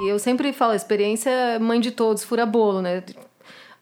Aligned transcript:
Eu 0.00 0.18
sempre 0.18 0.52
falo, 0.52 0.74
experiência 0.74 1.28
é 1.28 1.58
mãe 1.58 1.80
de 1.80 1.90
todos, 1.90 2.22
fura 2.22 2.46
bolo, 2.46 2.80
né? 2.80 3.02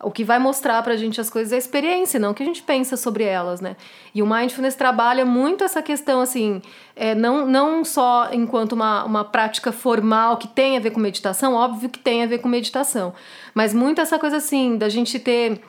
O 0.03 0.11
que 0.11 0.24
vai 0.24 0.38
mostrar 0.38 0.82
pra 0.82 0.96
gente 0.96 1.21
as 1.21 1.30
coisas 1.30 1.53
é 1.53 1.56
a 1.56 1.58
experiência, 1.58 2.21
não 2.21 2.30
o 2.30 2.35
que 2.35 2.42
a 2.42 2.46
gente 2.46 2.62
pensa 2.62 2.96
sobre 2.96 3.24
elas, 3.24 3.61
né? 3.61 3.77
E 4.14 4.22
o 4.22 4.26
Mindfulness 4.26 4.74
trabalha 4.74 5.24
muito 5.24 5.64
essa 5.64 5.82
questão, 5.82 6.21
assim, 6.21 6.60
é, 6.94 7.14
não, 7.14 7.46
não 7.46 7.84
só 7.84 8.29
enquanto 8.32 8.72
uma, 8.72 9.04
uma 9.04 9.24
prática 9.24 9.72
formal 9.72 10.37
que 10.37 10.48
tem 10.48 10.76
a 10.76 10.80
ver 10.80 10.90
com 10.90 11.00
meditação, 11.00 11.55
óbvio 11.55 11.89
que 11.89 11.98
tem 11.98 12.23
a 12.23 12.27
ver 12.27 12.39
com 12.39 12.48
meditação, 12.48 13.14
mas 13.55 13.73
muito 13.73 14.01
essa 14.01 14.19
coisa, 14.19 14.37
assim, 14.37 14.77
da 14.77 14.89
gente 14.89 15.19
ter 15.19 15.61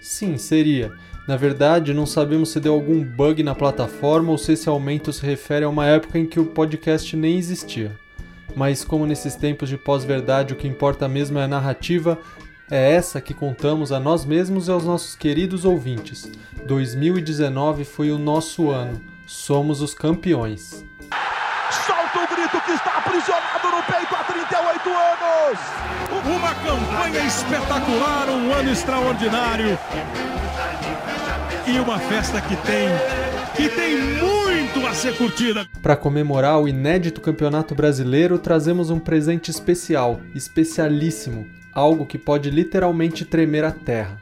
Sim, 0.00 0.36
seria. 0.36 0.90
Na 1.28 1.36
verdade, 1.36 1.94
não 1.94 2.04
sabemos 2.04 2.48
se 2.48 2.58
deu 2.58 2.74
algum 2.74 3.04
bug 3.04 3.44
na 3.44 3.54
plataforma 3.54 4.32
ou 4.32 4.38
se 4.38 4.54
esse 4.54 4.68
aumento 4.68 5.12
se 5.12 5.24
refere 5.24 5.64
a 5.64 5.68
uma 5.68 5.86
época 5.86 6.18
em 6.18 6.26
que 6.26 6.40
o 6.40 6.46
podcast 6.46 7.16
nem 7.16 7.38
existia 7.38 7.99
mas 8.54 8.84
como 8.84 9.06
nesses 9.06 9.34
tempos 9.34 9.68
de 9.68 9.76
pós-verdade 9.76 10.52
o 10.52 10.56
que 10.56 10.68
importa 10.68 11.08
mesmo 11.08 11.38
é 11.38 11.44
a 11.44 11.48
narrativa, 11.48 12.18
é 12.70 12.92
essa 12.92 13.20
que 13.20 13.34
contamos 13.34 13.90
a 13.90 13.98
nós 13.98 14.24
mesmos 14.24 14.68
e 14.68 14.70
aos 14.70 14.84
nossos 14.84 15.16
queridos 15.16 15.64
ouvintes. 15.64 16.30
2019 16.66 17.84
foi 17.84 18.10
o 18.10 18.18
nosso 18.18 18.70
ano. 18.70 19.00
Somos 19.26 19.82
os 19.82 19.92
campeões. 19.92 20.84
Solta 21.86 22.18
o 22.18 22.34
grito 22.34 22.60
que 22.64 22.72
está 22.72 22.98
aprisionado 22.98 23.68
no 23.68 23.82
peito 23.82 24.14
há 24.14 24.24
38 24.24 24.88
anos! 24.88 25.58
Uma 26.36 26.54
campanha 26.54 27.26
espetacular, 27.26 28.28
um 28.28 28.52
ano 28.52 28.70
extraordinário. 28.70 29.78
E 31.66 31.78
uma 31.78 31.98
festa 31.98 32.40
que 32.40 32.56
tem 32.56 32.88
que 33.56 33.68
tem 33.68 33.96
muito 33.96 34.39
a 34.86 34.94
ser 34.94 35.16
curtida. 35.16 35.68
Para 35.82 35.96
comemorar 35.96 36.60
o 36.60 36.68
inédito 36.68 37.20
Campeonato 37.20 37.74
Brasileiro, 37.74 38.38
trazemos 38.38 38.90
um 38.90 38.98
presente 38.98 39.50
especial, 39.50 40.20
especialíssimo, 40.34 41.48
algo 41.72 42.06
que 42.06 42.18
pode 42.18 42.50
literalmente 42.50 43.24
tremer 43.24 43.64
a 43.64 43.70
terra. 43.70 44.18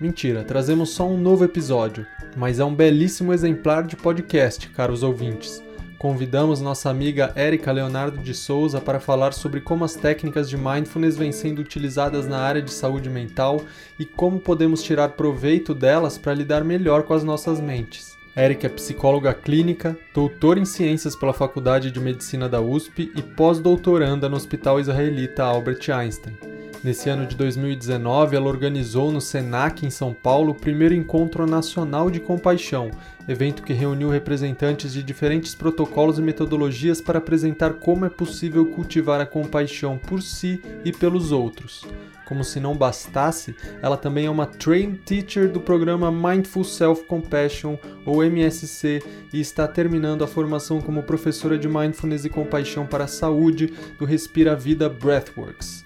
Mentira, 0.00 0.44
trazemos 0.44 0.90
só 0.90 1.08
um 1.08 1.18
novo 1.18 1.44
episódio, 1.44 2.06
mas 2.36 2.58
é 2.58 2.64
um 2.64 2.74
belíssimo 2.74 3.32
exemplar 3.32 3.84
de 3.84 3.96
podcast, 3.96 4.68
caros 4.70 5.02
ouvintes. 5.02 5.62
Convidamos 5.98 6.62
nossa 6.62 6.88
amiga 6.88 7.30
Érica 7.36 7.70
Leonardo 7.70 8.22
de 8.22 8.32
Souza 8.32 8.80
para 8.80 8.98
falar 8.98 9.34
sobre 9.34 9.60
como 9.60 9.84
as 9.84 9.94
técnicas 9.94 10.48
de 10.48 10.56
mindfulness 10.56 11.16
vêm 11.18 11.30
sendo 11.30 11.60
utilizadas 11.60 12.26
na 12.26 12.38
área 12.38 12.62
de 12.62 12.72
saúde 12.72 13.10
mental 13.10 13.62
e 13.98 14.06
como 14.06 14.40
podemos 14.40 14.82
tirar 14.82 15.10
proveito 15.10 15.74
delas 15.74 16.16
para 16.16 16.32
lidar 16.32 16.64
melhor 16.64 17.02
com 17.02 17.12
as 17.12 17.22
nossas 17.22 17.60
mentes. 17.60 18.19
Eric 18.36 18.64
é 18.64 18.68
psicóloga 18.68 19.34
clínica, 19.34 19.98
doutora 20.14 20.60
em 20.60 20.64
ciências 20.64 21.16
pela 21.16 21.32
Faculdade 21.32 21.90
de 21.90 21.98
Medicina 21.98 22.48
da 22.48 22.60
USP 22.60 23.10
e 23.16 23.22
pós-doutoranda 23.22 24.28
no 24.28 24.36
Hospital 24.36 24.78
Israelita 24.78 25.42
Albert 25.42 25.90
Einstein. 25.90 26.38
Nesse 26.82 27.10
ano 27.10 27.26
de 27.26 27.34
2019, 27.34 28.36
ela 28.36 28.46
organizou 28.46 29.10
no 29.10 29.20
SENAC 29.20 29.84
em 29.84 29.90
São 29.90 30.14
Paulo 30.14 30.52
o 30.52 30.54
primeiro 30.54 30.94
Encontro 30.94 31.44
Nacional 31.44 32.08
de 32.08 32.20
Compaixão, 32.20 32.92
evento 33.28 33.64
que 33.64 33.72
reuniu 33.72 34.08
representantes 34.08 34.92
de 34.92 35.02
diferentes 35.02 35.54
protocolos 35.54 36.18
e 36.18 36.22
metodologias 36.22 37.00
para 37.00 37.18
apresentar 37.18 37.74
como 37.74 38.06
é 38.06 38.08
possível 38.08 38.64
cultivar 38.64 39.20
a 39.20 39.26
compaixão 39.26 39.98
por 39.98 40.22
si 40.22 40.62
e 40.84 40.92
pelos 40.92 41.32
outros. 41.32 41.84
Como 42.30 42.44
se 42.44 42.60
não 42.60 42.76
bastasse, 42.76 43.56
ela 43.82 43.96
também 43.96 44.26
é 44.26 44.30
uma 44.30 44.46
Trained 44.46 44.98
Teacher 44.98 45.50
do 45.50 45.58
programa 45.58 46.12
Mindful 46.12 46.62
Self 46.62 47.02
Compassion, 47.06 47.76
ou 48.06 48.22
MSC, 48.22 49.02
e 49.32 49.40
está 49.40 49.66
terminando 49.66 50.22
a 50.22 50.28
formação 50.28 50.80
como 50.80 51.02
professora 51.02 51.58
de 51.58 51.66
Mindfulness 51.66 52.24
e 52.24 52.30
Compaixão 52.30 52.86
para 52.86 53.02
a 53.02 53.08
Saúde 53.08 53.74
do 53.98 54.04
Respira 54.04 54.54
Vida 54.54 54.88
Breathworks. 54.88 55.84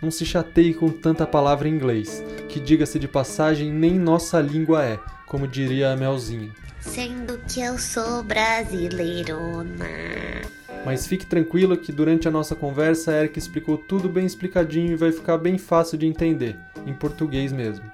Não 0.00 0.10
se 0.10 0.24
chateie 0.24 0.72
com 0.72 0.88
tanta 0.88 1.26
palavra 1.26 1.68
em 1.68 1.74
inglês, 1.74 2.24
que 2.48 2.58
diga-se 2.58 2.98
de 2.98 3.06
passagem 3.06 3.70
nem 3.70 3.98
nossa 3.98 4.40
língua 4.40 4.82
é, 4.82 4.98
como 5.26 5.46
diria 5.46 5.92
a 5.92 5.96
Melzinha. 5.96 6.52
Sendo 6.86 7.38
que 7.46 7.60
eu 7.60 7.78
sou 7.78 8.22
brasileirona. 8.22 9.86
Mas 10.84 11.06
fique 11.06 11.26
tranquila 11.26 11.76
que 11.76 11.92
durante 11.92 12.26
a 12.26 12.30
nossa 12.30 12.54
conversa 12.54 13.10
a 13.10 13.18
Erika 13.18 13.38
explicou 13.38 13.76
tudo 13.76 14.08
bem 14.08 14.24
explicadinho 14.24 14.92
e 14.92 14.96
vai 14.96 15.12
ficar 15.12 15.36
bem 15.36 15.58
fácil 15.58 15.98
de 15.98 16.06
entender, 16.06 16.56
em 16.86 16.94
português 16.94 17.52
mesmo. 17.52 17.84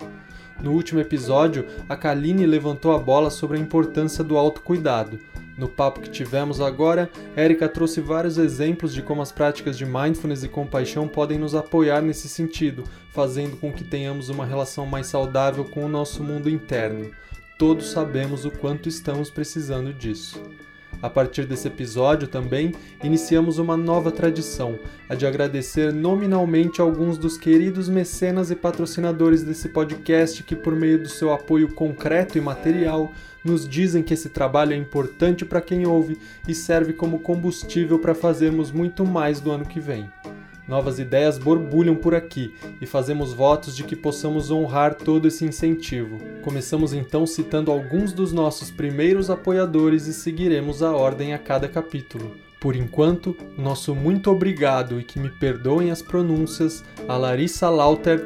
No 0.63 0.73
último 0.73 1.01
episódio, 1.01 1.67
a 1.89 1.97
Kaline 1.97 2.47
levantou 2.47 2.93
a 2.93 2.99
bola 2.99 3.31
sobre 3.31 3.59
a 3.59 3.61
importância 3.61 4.23
do 4.23 4.37
autocuidado. 4.37 5.19
No 5.59 5.69
papo 5.69 6.01
que 6.01 6.11
tivemos 6.11 6.61
agora, 6.61 7.11
Erika 7.37 7.69
trouxe 7.69 8.01
vários 8.01 8.39
exemplos 8.39 8.95
de 8.95 9.03
como 9.03 9.21
as 9.21 9.33
práticas 9.33 9.77
de 9.77 9.85
mindfulness 9.85 10.45
e 10.45 10.49
compaixão 10.49 11.09
podem 11.09 11.39
nos 11.39 11.55
apoiar 11.55 12.01
nesse 12.03 12.29
sentido, 12.29 12.85
fazendo 13.11 13.57
com 13.57 13.73
que 13.73 13.85
tenhamos 13.85 14.29
uma 14.29 14.47
relação 14.47 14.87
mais 14.87 15.07
saudável 15.09 15.65
com 15.65 15.85
o 15.85 15.89
nosso 15.89 16.23
mundo 16.23 16.49
interno. 16.49 17.11
Todos 17.63 17.93
sabemos 17.93 18.45
o 18.45 18.51
quanto 18.51 18.89
estamos 18.89 19.31
precisando 19.31 19.95
disso. 19.95 20.43
A 21.01 21.09
partir 21.09 21.47
desse 21.47 21.69
episódio 21.69 22.27
também 22.27 22.75
iniciamos 23.05 23.59
uma 23.59 23.77
nova 23.77 24.11
tradição, 24.11 24.81
a 25.09 25.15
de 25.15 25.27
agradecer 25.27 25.93
nominalmente 25.93 26.81
alguns 26.81 27.17
dos 27.17 27.39
queridos 27.39 27.89
mecenas 27.89 28.51
e 28.51 28.57
patrocinadores 28.57 29.45
desse 29.45 29.69
podcast 29.69 30.43
que, 30.43 30.57
por 30.57 30.75
meio 30.75 31.01
do 31.01 31.09
seu 31.09 31.33
apoio 31.33 31.73
concreto 31.73 32.37
e 32.37 32.41
material, 32.41 33.13
nos 33.45 33.69
dizem 33.69 34.03
que 34.03 34.15
esse 34.15 34.31
trabalho 34.31 34.73
é 34.73 34.77
importante 34.77 35.45
para 35.45 35.61
quem 35.61 35.87
ouve 35.87 36.19
e 36.49 36.55
serve 36.57 36.93
como 36.93 37.21
combustível 37.21 37.97
para 37.97 38.13
fazermos 38.13 38.73
muito 38.73 39.07
mais 39.07 39.41
do 39.41 39.53
ano 39.53 39.65
que 39.65 39.79
vem. 39.79 40.11
Novas 40.67 40.99
ideias 40.99 41.39
borbulham 41.39 41.97
por 41.97 42.15
aqui 42.15 42.55
e 42.81 42.87
fazemos 42.87 43.33
votos 43.33 43.75
de 43.75 43.83
que 43.83 43.97
possamos 43.97 44.51
honrar 44.51 44.95
todo 44.95 45.27
esse 45.27 45.45
incentivo. 45.45 46.19
Começamos 46.43 46.93
então 46.93 47.27
citando 47.27 47.71
alguns 47.71 48.13
dos 48.13 48.33
nossos 48.33 48.71
primeiros 48.71 49.29
apoiadores 49.29 50.07
e 50.07 50.13
seguiremos 50.13 50.83
a 50.83 50.93
ordem 50.93 51.35
a 51.35 51.39
cada 51.39 51.69
capítulo. 51.69 52.37
Por 52.61 52.77
enquanto, 52.77 53.37
nosso 53.59 53.93
muito 53.93 54.31
obrigado 54.31 55.01
e 55.01 55.03
que 55.03 55.19
me 55.19 55.29
perdoem 55.29 55.91
as 55.91 56.01
pronúncias 56.01 56.85
a 57.09 57.17
Larissa 57.17 57.69
Lauter, 57.69 58.25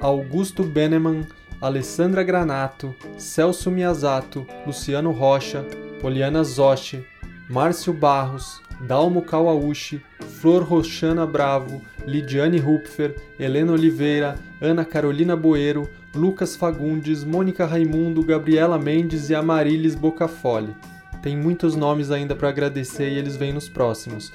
Augusto 0.00 0.64
Beneman, 0.64 1.24
Alessandra 1.60 2.24
Granato, 2.24 2.94
Celso 3.16 3.70
Miyazato, 3.70 4.44
Luciano 4.66 5.12
Rocha, 5.12 5.64
Poliana 6.00 6.42
Zoshi, 6.42 7.06
Márcio 7.48 7.92
Barros, 7.92 8.60
Dalmo 8.80 9.22
Kawauchi, 9.22 10.02
Flor 10.40 10.62
Roxana 10.62 11.26
Bravo, 11.26 11.80
Lidiane 12.06 12.58
Rupfer, 12.58 13.14
Helena 13.38 13.72
Oliveira, 13.72 14.36
Ana 14.60 14.84
Carolina 14.84 15.34
Boeiro, 15.36 15.88
Lucas 16.14 16.56
Fagundes, 16.56 17.24
Mônica 17.24 17.66
Raimundo, 17.66 18.22
Gabriela 18.22 18.78
Mendes 18.78 19.30
e 19.30 19.34
Amarilis 19.34 19.94
Bocafole. 19.94 20.74
Tem 21.22 21.36
muitos 21.36 21.74
nomes 21.74 22.10
ainda 22.10 22.36
para 22.36 22.48
agradecer 22.48 23.10
e 23.10 23.18
eles 23.18 23.36
vêm 23.36 23.52
nos 23.52 23.68
próximos 23.68 24.32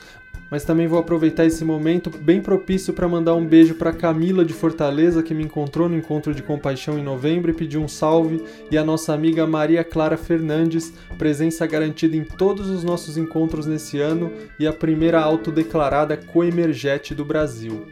mas 0.52 0.66
também 0.66 0.86
vou 0.86 1.00
aproveitar 1.00 1.46
esse 1.46 1.64
momento 1.64 2.10
bem 2.10 2.42
propício 2.42 2.94
para 2.94 3.08
mandar 3.08 3.34
um 3.34 3.46
beijo 3.46 3.76
para 3.76 3.94
Camila 3.94 4.44
de 4.44 4.52
Fortaleza, 4.52 5.24
que 5.24 5.34
me 5.34 5.46
encontrou 5.46 5.88
no 5.88 5.96
encontro 5.96 6.36
de 6.36 6.44
compaixão 6.44 7.00
em 7.00 7.04
novembro 7.04 7.50
e 7.50 7.54
pediu 7.54 7.82
um 7.82 7.88
salve, 7.88 8.44
e 8.70 8.78
a 8.78 8.84
nossa 8.84 9.14
amiga 9.14 9.48
Maria 9.48 9.82
Clara 9.82 10.18
Fernandes, 10.18 10.94
presença 11.18 11.66
garantida 11.66 12.18
em 12.18 12.26
todos 12.26 12.70
os 12.70 12.84
nossos 12.84 13.16
encontros 13.16 13.66
nesse 13.66 13.98
ano 14.02 14.30
e 14.60 14.68
a 14.68 14.74
primeira 14.74 15.22
autodeclarada 15.22 16.18
coemergete 16.18 17.16
do 17.16 17.24
Brasil. 17.24 17.86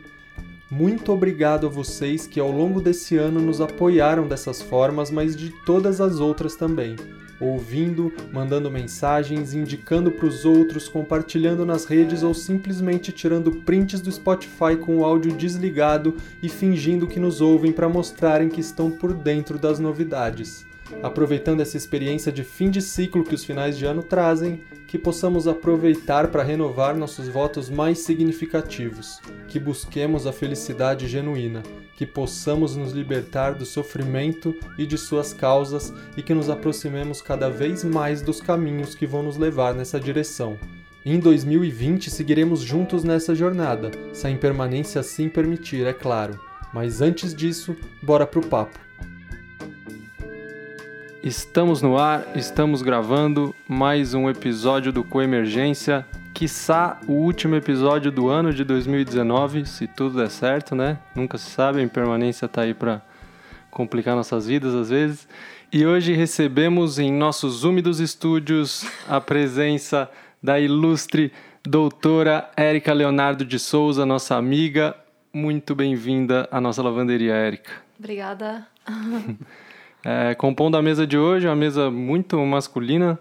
Muito 0.69 1.13
obrigado 1.13 1.65
a 1.65 1.69
vocês 1.69 2.27
que 2.27 2.39
ao 2.41 2.51
longo 2.51 2.81
desse 2.81 3.15
ano 3.15 3.39
nos 3.39 3.61
apoiaram 3.61 4.27
dessas 4.27 4.61
formas, 4.61 5.09
mas 5.09 5.35
de 5.35 5.49
todas 5.65 6.01
as 6.01 6.19
outras 6.19 6.55
também. 6.55 6.95
Ouvindo, 7.39 8.11
mandando 8.31 8.69
mensagens, 8.69 9.53
indicando 9.53 10.11
para 10.11 10.25
os 10.25 10.45
outros, 10.45 10.87
compartilhando 10.87 11.65
nas 11.65 11.85
redes 11.85 12.23
ou 12.23 12.33
simplesmente 12.33 13.11
tirando 13.11 13.51
prints 13.51 14.01
do 14.01 14.11
Spotify 14.11 14.75
com 14.79 14.97
o 14.97 15.05
áudio 15.05 15.31
desligado 15.31 16.15
e 16.41 16.49
fingindo 16.49 17.07
que 17.07 17.19
nos 17.19 17.41
ouvem 17.41 17.71
para 17.71 17.89
mostrarem 17.89 18.49
que 18.49 18.61
estão 18.61 18.91
por 18.91 19.13
dentro 19.13 19.57
das 19.57 19.79
novidades 19.79 20.68
aproveitando 21.01 21.61
essa 21.61 21.77
experiência 21.77 22.31
de 22.31 22.43
fim 22.43 22.69
de 22.69 22.81
ciclo 22.81 23.23
que 23.23 23.35
os 23.35 23.43
finais 23.43 23.77
de 23.77 23.85
ano 23.85 24.03
trazem, 24.03 24.61
que 24.87 24.97
possamos 24.97 25.47
aproveitar 25.47 26.29
para 26.29 26.43
renovar 26.43 26.95
nossos 26.95 27.27
votos 27.27 27.69
mais 27.69 27.99
significativos, 27.99 29.19
que 29.47 29.59
busquemos 29.59 30.25
a 30.25 30.33
felicidade 30.33 31.07
genuína, 31.07 31.61
que 31.95 32.05
possamos 32.05 32.75
nos 32.75 32.91
libertar 32.91 33.53
do 33.53 33.65
sofrimento 33.65 34.55
e 34.77 34.85
de 34.85 34.97
suas 34.97 35.33
causas 35.33 35.93
e 36.17 36.23
que 36.23 36.33
nos 36.33 36.49
aproximemos 36.49 37.21
cada 37.21 37.49
vez 37.49 37.83
mais 37.83 38.21
dos 38.21 38.41
caminhos 38.41 38.95
que 38.95 39.05
vão 39.05 39.21
nos 39.21 39.37
levar 39.37 39.75
nessa 39.75 39.99
direção. 39.99 40.57
Em 41.05 41.19
2020 41.19 42.09
seguiremos 42.09 42.61
juntos 42.61 43.03
nessa 43.03 43.35
jornada, 43.35 43.91
se 44.13 44.27
a 44.27 44.29
impermanência 44.29 44.99
assim 44.99 45.29
permitir, 45.29 45.85
é 45.85 45.93
claro. 45.93 46.39
Mas 46.73 47.01
antes 47.01 47.33
disso, 47.33 47.75
bora 48.01 48.27
pro 48.27 48.41
papo. 48.41 48.88
Estamos 51.21 51.81
no 51.81 51.97
ar, 51.97 52.25
estamos 52.33 52.81
gravando 52.81 53.53
mais 53.67 54.13
um 54.13 54.29
episódio 54.29 54.93
do 54.93 55.03
Coemergência, 55.03 56.07
quiçá 56.33 56.97
o 57.09 57.11
último 57.11 57.55
episódio 57.55 58.09
do 58.09 58.29
ano 58.29 58.53
de 58.53 58.63
2019, 58.63 59.65
se 59.65 59.85
tudo 59.85 60.15
der 60.17 60.29
certo, 60.29 60.75
né? 60.75 60.97
Nunca 61.13 61.37
se 61.37 61.49
sabe, 61.49 61.81
a 61.81 61.83
impermanência 61.83 62.47
tá 62.47 62.61
aí 62.61 62.73
para 62.73 63.01
complicar 63.69 64.15
nossas 64.15 64.47
vidas 64.47 64.73
às 64.73 64.89
vezes. 64.89 65.27
E 65.73 65.85
hoje 65.85 66.13
recebemos 66.13 66.97
em 66.97 67.11
nossos 67.11 67.65
úmidos 67.65 67.99
estúdios 67.99 68.85
a 69.05 69.19
presença 69.19 70.09
da 70.41 70.57
ilustre 70.57 71.33
doutora 71.65 72.49
Érica 72.55 72.93
Leonardo 72.93 73.43
de 73.43 73.59
Souza, 73.59 74.05
nossa 74.05 74.37
amiga. 74.37 74.95
Muito 75.33 75.75
bem-vinda 75.75 76.47
à 76.49 76.61
nossa 76.61 76.81
lavanderia, 76.81 77.33
Érica. 77.33 77.71
Obrigada. 77.99 78.65
É, 80.03 80.33
compondo 80.35 80.77
a 80.77 80.81
mesa 80.81 81.05
de 81.05 81.17
hoje, 81.17 81.47
uma 81.47 81.55
mesa 81.55 81.91
muito 81.91 82.37
masculina, 82.39 83.19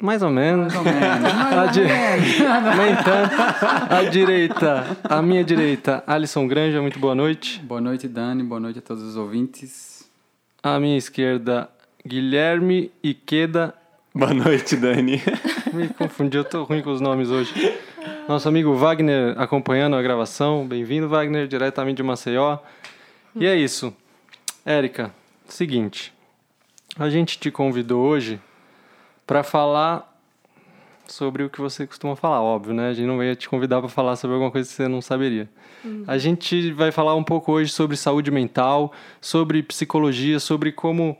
mais 0.00 0.22
ou 0.22 0.30
menos. 0.30 0.74
Mais 0.74 0.86
ou 0.86 0.92
menos. 0.92 1.32
a 1.54 1.66
di... 1.66 1.80
Nem 2.76 2.96
tanto. 2.96 3.94
A 3.94 4.02
direita, 4.10 4.98
a 5.04 5.22
minha 5.22 5.44
direita, 5.44 6.02
Alisson 6.06 6.48
Granja, 6.48 6.82
muito 6.82 6.98
boa 6.98 7.14
noite. 7.14 7.60
Boa 7.60 7.80
noite, 7.80 8.08
Dani. 8.08 8.42
Boa 8.42 8.60
noite 8.60 8.80
a 8.80 8.82
todos 8.82 9.02
os 9.04 9.16
ouvintes. 9.16 10.08
À 10.62 10.80
minha 10.80 10.96
esquerda, 10.96 11.68
Guilherme 12.04 12.90
Iqueda. 13.02 13.72
Boa 14.12 14.34
noite, 14.34 14.76
Dani. 14.76 15.22
Me 15.72 15.88
confundi, 15.88 16.36
eu 16.36 16.44
tô 16.44 16.64
ruim 16.64 16.82
com 16.82 16.90
os 16.90 17.00
nomes 17.00 17.30
hoje. 17.30 17.52
Nosso 18.28 18.48
amigo 18.48 18.74
Wagner 18.74 19.34
acompanhando 19.38 19.96
a 19.96 20.02
gravação. 20.02 20.66
Bem-vindo, 20.66 21.08
Wagner, 21.08 21.46
diretamente 21.46 21.98
de 21.98 22.02
Maceió. 22.02 22.58
E 23.36 23.46
é 23.46 23.56
isso. 23.56 23.94
Érica, 24.64 25.12
Seguinte, 25.46 26.12
a 26.96 27.08
gente 27.08 27.38
te 27.38 27.50
convidou 27.50 28.02
hoje 28.02 28.40
para 29.26 29.42
falar 29.42 30.10
sobre 31.06 31.42
o 31.42 31.50
que 31.50 31.60
você 31.60 31.86
costuma 31.86 32.16
falar, 32.16 32.40
óbvio, 32.40 32.72
né? 32.72 32.88
A 32.88 32.94
gente 32.94 33.06
não 33.06 33.22
ia 33.22 33.36
te 33.36 33.48
convidar 33.48 33.80
para 33.80 33.88
falar 33.88 34.16
sobre 34.16 34.34
alguma 34.34 34.50
coisa 34.50 34.68
que 34.68 34.74
você 34.74 34.88
não 34.88 35.02
saberia. 35.02 35.48
Uhum. 35.84 36.04
A 36.06 36.16
gente 36.16 36.72
vai 36.72 36.90
falar 36.90 37.14
um 37.14 37.24
pouco 37.24 37.52
hoje 37.52 37.70
sobre 37.70 37.96
saúde 37.96 38.30
mental, 38.30 38.92
sobre 39.20 39.62
psicologia, 39.62 40.40
sobre 40.40 40.72
como 40.72 41.16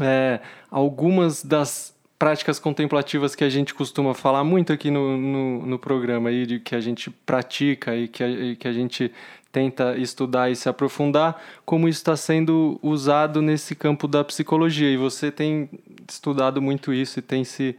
é, 0.00 0.40
algumas 0.70 1.42
das 1.42 1.92
práticas 2.18 2.60
contemplativas 2.60 3.34
que 3.34 3.42
a 3.42 3.48
gente 3.48 3.74
costuma 3.74 4.14
falar 4.14 4.44
muito 4.44 4.72
aqui 4.72 4.92
no, 4.92 5.16
no, 5.16 5.66
no 5.66 5.78
programa 5.78 6.28
aí, 6.28 6.46
de 6.46 6.60
que 6.60 6.76
a 6.76 6.80
gente 6.80 7.10
pratica 7.10 7.96
e 7.96 8.06
que 8.06 8.22
a, 8.22 8.28
e 8.28 8.56
que 8.56 8.68
a 8.68 8.72
gente 8.72 9.12
tenta 9.52 9.96
estudar 9.98 10.50
e 10.50 10.56
se 10.56 10.68
aprofundar, 10.68 11.40
como 11.64 11.86
isso 11.86 11.98
está 11.98 12.16
sendo 12.16 12.80
usado 12.82 13.42
nesse 13.42 13.74
campo 13.74 14.08
da 14.08 14.24
psicologia. 14.24 14.90
E 14.90 14.96
você 14.96 15.30
tem 15.30 15.68
estudado 16.08 16.60
muito 16.62 16.92
isso 16.92 17.18
e 17.18 17.22
tem 17.22 17.44
se 17.44 17.76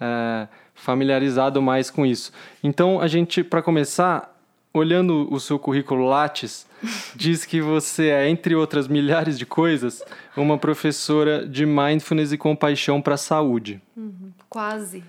é, 0.00 0.46
familiarizado 0.72 1.60
mais 1.60 1.90
com 1.90 2.06
isso. 2.06 2.32
Então, 2.62 3.00
a 3.00 3.08
gente, 3.08 3.42
para 3.42 3.60
começar, 3.60 4.32
olhando 4.72 5.26
o 5.32 5.40
seu 5.40 5.58
currículo 5.58 6.06
Lattes, 6.06 6.64
diz 7.16 7.44
que 7.44 7.60
você 7.60 8.08
é, 8.10 8.28
entre 8.28 8.54
outras 8.54 8.86
milhares 8.86 9.36
de 9.36 9.44
coisas, 9.44 10.02
uma 10.36 10.56
professora 10.56 11.46
de 11.46 11.66
mindfulness 11.66 12.30
e 12.30 12.38
compaixão 12.38 13.02
para 13.02 13.14
a 13.14 13.18
saúde. 13.18 13.82
Uhum, 13.96 14.30
quase. 14.48 15.02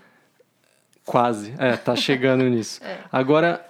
Quase, 1.05 1.53
é, 1.57 1.77
tá 1.77 1.95
chegando 1.95 2.43
nisso. 2.45 2.81
É. 2.83 2.97
Agora, 3.11 3.63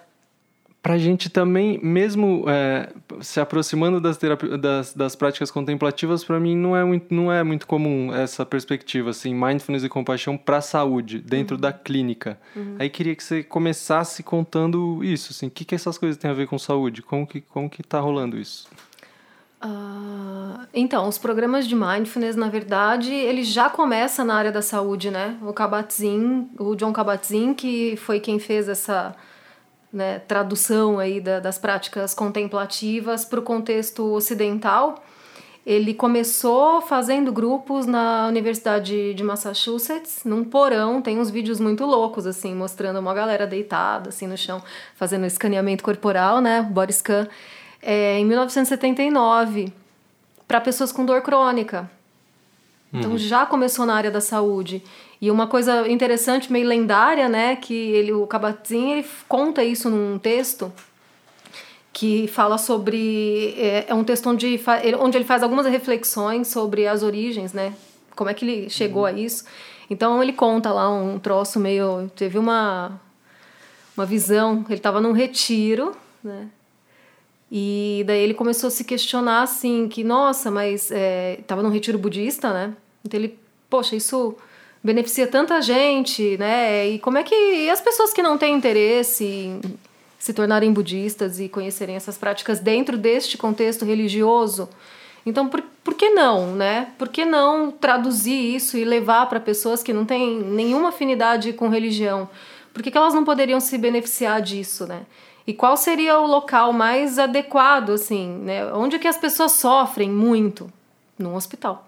para 0.87 0.93
a 0.93 0.97
gente 0.97 1.29
também, 1.29 1.77
mesmo 1.83 2.45
é, 2.47 2.87
se 3.19 3.41
aproximando 3.41 3.99
das, 3.99 4.17
das, 4.57 4.93
das 4.93 5.17
práticas 5.17 5.51
contemplativas, 5.51 6.23
para 6.23 6.39
mim 6.39 6.55
não 6.55 6.77
é, 6.77 6.83
muito, 6.85 7.13
não 7.13 7.29
é 7.29 7.43
muito 7.43 7.67
comum 7.67 8.15
essa 8.15 8.45
perspectiva, 8.45 9.09
assim, 9.09 9.35
mindfulness 9.35 9.83
e 9.83 9.89
compaixão 9.89 10.37
para 10.37 10.59
a 10.59 10.61
saúde, 10.61 11.19
dentro 11.19 11.55
uhum. 11.57 11.61
da 11.61 11.73
clínica. 11.73 12.39
Uhum. 12.55 12.77
Aí 12.79 12.89
queria 12.89 13.13
que 13.17 13.21
você 13.21 13.43
começasse 13.43 14.23
contando 14.23 15.03
isso, 15.03 15.33
assim, 15.33 15.47
o 15.47 15.51
que, 15.51 15.65
que 15.65 15.75
essas 15.75 15.97
coisas 15.97 16.17
têm 16.17 16.31
a 16.31 16.33
ver 16.33 16.47
com 16.47 16.57
saúde? 16.57 17.01
Como 17.01 17.27
que, 17.27 17.41
como 17.41 17.69
que 17.69 17.83
tá 17.83 17.99
rolando 17.99 18.39
isso? 18.39 18.69
Uh, 19.61 20.65
então, 20.73 21.05
os 21.09 21.17
programas 21.17 21.67
de 21.67 21.75
mindfulness, 21.75 22.37
na 22.37 22.47
verdade, 22.47 23.11
ele 23.11 23.43
já 23.43 23.69
começa 23.69 24.23
na 24.23 24.35
área 24.35 24.53
da 24.53 24.61
saúde, 24.61 25.11
né? 25.11 25.37
O 25.41 25.51
Kabat-Zinn, 25.51 26.47
o 26.57 26.75
John 26.77 26.93
Kabat-Zinn, 26.93 27.53
que 27.53 27.97
foi 27.97 28.21
quem 28.21 28.39
fez 28.39 28.69
essa 28.69 29.13
né, 29.91 30.19
tradução 30.19 30.99
aí 30.99 31.19
da, 31.19 31.39
das 31.39 31.57
práticas 31.57 32.13
contemplativas 32.13 33.25
para 33.25 33.39
o 33.39 33.43
contexto 33.43 34.13
ocidental. 34.13 35.03
Ele 35.65 35.93
começou 35.93 36.79
fazendo 36.81 37.29
grupos 37.31 37.85
na 37.85 38.25
Universidade 38.27 39.13
de 39.13 39.23
Massachusetts, 39.23 40.21
num 40.23 40.45
porão. 40.45 41.01
Tem 41.01 41.19
uns 41.19 41.29
vídeos 41.29 41.59
muito 41.59 41.85
loucos, 41.85 42.25
assim, 42.25 42.55
mostrando 42.55 42.99
uma 42.99 43.13
galera 43.13 43.45
deitada, 43.45 44.09
assim, 44.09 44.27
no 44.27 44.37
chão, 44.37 44.63
fazendo 44.95 45.25
escaneamento 45.25 45.83
corporal, 45.83 46.39
né, 46.39 46.61
body 46.61 46.93
scan, 46.93 47.27
é, 47.81 48.17
em 48.17 48.25
1979, 48.25 49.73
para 50.47 50.61
pessoas 50.61 50.93
com 50.93 51.03
dor 51.03 51.21
crônica. 51.21 51.89
Então 52.93 53.11
uhum. 53.11 53.17
já 53.17 53.45
começou 53.45 53.85
na 53.85 53.95
área 53.95 54.09
da 54.09 54.21
saúde. 54.21 54.81
E 55.19 55.31
uma 55.31 55.47
coisa 55.47 55.87
interessante, 55.89 56.51
meio 56.51 56.67
lendária, 56.67 57.27
né, 57.27 57.55
que 57.55 57.73
ele, 57.73 58.13
o 58.13 58.27
Kabat-Zinn, 58.27 58.91
ele 58.91 59.05
conta 59.27 59.63
isso 59.63 59.89
num 59.89 60.19
texto 60.19 60.71
que 61.91 62.27
fala 62.27 62.59
sobre 62.59 63.55
é, 63.57 63.85
é 63.87 63.93
um 63.95 64.03
texto 64.03 64.29
onde, 64.29 64.59
onde 64.99 65.17
ele 65.17 65.25
faz 65.25 65.41
algumas 65.41 65.65
reflexões 65.65 66.47
sobre 66.47 66.85
as 66.85 67.01
origens, 67.01 67.53
né, 67.53 67.73
como 68.15 68.29
é 68.29 68.33
que 68.33 68.45
ele 68.45 68.69
chegou 68.69 69.01
uhum. 69.03 69.07
a 69.07 69.11
isso. 69.11 69.45
Então 69.89 70.21
ele 70.21 70.33
conta 70.33 70.71
lá 70.71 70.89
um 70.89 71.17
troço 71.17 71.59
meio 71.59 72.11
teve 72.15 72.37
uma 72.37 72.99
uma 73.95 74.05
visão, 74.05 74.63
ele 74.67 74.75
estava 74.75 75.01
num 75.01 75.11
retiro, 75.11 75.95
né? 76.23 76.47
E 77.51 78.03
daí 78.05 78.19
ele 78.19 78.33
começou 78.33 78.67
a 78.67 78.71
se 78.71 78.83
questionar 78.83 79.41
assim, 79.41 79.87
que 79.87 80.03
nossa, 80.03 80.51
mas 80.51 80.91
estava 80.91 81.61
é, 81.61 81.63
num 81.63 81.71
retiro 81.71 81.97
budista, 81.97 82.53
né? 82.53 82.75
Então 83.03 83.19
ele, 83.19 83.39
poxa, 83.69 83.95
isso 83.95 84.35
beneficia 84.87 85.27
tanta 85.27 85.61
gente, 85.61 86.37
né? 86.37 86.87
E 86.87 86.99
como 86.99 87.17
é 87.17 87.23
que 87.23 87.35
e 87.35 87.69
as 87.69 87.81
pessoas 87.81 88.13
que 88.13 88.21
não 88.21 88.37
têm 88.37 88.55
interesse 88.55 89.25
em 89.25 89.61
se 90.17 90.33
tornarem 90.33 90.71
budistas 90.71 91.39
e 91.39 91.47
conhecerem 91.47 91.95
essas 91.95 92.17
práticas 92.17 92.59
dentro 92.59 92.97
deste 92.97 93.37
contexto 93.37 93.83
religioso? 93.83 94.69
Então, 95.25 95.49
por, 95.49 95.61
por 95.83 95.93
que 95.93 96.09
não, 96.09 96.55
né? 96.55 96.87
Por 96.97 97.09
que 97.09 97.25
não 97.25 97.69
traduzir 97.69 98.55
isso 98.55 98.77
e 98.77 98.85
levar 98.85 99.27
para 99.27 99.41
pessoas 99.41 99.83
que 99.83 99.91
não 99.91 100.05
têm 100.05 100.39
nenhuma 100.39 100.89
afinidade 100.89 101.51
com 101.51 101.67
religião? 101.67 102.29
Por 102.73 102.81
que, 102.81 102.89
que 102.89 102.97
elas 102.97 103.13
não 103.13 103.25
poderiam 103.25 103.59
se 103.59 103.77
beneficiar 103.77 104.41
disso, 104.41 104.87
né? 104.87 105.01
E 105.45 105.53
qual 105.53 105.75
seria 105.75 106.17
o 106.19 106.27
local 106.27 106.71
mais 106.71 107.19
adequado, 107.19 107.91
assim, 107.91 108.29
né? 108.37 108.71
Onde 108.73 108.97
que 108.99 109.07
as 109.07 109.17
pessoas 109.17 109.51
sofrem 109.51 110.09
muito? 110.09 110.71
Num 111.19 111.35
hospital. 111.35 111.86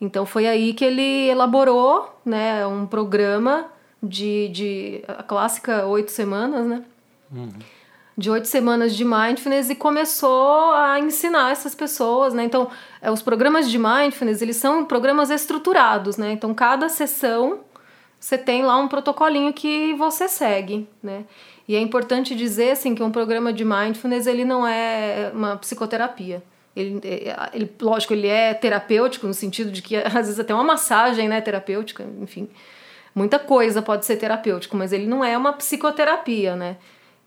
Então 0.00 0.24
foi 0.24 0.46
aí 0.46 0.72
que 0.72 0.84
ele 0.84 1.28
elaborou 1.28 2.20
né, 2.24 2.66
um 2.66 2.86
programa 2.86 3.66
de, 4.02 4.48
de 4.48 5.04
a 5.08 5.22
clássica 5.22 5.86
oito 5.86 6.10
semanas, 6.10 6.66
né? 6.66 6.84
Uhum. 7.32 7.52
De 8.16 8.30
oito 8.30 8.48
semanas 8.48 8.96
de 8.96 9.04
mindfulness 9.04 9.70
e 9.70 9.74
começou 9.74 10.72
a 10.72 10.98
ensinar 10.98 11.52
essas 11.52 11.74
pessoas, 11.74 12.34
né? 12.34 12.44
Então, 12.44 12.68
é, 13.00 13.10
os 13.10 13.22
programas 13.22 13.70
de 13.70 13.78
mindfulness, 13.78 14.42
eles 14.42 14.56
são 14.56 14.84
programas 14.84 15.30
estruturados, 15.30 16.16
né? 16.16 16.32
Então, 16.32 16.52
cada 16.54 16.88
sessão 16.88 17.60
você 18.18 18.36
tem 18.36 18.62
lá 18.64 18.76
um 18.76 18.88
protocolinho 18.88 19.52
que 19.52 19.94
você 19.94 20.28
segue, 20.28 20.88
né? 21.02 21.24
E 21.68 21.76
é 21.76 21.80
importante 21.80 22.34
dizer, 22.34 22.72
assim, 22.72 22.94
que 22.94 23.02
um 23.02 23.10
programa 23.10 23.52
de 23.52 23.64
mindfulness, 23.64 24.26
ele 24.26 24.44
não 24.44 24.66
é 24.66 25.30
uma 25.34 25.56
psicoterapia. 25.56 26.42
Ele, 26.76 27.00
é, 27.04 27.50
ele, 27.52 27.72
lógico, 27.80 28.12
ele 28.12 28.28
é 28.28 28.54
terapêutico 28.54 29.26
no 29.26 29.34
sentido 29.34 29.70
de 29.70 29.82
que 29.82 29.96
às 29.96 30.12
vezes 30.12 30.38
até 30.38 30.54
uma 30.54 30.64
massagem, 30.64 31.28
né, 31.28 31.40
terapêutica, 31.40 32.04
enfim. 32.20 32.48
Muita 33.14 33.38
coisa 33.38 33.82
pode 33.82 34.06
ser 34.06 34.16
terapêutico, 34.16 34.76
mas 34.76 34.92
ele 34.92 35.06
não 35.06 35.24
é 35.24 35.36
uma 35.36 35.52
psicoterapia, 35.52 36.54
né? 36.54 36.76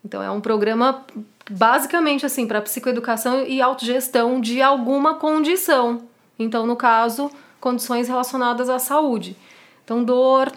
Então 0.06 0.22
é 0.24 0.32
um 0.32 0.40
programa 0.40 1.06
basicamente 1.50 2.26
assim 2.26 2.48
para 2.48 2.62
psicoeducação 2.62 3.46
e 3.46 3.62
autogestão 3.62 4.40
de 4.40 4.62
alguma 4.62 5.16
condição. 5.16 6.04
Então, 6.40 6.66
no 6.66 6.76
caso, 6.76 7.30
condições 7.60 8.08
relacionadas 8.08 8.70
à 8.70 8.80
saúde. 8.80 9.36
Então, 9.84 10.04
dor. 10.04 10.52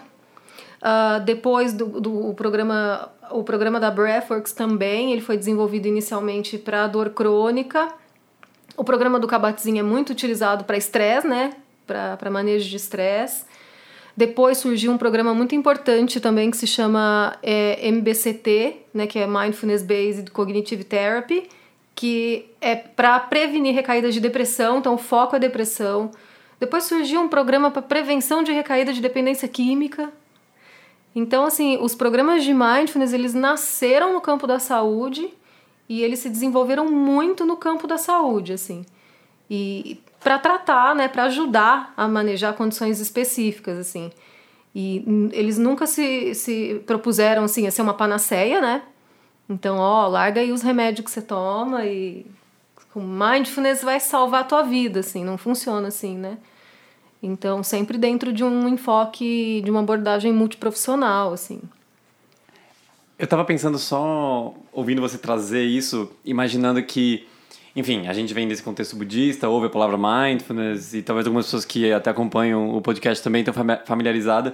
Uh, 0.81 1.19
depois 1.25 1.73
do, 1.73 1.99
do 1.99 2.33
programa, 2.35 3.09
o 3.31 3.43
programa 3.43 3.79
da 3.79 3.89
Breathworks 3.89 4.51
também, 4.51 5.11
ele 5.11 5.21
foi 5.21 5.35
desenvolvido 5.35 5.87
inicialmente 5.87 6.57
para 6.57 6.85
dor 6.85 7.09
crônica 7.09 7.87
o 8.77 8.83
programa 8.83 9.19
do 9.19 9.27
Kabat-Zinn 9.27 9.79
é 9.79 9.83
muito 9.83 10.11
utilizado 10.11 10.63
para 10.63 10.77
estresse, 10.77 11.27
né? 11.27 11.53
Para 11.85 12.29
manejo 12.29 12.69
de 12.69 12.75
estresse. 12.75 13.45
Depois 14.17 14.57
surgiu 14.57 14.91
um 14.91 14.97
programa 14.97 15.33
muito 15.33 15.55
importante 15.55 16.21
também 16.21 16.49
que 16.49 16.55
se 16.55 16.65
chama 16.65 17.37
é, 17.43 17.85
MBCT, 17.87 18.77
né, 18.93 19.07
que 19.07 19.19
é 19.19 19.27
Mindfulness 19.27 19.83
Based 19.83 20.31
Cognitive 20.31 20.85
Therapy, 20.85 21.49
que 21.93 22.49
é 22.61 22.75
para 22.75 23.19
prevenir 23.19 23.75
recaídas 23.75 24.13
de 24.13 24.21
depressão, 24.21 24.77
então 24.77 24.93
o 24.93 24.97
foco 24.97 25.35
é 25.35 25.39
depressão. 25.39 26.11
Depois 26.59 26.85
surgiu 26.85 27.19
um 27.19 27.27
programa 27.27 27.69
para 27.69 27.81
prevenção 27.81 28.41
de 28.41 28.53
recaída 28.53 28.93
de 28.93 29.01
dependência 29.01 29.49
química. 29.49 30.09
Então, 31.13 31.45
assim, 31.45 31.77
os 31.81 31.93
programas 31.93 32.43
de 32.43 32.53
mindfulness, 32.53 33.11
eles 33.11 33.33
nasceram 33.33 34.13
no 34.13 34.21
campo 34.21 34.47
da 34.47 34.59
saúde 34.59 35.29
e 35.87 36.01
eles 36.01 36.19
se 36.19 36.29
desenvolveram 36.29 36.89
muito 36.89 37.45
no 37.45 37.57
campo 37.57 37.87
da 37.87 37.97
saúde, 37.97 38.53
assim. 38.53 38.85
E 39.49 40.01
para 40.19 40.39
tratar, 40.39 40.95
né, 40.95 41.07
para 41.07 41.25
ajudar 41.25 41.93
a 41.95 42.07
manejar 42.07 42.53
condições 42.53 42.99
específicas, 42.99 43.77
assim. 43.77 44.11
E 44.73 45.05
eles 45.31 45.57
nunca 45.57 45.85
se, 45.87 46.33
se 46.33 46.81
propuseram, 46.85 47.43
assim, 47.43 47.67
a 47.67 47.71
ser 47.71 47.81
uma 47.81 47.93
panaceia, 47.93 48.59
né? 48.59 48.81
Então, 49.47 49.77
ó, 49.77 50.07
larga 50.07 50.41
aí 50.41 50.51
os 50.51 50.61
remédios 50.61 51.05
que 51.05 51.11
você 51.11 51.21
toma 51.21 51.85
e 51.85 52.25
o 52.93 52.99
mindfulness 52.99 53.83
vai 53.83 53.99
salvar 53.99 54.41
a 54.41 54.45
tua 54.45 54.63
vida, 54.63 55.01
assim, 55.01 55.23
não 55.23 55.37
funciona 55.37 55.89
assim, 55.89 56.17
né? 56.17 56.37
Então, 57.21 57.63
sempre 57.63 57.97
dentro 57.97 58.33
de 58.33 58.43
um 58.43 58.67
enfoque, 58.67 59.61
de 59.63 59.71
uma 59.71 59.81
abordagem 59.81 60.33
multiprofissional, 60.33 61.33
assim. 61.33 61.61
Eu 63.17 63.27
tava 63.27 63.45
pensando 63.45 63.79
só, 63.79 64.53
ouvindo 64.73 65.01
você 65.01 65.17
trazer 65.17 65.63
isso, 65.63 66.11
imaginando 66.25 66.83
que, 66.83 67.25
enfim, 67.73 68.07
a 68.07 68.13
gente 68.13 68.33
vem 68.33 68.45
desse 68.45 68.61
contexto 68.61 68.95
budista, 68.97 69.47
ouve 69.47 69.67
a 69.67 69.69
palavra 69.69 69.97
mindfulness, 69.97 70.93
e 70.93 71.01
talvez 71.01 71.25
algumas 71.25 71.45
pessoas 71.45 71.63
que 71.63 71.91
até 71.93 72.09
acompanham 72.09 72.75
o 72.75 72.81
podcast 72.81 73.23
também 73.23 73.41
estão 73.41 73.53
familiarizadas, 73.85 74.51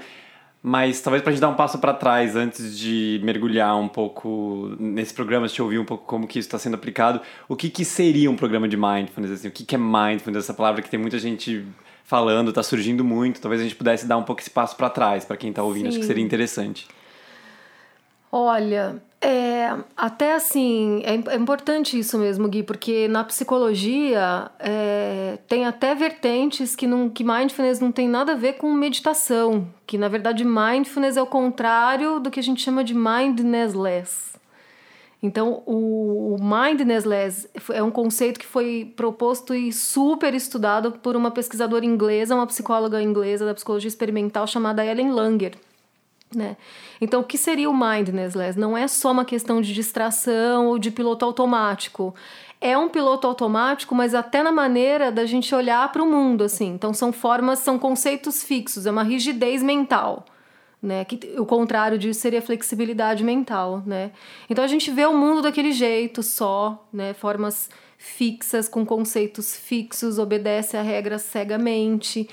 mas 0.62 1.02
talvez 1.02 1.24
para 1.24 1.32
a 1.32 1.34
gente 1.34 1.42
dar 1.42 1.50
um 1.50 1.56
passo 1.56 1.80
para 1.80 1.92
trás 1.92 2.36
antes 2.36 2.78
de 2.78 3.20
mergulhar 3.24 3.76
um 3.76 3.88
pouco 3.88 4.76
nesse 4.80 5.12
programa, 5.12 5.48
se 5.48 5.60
ouvir 5.60 5.80
um 5.80 5.86
pouco 5.86 6.06
como 6.06 6.28
que 6.28 6.38
isso 6.38 6.48
está 6.48 6.60
sendo 6.60 6.76
aplicado, 6.76 7.20
o 7.50 7.56
que, 7.56 7.68
que 7.68 7.84
seria 7.84 8.30
um 8.30 8.36
programa 8.36 8.68
de 8.68 8.78
mindfulness? 8.78 9.32
Assim, 9.32 9.48
o 9.48 9.52
que, 9.52 9.66
que 9.66 9.74
é 9.74 9.78
mindfulness? 9.80 10.44
Essa 10.44 10.54
palavra 10.54 10.84
que 10.84 10.90
tem 10.90 11.00
muita 11.00 11.18
gente 11.18 11.66
falando, 12.04 12.50
está 12.50 12.62
surgindo 12.62 13.04
muito. 13.04 13.42
Talvez 13.42 13.60
a 13.60 13.64
gente 13.64 13.76
pudesse 13.76 14.06
dar 14.06 14.18
um 14.18 14.24
pouco 14.24 14.40
esse 14.40 14.52
passo 14.52 14.76
para 14.76 14.90
trás 14.90 15.26
para 15.26 15.36
quem 15.36 15.50
está 15.50 15.64
ouvindo. 15.64 15.86
Sim. 15.86 15.90
Acho 15.90 16.00
que 16.02 16.06
seria 16.06 16.24
interessante. 16.24 16.88
Olha, 18.32 19.02
é, 19.24 19.76
até 19.96 20.34
assim, 20.34 21.04
é, 21.04 21.14
é, 21.34 21.36
importante 21.36 22.00
isso 22.00 22.18
mesmo, 22.18 22.48
Gui, 22.48 22.64
porque 22.64 23.08
na 23.08 23.24
psicologia 23.24 24.50
é, 24.58 25.38
tem 25.48 25.66
até 25.66 25.94
vertentes 25.94 26.76
que, 26.76 26.88
não, 26.88 27.08
que 27.08 27.24
mindfulness 27.24 27.80
não 27.80 27.92
tem 27.92 28.08
nada 28.08 28.32
a 28.32 28.36
ver 28.36 28.54
com 28.54 28.74
meditação, 28.74 29.68
que 29.86 29.98
na 29.98 30.08
verdade 30.08 30.44
mindfulness 30.44 31.18
é 31.18 31.22
o 31.22 31.28
contrário 31.28 32.20
do 32.20 32.32
que 32.32 32.40
a 32.40 32.44
gente 32.44 32.64
chama 32.64 32.84
de 32.84 32.96
mindfulnessless. 32.96 34.32
Então, 35.22 35.62
o, 35.68 36.36
o 36.36 36.38
mindfulnessless 36.42 37.48
é 37.74 37.84
um 37.84 37.92
conceito 37.92 38.40
que 38.40 38.46
foi 38.48 38.92
proposto 38.96 39.54
e 39.54 39.72
super 39.72 40.34
estudado 40.34 40.94
por 40.94 41.16
uma 41.16 41.30
pesquisadora 41.30 41.86
inglesa, 41.86 42.34
uma 42.34 42.48
psicóloga 42.48 43.00
inglesa 43.00 43.46
da 43.46 43.54
psicologia 43.54 43.88
experimental 43.88 44.48
chamada 44.48 44.84
Ellen 44.84 45.12
Langer. 45.12 45.54
Né? 46.34 46.56
Então, 47.02 47.22
o 47.22 47.24
que 47.24 47.38
seria 47.38 47.70
o 47.70 47.74
mindfulness? 47.74 48.56
Não 48.56 48.78
é 48.78 48.88
só 48.88 49.12
uma 49.12 49.26
questão 49.26 49.62
de 49.62 49.74
distração 49.74 50.68
ou 50.68 50.80
de 50.80 50.90
piloto 50.90 51.26
automático. 51.26 52.16
É 52.60 52.78
um 52.78 52.88
piloto 52.88 53.28
automático, 53.28 53.94
mas 53.94 54.14
até 54.14 54.42
na 54.42 54.52
maneira 54.52 55.12
da 55.12 55.26
gente 55.26 55.54
olhar 55.54 55.92
para 55.92 56.02
o 56.02 56.10
mundo, 56.10 56.44
assim. 56.44 56.68
Então, 56.68 56.94
são 56.94 57.12
formas, 57.12 57.60
são 57.60 57.78
conceitos 57.78 58.44
fixos, 58.44 58.86
é 58.86 58.92
uma 58.92 59.04
rigidez 59.04 59.62
mental. 59.62 60.26
Né? 60.82 61.06
Que, 61.06 61.36
o 61.38 61.46
contrário 61.46 61.98
disso 61.98 62.22
seria 62.22 62.42
flexibilidade 62.42 63.24
mental, 63.24 63.84
né? 63.86 64.12
Então 64.50 64.64
a 64.64 64.68
gente 64.68 64.90
vê 64.90 65.06
o 65.06 65.14
mundo 65.14 65.44
daquele 65.44 65.72
jeito 65.72 66.24
só, 66.24 66.88
né? 66.92 67.14
Formas 67.14 67.70
fixas 68.02 68.68
com 68.68 68.84
conceitos 68.84 69.56
fixos, 69.56 70.18
obedece 70.18 70.76
a 70.76 70.82
regras 70.82 71.22
cegamente. 71.22 72.28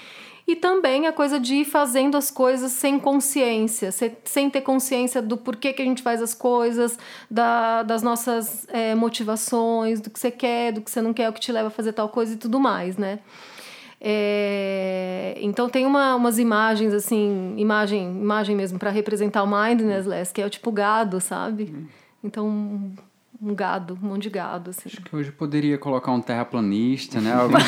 E 0.49 0.57
também 0.57 1.07
a 1.07 1.13
coisa 1.13 1.39
de 1.39 1.57
ir 1.57 1.67
fazendo 1.67 2.17
as 2.17 2.31
coisas 2.31 2.73
sem 2.73 2.99
consciência, 2.99 3.91
sem 4.25 4.49
ter 4.49 4.63
consciência 4.63 5.21
do 5.21 5.37
porquê 5.37 5.75
que 5.75 5.83
a 5.83 5.85
gente 5.85 6.01
faz 6.01 6.23
as 6.23 6.33
coisas, 6.33 6.99
da, 7.31 7.83
das 7.83 8.03
nossas 8.03 8.67
é, 8.71 8.95
motivações, 8.95 10.01
do 10.01 10.09
que 10.09 10.19
você 10.19 10.31
quer, 10.31 10.73
do 10.73 10.81
que 10.81 10.91
você 10.91 11.03
não 11.03 11.13
quer, 11.13 11.29
o 11.29 11.35
que 11.35 11.41
te 11.41 11.53
leva 11.53 11.69
a 11.69 11.71
fazer 11.71 11.93
tal 11.93 12.09
coisa 12.09 12.33
e 12.33 12.37
tudo 12.39 12.59
mais, 12.59 12.97
né? 12.97 13.19
É, 14.01 15.37
então 15.43 15.69
tem 15.69 15.85
uma, 15.85 16.15
umas 16.17 16.39
imagens 16.39 16.95
assim, 16.95 17.53
imagem, 17.59 18.09
imagem 18.09 18.57
mesmo 18.57 18.79
para 18.79 18.89
representar 18.89 19.43
o 19.43 19.47
mindfulness, 19.47 20.33
que 20.33 20.41
é 20.41 20.47
o 20.47 20.51
tipo 20.51 20.73
gado, 20.73 21.21
sabe? 21.21 21.75
Hum. 21.77 21.87
Então 22.25 22.91
um 23.41 23.55
gado, 23.55 23.97
um 24.03 24.09
monte 24.09 24.25
de 24.25 24.31
gado, 24.31 24.71
assim. 24.71 24.83
Acho 24.87 25.01
que 25.01 25.15
hoje 25.15 25.31
poderia 25.31 25.79
colocar 25.79 26.11
um 26.11 26.21
terraplanista, 26.21 27.21
né? 27.21 27.33
Algo... 27.39 27.55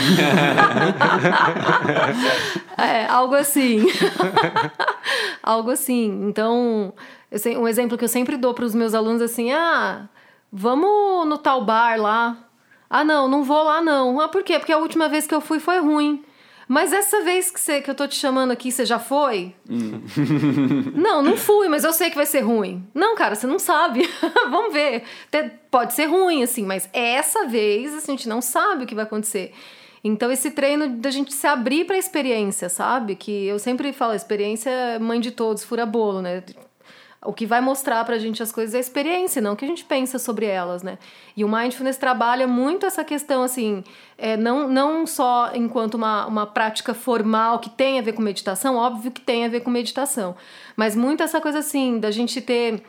é, 2.76 3.06
algo 3.06 3.34
assim. 3.34 3.86
algo 5.42 5.70
assim. 5.70 6.26
Então, 6.28 6.92
sei, 7.36 7.56
um 7.56 7.68
exemplo 7.68 7.96
que 7.96 8.04
eu 8.04 8.08
sempre 8.08 8.36
dou 8.36 8.52
para 8.52 8.64
os 8.64 8.74
meus 8.74 8.94
alunos 8.94 9.22
assim, 9.22 9.52
ah, 9.52 10.08
vamos 10.52 11.28
no 11.28 11.38
tal 11.38 11.64
bar 11.64 12.00
lá. 12.00 12.36
Ah, 12.88 13.04
não, 13.04 13.28
não 13.28 13.44
vou 13.44 13.62
lá 13.62 13.80
não. 13.80 14.20
Ah, 14.20 14.28
por 14.28 14.42
quê? 14.42 14.58
Porque 14.58 14.72
a 14.72 14.78
última 14.78 15.08
vez 15.08 15.26
que 15.26 15.34
eu 15.34 15.40
fui 15.40 15.60
foi 15.60 15.78
ruim. 15.78 16.24
Mas 16.70 16.92
essa 16.92 17.24
vez 17.24 17.50
que, 17.50 17.60
você, 17.60 17.80
que 17.80 17.90
eu 17.90 17.96
tô 17.96 18.06
te 18.06 18.14
chamando 18.14 18.52
aqui, 18.52 18.70
você 18.70 18.86
já 18.86 19.00
foi? 19.00 19.52
Hum. 19.68 20.02
não, 20.94 21.20
não 21.20 21.36
fui, 21.36 21.68
mas 21.68 21.82
eu 21.82 21.92
sei 21.92 22.10
que 22.10 22.14
vai 22.14 22.26
ser 22.26 22.42
ruim. 22.42 22.86
Não, 22.94 23.16
cara, 23.16 23.34
você 23.34 23.44
não 23.44 23.58
sabe. 23.58 24.08
Vamos 24.48 24.72
ver. 24.72 25.02
Pode 25.68 25.94
ser 25.94 26.04
ruim, 26.04 26.44
assim, 26.44 26.64
mas 26.64 26.88
essa 26.92 27.48
vez 27.48 27.92
assim, 27.92 28.12
a 28.12 28.16
gente 28.16 28.28
não 28.28 28.40
sabe 28.40 28.84
o 28.84 28.86
que 28.86 28.94
vai 28.94 29.02
acontecer. 29.02 29.52
Então, 30.04 30.30
esse 30.30 30.52
treino 30.52 30.90
da 30.90 31.10
gente 31.10 31.34
se 31.34 31.44
abrir 31.44 31.86
para 31.86 31.96
a 31.96 31.98
experiência, 31.98 32.68
sabe? 32.68 33.16
Que 33.16 33.46
eu 33.46 33.58
sempre 33.58 33.92
falo, 33.92 34.14
experiência 34.14 34.70
é 34.70 34.98
mãe 35.00 35.18
de 35.18 35.32
todos, 35.32 35.64
fura 35.64 35.84
bolo, 35.84 36.22
né? 36.22 36.40
O 37.22 37.34
que 37.34 37.46
vai 37.46 37.60
mostrar 37.60 38.02
pra 38.04 38.16
gente 38.16 38.42
as 38.42 38.50
coisas 38.50 38.74
é 38.74 38.78
a 38.78 38.80
experiência, 38.80 39.42
não 39.42 39.52
o 39.52 39.56
que 39.56 39.64
a 39.64 39.68
gente 39.68 39.84
pensa 39.84 40.18
sobre 40.18 40.46
elas, 40.46 40.82
né? 40.84 40.98
E 41.36 41.44
o 41.44 41.48
Mindfulness 41.48 41.98
trabalha 41.98 42.46
muito 42.46 42.86
essa 42.86 43.04
questão, 43.04 43.42
assim, 43.42 43.84
é, 44.20 44.36
não, 44.36 44.68
não 44.68 45.06
só 45.06 45.50
enquanto 45.54 45.94
uma, 45.94 46.26
uma 46.26 46.46
prática 46.46 46.92
formal 46.92 47.58
que 47.58 47.70
tem 47.70 47.98
a 47.98 48.02
ver 48.02 48.12
com 48.12 48.20
meditação, 48.20 48.76
óbvio 48.76 49.10
que 49.10 49.20
tem 49.20 49.46
a 49.46 49.48
ver 49.48 49.60
com 49.60 49.70
meditação, 49.70 50.36
mas 50.76 50.94
muito 50.94 51.22
essa 51.22 51.40
coisa, 51.40 51.60
assim, 51.60 51.98
da 51.98 52.10
gente 52.10 52.40
ter 52.40 52.82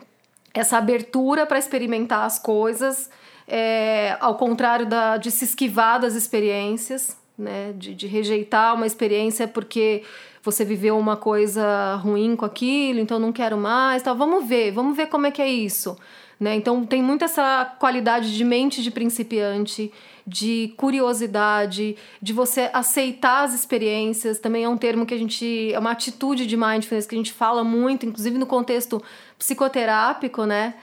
essa 0.54 0.78
abertura 0.78 1.46
para 1.46 1.58
experimentar 1.58 2.26
as 2.26 2.38
coisas, 2.38 3.10
é, 3.48 4.18
ao 4.20 4.36
contrário 4.36 4.86
da, 4.86 5.16
de 5.16 5.32
se 5.32 5.46
esquivar 5.46 6.02
das 6.02 6.16
experiências, 6.16 7.18
né? 7.38 7.74
De, 7.78 7.96
de 7.96 8.08
rejeitar 8.08 8.76
uma 8.76 8.86
experiência 8.86 9.48
porque 9.48 10.04
você 10.44 10.66
viveu 10.66 10.98
uma 10.98 11.16
coisa 11.16 11.96
ruim 11.96 12.36
com 12.36 12.46
aquilo, 12.46 13.00
então 13.00 13.20
não 13.20 13.32
quero 13.32 13.58
mais, 13.58 14.04
tal. 14.04 14.16
Vamos 14.16 14.46
ver, 14.46 14.72
vamos 14.72 14.98
ver 14.98 15.08
como 15.08 15.28
é 15.28 15.32
que 15.32 15.42
é 15.42 15.50
isso, 15.50 15.98
né? 16.40 16.56
Então 16.56 16.86
tem 16.86 17.02
muito 17.02 17.24
essa 17.24 17.66
qualidade 17.80 18.36
de 18.36 18.44
mente 18.44 18.84
de 18.84 18.92
principiante, 18.92 19.92
de 20.26 20.74
curiosidade, 20.78 21.96
de 22.22 22.34
você 22.34 22.70
aceitar 22.74 23.44
as 23.44 23.54
experiências. 23.54 24.40
Também 24.40 24.64
é 24.64 24.70
um 24.70 24.78
termo 24.78 25.06
que 25.06 25.14
a 25.14 25.18
gente 25.18 25.74
é 25.74 25.80
uma 25.80 25.92
atitude 25.92 26.46
de 26.46 26.58
mindfulness 26.58 27.08
que 27.08 27.16
a 27.16 27.18
gente 27.18 27.34
fala 27.34 27.64
muito, 27.64 28.06
inclusive 28.06 28.38
no 28.38 28.46
contexto 28.46 29.02
psicoterápico, 29.38 30.46
né? 30.46 30.76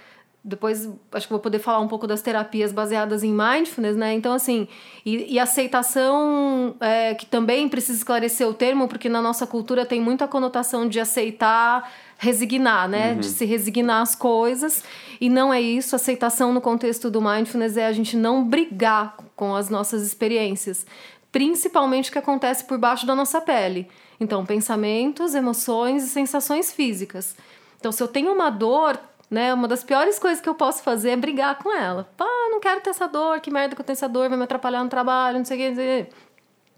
depois 0.48 0.88
acho 1.12 1.26
que 1.26 1.32
vou 1.32 1.40
poder 1.40 1.58
falar 1.58 1.80
um 1.80 1.88
pouco 1.88 2.06
das 2.06 2.22
terapias 2.22 2.72
baseadas 2.72 3.22
em 3.22 3.32
mindfulness, 3.32 3.96
né? 3.96 4.14
Então, 4.14 4.32
assim, 4.32 4.66
e, 5.04 5.34
e 5.34 5.38
aceitação, 5.38 6.74
é, 6.80 7.14
que 7.14 7.26
também 7.26 7.68
precisa 7.68 7.98
esclarecer 7.98 8.48
o 8.48 8.54
termo, 8.54 8.88
porque 8.88 9.08
na 9.08 9.20
nossa 9.20 9.46
cultura 9.46 9.84
tem 9.84 10.00
muita 10.00 10.26
conotação 10.26 10.88
de 10.88 11.00
aceitar, 11.00 11.90
resignar, 12.16 12.88
né? 12.88 13.12
Uhum. 13.12 13.20
De 13.20 13.26
se 13.26 13.44
resignar 13.44 14.00
às 14.00 14.14
coisas. 14.14 14.82
E 15.20 15.28
não 15.28 15.52
é 15.52 15.60
isso. 15.60 15.94
Aceitação 15.94 16.52
no 16.52 16.60
contexto 16.60 17.10
do 17.10 17.20
mindfulness 17.20 17.76
é 17.76 17.86
a 17.86 17.92
gente 17.92 18.16
não 18.16 18.42
brigar 18.42 19.16
com 19.38 19.54
as 19.54 19.70
nossas 19.70 20.02
experiências, 20.02 20.84
principalmente 21.30 22.10
o 22.10 22.12
que 22.12 22.18
acontece 22.18 22.64
por 22.64 22.76
baixo 22.76 23.06
da 23.06 23.14
nossa 23.14 23.40
pele. 23.40 23.88
Então, 24.18 24.44
pensamentos, 24.44 25.32
emoções 25.32 26.02
e 26.02 26.08
sensações 26.08 26.72
físicas. 26.72 27.36
Então, 27.78 27.92
se 27.92 28.02
eu 28.02 28.08
tenho 28.08 28.32
uma 28.32 28.50
dor, 28.50 28.98
né, 29.30 29.54
uma 29.54 29.68
das 29.68 29.84
piores 29.84 30.18
coisas 30.18 30.40
que 30.40 30.48
eu 30.48 30.56
posso 30.56 30.82
fazer 30.82 31.10
é 31.10 31.16
brigar 31.16 31.56
com 31.62 31.72
ela. 31.72 32.10
Pá, 32.16 32.26
não 32.50 32.58
quero 32.58 32.80
ter 32.80 32.90
essa 32.90 33.06
dor, 33.06 33.38
que 33.40 33.48
merda 33.48 33.76
que 33.76 33.80
eu 33.80 33.86
tenho 33.86 33.94
essa 33.94 34.08
dor, 34.08 34.28
vai 34.28 34.36
me 34.36 34.42
atrapalhar 34.42 34.82
no 34.82 34.90
trabalho, 34.90 35.38
não 35.38 35.44
sei 35.44 35.70
o 35.70 35.76
que. 35.76 36.06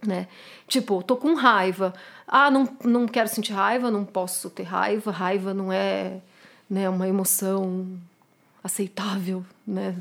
Né? 0.06 0.28
Tipo, 0.68 1.02
tô 1.02 1.16
com 1.16 1.32
raiva. 1.32 1.94
Ah, 2.28 2.50
não, 2.50 2.68
não 2.84 3.08
quero 3.08 3.28
sentir 3.28 3.54
raiva, 3.54 3.90
não 3.90 4.04
posso 4.04 4.50
ter 4.50 4.64
raiva. 4.64 5.10
Raiva 5.10 5.54
não 5.54 5.72
é 5.72 6.18
né, 6.68 6.90
uma 6.90 7.08
emoção 7.08 7.98
aceitável, 8.62 9.42
né? 9.66 9.96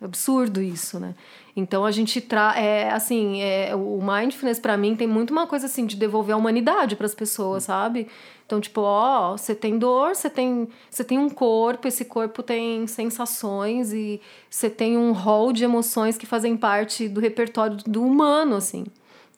Absurdo 0.00 0.62
isso, 0.62 1.00
né? 1.00 1.14
Então 1.58 1.84
a 1.84 1.90
gente 1.90 2.20
tra 2.20 2.54
é 2.56 2.88
assim, 2.90 3.42
é, 3.42 3.74
o 3.74 4.00
mindfulness 4.00 4.60
para 4.60 4.76
mim 4.76 4.94
tem 4.94 5.08
muito 5.08 5.32
uma 5.32 5.44
coisa 5.44 5.66
assim 5.66 5.86
de 5.86 5.96
devolver 5.96 6.32
a 6.32 6.38
humanidade 6.38 6.94
para 6.94 7.04
as 7.04 7.16
pessoas, 7.16 7.64
sabe? 7.64 8.06
Então, 8.46 8.60
tipo, 8.60 8.80
ó, 8.80 9.36
você 9.36 9.56
tem 9.56 9.76
dor, 9.76 10.14
você 10.14 10.30
tem, 10.30 10.68
você 10.88 11.02
tem 11.02 11.18
um 11.18 11.28
corpo, 11.28 11.88
esse 11.88 12.04
corpo 12.04 12.44
tem 12.44 12.86
sensações 12.86 13.92
e 13.92 14.20
você 14.48 14.70
tem 14.70 14.96
um 14.96 15.12
rol 15.12 15.52
de 15.52 15.64
emoções 15.64 16.16
que 16.16 16.26
fazem 16.26 16.56
parte 16.56 17.08
do 17.08 17.20
repertório 17.20 17.76
do 17.84 18.04
humano, 18.04 18.54
assim. 18.54 18.86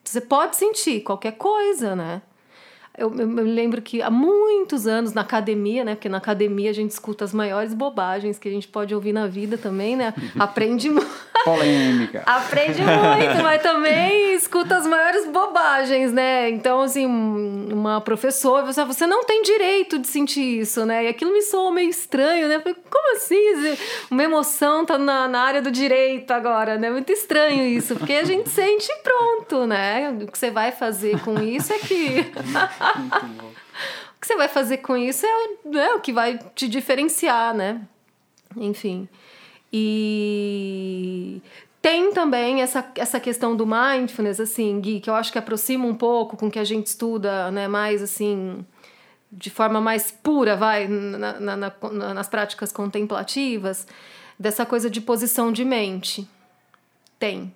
Você 0.05 0.21
pode 0.21 0.57
sentir 0.57 1.01
qualquer 1.01 1.33
coisa, 1.33 1.97
né? 1.97 2.21
Eu, 3.01 3.11
eu, 3.19 3.27
me 3.27 3.41
lembro 3.41 3.81
que 3.81 4.03
há 4.03 4.11
muitos 4.11 4.87
anos 4.87 5.15
na 5.15 5.23
academia, 5.23 5.83
né? 5.83 5.95
Porque 5.95 6.09
na 6.11 6.19
academia 6.19 6.69
a 6.69 6.75
gente 6.75 6.91
escuta 6.91 7.25
as 7.25 7.33
maiores 7.33 7.73
bobagens 7.73 8.39
que 8.39 8.47
a 8.47 8.53
gente 8.53 8.69
pode 8.69 8.95
ouvir 8.95 9.15
na 9.15 9.27
vida 9.27 9.57
também, 9.57 9.97
né? 9.97 10.13
Aprende 10.39 10.91
muito. 10.91 11.09
Polêmica. 11.43 12.23
Aprende 12.27 12.83
muito, 12.83 13.43
mas 13.43 13.63
também 13.63 14.35
escuta 14.35 14.77
as 14.77 14.87
maiores 14.87 15.27
bobagens, 15.29 16.13
né? 16.13 16.51
Então, 16.51 16.83
assim, 16.83 17.07
uma 17.07 17.99
professora, 18.03 18.67
você, 18.67 18.85
você 18.85 19.07
não 19.07 19.25
tem 19.25 19.43
direito 19.43 19.99
de 19.99 20.07
sentir 20.07 20.61
isso, 20.61 20.85
né? 20.85 21.07
E 21.07 21.09
aquilo 21.09 21.33
me 21.33 21.41
soou 21.41 21.73
meio 21.73 21.89
estranho, 21.89 22.47
né? 22.47 22.61
Falei, 22.61 22.77
como 22.91 23.17
assim? 23.17 23.39
Uma 24.11 24.23
emoção 24.23 24.85
tá 24.85 24.99
na, 24.99 25.27
na 25.27 25.41
área 25.41 25.63
do 25.63 25.71
direito 25.71 26.31
agora, 26.33 26.77
né? 26.77 26.91
Muito 26.91 27.11
estranho 27.11 27.65
isso, 27.67 27.97
porque 27.97 28.13
a 28.13 28.25
gente 28.25 28.51
sente 28.51 28.93
pronto, 29.03 29.67
né? 29.67 30.15
O 30.21 30.27
que 30.27 30.39
você 30.39 30.51
vai 30.51 30.73
fazer 30.73 31.19
com 31.21 31.41
isso 31.41 31.73
é 31.73 31.79
que. 31.79 32.31
o 34.17 34.21
que 34.21 34.27
você 34.27 34.37
vai 34.37 34.49
fazer 34.49 34.79
com 34.79 34.97
isso 34.97 35.27
é 35.27 35.49
o, 35.65 35.79
é 35.79 35.95
o 35.95 36.01
que 36.01 36.13
vai 36.13 36.39
te 36.55 36.69
diferenciar, 36.69 37.55
né? 37.55 37.83
Enfim. 38.57 39.09
E 39.73 41.41
tem 41.81 42.13
também 42.13 42.61
essa, 42.61 42.91
essa 42.97 43.21
questão 43.21 43.57
do 43.57 43.67
mindfulness, 43.67 44.41
assim, 44.41 44.81
Gui, 44.81 45.01
que 45.01 45.09
eu 45.09 45.15
acho 45.15 45.33
que 45.33 45.39
aproxima 45.39 45.87
um 45.87 45.95
pouco 45.95 46.37
com 46.37 46.49
o 46.49 46.51
que 46.51 46.59
a 46.59 46.65
gente 46.65 46.89
estuda, 46.89 47.51
né? 47.51 47.69
Mais, 47.69 48.03
assim, 48.03 48.65
de 49.31 49.49
forma 49.49 49.81
mais 49.81 50.11
pura, 50.11 50.57
vai, 50.57 50.89
na, 50.89 51.41
na, 51.41 51.57
na, 51.57 52.15
nas 52.15 52.29
práticas 52.29 52.73
contemplativas, 52.73 53.87
dessa 54.39 54.67
coisa 54.67 54.91
de 54.91 55.01
posição 55.01 55.53
de 55.53 55.65
mente. 55.65 56.29
Tem. 57.19 57.55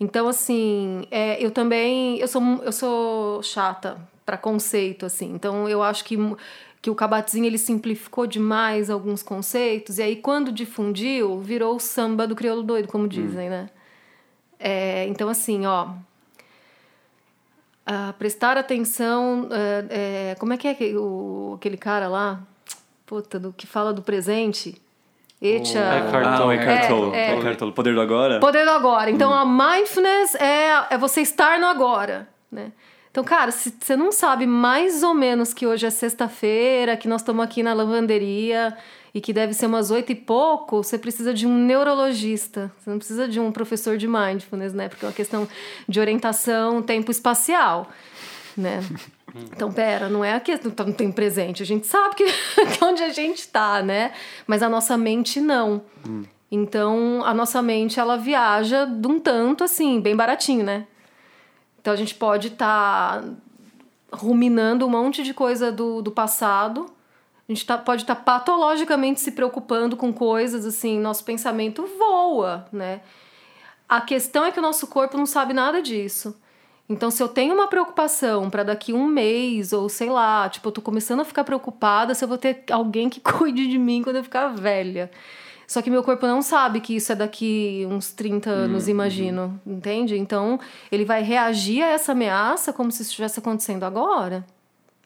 Então, 0.00 0.26
assim, 0.26 1.06
é, 1.10 1.44
eu 1.44 1.50
também, 1.50 2.18
eu 2.18 2.26
sou, 2.26 2.42
eu 2.64 2.72
sou 2.72 3.42
chata 3.42 3.98
para 4.24 4.36
conceito, 4.36 5.06
assim. 5.06 5.32
Então, 5.32 5.68
eu 5.68 5.82
acho 5.82 6.04
que 6.04 6.16
que 6.84 6.90
o 6.90 6.94
Kabat-Zinn 6.94 7.46
ele 7.46 7.56
simplificou 7.56 8.26
demais 8.26 8.90
alguns 8.90 9.22
conceitos, 9.22 9.96
e 9.96 10.02
aí 10.02 10.16
quando 10.16 10.52
difundiu, 10.52 11.40
virou 11.40 11.76
o 11.76 11.80
samba 11.80 12.26
do 12.26 12.36
crioulo 12.36 12.62
doido, 12.62 12.88
como 12.88 13.08
dizem, 13.08 13.46
hum. 13.46 13.50
né? 13.50 13.70
É, 14.58 15.06
então, 15.06 15.30
assim, 15.30 15.64
ó... 15.64 15.86
Uh, 17.88 18.12
prestar 18.18 18.58
atenção... 18.58 19.44
Uh, 19.44 19.88
é, 19.88 20.36
como 20.38 20.52
é 20.52 20.58
que 20.58 20.68
é 20.68 20.74
que, 20.74 20.94
o, 20.94 21.54
aquele 21.56 21.78
cara 21.78 22.06
lá? 22.06 22.42
Puta, 23.06 23.38
do, 23.38 23.50
que 23.50 23.66
fala 23.66 23.90
do 23.90 24.02
presente... 24.02 24.78
Echa... 25.40 25.80
Ah, 25.80 26.44
o 26.44 26.52
Eckhart 26.52 26.88
Tolle. 26.88 27.16
É, 27.16 27.30
é, 27.30 27.70
Poder 27.72 27.94
do 27.94 28.00
agora? 28.02 28.40
Poder 28.40 28.64
do 28.66 28.70
agora. 28.70 29.10
Então, 29.10 29.30
hum. 29.30 29.34
a 29.34 29.46
mindfulness 29.46 30.34
é, 30.34 30.86
é 30.90 30.98
você 30.98 31.22
estar 31.22 31.58
no 31.58 31.66
agora, 31.66 32.28
né? 32.52 32.72
Então, 33.14 33.22
cara, 33.22 33.52
se 33.52 33.72
você 33.80 33.94
não 33.94 34.10
sabe 34.10 34.44
mais 34.44 35.04
ou 35.04 35.14
menos 35.14 35.54
que 35.54 35.64
hoje 35.64 35.86
é 35.86 35.90
sexta-feira, 35.90 36.96
que 36.96 37.06
nós 37.06 37.20
estamos 37.20 37.44
aqui 37.44 37.62
na 37.62 37.72
lavanderia 37.72 38.76
e 39.14 39.20
que 39.20 39.32
deve 39.32 39.54
ser 39.54 39.66
umas 39.66 39.92
oito 39.92 40.10
e 40.10 40.16
pouco, 40.16 40.82
você 40.82 40.98
precisa 40.98 41.32
de 41.32 41.46
um 41.46 41.56
neurologista. 41.56 42.72
Você 42.76 42.90
não 42.90 42.98
precisa 42.98 43.28
de 43.28 43.38
um 43.38 43.52
professor 43.52 43.96
de 43.96 44.08
mindfulness, 44.08 44.74
né? 44.74 44.88
Porque 44.88 45.04
é 45.04 45.08
uma 45.08 45.14
questão 45.14 45.46
de 45.88 46.00
orientação 46.00 46.82
tempo 46.82 47.08
espacial, 47.12 47.88
né? 48.56 48.80
Então, 49.52 49.72
pera, 49.72 50.08
não 50.08 50.24
é 50.24 50.32
a 50.34 50.40
questão 50.40 50.72
não 50.84 50.92
tem 50.92 51.12
presente. 51.12 51.62
A 51.62 51.66
gente 51.66 51.86
sabe 51.86 52.16
que, 52.16 52.24
que 52.66 52.84
onde 52.84 53.04
a 53.04 53.10
gente 53.10 53.38
está, 53.38 53.80
né? 53.80 54.10
Mas 54.44 54.60
a 54.60 54.68
nossa 54.68 54.98
mente 54.98 55.40
não. 55.40 55.82
Hum. 56.04 56.24
Então, 56.50 57.22
a 57.24 57.32
nossa 57.32 57.62
mente, 57.62 58.00
ela 58.00 58.16
viaja 58.16 58.84
de 58.84 59.06
um 59.06 59.20
tanto, 59.20 59.62
assim, 59.62 60.00
bem 60.00 60.16
baratinho, 60.16 60.64
né? 60.64 60.88
Então 61.84 61.92
a 61.92 61.96
gente 61.96 62.14
pode 62.14 62.48
estar 62.48 63.20
tá 63.20 63.28
ruminando 64.10 64.86
um 64.86 64.88
monte 64.88 65.22
de 65.22 65.34
coisa 65.34 65.70
do, 65.70 66.00
do 66.00 66.10
passado. 66.10 66.86
A 67.46 67.52
gente 67.52 67.66
tá, 67.66 67.76
pode 67.76 68.04
estar 68.04 68.14
tá 68.14 68.22
patologicamente 68.22 69.20
se 69.20 69.32
preocupando 69.32 69.94
com 69.94 70.10
coisas 70.10 70.64
assim, 70.64 70.98
nosso 70.98 71.22
pensamento 71.24 71.86
voa, 71.98 72.66
né? 72.72 73.02
A 73.86 74.00
questão 74.00 74.46
é 74.46 74.50
que 74.50 74.58
o 74.58 74.62
nosso 74.62 74.86
corpo 74.86 75.18
não 75.18 75.26
sabe 75.26 75.52
nada 75.52 75.82
disso. 75.82 76.34
Então, 76.88 77.10
se 77.10 77.22
eu 77.22 77.28
tenho 77.28 77.52
uma 77.52 77.68
preocupação 77.68 78.48
para 78.48 78.62
daqui 78.62 78.94
um 78.94 79.04
mês, 79.04 79.74
ou 79.74 79.86
sei 79.90 80.08
lá, 80.08 80.48
tipo, 80.48 80.66
eu 80.66 80.72
tô 80.72 80.80
começando 80.80 81.20
a 81.20 81.24
ficar 81.26 81.44
preocupada 81.44 82.14
se 82.14 82.24
eu 82.24 82.28
vou 82.28 82.38
ter 82.38 82.64
alguém 82.70 83.10
que 83.10 83.20
cuide 83.30 83.66
de 83.68 83.76
mim 83.76 84.02
quando 84.02 84.16
eu 84.16 84.24
ficar 84.24 84.48
velha. 84.48 85.10
Só 85.66 85.80
que 85.80 85.90
meu 85.90 86.02
corpo 86.02 86.26
não 86.26 86.42
sabe 86.42 86.80
que 86.80 86.96
isso 86.96 87.12
é 87.12 87.14
daqui 87.14 87.86
uns 87.90 88.12
30 88.12 88.50
anos, 88.50 88.84
uhum. 88.84 88.90
imagino, 88.90 89.60
entende? 89.66 90.16
Então, 90.16 90.60
ele 90.90 91.04
vai 91.04 91.22
reagir 91.22 91.82
a 91.82 91.88
essa 91.88 92.12
ameaça 92.12 92.72
como 92.72 92.90
se 92.90 93.02
isso 93.02 93.10
estivesse 93.10 93.38
acontecendo 93.38 93.84
agora. 93.84 94.44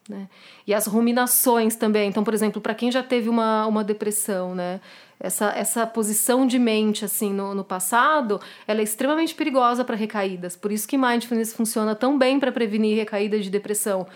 Né? 0.09 0.27
E 0.65 0.73
as 0.73 0.87
ruminações 0.87 1.75
também. 1.75 2.09
Então, 2.09 2.23
por 2.23 2.33
exemplo, 2.33 2.59
para 2.59 2.73
quem 2.73 2.91
já 2.91 3.03
teve 3.03 3.29
uma, 3.29 3.67
uma 3.67 3.83
depressão, 3.83 4.55
né? 4.55 4.81
Essa, 5.19 5.49
essa 5.49 5.85
posição 5.85 6.47
de 6.47 6.57
mente 6.57 7.03
assim 7.03 7.33
no, 7.33 7.53
no 7.53 7.63
passado, 7.63 8.39
ela 8.65 8.79
é 8.79 8.83
extremamente 8.83 9.35
perigosa 9.35 9.83
para 9.83 9.95
recaídas. 9.95 10.55
Por 10.55 10.71
isso 10.71 10.87
que 10.87 10.97
mindfulness 10.97 11.53
funciona 11.53 11.93
tão 11.93 12.17
bem 12.17 12.39
para 12.39 12.53
prevenir 12.53 12.95
recaídas 12.95 13.43
de 13.43 13.51
depressão. 13.51 14.07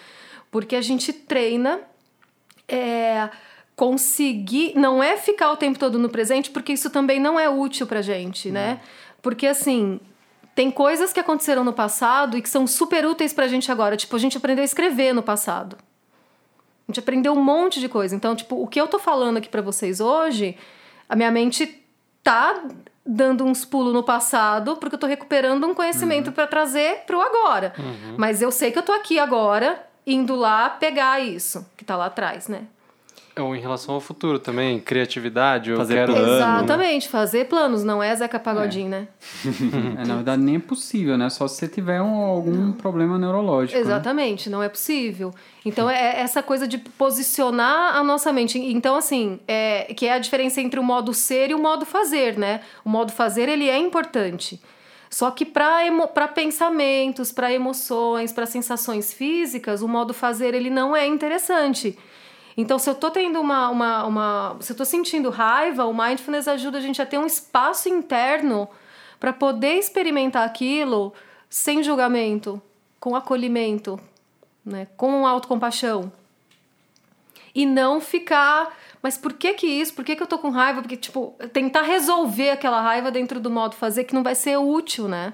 Porque 0.50 0.78
a 0.78 0.82
gente 0.82 1.12
treina 1.12 1.82
é, 2.68 3.30
conseguir. 3.76 4.74
Não 4.76 5.02
é 5.02 5.18
ficar 5.18 5.52
o 5.52 5.58
tempo 5.58 5.80
todo 5.80 5.98
no 6.00 6.10
presente, 6.10 6.50
porque 6.50 6.74
isso 6.74 6.90
também 6.90 7.20
não 7.20 7.40
é 7.40 7.50
útil 7.50 7.88
pra 7.88 8.02
gente, 8.02 8.52
né? 8.52 8.80
Porque 9.22 9.48
assim. 9.48 10.00
Tem 10.56 10.70
coisas 10.70 11.12
que 11.12 11.20
aconteceram 11.20 11.64
no 11.64 11.74
passado 11.74 12.38
e 12.38 12.42
que 12.42 12.48
são 12.48 12.68
super 12.68 13.04
úteis 13.08 13.34
pra 13.34 13.48
gente 13.48 13.72
agora. 13.72 13.98
Tipo, 13.98 14.16
a 14.16 14.20
gente 14.20 14.38
aprendeu 14.38 14.62
a 14.62 14.66
escrever 14.66 15.12
no 15.12 15.24
passado. 15.24 15.76
A 16.88 16.92
gente 16.92 17.00
aprendeu 17.00 17.34
um 17.34 17.44
monte 17.44 17.80
de 17.80 17.90
coisa. 17.90 18.16
Então, 18.16 18.36
tipo, 18.36 18.62
o 18.62 18.68
que 18.68 18.80
eu 18.80 18.88
tô 18.88 19.00
falando 19.00 19.38
aqui 19.38 19.50
para 19.50 19.64
vocês 19.64 20.00
hoje, 20.00 20.56
a 21.10 21.16
minha 21.16 21.32
mente 21.32 21.84
tá 22.24 22.66
dando 23.06 23.44
uns 23.44 23.66
pulos 23.66 23.94
no 23.94 24.04
passado, 24.04 24.78
porque 24.78 24.96
eu 24.96 25.00
tô 25.00 25.08
recuperando 25.08 25.66
um 25.68 25.74
conhecimento 25.74 26.28
uhum. 26.28 26.34
para 26.34 26.48
trazer 26.48 27.04
pro 27.06 27.22
agora. 27.22 27.74
Uhum. 27.78 28.16
Mas 28.18 28.42
eu 28.42 28.52
sei 28.52 28.72
que 28.72 28.80
eu 28.80 28.84
tô 28.84 28.94
aqui 28.94 29.20
agora, 29.20 29.86
indo 30.06 30.36
lá 30.36 30.70
pegar 30.70 31.20
isso 31.20 31.66
que 31.76 31.84
tá 31.84 31.98
lá 31.98 32.06
atrás, 32.06 32.48
né? 32.48 32.64
Ou 33.36 33.56
em 33.56 33.60
relação 33.60 33.96
ao 33.96 34.02
futuro 34.02 34.38
também, 34.38 34.80
criatividade. 34.80 35.76
Fazer 35.76 35.96
quero... 35.96 36.14
planos. 36.14 36.36
Exatamente, 36.36 37.10
fazer 37.10 37.46
planos, 37.46 37.84
não 37.84 38.02
é 38.02 38.16
Zeca 38.16 38.40
Pagodinho, 38.40 38.88
é. 38.88 38.90
né? 38.90 39.08
é, 39.98 40.06
na 40.06 40.16
verdade, 40.16 40.42
nem 40.42 40.58
é 40.58 40.60
possível, 40.60 41.18
né? 41.18 41.28
Só 41.32 41.48
se 41.48 41.56
você 41.56 41.68
tiver 41.68 42.00
um, 42.00 42.14
algum 42.14 42.52
não. 42.52 42.72
problema 42.74 43.18
neurológico. 43.18 43.76
Né? 43.76 43.84
Exatamente, 43.84 44.50
né? 44.50 44.56
não 44.56 44.62
é 44.62 44.70
possível. 44.70 45.34
Então, 45.66 45.90
é 45.90 46.20
essa 46.20 46.44
coisa 46.44 46.68
de 46.68 46.78
posicionar 46.78 47.96
a 47.96 48.04
nossa 48.04 48.32
mente. 48.32 48.60
Então, 48.60 48.96
assim, 48.96 49.40
é, 49.48 49.92
que 49.96 50.06
é 50.06 50.14
a 50.14 50.20
diferença 50.20 50.62
entre 50.62 50.80
o 50.80 50.84
modo 50.84 51.12
ser 51.12 51.50
e 51.50 51.56
o 51.56 51.60
modo 51.60 51.86
fazer, 51.88 52.38
né? 52.38 52.62
O 52.86 52.90
modo 52.90 53.12
fazer, 53.12 53.50
ele 53.50 53.68
é 53.68 53.80
importante. 53.80 54.62
Só 55.10 55.30
que 55.30 55.46
para 55.46 55.86
emo 55.86 56.08
pensamentos, 56.34 57.32
para 57.32 57.54
emoções, 57.54 58.32
para 58.32 58.46
sensações 58.48 59.14
físicas, 59.14 59.82
o 59.82 59.88
modo 59.88 60.14
fazer, 60.14 60.54
ele 60.54 60.70
não 60.70 60.96
é 60.96 61.08
interessante. 61.08 61.98
Então, 62.56 62.78
se 62.78 62.90
eu 62.90 62.96
tô 62.96 63.10
tendo 63.10 63.40
uma, 63.40 63.70
uma, 63.70 64.06
uma 64.06 64.58
se 64.60 64.72
eu 64.72 64.78
tô 64.78 64.86
sentindo 64.86 65.30
raiva, 65.30 65.86
o 65.86 65.94
mindfulness 65.94 66.48
ajuda 66.48 66.78
a 66.78 66.82
gente 66.82 67.02
a 67.02 67.06
ter 67.06 67.18
um 67.18 67.26
espaço 67.26 67.90
interno 67.90 68.68
para 69.20 69.34
poder 69.34 69.74
experimentar 69.74 70.46
aquilo 70.46 71.14
sem 71.50 71.82
julgamento, 71.82 72.62
com 73.00 73.16
acolhimento, 73.16 74.00
né, 74.66 74.88
com 74.98 75.26
autocompaixão. 75.26 76.12
E 77.56 77.66
não 77.66 78.02
ficar 78.02 78.74
mas 79.04 79.18
por 79.18 79.34
que 79.34 79.54
que 79.54 79.68
isso? 79.68 79.94
Por 79.94 80.06
que 80.06 80.16
que 80.16 80.24
eu 80.24 80.28
tô 80.28 80.40
com 80.40 80.50
raiva? 80.50 80.82
Porque, 80.82 80.96
tipo, 80.96 81.36
tentar 81.52 81.82
resolver 81.82 82.52
aquela 82.52 82.80
raiva 82.80 83.12
dentro 83.12 83.38
do 83.38 83.52
modo 83.52 83.76
fazer 83.76 84.06
que 84.06 84.16
não 84.16 84.24
vai 84.24 84.34
ser 84.34 84.56
útil, 84.56 85.10
né? 85.10 85.34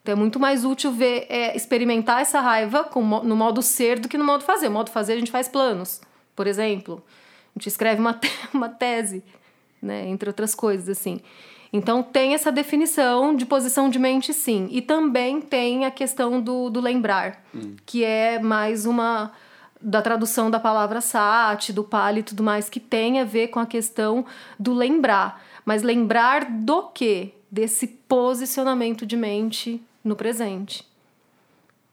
Então 0.00 0.14
é 0.14 0.16
muito 0.16 0.40
mais 0.40 0.64
útil 0.64 0.90
ver, 0.90 1.26
é, 1.28 1.54
experimentar 1.54 2.22
essa 2.22 2.40
raiva 2.40 2.82
com, 2.82 3.02
no 3.02 3.36
modo 3.36 3.60
ser 3.60 3.98
do 3.98 4.08
que 4.08 4.16
no 4.16 4.24
modo 4.24 4.42
fazer. 4.42 4.68
No 4.68 4.74
modo 4.74 4.90
fazer 4.90 5.12
a 5.12 5.18
gente 5.18 5.30
faz 5.30 5.48
planos, 5.48 6.00
por 6.34 6.46
exemplo. 6.46 7.02
A 7.54 7.58
gente 7.58 7.68
escreve 7.68 8.00
uma, 8.00 8.12
te- 8.14 8.30
uma 8.52 8.68
tese, 8.68 9.22
né? 9.80 10.06
Entre 10.08 10.28
outras 10.28 10.54
coisas, 10.54 10.88
assim. 10.88 11.20
Então 11.72 12.02
tem 12.02 12.34
essa 12.34 12.52
definição 12.52 13.34
de 13.34 13.44
posição 13.44 13.88
de 13.88 13.98
mente, 13.98 14.32
sim. 14.32 14.68
E 14.70 14.80
também 14.80 15.40
tem 15.40 15.84
a 15.84 15.90
questão 15.90 16.40
do, 16.40 16.70
do 16.70 16.80
lembrar, 16.80 17.44
que 17.84 18.04
é 18.04 18.38
mais 18.38 18.86
uma 18.86 19.32
da 19.80 20.00
tradução 20.00 20.50
da 20.50 20.58
palavra 20.60 21.00
sati, 21.00 21.72
do 21.72 21.82
pali 21.84 22.20
e 22.20 22.22
tudo 22.22 22.42
mais, 22.42 22.70
que 22.70 22.78
tem 22.80 23.20
a 23.20 23.24
ver 23.24 23.48
com 23.48 23.58
a 23.58 23.66
questão 23.66 24.24
do 24.58 24.72
lembrar. 24.72 25.42
Mas 25.64 25.82
lembrar 25.82 26.44
do 26.50 26.84
quê? 26.90 27.32
Desse 27.50 27.86
posicionamento 27.86 29.04
de 29.04 29.16
mente 29.16 29.82
no 30.02 30.14
presente. 30.16 30.84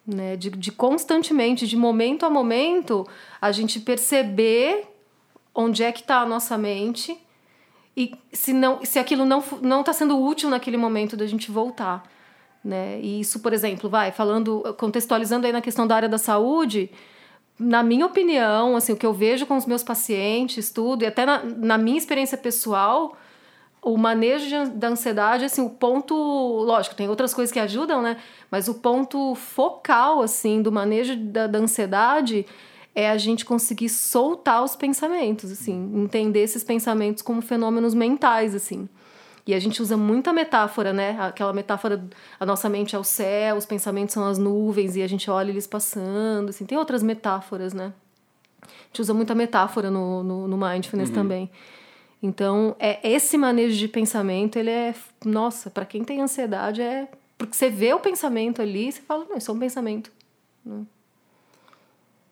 Né? 0.05 0.35
De, 0.35 0.49
de 0.49 0.71
constantemente, 0.71 1.67
de 1.67 1.77
momento 1.77 2.25
a 2.25 2.29
momento, 2.29 3.07
a 3.39 3.51
gente 3.51 3.79
perceber 3.79 4.87
onde 5.53 5.83
é 5.83 5.91
que 5.91 6.01
está 6.01 6.21
a 6.21 6.25
nossa 6.25 6.57
mente 6.57 7.17
e 7.95 8.13
se, 8.31 8.53
não, 8.53 8.83
se 8.83 8.97
aquilo 8.97 9.25
não 9.25 9.43
não 9.61 9.81
está 9.81 9.93
sendo 9.93 10.19
útil 10.19 10.49
naquele 10.49 10.77
momento 10.77 11.15
da 11.17 11.25
gente 11.25 11.51
voltar. 11.51 12.03
Né? 12.63 12.99
E 13.01 13.19
isso, 13.19 13.39
por 13.39 13.53
exemplo, 13.53 13.89
vai 13.89 14.11
falando, 14.11 14.75
contextualizando 14.77 15.45
aí 15.45 15.51
na 15.51 15.61
questão 15.61 15.87
da 15.87 15.95
área 15.95 16.09
da 16.09 16.17
saúde, 16.17 16.91
na 17.57 17.83
minha 17.83 18.05
opinião, 18.05 18.75
assim, 18.75 18.93
o 18.93 18.97
que 18.97 19.05
eu 19.05 19.13
vejo 19.13 19.45
com 19.45 19.55
os 19.55 19.65
meus 19.65 19.83
pacientes, 19.83 20.71
tudo, 20.71 21.03
e 21.03 21.05
até 21.05 21.25
na, 21.25 21.43
na 21.43 21.77
minha 21.77 21.97
experiência 21.97 22.37
pessoal, 22.37 23.15
o 23.81 23.97
manejo 23.97 24.69
da 24.75 24.89
ansiedade, 24.89 25.43
assim, 25.43 25.61
o 25.61 25.69
ponto, 25.69 26.13
lógico, 26.13 26.95
tem 26.95 27.09
outras 27.09 27.33
coisas 27.33 27.51
que 27.51 27.59
ajudam, 27.59 28.01
né? 28.01 28.17
Mas 28.49 28.67
o 28.67 28.75
ponto 28.75 29.33
focal, 29.33 30.21
assim, 30.21 30.61
do 30.61 30.71
manejo 30.71 31.15
da, 31.15 31.47
da 31.47 31.57
ansiedade 31.57 32.45
é 32.93 33.09
a 33.09 33.17
gente 33.17 33.43
conseguir 33.43 33.89
soltar 33.89 34.63
os 34.63 34.75
pensamentos, 34.75 35.51
assim, 35.51 35.91
entender 35.95 36.41
esses 36.41 36.63
pensamentos 36.63 37.23
como 37.23 37.41
fenômenos 37.41 37.95
mentais, 37.95 38.53
assim. 38.53 38.87
E 39.47 39.55
a 39.55 39.59
gente 39.59 39.81
usa 39.81 39.97
muita 39.97 40.31
metáfora, 40.31 40.93
né? 40.93 41.17
Aquela 41.19 41.51
metáfora, 41.51 42.07
a 42.39 42.45
nossa 42.45 42.69
mente 42.69 42.95
é 42.95 42.99
o 42.99 43.03
céu, 43.03 43.55
os 43.55 43.65
pensamentos 43.65 44.13
são 44.13 44.27
as 44.27 44.37
nuvens 44.37 44.95
e 44.95 45.01
a 45.01 45.07
gente 45.07 45.31
olha 45.31 45.49
eles 45.49 45.65
passando, 45.65 46.49
assim. 46.49 46.65
Tem 46.65 46.77
outras 46.77 47.01
metáforas, 47.01 47.73
né? 47.73 47.91
A 48.61 48.87
gente 48.87 49.01
usa 49.01 49.13
muita 49.13 49.33
metáfora 49.33 49.89
no, 49.89 50.21
no, 50.21 50.47
no 50.47 50.57
mindfulness 50.57 51.09
também. 51.09 51.49
Então, 52.23 52.75
é 52.79 52.99
esse 53.07 53.37
manejo 53.37 53.77
de 53.77 53.87
pensamento, 53.87 54.57
ele 54.57 54.69
é, 54.69 54.93
nossa, 55.25 55.69
para 55.69 55.85
quem 55.85 56.03
tem 56.03 56.21
ansiedade 56.21 56.81
é 56.81 57.07
porque 57.37 57.55
você 57.55 57.71
vê 57.71 57.91
o 57.91 57.99
pensamento 57.99 58.61
ali, 58.61 58.91
você 58.91 59.01
fala, 59.01 59.25
não, 59.27 59.35
isso 59.35 59.49
é 59.49 59.53
um 59.53 59.57
pensamento. 59.57 60.11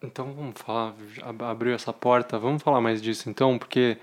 Então 0.03 0.31
vamos 0.33 0.53
falar, 0.61 0.93
ab- 1.23 1.43
abriu 1.43 1.73
essa 1.73 1.91
porta, 1.91 2.37
vamos 2.37 2.61
falar 2.61 2.79
mais 2.79 3.01
disso 3.01 3.27
então, 3.27 3.57
porque 3.57 3.97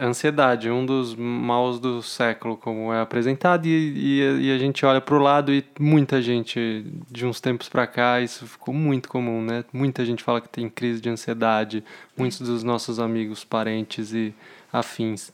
ansiedade 0.00 0.66
é 0.66 0.72
um 0.72 0.84
dos 0.84 1.14
maus 1.14 1.78
do 1.78 2.02
século, 2.02 2.56
como 2.56 2.92
é 2.92 3.00
apresentado, 3.00 3.66
e, 3.66 4.20
e, 4.20 4.48
e 4.48 4.52
a 4.52 4.58
gente 4.58 4.84
olha 4.84 5.00
para 5.00 5.14
o 5.14 5.20
lado 5.20 5.54
e 5.54 5.64
muita 5.78 6.20
gente, 6.20 6.84
de 7.08 7.24
uns 7.24 7.40
tempos 7.40 7.68
para 7.68 7.86
cá, 7.86 8.20
isso 8.20 8.44
ficou 8.44 8.74
muito 8.74 9.08
comum, 9.08 9.40
né? 9.40 9.64
Muita 9.72 10.04
gente 10.04 10.24
fala 10.24 10.40
que 10.40 10.48
tem 10.48 10.68
crise 10.68 11.00
de 11.00 11.08
ansiedade, 11.08 11.84
muitos 12.16 12.40
dos 12.40 12.64
nossos 12.64 12.98
amigos, 12.98 13.44
parentes 13.44 14.12
e 14.12 14.34
afins. 14.72 15.32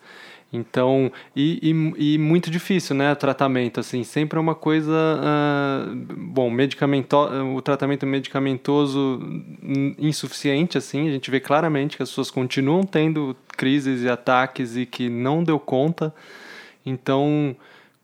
Então, 0.52 1.10
e, 1.34 1.58
e, 1.98 2.14
e 2.14 2.18
muito 2.18 2.48
difícil, 2.48 2.94
né? 2.94 3.12
O 3.12 3.16
tratamento, 3.16 3.80
assim, 3.80 4.04
sempre 4.04 4.38
é 4.38 4.40
uma 4.40 4.54
coisa. 4.54 4.92
ah, 4.94 5.86
bom, 6.16 6.48
medicamento, 6.48 7.16
o 7.16 7.60
tratamento 7.60 8.06
medicamentoso 8.06 9.20
insuficiente, 9.98 10.78
assim, 10.78 11.08
a 11.08 11.12
gente 11.12 11.28
vê 11.30 11.40
claramente 11.40 11.96
que 11.96 12.02
as 12.04 12.08
pessoas 12.08 12.30
continuam 12.30 12.84
tendo 12.84 13.36
crises 13.56 14.02
e 14.02 14.08
ataques 14.08 14.76
e 14.76 14.86
que 14.86 15.08
não 15.08 15.42
deu 15.42 15.58
conta. 15.58 16.14
Então, 16.86 17.56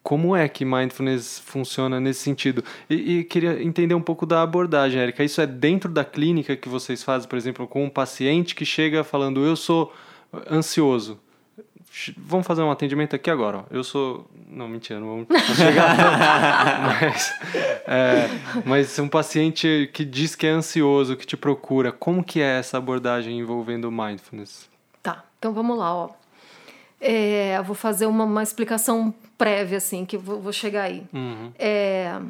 como 0.02 0.34
é 0.34 0.48
que 0.48 0.64
mindfulness 0.64 1.40
funciona 1.44 2.00
nesse 2.00 2.20
sentido? 2.20 2.64
E, 2.88 3.18
e 3.18 3.24
queria 3.24 3.62
entender 3.62 3.94
um 3.94 4.02
pouco 4.02 4.26
da 4.26 4.42
abordagem, 4.42 5.00
Érica. 5.00 5.22
Isso 5.22 5.40
é 5.40 5.46
dentro 5.46 5.88
da 5.88 6.04
clínica 6.04 6.56
que 6.56 6.68
vocês 6.68 7.02
fazem, 7.04 7.28
por 7.28 7.36
exemplo, 7.36 7.68
com 7.68 7.84
um 7.84 7.90
paciente 7.90 8.56
que 8.56 8.64
chega 8.64 9.04
falando: 9.04 9.44
Eu 9.44 9.54
sou 9.54 9.92
ansioso. 10.50 11.18
Vamos 12.16 12.46
fazer 12.46 12.62
um 12.62 12.70
atendimento 12.70 13.16
aqui 13.16 13.30
agora. 13.30 13.58
Ó. 13.58 13.64
Eu 13.70 13.82
sou. 13.82 14.28
Não, 14.48 14.68
mentira, 14.68 15.00
não 15.00 15.08
vamos 15.08 15.26
chegar 15.56 15.96
mas, 17.00 17.34
é, 17.86 18.28
mas 18.64 18.98
um 18.98 19.08
paciente 19.08 19.90
que 19.92 20.04
diz 20.04 20.34
que 20.34 20.46
é 20.46 20.50
ansioso, 20.50 21.16
que 21.16 21.26
te 21.26 21.36
procura, 21.36 21.92
como 21.92 22.22
que 22.22 22.40
é 22.40 22.58
essa 22.58 22.78
abordagem 22.78 23.38
envolvendo 23.38 23.90
mindfulness? 23.90 24.68
Tá, 25.02 25.24
então 25.38 25.52
vamos 25.52 25.78
lá, 25.78 25.94
ó. 25.94 26.10
É, 27.00 27.56
eu 27.56 27.64
vou 27.64 27.74
fazer 27.74 28.06
uma, 28.06 28.24
uma 28.24 28.42
explicação 28.42 29.14
prévia, 29.38 29.78
assim, 29.78 30.04
que 30.04 30.16
eu 30.16 30.20
vou, 30.20 30.40
vou 30.40 30.52
chegar 30.52 30.82
aí. 30.82 31.04
É, 31.58 32.20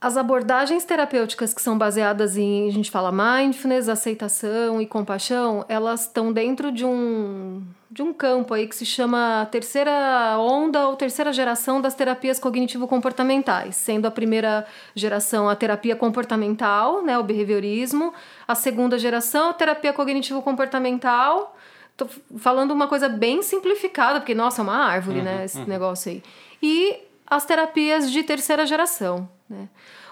as 0.00 0.16
abordagens 0.16 0.82
terapêuticas 0.84 1.52
que 1.52 1.60
são 1.60 1.76
baseadas 1.76 2.36
em, 2.36 2.66
a 2.66 2.72
gente 2.72 2.90
fala 2.90 3.12
mindfulness, 3.12 3.86
aceitação 3.86 4.80
e 4.80 4.86
compaixão, 4.86 5.62
elas 5.68 6.02
estão 6.02 6.32
dentro 6.32 6.72
de 6.72 6.86
um, 6.86 7.62
de 7.90 8.00
um 8.00 8.10
campo 8.10 8.54
aí 8.54 8.66
que 8.66 8.74
se 8.74 8.86
chama 8.86 9.46
terceira 9.50 10.38
onda 10.38 10.88
ou 10.88 10.96
terceira 10.96 11.34
geração 11.34 11.82
das 11.82 11.94
terapias 11.94 12.38
cognitivo-comportamentais, 12.38 13.76
sendo 13.76 14.06
a 14.06 14.10
primeira 14.10 14.66
geração 14.94 15.50
a 15.50 15.54
terapia 15.54 15.94
comportamental, 15.94 17.02
né, 17.02 17.18
o 17.18 17.22
behaviorismo, 17.22 18.14
a 18.48 18.54
segunda 18.54 18.98
geração 18.98 19.50
a 19.50 19.52
terapia 19.52 19.92
cognitivo-comportamental, 19.92 21.54
Tô 22.00 22.08
falando 22.38 22.70
uma 22.70 22.88
coisa 22.88 23.10
bem 23.10 23.42
simplificada, 23.42 24.20
porque, 24.20 24.34
nossa, 24.34 24.62
é 24.62 24.64
uma 24.64 24.86
árvore, 24.86 25.20
né? 25.20 25.44
Esse 25.44 25.60
negócio 25.68 26.10
aí. 26.10 26.22
E 26.62 26.98
as 27.30 27.46
terapias 27.46 28.10
de 28.10 28.22
terceira 28.22 28.66
geração, 28.66 29.28
né? 29.48 29.68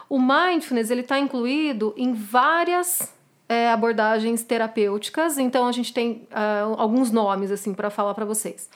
O 0.08 0.18
mindfulness, 0.18 0.90
ele 0.90 1.02
está 1.02 1.18
incluído 1.18 1.92
em 1.96 2.14
várias 2.14 3.14
é, 3.46 3.70
abordagens 3.70 4.42
terapêuticas. 4.42 5.36
Então, 5.36 5.66
a 5.66 5.72
gente 5.72 5.92
tem 5.92 6.26
ah, 6.30 6.62
alguns 6.78 7.10
nomes, 7.10 7.50
assim, 7.50 7.74
para 7.74 7.90
falar 7.90 8.14
para 8.14 8.24
vocês. 8.24 8.70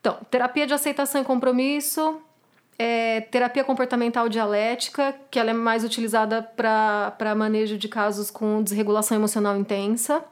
Então, 0.00 0.16
terapia 0.30 0.66
de 0.66 0.72
aceitação 0.72 1.20
e 1.20 1.24
compromisso, 1.24 2.22
é, 2.78 3.20
terapia 3.20 3.64
comportamental 3.64 4.30
dialética, 4.30 5.14
que 5.30 5.38
ela 5.38 5.50
é 5.50 5.54
mais 5.54 5.84
utilizada 5.84 6.40
para 6.40 7.34
manejo 7.36 7.76
de 7.76 7.88
casos 7.88 8.30
com 8.30 8.62
desregulação 8.62 9.18
emocional 9.18 9.58
intensa 9.58 10.24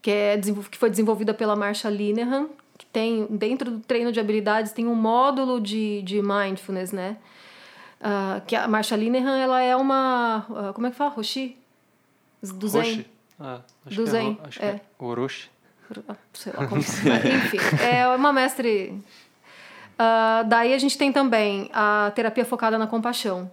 que, 0.00 0.10
é, 0.10 0.40
que 0.70 0.78
foi 0.78 0.90
desenvolvida 0.90 1.34
pela 1.34 1.56
Marsha 1.56 1.90
Linehan, 1.90 2.48
tem, 2.92 3.26
dentro 3.26 3.70
do 3.70 3.80
treino 3.80 4.12
de 4.12 4.20
habilidades, 4.20 4.72
tem 4.72 4.86
um 4.86 4.94
módulo 4.94 5.60
de, 5.60 6.02
de 6.02 6.22
mindfulness, 6.22 6.92
né? 6.92 7.16
Ah, 8.00 8.40
que 8.46 8.54
a 8.54 8.68
Marsha 8.68 8.96
Linehan, 8.96 9.38
ela 9.38 9.60
é 9.60 9.74
uma... 9.74 10.46
ah, 10.50 10.72
como 10.72 10.86
é 10.86 10.90
que 10.90 10.96
fala? 10.96 11.10
Roshi? 11.10 11.56
Do 12.42 12.68
Zen? 12.68 12.80
Roshi? 12.80 13.06
Ah, 13.40 13.60
acho 13.86 13.96
Do 13.96 14.04
que 14.04 14.10
Zen, 14.10 14.38
é, 14.42 14.46
acho 14.46 14.58
que 14.58 14.64
é. 14.64 14.68
é 14.68 14.80
Orochi. 14.98 15.50
Sei 16.32 16.52
lá 16.52 16.66
como 16.66 16.80
Enfim, 16.80 17.58
é 17.82 18.06
uma 18.14 18.32
mestre. 18.32 19.00
Ah, 19.98 20.44
daí 20.46 20.74
a 20.74 20.78
gente 20.78 20.98
tem 20.98 21.12
também 21.12 21.70
a 21.72 22.12
terapia 22.14 22.44
focada 22.44 22.76
na 22.78 22.86
compaixão. 22.86 23.50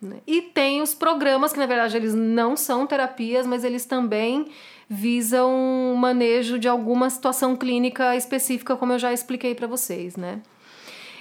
Né? 0.00 0.16
E 0.26 0.40
tem 0.42 0.80
os 0.82 0.94
programas 0.94 1.52
que, 1.52 1.58
na 1.58 1.66
verdade, 1.66 1.96
eles 1.96 2.14
não 2.14 2.56
são 2.56 2.86
terapias, 2.86 3.46
mas 3.46 3.64
eles 3.64 3.84
também 3.84 4.46
visam 4.88 5.92
o 5.92 5.96
manejo 5.96 6.58
de 6.58 6.66
alguma 6.68 7.08
situação 7.10 7.54
clínica 7.56 8.16
específica, 8.16 8.76
como 8.76 8.92
eu 8.92 8.98
já 8.98 9.12
expliquei 9.12 9.54
para 9.54 9.66
vocês, 9.66 10.16
né? 10.16 10.40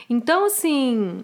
Então, 0.09 0.45
assim, 0.45 1.23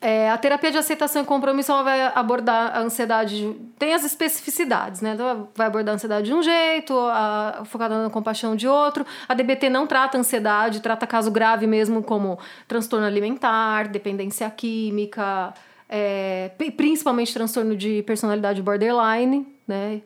é, 0.00 0.30
a 0.30 0.36
terapia 0.38 0.72
de 0.72 0.78
aceitação 0.78 1.22
e 1.22 1.24
compromisso 1.24 1.72
vai 1.84 2.00
abordar 2.14 2.76
a 2.76 2.80
ansiedade. 2.80 3.36
de- 3.36 3.54
Tem 3.78 3.94
as 3.94 4.02
especificidades, 4.04 5.00
né? 5.00 5.12
Então, 5.14 5.48
vai 5.54 5.66
abordar 5.68 5.92
a 5.92 5.94
ansiedade 5.94 6.26
de 6.26 6.34
um 6.34 6.42
jeito, 6.42 6.98
a, 6.98 7.62
focada 7.66 8.02
na 8.02 8.10
compaixão 8.10 8.56
de 8.56 8.66
outro. 8.66 9.06
A 9.28 9.34
DBT 9.34 9.70
não 9.70 9.86
trata 9.86 10.18
ansiedade, 10.18 10.80
trata 10.80 11.06
caso 11.06 11.30
grave 11.30 11.66
mesmo, 11.68 12.02
como 12.02 12.38
transtorno 12.66 13.06
alimentar, 13.06 13.86
dependência 13.88 14.50
química, 14.50 15.54
é, 15.92 16.52
pri- 16.56 16.70
principalmente 16.70 17.34
transtorno 17.34 17.76
de 17.76 18.02
personalidade 18.04 18.62
borderline, 18.62 19.44
né? 19.66 20.00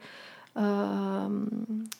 Ahn, 0.57 1.47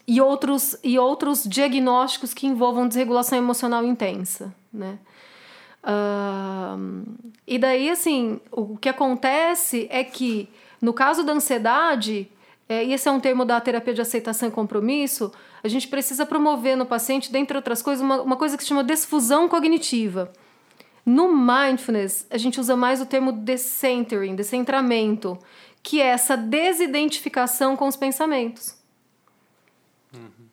e, 0.07 0.21
outros, 0.21 0.77
e 0.83 0.99
outros 0.99 1.45
diagnósticos 1.45 2.33
que 2.33 2.47
envolvam 2.47 2.89
desregulação 2.89 3.37
emocional 3.37 3.85
intensa, 3.85 4.55
né? 4.73 4.99
Ahn, 5.83 7.03
e 7.47 7.59
daí, 7.59 7.91
assim, 7.91 8.41
o 8.51 8.79
que 8.79 8.89
acontece 8.89 9.87
é 9.91 10.03
que, 10.03 10.49
no 10.81 10.95
caso 10.95 11.23
da 11.23 11.35
ansiedade, 11.35 12.31
é, 12.67 12.83
e 12.83 12.95
esse 12.95 13.07
é 13.07 13.13
um 13.13 13.21
termo 13.21 13.45
da 13.45 13.61
terapia 13.61 13.93
de 13.93 14.01
aceitação 14.01 14.49
e 14.49 14.53
compromisso, 14.53 15.31
a 15.63 15.69
gente 15.69 15.87
precisa 15.89 16.25
promover 16.25 16.75
no 16.75 16.87
paciente, 16.87 17.31
dentre 17.31 17.59
outras 17.59 17.83
coisas, 17.83 18.03
uma, 18.03 18.23
uma 18.23 18.37
coisa 18.37 18.57
que 18.57 18.63
se 18.63 18.69
chama 18.71 18.83
desfusão 18.83 19.47
cognitiva. 19.47 20.33
No 21.05 21.35
mindfulness, 21.35 22.27
a 22.31 22.39
gente 22.39 22.59
usa 22.59 22.77
mais 22.77 23.01
o 23.01 23.07
termo 23.07 23.33
decentering, 23.33 24.35
descentramento, 24.35 25.39
que 25.83 26.01
é 26.01 26.07
essa 26.07 26.37
desidentificação 26.37 27.77
com 27.77 27.87
os 27.87 27.97
pensamentos. 27.97 28.83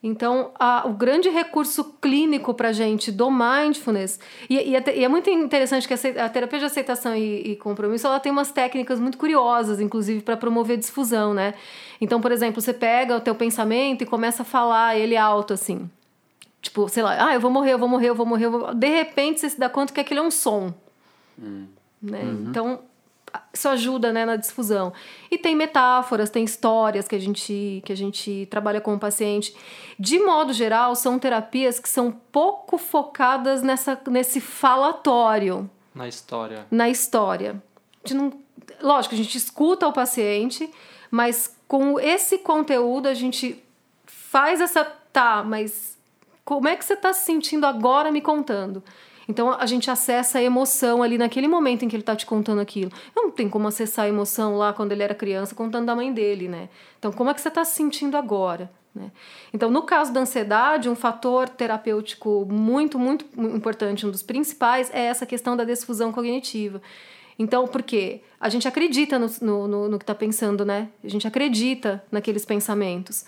Então, 0.03 0.51
a, 0.59 0.87
o 0.87 0.93
grande 0.93 1.29
recurso 1.29 1.83
clínico 2.01 2.55
para 2.55 2.71
gente 2.71 3.11
do 3.11 3.29
mindfulness, 3.29 4.19
e, 4.49 4.55
e, 4.55 4.75
é, 4.75 4.83
e, 4.95 5.03
é, 5.03 5.07
muito 5.07 5.29
interessante 5.29 5.87
que 5.87 5.93
a, 5.93 6.25
a 6.25 6.29
terapia 6.29 6.57
de 6.57 6.65
aceitação 6.65 7.15
e, 7.15 7.51
e, 7.51 7.55
compromisso 7.55 8.07
ela 8.07 8.19
tem 8.19 8.31
umas 8.31 8.51
técnicas 8.51 8.99
muito 8.99 9.17
curiosas, 9.17 9.79
inclusive, 9.79 10.21
para 10.21 10.35
promover 10.35 10.77
difusão, 10.77 11.35
né? 11.35 11.53
Então, 11.99 12.19
por 12.19 12.31
exemplo, 12.31 12.59
você 12.59 12.73
pega 12.73 13.15
o 13.15 13.21
teu 13.21 13.35
pensamento 13.35 14.01
e 14.01 14.07
começa 14.07 14.41
a 14.41 14.45
falar 14.45 14.97
ele 14.97 15.15
alto, 15.15 15.53
assim. 15.53 15.87
Tipo, 16.61 16.87
sei 16.87 17.01
lá, 17.01 17.29
ah, 17.29 17.33
eu 17.33 17.39
vou 17.39 17.49
morrer, 17.49 17.73
eu 17.73 17.79
vou 17.79 17.89
morrer, 17.89 18.09
eu 18.09 18.15
vou 18.15 18.25
morrer. 18.25 18.45
Eu 18.45 18.51
vou... 18.51 18.73
De 18.73 18.87
repente, 18.87 19.39
você 19.39 19.49
se 19.49 19.59
dá 19.59 19.67
conta 19.67 19.93
que 19.93 19.99
aquilo 19.99 20.19
é 20.19 20.23
um 20.23 20.31
som. 20.31 20.73
Hum. 21.41 21.67
Né? 22.01 22.21
Uhum. 22.21 22.45
Então, 22.49 22.79
isso 23.53 23.67
ajuda 23.67 24.11
né, 24.11 24.25
na 24.25 24.35
difusão. 24.35 24.93
E 25.29 25.37
tem 25.37 25.55
metáforas, 25.55 26.29
tem 26.29 26.43
histórias 26.43 27.07
que 27.07 27.15
a 27.15 27.19
gente, 27.19 27.81
que 27.85 27.91
a 27.91 27.95
gente 27.95 28.47
trabalha 28.49 28.81
com 28.81 28.93
o 28.93 28.99
paciente. 28.99 29.55
De 29.99 30.19
modo 30.19 30.53
geral, 30.53 30.95
são 30.95 31.17
terapias 31.19 31.79
que 31.79 31.89
são 31.89 32.11
pouco 32.11 32.77
focadas 32.77 33.61
nessa, 33.61 33.99
nesse 34.07 34.39
falatório. 34.39 35.69
Na 35.93 36.07
história. 36.07 36.65
Na 36.71 36.89
história. 36.89 37.61
A 38.09 38.13
não, 38.13 38.31
lógico, 38.81 39.15
a 39.15 39.17
gente 39.17 39.37
escuta 39.37 39.87
o 39.87 39.93
paciente, 39.93 40.69
mas 41.09 41.55
com 41.67 41.99
esse 41.99 42.39
conteúdo 42.39 43.07
a 43.07 43.13
gente 43.13 43.61
faz 44.05 44.61
essa. 44.61 44.85
Tá, 45.11 45.43
mas 45.43 45.97
como 46.55 46.67
é 46.67 46.75
que 46.75 46.83
você 46.83 46.95
está 46.95 47.13
se 47.13 47.23
sentindo 47.23 47.65
agora 47.65 48.11
me 48.11 48.19
contando? 48.19 48.83
Então 49.25 49.53
a 49.53 49.65
gente 49.65 49.89
acessa 49.89 50.39
a 50.39 50.43
emoção 50.43 51.01
ali 51.01 51.17
naquele 51.17 51.47
momento 51.47 51.85
em 51.85 51.87
que 51.87 51.95
ele 51.95 52.01
está 52.01 52.13
te 52.13 52.25
contando 52.25 52.59
aquilo. 52.59 52.91
Não 53.15 53.31
tem 53.31 53.47
como 53.47 53.69
acessar 53.69 54.03
a 54.03 54.09
emoção 54.09 54.57
lá 54.57 54.73
quando 54.73 54.91
ele 54.91 55.01
era 55.01 55.15
criança 55.15 55.55
contando 55.55 55.85
da 55.85 55.95
mãe 55.95 56.11
dele, 56.11 56.49
né? 56.49 56.67
Então 56.99 57.09
como 57.13 57.29
é 57.29 57.33
que 57.33 57.39
você 57.39 57.47
está 57.47 57.63
se 57.63 57.75
sentindo 57.75 58.17
agora? 58.17 58.69
Né? 58.93 59.09
Então, 59.53 59.71
no 59.71 59.83
caso 59.83 60.11
da 60.11 60.19
ansiedade, 60.19 60.89
um 60.89 60.95
fator 60.95 61.47
terapêutico 61.47 62.45
muito, 62.51 62.99
muito 62.99 63.25
importante, 63.37 64.05
um 64.05 64.11
dos 64.11 64.21
principais, 64.21 64.93
é 64.93 65.05
essa 65.05 65.25
questão 65.25 65.55
da 65.55 65.63
desfusão 65.63 66.11
cognitiva. 66.11 66.81
Então, 67.39 67.65
por 67.65 67.81
quê? 67.81 68.19
A 68.37 68.49
gente 68.49 68.67
acredita 68.67 69.17
no, 69.17 69.29
no, 69.41 69.87
no, 69.87 69.97
que 69.97 70.03
está 70.03 70.13
pensando, 70.13 70.65
né? 70.65 70.89
A 71.01 71.07
gente 71.07 71.25
acredita 71.25 72.03
naqueles 72.11 72.43
pensamentos. 72.43 73.23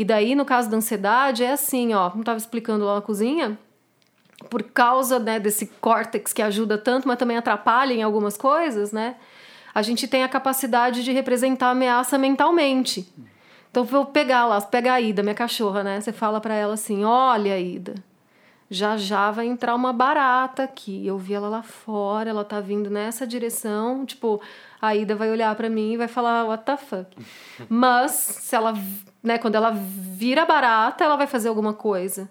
E 0.00 0.04
daí, 0.04 0.34
no 0.34 0.46
caso 0.46 0.70
da 0.70 0.78
ansiedade, 0.78 1.44
é 1.44 1.52
assim, 1.52 1.92
ó, 1.92 2.08
como 2.08 2.22
estava 2.22 2.38
explicando 2.38 2.86
lá 2.86 2.94
na 2.94 3.02
cozinha, 3.02 3.58
por 4.48 4.62
causa 4.62 5.18
né, 5.18 5.38
desse 5.38 5.66
córtex 5.78 6.32
que 6.32 6.40
ajuda 6.40 6.78
tanto, 6.78 7.06
mas 7.06 7.18
também 7.18 7.36
atrapalha 7.36 7.92
em 7.92 8.02
algumas 8.02 8.34
coisas, 8.34 8.92
né? 8.92 9.16
A 9.74 9.82
gente 9.82 10.08
tem 10.08 10.22
a 10.22 10.28
capacidade 10.28 11.04
de 11.04 11.12
representar 11.12 11.66
a 11.66 11.70
ameaça 11.72 12.16
mentalmente. 12.16 13.12
Então, 13.70 13.84
vou 13.84 14.06
pegar 14.06 14.46
lá, 14.46 14.58
pegar 14.62 14.94
a 14.94 15.00
Ida, 15.02 15.22
minha 15.22 15.34
cachorra, 15.34 15.84
né? 15.84 16.00
Você 16.00 16.12
fala 16.14 16.40
para 16.40 16.54
ela 16.54 16.72
assim: 16.72 17.04
olha, 17.04 17.60
Ida, 17.60 17.94
já 18.70 18.96
já 18.96 19.30
vai 19.30 19.48
entrar 19.48 19.74
uma 19.74 19.92
barata 19.92 20.62
aqui. 20.62 21.06
Eu 21.06 21.18
vi 21.18 21.34
ela 21.34 21.50
lá 21.50 21.62
fora, 21.62 22.30
ela 22.30 22.42
tá 22.42 22.58
vindo 22.58 22.88
nessa 22.88 23.26
direção. 23.26 24.06
Tipo, 24.06 24.40
a 24.80 24.96
Ida 24.96 25.14
vai 25.14 25.30
olhar 25.30 25.54
para 25.54 25.68
mim 25.68 25.92
e 25.92 25.96
vai 25.98 26.08
falar, 26.08 26.46
what 26.46 26.64
the 26.64 26.78
fuck. 26.78 27.14
Mas, 27.68 28.12
se 28.12 28.56
ela, 28.56 28.72
né, 29.22 29.38
quando 29.38 29.54
ela 29.54 29.70
vira 29.70 30.44
barata, 30.44 31.04
ela 31.04 31.16
vai 31.16 31.26
fazer 31.26 31.48
alguma 31.48 31.72
coisa 31.72 32.28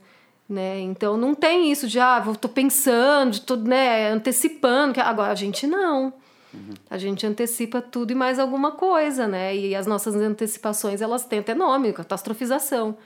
né? 0.50 0.80
Então 0.80 1.16
não 1.16 1.36
tem 1.36 1.72
isso 1.72 1.88
de 1.88 2.00
ah, 2.00 2.24
tô 2.42 2.50
pensando, 2.50 3.40
tô, 3.40 3.56
né, 3.56 4.10
antecipando, 4.10 5.00
agora 5.00 5.32
a 5.32 5.36
gente 5.36 5.68
não. 5.68 6.12
Uhum. 6.52 6.74
A 6.90 6.98
gente 6.98 7.28
antecipa 7.28 7.80
tudo 7.80 8.10
e 8.12 8.16
mais 8.16 8.40
alguma 8.40 8.72
coisa, 8.72 9.28
né? 9.28 9.56
E 9.56 9.76
as 9.76 9.86
nossas 9.86 10.16
antecipações, 10.16 11.00
elas 11.00 11.24
têm 11.24 11.40
até 11.40 11.54
nome, 11.54 11.94
catastrofização, 11.94 12.98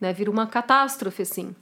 né? 0.00 0.14
Vira 0.14 0.30
uma 0.30 0.46
catástrofe 0.46 1.20
assim. 1.20 1.54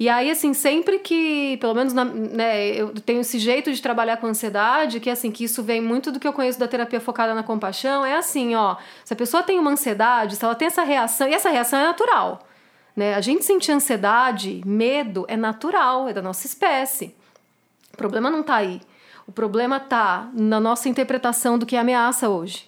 E 0.00 0.08
aí, 0.08 0.30
assim, 0.30 0.54
sempre 0.54 0.98
que, 0.98 1.58
pelo 1.58 1.74
menos, 1.74 1.92
na, 1.92 2.06
né, 2.06 2.68
eu 2.68 2.88
tenho 3.02 3.20
esse 3.20 3.38
jeito 3.38 3.70
de 3.70 3.82
trabalhar 3.82 4.16
com 4.16 4.26
ansiedade, 4.26 4.98
que 4.98 5.10
assim, 5.10 5.30
que 5.30 5.44
isso 5.44 5.62
vem 5.62 5.78
muito 5.78 6.10
do 6.10 6.18
que 6.18 6.26
eu 6.26 6.32
conheço 6.32 6.58
da 6.58 6.66
terapia 6.66 6.98
focada 6.98 7.34
na 7.34 7.42
compaixão, 7.42 8.02
é 8.02 8.16
assim, 8.16 8.54
ó, 8.54 8.76
se 9.04 9.12
a 9.12 9.16
pessoa 9.16 9.42
tem 9.42 9.58
uma 9.58 9.72
ansiedade, 9.72 10.36
se 10.36 10.42
ela 10.42 10.54
tem 10.54 10.68
essa 10.68 10.82
reação, 10.84 11.28
e 11.28 11.34
essa 11.34 11.50
reação 11.50 11.78
é 11.78 11.82
natural, 11.82 12.48
né? 12.96 13.14
A 13.14 13.20
gente 13.20 13.44
sentir 13.44 13.72
ansiedade, 13.72 14.62
medo, 14.64 15.26
é 15.28 15.36
natural, 15.36 16.08
é 16.08 16.14
da 16.14 16.22
nossa 16.22 16.46
espécie. 16.46 17.14
O 17.92 17.96
problema 17.98 18.30
não 18.30 18.40
está 18.40 18.56
aí. 18.56 18.80
O 19.26 19.32
problema 19.32 19.76
está 19.76 20.30
na 20.32 20.58
nossa 20.58 20.88
interpretação 20.88 21.58
do 21.58 21.66
que 21.66 21.76
é 21.76 21.78
ameaça 21.78 22.26
hoje. 22.30 22.66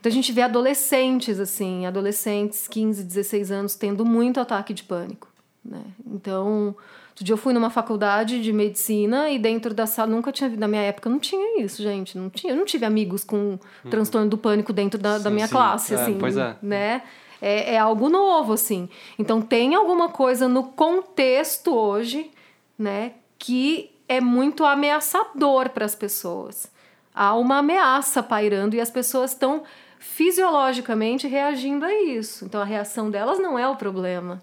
Então 0.00 0.08
a 0.08 0.14
gente 0.14 0.32
vê 0.32 0.40
adolescentes, 0.40 1.38
assim, 1.38 1.84
adolescentes, 1.84 2.66
15, 2.66 3.04
16 3.04 3.52
anos, 3.52 3.74
tendo 3.74 4.06
muito 4.06 4.40
ataque 4.40 4.72
de 4.72 4.84
pânico. 4.84 5.33
Né? 5.64 5.82
Então, 6.06 6.76
outro 7.10 7.24
dia 7.24 7.32
eu 7.32 7.38
fui 7.38 7.54
numa 7.54 7.70
faculdade 7.70 8.42
de 8.42 8.52
medicina 8.52 9.30
e 9.30 9.38
dentro 9.38 9.72
da 9.72 9.86
sala, 9.86 10.10
nunca 10.10 10.30
tinha, 10.30 10.50
na 10.50 10.68
minha 10.68 10.82
época 10.82 11.08
não 11.08 11.18
tinha 11.18 11.62
isso, 11.62 11.82
gente. 11.82 12.18
Não 12.18 12.28
tinha, 12.28 12.52
eu 12.52 12.56
não 12.56 12.64
tive 12.64 12.84
amigos 12.84 13.24
com 13.24 13.36
uhum. 13.36 13.90
transtorno 13.90 14.28
do 14.28 14.36
pânico 14.36 14.72
dentro 14.72 15.00
da, 15.00 15.18
sim, 15.18 15.24
da 15.24 15.30
minha 15.30 15.46
sim. 15.46 15.52
classe, 15.52 15.94
é, 15.94 16.00
assim. 16.00 16.18
Pois 16.18 16.36
é. 16.36 16.56
Né? 16.62 17.02
é, 17.44 17.74
é 17.74 17.78
algo 17.78 18.08
novo, 18.08 18.54
assim. 18.54 18.88
Então 19.18 19.42
tem 19.42 19.74
alguma 19.74 20.08
coisa 20.08 20.48
no 20.48 20.64
contexto 20.64 21.74
hoje, 21.74 22.30
né, 22.78 23.12
que 23.38 23.90
é 24.08 24.18
muito 24.18 24.64
ameaçador 24.64 25.68
para 25.68 25.84
as 25.84 25.94
pessoas. 25.94 26.72
Há 27.14 27.34
uma 27.34 27.58
ameaça 27.58 28.22
pairando 28.22 28.74
e 28.74 28.80
as 28.80 28.90
pessoas 28.90 29.32
estão 29.32 29.62
fisiologicamente 29.98 31.28
reagindo 31.28 31.84
a 31.84 31.92
isso. 32.02 32.46
Então 32.46 32.62
a 32.62 32.64
reação 32.64 33.10
delas 33.10 33.38
não 33.38 33.58
é 33.58 33.68
o 33.68 33.76
problema. 33.76 34.42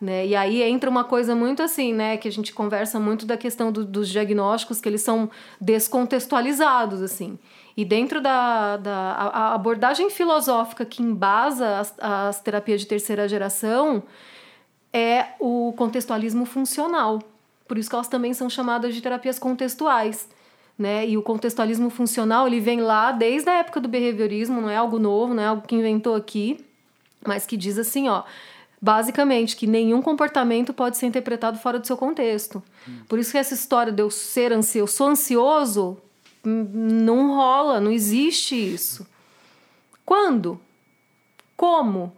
Né? 0.00 0.28
E 0.28 0.36
aí 0.36 0.62
entra 0.62 0.88
uma 0.88 1.02
coisa 1.02 1.34
muito 1.34 1.60
assim, 1.60 1.92
né, 1.92 2.16
que 2.16 2.28
a 2.28 2.32
gente 2.32 2.52
conversa 2.52 3.00
muito 3.00 3.26
da 3.26 3.36
questão 3.36 3.72
do, 3.72 3.84
dos 3.84 4.08
diagnósticos, 4.08 4.80
que 4.80 4.88
eles 4.88 5.02
são 5.02 5.28
descontextualizados, 5.60 7.02
assim. 7.02 7.36
E 7.76 7.84
dentro 7.84 8.20
da, 8.20 8.76
da 8.76 8.92
a 8.92 9.54
abordagem 9.54 10.08
filosófica 10.10 10.84
que 10.84 11.02
embasa 11.02 11.78
as, 11.78 11.94
as 11.98 12.40
terapias 12.40 12.80
de 12.80 12.86
terceira 12.86 13.28
geração 13.28 14.02
é 14.92 15.28
o 15.40 15.72
contextualismo 15.76 16.44
funcional. 16.44 17.20
Por 17.66 17.76
isso 17.76 17.88
que 17.88 17.94
elas 17.94 18.08
também 18.08 18.32
são 18.32 18.48
chamadas 18.48 18.94
de 18.94 19.00
terapias 19.00 19.38
contextuais. 19.38 20.28
Né? 20.78 21.08
E 21.08 21.18
o 21.18 21.22
contextualismo 21.22 21.90
funcional 21.90 22.46
ele 22.46 22.60
vem 22.60 22.80
lá 22.80 23.10
desde 23.10 23.50
a 23.50 23.58
época 23.58 23.80
do 23.80 23.88
behaviorismo, 23.88 24.60
não 24.60 24.70
é 24.70 24.76
algo 24.76 24.98
novo, 24.98 25.34
não 25.34 25.42
é 25.42 25.46
algo 25.46 25.66
que 25.66 25.74
inventou 25.74 26.14
aqui, 26.14 26.64
mas 27.26 27.44
que 27.44 27.56
diz 27.56 27.78
assim, 27.78 28.08
ó, 28.08 28.22
basicamente 28.80 29.56
que 29.56 29.66
nenhum 29.66 30.00
comportamento 30.00 30.72
pode 30.72 30.96
ser 30.96 31.06
interpretado 31.06 31.58
fora 31.58 31.78
do 31.78 31.86
seu 31.86 31.96
contexto. 31.96 32.62
Por 33.08 33.18
isso 33.18 33.32
que 33.32 33.38
essa 33.38 33.54
história 33.54 33.92
de 33.92 34.02
eu 34.02 34.10
ser 34.10 34.52
ansioso, 34.52 34.82
eu 34.82 34.86
sou 34.86 35.08
ansioso, 35.08 35.98
não 36.44 37.34
rola, 37.34 37.80
não 37.80 37.90
existe 37.90 38.54
isso. 38.54 39.06
Quando? 40.04 40.60
Como? 41.56 42.12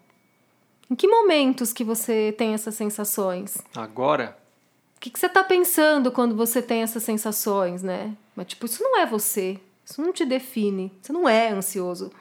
Em 0.90 0.94
que 0.94 1.08
momentos 1.08 1.72
que 1.72 1.82
você 1.82 2.34
tem 2.36 2.52
essas 2.52 2.74
sensações? 2.74 3.58
Agora? 3.74 4.36
O 4.96 5.00
que, 5.00 5.10
que 5.10 5.18
você 5.18 5.26
está 5.26 5.42
pensando 5.42 6.12
quando 6.12 6.36
você 6.36 6.60
tem 6.60 6.82
essas 6.82 7.02
sensações, 7.02 7.82
né? 7.82 8.14
Mas, 8.36 8.48
tipo, 8.48 8.66
isso 8.66 8.82
não 8.82 8.98
é 8.98 9.06
você. 9.06 9.58
Isso 9.84 10.02
não 10.02 10.12
te 10.12 10.26
define. 10.26 10.92
Você 11.00 11.12
não 11.12 11.28
é 11.28 11.48
ansioso, 11.48 12.12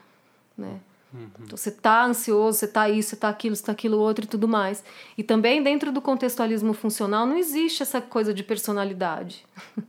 né? 0.58 0.80
Uhum. 1.13 1.28
Então, 1.43 1.58
você 1.58 1.69
está 1.69 2.06
ansioso, 2.06 2.60
você 2.60 2.65
está 2.65 2.89
isso, 2.89 3.10
você 3.10 3.15
está 3.15 3.30
aquilo, 3.30 3.56
você 3.56 3.62
está 3.62 3.72
aquilo 3.72 3.98
outro 3.98 4.26
e 4.26 4.28
tudo 4.28 4.48
mais. 4.48 4.84
E 5.17 5.24
também 5.24 5.63
dentro 5.63 5.91
do 5.91 6.02
contextualismo 6.02 6.74
funcional 6.74 7.26
não 7.26 7.38
existe 7.38 7.82
essa 7.82 8.00
coisa 8.00 8.34
de 8.34 8.43
personalidade. 8.43 9.45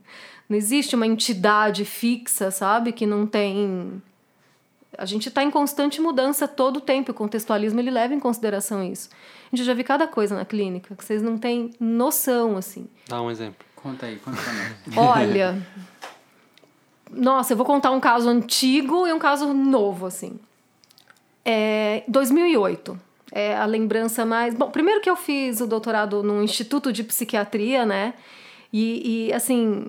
Não 0.49 0.57
existe 0.57 0.97
uma 0.97 1.07
entidade 1.07 1.85
fixa, 1.85 2.51
sabe? 2.51 2.91
Que 2.91 3.05
não 3.05 3.25
tem. 3.25 4.03
A 4.97 5.05
gente 5.05 5.29
está 5.29 5.41
em 5.41 5.49
constante 5.49 6.01
mudança 6.01 6.45
todo 6.45 6.75
o 6.75 6.81
tempo. 6.81 7.11
O 7.11 7.13
contextualismo 7.13 7.79
ele 7.79 7.89
leva 7.89 8.13
em 8.13 8.19
consideração 8.19 8.83
isso. 8.83 9.09
A 9.49 9.55
gente 9.55 9.65
já 9.65 9.73
vi 9.73 9.85
cada 9.85 10.09
coisa 10.09 10.35
na 10.35 10.43
clínica 10.43 10.93
que 10.93 11.05
vocês 11.05 11.21
não 11.21 11.37
têm 11.37 11.71
noção, 11.79 12.57
assim. 12.57 12.89
Dá 13.07 13.21
um 13.21 13.31
exemplo. 13.31 13.65
Conta 13.77 14.07
aí, 14.07 14.17
conta 14.17 14.41
pra 14.41 14.51
nós. 14.51 14.75
Olha. 14.97 15.65
Nossa, 17.09 17.53
eu 17.53 17.57
vou 17.57 17.65
contar 17.65 17.91
um 17.91 18.01
caso 18.01 18.27
antigo 18.27 19.07
e 19.07 19.13
um 19.13 19.19
caso 19.19 19.53
novo, 19.53 20.05
assim. 20.05 20.37
É 21.43 22.03
2008. 22.07 22.99
É 23.31 23.55
a 23.55 23.65
lembrança 23.65 24.25
mais. 24.25 24.53
Bom, 24.53 24.69
primeiro 24.69 25.01
que 25.01 25.09
eu 25.09 25.15
fiz 25.15 25.61
o 25.61 25.67
doutorado 25.67 26.21
no 26.21 26.43
Instituto 26.43 26.91
de 26.91 27.03
Psiquiatria, 27.03 27.85
né? 27.85 28.13
E, 28.73 29.27
e 29.27 29.33
assim, 29.33 29.85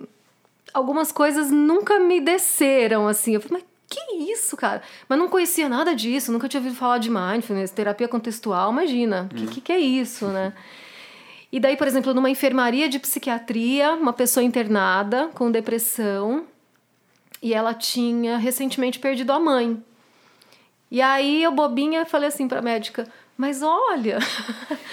algumas 0.72 1.10
coisas 1.10 1.50
nunca 1.50 1.98
me 1.98 2.20
desceram, 2.20 3.08
assim. 3.08 3.34
Eu 3.34 3.40
falei, 3.40 3.62
mas 3.62 3.72
que 3.88 4.32
isso, 4.32 4.56
cara? 4.56 4.82
Mas 5.08 5.18
não 5.18 5.28
conhecia 5.28 5.68
nada 5.68 5.94
disso, 5.94 6.32
nunca 6.32 6.48
tinha 6.48 6.60
ouvido 6.60 6.76
falar 6.76 6.98
de 6.98 7.10
mindfulness, 7.10 7.70
terapia 7.70 8.08
contextual, 8.08 8.72
imagina. 8.72 9.28
O 9.30 9.34
que, 9.34 9.46
que, 9.46 9.60
que 9.60 9.72
é 9.72 9.78
isso, 9.78 10.26
né? 10.28 10.54
E 11.50 11.60
daí, 11.60 11.76
por 11.76 11.86
exemplo, 11.86 12.14
numa 12.14 12.30
enfermaria 12.30 12.88
de 12.88 12.98
psiquiatria, 12.98 13.92
uma 13.92 14.12
pessoa 14.12 14.42
internada 14.42 15.28
com 15.34 15.50
depressão, 15.50 16.46
e 17.42 17.52
ela 17.52 17.74
tinha 17.74 18.38
recentemente 18.38 18.98
perdido 18.98 19.32
a 19.32 19.38
mãe. 19.38 19.82
E 20.92 21.00
aí 21.00 21.42
eu 21.42 21.50
bobinha 21.50 22.04
falei 22.04 22.28
assim 22.28 22.46
para 22.46 22.58
a 22.58 22.62
médica: 22.62 23.08
"Mas 23.34 23.62
olha, 23.62 24.18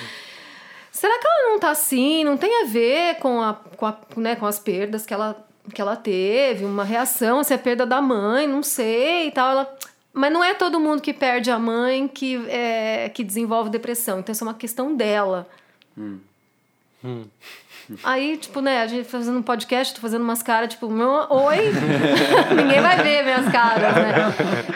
será 0.90 1.20
que 1.20 1.28
ela 1.28 1.50
não 1.50 1.60
tá 1.60 1.72
assim? 1.72 2.24
Não 2.24 2.38
tem 2.38 2.64
a 2.64 2.66
ver 2.68 3.16
com 3.16 3.42
a, 3.42 3.54
com, 3.54 3.86
a, 3.86 3.98
né, 4.16 4.38
com 4.38 4.46
as 4.46 4.58
perdas 4.58 5.06
que 5.06 5.14
ela 5.14 5.46
que 5.74 5.82
ela 5.82 5.98
teve, 5.98 6.64
uma 6.64 6.86
reação, 6.86 7.44
se 7.44 7.54
é 7.54 7.58
perda 7.58 7.86
da 7.86 8.02
mãe, 8.02 8.48
não 8.48 8.64
sei 8.64 9.28
e 9.28 9.32
tal. 9.32 9.52
Ela, 9.52 9.78
mas 10.14 10.32
não 10.32 10.42
é 10.42 10.54
todo 10.54 10.80
mundo 10.80 11.02
que 11.02 11.14
perde 11.14 11.52
a 11.52 11.60
mãe 11.60 12.08
que, 12.08 12.38
é, 12.50 13.10
que 13.10 13.24
desenvolve 13.24 13.70
depressão. 13.70 14.20
Então, 14.20 14.32
isso 14.34 14.44
é 14.44 14.48
uma 14.48 14.54
questão 14.54 14.96
dela. 14.96 15.48
Hum. 15.98 16.20
Hum. 17.04 17.26
Aí, 18.04 18.38
tipo, 18.38 18.62
né, 18.62 18.82
a 18.82 18.88
gente 18.88 19.08
fazendo 19.08 19.40
um 19.40 19.42
podcast, 19.42 19.94
tô 19.94 20.02
fazendo 20.02 20.22
umas 20.22 20.44
caras, 20.44 20.70
tipo, 20.70 20.90
meu, 20.90 21.26
oi? 21.30 21.58
Ninguém 22.56 22.82
vai 22.82 23.02
ver 23.02 23.24
minhas 23.24 23.52
caras, 23.52 23.96
né? 23.96 24.14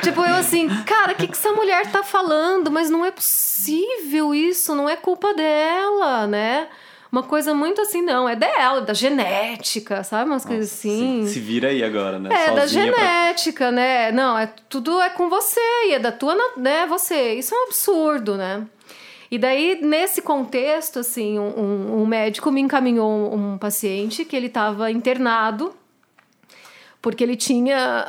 tipo, 0.02 0.22
eu 0.22 0.36
assim, 0.36 0.68
cara, 0.84 1.14
o 1.14 1.16
que, 1.16 1.28
que 1.28 1.34
essa 1.34 1.52
mulher 1.52 1.92
tá 1.92 2.04
falando? 2.04 2.72
Mas 2.72 2.90
não 2.90 3.06
é 3.06 3.12
possível 3.12 4.34
isso, 4.34 4.74
não 4.74 4.90
é 4.90 4.96
culpa 4.96 5.34
dela, 5.34 6.26
né? 6.28 6.68
Uma 7.14 7.22
coisa 7.22 7.54
muito 7.54 7.80
assim, 7.80 8.02
não, 8.02 8.28
é 8.28 8.36
dela, 8.36 8.82
da 8.82 8.92
genética, 8.96 10.04
sabe? 10.04 10.32
Umas 10.32 10.44
Nossa, 10.44 10.48
coisas 10.48 10.74
assim. 10.74 11.28
Se, 11.28 11.34
se, 11.34 11.40
vira 11.40 11.68
aí 11.68 11.84
agora, 11.84 12.18
né? 12.18 12.30
É, 12.34 12.48
Sozinha 12.48 12.56
da 12.56 12.66
genética, 12.66 13.66
pra... 13.66 13.72
né? 13.72 14.12
Não, 14.12 14.36
é 14.36 14.48
tudo 14.68 15.00
é 15.00 15.12
com 15.12 15.30
você 15.30 15.62
e 15.90 15.94
é 15.94 16.00
da 16.00 16.12
tua, 16.12 16.36
né? 16.58 16.88
Você. 16.88 17.36
Isso 17.36 17.54
é 17.54 17.58
um 17.60 17.64
absurdo, 17.66 18.36
né? 18.36 18.66
E 19.34 19.38
daí, 19.40 19.80
nesse 19.82 20.22
contexto, 20.22 21.00
assim, 21.00 21.40
um, 21.40 22.04
um 22.04 22.06
médico 22.06 22.52
me 22.52 22.62
encaminhou 22.62 23.34
um, 23.34 23.58
paciente 23.58 24.24
que 24.24 24.36
ele 24.36 24.46
estava 24.46 24.92
internado 24.92 25.74
porque 27.02 27.24
ele 27.24 27.36
tinha. 27.36 28.06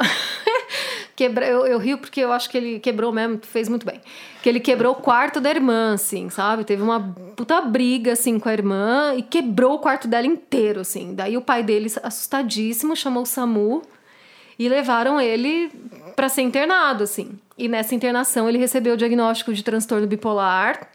Quebra... 1.16 1.46
Eu, 1.46 1.64
eu 1.64 1.78
rio 1.78 1.96
porque 1.96 2.20
eu 2.20 2.30
acho 2.30 2.50
que 2.50 2.58
ele 2.58 2.78
quebrou 2.78 3.10
mesmo, 3.10 3.40
fez 3.40 3.70
muito 3.70 3.86
bem. 3.86 4.02
Que 4.42 4.50
ele 4.50 4.60
quebrou 4.60 4.92
o 4.92 4.96
quarto 4.96 5.40
da 5.40 5.48
irmã, 5.48 5.94
assim, 5.94 6.28
sabe? 6.28 6.62
Teve 6.62 6.82
uma 6.82 7.00
puta 7.34 7.58
briga, 7.62 8.12
assim, 8.12 8.38
com 8.38 8.50
a 8.50 8.52
irmã 8.52 9.14
e 9.16 9.22
quebrou 9.22 9.76
o 9.76 9.78
quarto 9.78 10.06
dela 10.06 10.26
inteiro, 10.26 10.80
assim. 10.80 11.14
Daí 11.14 11.38
o 11.38 11.40
pai 11.40 11.62
dele, 11.62 11.90
assustadíssimo, 12.02 12.94
chamou 12.94 13.22
o 13.22 13.26
SAMU 13.26 13.80
e 14.58 14.68
levaram 14.68 15.18
ele 15.18 15.72
para 16.14 16.28
ser 16.28 16.42
internado, 16.42 17.02
assim. 17.02 17.30
E 17.56 17.66
nessa 17.66 17.94
internação 17.94 18.46
ele 18.46 18.58
recebeu 18.58 18.92
o 18.92 18.96
diagnóstico 18.98 19.54
de 19.54 19.64
transtorno 19.64 20.06
bipolar 20.06 20.92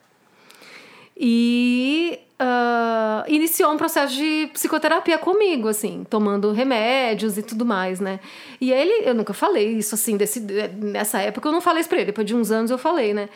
e 1.20 2.18
uh, 2.40 3.30
iniciou 3.30 3.72
um 3.74 3.78
processo 3.78 4.16
de 4.16 4.50
psicoterapia 4.54 5.18
comigo, 5.18 5.68
assim, 5.68 6.06
tomando 6.10 6.54
remédios 6.54 7.38
e 7.38 7.44
tudo 7.44 7.66
mais, 7.66 8.00
né? 8.00 8.22
E 8.62 8.72
ele, 8.72 9.08
eu 9.08 9.14
nunca 9.14 9.34
falei 9.34 9.74
isso 9.74 9.96
assim, 9.96 10.16
desse, 10.16 10.40
nessa 10.40 11.20
época 11.20 11.50
eu 11.50 11.52
não 11.52 11.60
falei 11.60 11.82
isso 11.82 11.90
pra 11.90 11.98
ele, 11.98 12.06
depois 12.06 12.26
de 12.26 12.34
uns 12.34 12.52
anos 12.52 12.72
eu 12.72 12.78
falei, 12.78 13.14
né? 13.14 13.28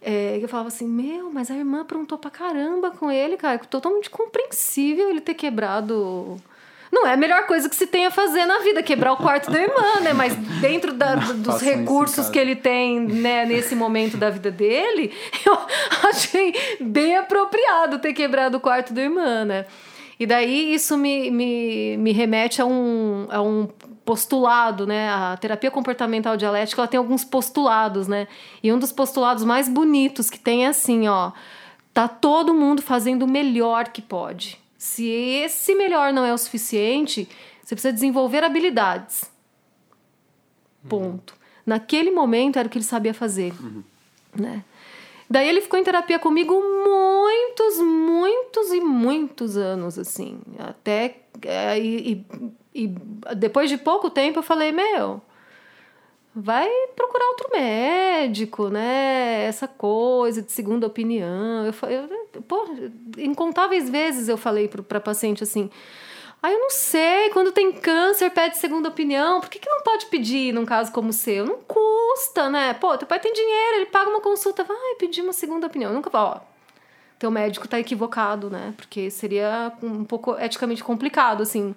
É, 0.00 0.38
eu 0.40 0.48
falava 0.48 0.68
assim, 0.68 0.86
meu, 0.86 1.30
mas 1.32 1.50
a 1.50 1.56
irmã 1.56 1.82
aprontou 1.82 2.18
pra 2.18 2.30
caramba 2.30 2.92
com 2.92 3.10
ele, 3.10 3.36
cara, 3.36 3.58
totalmente 3.58 4.08
compreensível 4.08 5.10
ele 5.10 5.20
ter 5.20 5.34
quebrado 5.34 6.40
não 6.92 7.06
é 7.06 7.14
a 7.14 7.16
melhor 7.16 7.46
coisa 7.46 7.70
que 7.70 7.74
se 7.74 7.86
tem 7.86 8.04
a 8.04 8.10
fazer 8.10 8.44
na 8.44 8.58
vida, 8.58 8.82
quebrar 8.82 9.14
o 9.14 9.16
quarto 9.16 9.50
da 9.50 9.58
irmã, 9.58 10.00
né? 10.02 10.12
Mas 10.12 10.36
dentro 10.60 10.92
da, 10.92 11.14
dos 11.14 11.62
recursos 11.62 12.28
que 12.28 12.38
ele 12.38 12.54
tem, 12.54 13.00
né, 13.00 13.46
nesse 13.46 13.74
momento 13.74 14.18
da 14.18 14.28
vida 14.28 14.50
dele, 14.50 15.10
eu 15.46 15.58
achei 16.10 16.54
bem 16.78 17.16
apropriado 17.16 17.98
ter 17.98 18.12
quebrado 18.12 18.58
o 18.58 18.60
quarto 18.60 18.92
da 18.92 19.00
irmã, 19.00 19.42
né? 19.42 19.64
E 20.20 20.26
daí 20.26 20.74
isso 20.74 20.98
me, 20.98 21.30
me, 21.30 21.96
me 21.96 22.12
remete 22.12 22.60
a 22.60 22.66
um, 22.66 23.26
a 23.30 23.40
um 23.40 23.66
postulado, 24.04 24.86
né? 24.86 25.08
A 25.08 25.36
terapia 25.38 25.70
comportamental 25.70 26.36
dialética 26.36 26.82
ela 26.82 26.88
tem 26.88 26.98
alguns 26.98 27.24
postulados, 27.24 28.06
né? 28.06 28.28
E 28.62 28.70
um 28.70 28.78
dos 28.78 28.92
postulados 28.92 29.44
mais 29.44 29.66
bonitos 29.66 30.28
que 30.28 30.38
tem 30.38 30.66
é 30.66 30.68
assim, 30.68 31.08
ó. 31.08 31.32
Tá 31.94 32.06
todo 32.06 32.52
mundo 32.52 32.82
fazendo 32.82 33.24
o 33.24 33.28
melhor 33.28 33.88
que 33.88 34.02
pode. 34.02 34.61
Se 34.82 35.08
esse 35.08 35.76
melhor 35.76 36.12
não 36.12 36.24
é 36.24 36.34
o 36.34 36.36
suficiente, 36.36 37.28
você 37.62 37.72
precisa 37.72 37.92
desenvolver 37.92 38.42
habilidades. 38.42 39.30
Ponto. 40.88 41.34
Uhum. 41.34 41.38
Naquele 41.64 42.10
momento 42.10 42.58
era 42.58 42.66
o 42.66 42.70
que 42.70 42.78
ele 42.78 42.84
sabia 42.84 43.14
fazer. 43.14 43.52
Uhum. 43.62 43.84
Né? 44.34 44.64
Daí 45.30 45.48
ele 45.48 45.60
ficou 45.60 45.78
em 45.78 45.84
terapia 45.84 46.18
comigo 46.18 46.60
muitos, 46.60 47.78
muitos 47.78 48.72
e 48.72 48.80
muitos 48.80 49.56
anos, 49.56 50.00
assim. 50.00 50.40
Até. 50.58 51.26
É, 51.42 51.78
e, 51.78 52.26
e, 52.74 52.84
e 52.86 52.88
depois 53.36 53.70
de 53.70 53.78
pouco 53.78 54.10
tempo 54.10 54.40
eu 54.40 54.42
falei: 54.42 54.72
Meu, 54.72 55.22
vai 56.34 56.68
procurar 56.96 57.26
outro 57.28 57.50
médico, 57.52 58.68
né? 58.68 59.44
Essa 59.44 59.68
coisa 59.68 60.42
de 60.42 60.50
segunda 60.50 60.86
opinião. 60.86 61.66
Eu, 61.66 61.74
eu 61.88 62.42
pô, 62.42 62.66
incontáveis 63.18 63.90
vezes 63.90 64.28
eu 64.28 64.36
falei 64.38 64.68
para 64.68 65.00
paciente 65.00 65.42
assim. 65.42 65.70
Ah, 66.42 66.50
eu 66.50 66.58
não 66.58 66.70
sei, 66.70 67.30
quando 67.30 67.52
tem 67.52 67.70
câncer 67.72 68.28
pede 68.30 68.58
segunda 68.58 68.88
opinião, 68.88 69.40
por 69.40 69.48
que, 69.48 69.60
que 69.60 69.70
não 69.70 69.82
pode 69.82 70.06
pedir 70.06 70.52
num 70.52 70.64
caso 70.64 70.90
como 70.90 71.10
o 71.10 71.12
seu? 71.12 71.46
Não 71.46 71.60
custa, 71.60 72.50
né? 72.50 72.74
Pô, 72.74 72.98
teu 72.98 73.06
pai 73.06 73.20
tem 73.20 73.32
dinheiro, 73.32 73.76
ele 73.76 73.86
paga 73.86 74.10
uma 74.10 74.20
consulta, 74.20 74.64
vai 74.64 74.96
pedir 74.98 75.22
uma 75.22 75.32
segunda 75.32 75.68
opinião. 75.68 75.90
Eu 75.92 75.94
nunca 75.94 76.10
ó, 76.12 76.40
teu 77.16 77.30
médico 77.30 77.68
tá 77.68 77.78
equivocado, 77.78 78.50
né? 78.50 78.74
Porque 78.76 79.08
seria 79.08 79.72
um 79.80 80.04
pouco 80.04 80.36
eticamente 80.36 80.82
complicado, 80.82 81.44
assim. 81.44 81.76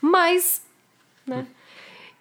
Mas, 0.00 0.62
né? 1.26 1.44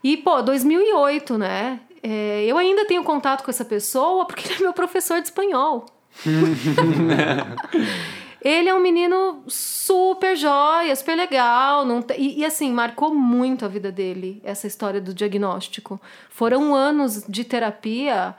E, 0.06 0.16
pô, 0.18 0.40
2008, 0.40 1.36
né? 1.36 1.80
É, 2.04 2.46
eu 2.46 2.60
ainda 2.60 2.86
tenho 2.86 3.04
contato 3.04 3.44
com 3.44 3.50
essa 3.50 3.66
pessoa 3.66 4.28
porque 4.28 4.48
ele 4.48 4.60
é 4.60 4.62
meu 4.62 4.72
professor 4.72 5.20
de 5.20 5.26
espanhol. 5.26 5.88
ele 8.40 8.70
é 8.70 8.76
um 8.76 8.80
menino 8.80 9.42
super 9.48 10.38
jóia, 10.38 10.96
super 10.96 11.16
legal. 11.16 11.84
Não 11.88 12.06
e, 12.20 12.42
e, 12.42 12.46
assim, 12.46 12.72
marcou 12.72 13.16
muito 13.16 13.66
a 13.66 13.68
vida 13.68 13.92
dele, 13.92 14.40
essa 14.44 14.68
história 14.68 15.02
do 15.02 15.12
diagnóstico. 15.12 16.00
Foram 16.30 16.76
anos 16.76 17.24
de 17.28 17.44
terapia 17.44 18.36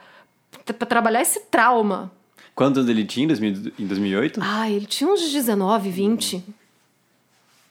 para 0.65 0.87
trabalhar 0.87 1.23
esse 1.23 1.41
trauma. 1.47 2.13
Quantos 2.55 2.89
ele 2.89 3.05
tinha 3.05 3.25
em 3.25 3.87
2008? 3.89 4.41
Ah, 4.41 4.71
ele 4.71 4.87
tinha 4.87 5.11
uns 5.11 5.33
19, 5.33 5.91
20. 5.91 6.45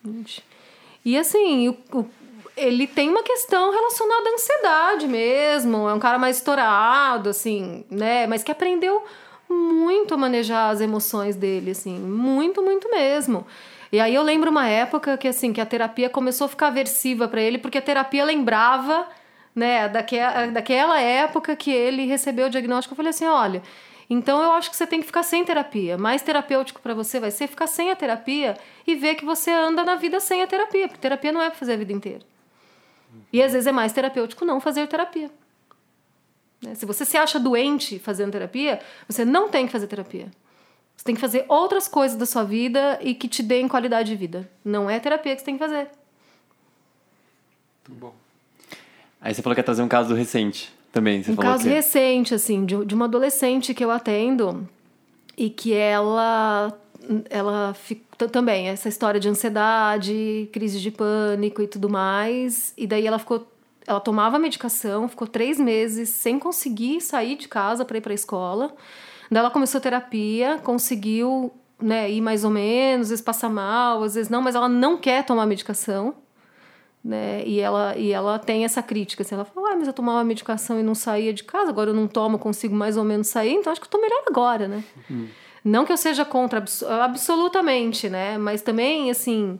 20. 0.04 0.44
E 1.06 1.18
assim, 1.18 1.70
o, 1.70 1.78
o 1.94 2.06
ele 2.58 2.88
tem 2.88 3.10
uma 3.10 3.24
questão 3.24 3.72
relacionada 3.72 4.30
à 4.30 4.34
ansiedade 4.34 5.08
mesmo. 5.08 5.90
É 5.90 5.94
um 5.94 6.00
cara 6.00 6.18
mais 6.18 6.38
estourado, 6.38 7.30
assim, 7.30 7.84
né? 7.90 8.26
Mas 8.28 8.44
que 8.44 8.52
aprendeu 8.52 9.04
muito 9.50 10.14
a 10.14 10.18
manejar 10.18 10.70
as 10.70 10.82
emoções 10.82 11.36
dele, 11.36 11.72
assim. 11.72 12.00
Muito, 12.00 12.64
muito 12.64 12.90
mesmo. 12.90 13.46
E 13.92 14.00
aí 14.00 14.16
eu 14.16 14.24
lembro 14.24 14.50
uma 14.50 14.68
época 14.68 15.18
que, 15.18 15.28
assim, 15.28 15.54
que 15.54 15.62
a 15.62 15.66
terapia 15.66 16.10
começou 16.10 16.46
a 16.46 16.48
ficar 16.48 16.68
aversiva 16.68 17.28
para 17.28 17.42
ele, 17.42 17.58
porque 17.58 17.78
a 17.78 17.82
terapia 17.82 18.24
lembrava, 18.24 19.08
né, 19.54 19.88
daquela, 19.90 21.00
época 21.00 21.56
que 21.56 21.72
ele 21.72 22.06
recebeu 22.06 22.48
o 22.48 22.50
diagnóstico. 22.50 22.94
Eu 22.94 22.98
falei 22.98 23.10
assim, 23.10 23.26
olha... 23.26 23.62
Então 24.08 24.40
eu 24.40 24.52
acho 24.52 24.70
que 24.70 24.78
você 24.78 24.86
tem 24.86 25.00
que 25.00 25.08
ficar 25.08 25.24
sem 25.24 25.44
terapia. 25.44 25.98
Mais 25.98 26.22
terapêutico 26.22 26.80
para 26.80 26.94
você 26.94 27.20
vai 27.20 27.32
ser 27.32 27.48
ficar 27.48 27.66
sem 27.66 27.90
a 27.90 27.96
terapia 27.96 28.56
e 28.86 28.94
ver 28.94 29.16
que 29.16 29.26
você 29.26 29.50
anda 29.50 29.84
na 29.84 29.96
vida 29.96 30.20
sem 30.20 30.44
a 30.44 30.48
terapia, 30.48 30.88
porque 30.88 31.02
terapia 31.02 31.32
não 31.32 31.42
é 31.42 31.50
para 31.50 31.58
fazer 31.58 31.74
a 31.74 31.78
vida 31.78 31.92
inteira. 31.92 32.22
E 33.32 33.42
às 33.42 33.54
vezes 33.54 33.68
é 33.68 33.72
mais 33.72 33.92
terapêutico 33.92 34.46
não 34.46 34.60
fazer 34.60 34.88
terapia. 34.88 35.30
Né? 36.62 36.76
Se 36.76 36.86
você 36.86 37.06
se 37.06 37.18
acha 37.18 37.40
doente 37.40 38.00
fazendo 38.00 38.32
terapia, 38.32 38.80
você 39.08 39.26
não 39.26 39.50
tem 39.50 39.66
que 39.66 39.72
fazer 39.72 39.88
terapia. 39.88 40.32
Você 40.96 41.04
tem 41.04 41.16
que 41.16 41.22
fazer 41.22 41.46
outras 41.48 41.88
coisas 41.88 42.18
da 42.18 42.26
sua 42.26 42.44
vida 42.44 42.98
e 43.02 43.14
que 43.14 43.28
te 43.28 43.44
deem 43.44 43.68
qualidade 43.68 44.10
de 44.10 44.16
vida. 44.16 44.50
Não 44.64 44.90
é 44.90 45.00
terapia 45.00 45.36
que 45.36 45.42
você 45.42 45.46
tem 45.46 45.56
que 45.56 45.64
fazer. 45.64 45.90
Muito 47.88 48.00
bom. 48.00 48.16
Aí 49.20 49.34
você 49.34 49.42
falou 49.42 49.56
que 49.56 49.60
ia 49.60 49.64
trazer 49.64 49.82
um 49.82 49.88
caso 49.88 50.14
recente 50.14 50.74
também. 50.92 51.22
Você 51.22 51.32
um 51.32 51.36
falou 51.36 51.52
caso 51.52 51.64
que... 51.64 51.70
recente, 51.70 52.34
assim, 52.34 52.66
de, 52.66 52.86
de 52.86 52.96
uma 52.96 53.06
adolescente 53.06 53.74
que 53.74 53.84
eu 53.84 53.92
atendo 53.92 54.68
e 55.38 55.50
que 55.50 55.74
ela 55.74 56.72
ela 57.30 57.76
também 58.32 58.70
essa 58.70 58.90
história 58.90 59.20
de 59.20 59.30
ansiedade, 59.30 60.50
crise 60.52 60.80
de 60.80 60.92
pânico 60.92 61.62
e 61.62 61.68
tudo 61.68 61.90
mais. 61.90 62.74
E 62.78 62.88
daí 62.88 63.06
ela 63.06 63.20
ficou, 63.20 63.48
ela 63.86 64.00
tomava 64.00 64.40
medicação, 64.40 65.08
ficou 65.08 65.28
três 65.28 65.60
meses 65.60 66.10
sem 66.10 66.40
conseguir 66.40 67.02
sair 67.02 67.36
de 67.36 67.48
casa 67.48 67.86
para 67.86 67.98
ir 67.98 68.02
para 68.02 68.14
a 68.14 68.16
escola. 68.16 68.76
Daí 69.30 69.40
ela 69.40 69.52
começou 69.52 69.82
terapia, 69.82 70.60
conseguiu, 70.64 71.52
né, 71.82 72.10
ir 72.12 72.22
mais 72.22 72.44
ou 72.44 72.52
menos, 72.52 73.08
às 73.08 73.10
vezes 73.10 73.26
passa 73.26 73.50
mal, 73.50 74.04
às 74.04 74.16
vezes 74.16 74.30
não, 74.30 74.42
mas 74.42 74.56
ela 74.56 74.70
não 74.70 74.98
quer 74.98 75.26
tomar 75.26 75.46
medicação. 75.46 76.16
Né? 77.04 77.44
E, 77.46 77.60
ela, 77.60 77.96
e 77.96 78.12
ela 78.12 78.40
tem 78.40 78.66
essa 78.66 78.82
crítica. 78.82 79.22
Assim, 79.22 79.36
ela 79.36 79.46
fala, 79.46 79.74
ah, 79.74 79.76
mas 79.76 79.88
eu 79.88 79.94
tomava 79.94 80.24
medicação 80.24 80.80
e 80.80 80.84
não 80.84 80.96
saía 80.96 81.32
de 81.32 81.44
casa, 81.44 81.70
agora 81.70 81.92
eu 81.92 81.94
não 81.94 82.08
tomo, 82.08 82.40
consigo 82.40 82.76
mais 82.76 82.98
ou 82.98 83.04
menos 83.04 83.28
sair, 83.28 83.54
então 83.54 83.72
acho 83.72 83.80
que 83.80 83.86
eu 83.86 83.92
tô 83.92 84.02
melhor 84.02 84.24
agora, 84.28 84.68
né? 84.68 84.84
Não 85.66 85.84
que 85.84 85.92
eu 85.92 85.98
seja 85.98 86.24
contra, 86.24 86.60
abs- 86.60 86.84
absolutamente, 86.84 88.08
né? 88.08 88.38
Mas 88.38 88.62
também, 88.62 89.10
assim, 89.10 89.60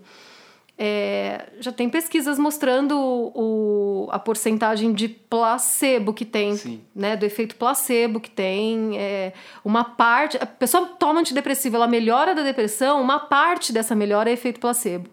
é, 0.78 1.48
já 1.60 1.72
tem 1.72 1.90
pesquisas 1.90 2.38
mostrando 2.38 2.96
o, 2.96 4.08
a 4.12 4.20
porcentagem 4.20 4.94
de 4.94 5.08
placebo 5.08 6.14
que 6.14 6.24
tem, 6.24 6.56
Sim. 6.58 6.82
né? 6.96 7.16
Do 7.16 7.26
efeito 7.26 7.56
placebo 7.56 8.20
que 8.20 8.30
tem. 8.30 9.00
é, 9.00 9.34
uma 9.64 9.84
parte. 9.84 10.38
A 10.40 10.46
pessoa 10.46 10.86
toma 11.00 11.22
antidepressivo, 11.22 11.76
ela 11.76 11.88
melhora 11.88 12.36
da 12.36 12.44
depressão, 12.44 13.02
uma 13.02 13.18
parte 13.20 13.74
dessa 13.74 13.96
melhora 13.96 14.30
é 14.30 14.34
efeito 14.34 14.60
placebo. 14.60 15.10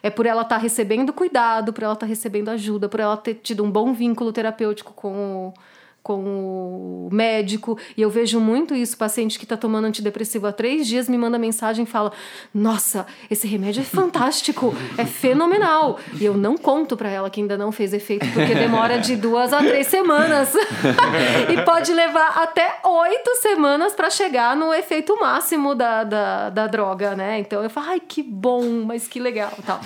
É 0.00 0.10
por 0.10 0.26
ela 0.26 0.42
estar 0.42 0.58
recebendo 0.58 1.12
cuidado, 1.12 1.72
por 1.72 1.82
ela 1.82 1.94
estar 1.94 2.06
recebendo 2.06 2.50
ajuda, 2.50 2.88
por 2.88 3.00
ela 3.00 3.16
ter 3.16 3.34
tido 3.34 3.64
um 3.64 3.70
bom 3.70 3.92
vínculo 3.92 4.32
terapêutico 4.32 4.92
com 4.92 5.48
o, 5.48 5.54
com 6.08 7.06
o 7.06 7.08
médico. 7.12 7.78
E 7.94 8.00
eu 8.00 8.08
vejo 8.08 8.40
muito 8.40 8.74
isso. 8.74 8.96
Paciente 8.96 9.38
que 9.38 9.44
está 9.44 9.58
tomando 9.58 9.84
antidepressivo 9.84 10.46
há 10.46 10.52
três 10.52 10.86
dias 10.86 11.06
me 11.06 11.18
manda 11.18 11.38
mensagem 11.38 11.84
e 11.84 11.86
fala: 11.86 12.12
Nossa, 12.54 13.06
esse 13.30 13.46
remédio 13.46 13.82
é 13.82 13.84
fantástico, 13.84 14.74
é 14.96 15.04
fenomenal. 15.04 15.98
E 16.18 16.24
eu 16.24 16.34
não 16.34 16.56
conto 16.56 16.96
para 16.96 17.10
ela 17.10 17.28
que 17.28 17.42
ainda 17.42 17.58
não 17.58 17.70
fez 17.70 17.92
efeito, 17.92 18.26
porque 18.32 18.54
demora 18.54 18.98
de 18.98 19.16
duas 19.16 19.52
a 19.52 19.58
três 19.58 19.88
semanas. 19.88 20.54
e 21.52 21.62
pode 21.62 21.92
levar 21.92 22.38
até 22.38 22.80
oito 22.82 23.34
semanas 23.42 23.92
para 23.92 24.08
chegar 24.08 24.56
no 24.56 24.72
efeito 24.72 25.14
máximo 25.20 25.74
da, 25.74 26.04
da, 26.04 26.48
da 26.48 26.66
droga, 26.66 27.14
né? 27.14 27.38
Então 27.38 27.62
eu 27.62 27.68
falo, 27.68 27.90
ai, 27.90 28.00
que 28.00 28.22
bom, 28.22 28.84
mas 28.86 29.06
que 29.06 29.20
legal. 29.20 29.52
Tal. 29.66 29.80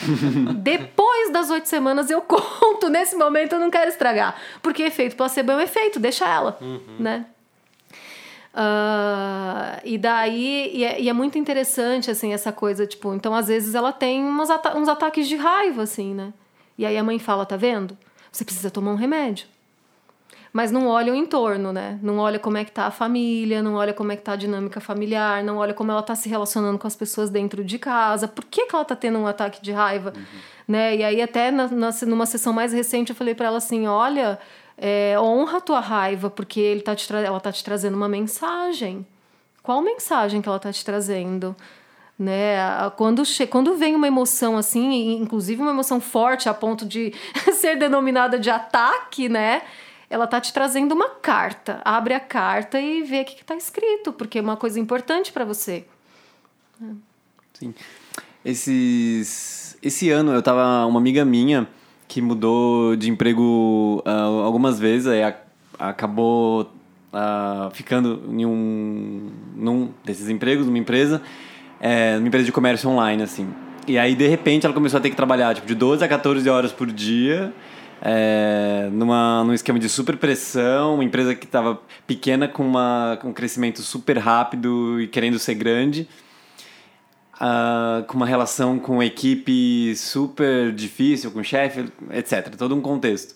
Depois 0.54 1.32
das 1.32 1.50
oito 1.50 1.68
semanas 1.68 2.10
eu 2.10 2.20
conto, 2.22 2.88
nesse 2.88 3.16
momento 3.16 3.54
eu 3.54 3.58
não 3.58 3.70
quero 3.70 3.88
estragar. 3.88 4.36
Porque 4.62 4.84
efeito 4.84 5.16
placebo 5.16 5.50
é 5.50 5.56
um 5.56 5.60
efeito, 5.60 5.98
deixa 6.12 6.28
ela, 6.28 6.58
né? 6.98 7.26
Ah, 8.54 9.80
e 9.84 9.96
daí, 9.96 10.70
e 10.74 10.84
é, 10.84 11.00
e 11.00 11.08
é 11.08 11.12
muito 11.12 11.38
interessante, 11.38 12.10
assim, 12.10 12.32
essa 12.34 12.52
coisa, 12.52 12.86
tipo, 12.86 13.14
então 13.14 13.34
às 13.34 13.48
vezes 13.48 13.74
ela 13.74 13.92
tem 13.92 14.22
ata- 14.50 14.76
uns 14.76 14.88
ataques 14.88 15.26
de 15.26 15.36
raiva, 15.36 15.82
assim, 15.82 16.14
né? 16.14 16.32
E 16.76 16.84
aí 16.84 16.96
a 16.98 17.02
mãe 17.02 17.18
fala, 17.18 17.46
tá 17.46 17.56
vendo? 17.56 17.96
Você 18.30 18.44
precisa 18.44 18.70
tomar 18.70 18.92
um 18.92 18.96
remédio. 18.96 19.46
Mas 20.52 20.70
não 20.70 20.86
olha 20.86 21.14
o 21.14 21.16
entorno, 21.16 21.72
né? 21.72 21.98
Não 22.02 22.18
olha 22.18 22.38
como 22.38 22.58
é 22.58 22.64
que 22.64 22.70
tá 22.70 22.84
a 22.84 22.90
família, 22.90 23.62
não 23.62 23.74
olha 23.74 23.94
como 23.94 24.12
é 24.12 24.16
que 24.16 24.22
tá 24.22 24.32
a 24.32 24.36
dinâmica 24.36 24.80
familiar, 24.82 25.42
não 25.42 25.56
olha 25.56 25.72
como 25.72 25.90
ela 25.90 26.02
tá 26.02 26.14
se 26.14 26.28
relacionando 26.28 26.78
com 26.78 26.86
as 26.86 26.94
pessoas 26.94 27.30
dentro 27.30 27.64
de 27.64 27.78
casa. 27.78 28.28
Por 28.28 28.44
que, 28.44 28.66
que 28.66 28.74
ela 28.74 28.84
tá 28.84 28.94
tendo 28.94 29.18
um 29.18 29.26
ataque 29.26 29.62
de 29.62 29.72
raiva? 29.72 30.12
Né? 30.68 30.96
E 30.96 31.02
aí 31.04 31.22
até 31.22 31.50
na, 31.50 31.68
na- 31.68 31.90
numa 32.06 32.26
sessão 32.26 32.52
mais 32.52 32.70
recente 32.74 33.08
eu 33.10 33.16
falei 33.16 33.34
para 33.34 33.46
ela 33.46 33.56
assim, 33.56 33.86
olha, 33.86 34.38
é, 34.76 35.18
honra 35.18 35.58
a 35.58 35.60
tua 35.60 35.80
raiva, 35.80 36.30
porque 36.30 36.60
ele 36.60 36.80
tá 36.80 36.94
te 36.94 37.12
ela 37.12 37.40
tá 37.40 37.52
te 37.52 37.62
trazendo 37.62 37.96
uma 37.96 38.08
mensagem. 38.08 39.06
Qual 39.62 39.80
mensagem 39.80 40.42
que 40.42 40.48
ela 40.48 40.58
tá 40.58 40.72
te 40.72 40.84
trazendo? 40.84 41.54
Né? 42.18 42.56
Quando, 42.96 43.22
quando 43.48 43.76
vem 43.76 43.94
uma 43.94 44.06
emoção 44.06 44.56
assim, 44.56 45.14
inclusive 45.14 45.60
uma 45.60 45.70
emoção 45.70 46.00
forte 46.00 46.48
a 46.48 46.54
ponto 46.54 46.84
de 46.84 47.12
ser 47.54 47.76
denominada 47.76 48.38
de 48.38 48.50
ataque, 48.50 49.28
né? 49.28 49.62
Ela 50.10 50.26
tá 50.26 50.40
te 50.40 50.52
trazendo 50.52 50.92
uma 50.92 51.08
carta. 51.08 51.80
Abre 51.84 52.12
a 52.12 52.20
carta 52.20 52.80
e 52.80 53.02
vê 53.02 53.22
o 53.22 53.24
que, 53.24 53.36
que 53.36 53.44
tá 53.44 53.56
escrito, 53.56 54.12
porque 54.12 54.38
é 54.38 54.42
uma 54.42 54.56
coisa 54.56 54.78
importante 54.78 55.32
para 55.32 55.44
você. 55.44 55.86
Sim. 57.54 57.74
Esses, 58.44 59.76
esse 59.82 60.10
ano 60.10 60.32
eu 60.32 60.42
tava 60.42 60.84
uma 60.86 60.98
amiga 60.98 61.24
minha 61.24 61.66
que 62.12 62.20
mudou 62.20 62.94
de 62.94 63.08
emprego 63.08 64.02
ah, 64.04 64.24
algumas 64.44 64.78
vezes, 64.78 65.06
aí 65.06 65.22
a- 65.22 65.34
acabou 65.78 66.70
ah, 67.10 67.70
ficando 67.72 68.22
em 68.28 68.44
um 68.44 69.30
num 69.56 69.88
desses 70.04 70.28
empregos, 70.28 70.66
numa 70.66 70.76
empresa, 70.76 71.22
é, 71.80 72.16
numa 72.16 72.28
empresa 72.28 72.44
de 72.44 72.52
comércio 72.52 72.90
online, 72.90 73.22
assim. 73.22 73.48
E 73.88 73.98
aí, 73.98 74.14
de 74.14 74.28
repente, 74.28 74.66
ela 74.66 74.74
começou 74.74 74.98
a 74.98 75.00
ter 75.00 75.08
que 75.08 75.16
trabalhar 75.16 75.54
tipo, 75.54 75.66
de 75.66 75.74
12 75.74 76.04
a 76.04 76.08
14 76.08 76.46
horas 76.50 76.70
por 76.70 76.92
dia, 76.92 77.50
é, 78.02 78.90
numa, 78.92 79.42
num 79.44 79.54
esquema 79.54 79.78
de 79.78 79.88
super 79.88 80.18
pressão, 80.18 80.94
uma 80.96 81.04
empresa 81.04 81.34
que 81.34 81.46
estava 81.46 81.80
pequena 82.06 82.46
com, 82.46 82.62
uma, 82.62 83.18
com 83.22 83.28
um 83.28 83.32
crescimento 83.32 83.80
super 83.80 84.18
rápido 84.18 85.00
e 85.00 85.06
querendo 85.08 85.38
ser 85.38 85.54
grande 85.54 86.06
ah, 87.44 88.04
com 88.06 88.16
uma 88.16 88.24
relação 88.24 88.78
com 88.78 89.02
equipe 89.02 89.96
super 89.96 90.70
difícil, 90.70 91.32
com 91.32 91.42
chefe, 91.42 91.86
etc. 92.12 92.54
Todo 92.54 92.72
um 92.76 92.80
contexto. 92.80 93.34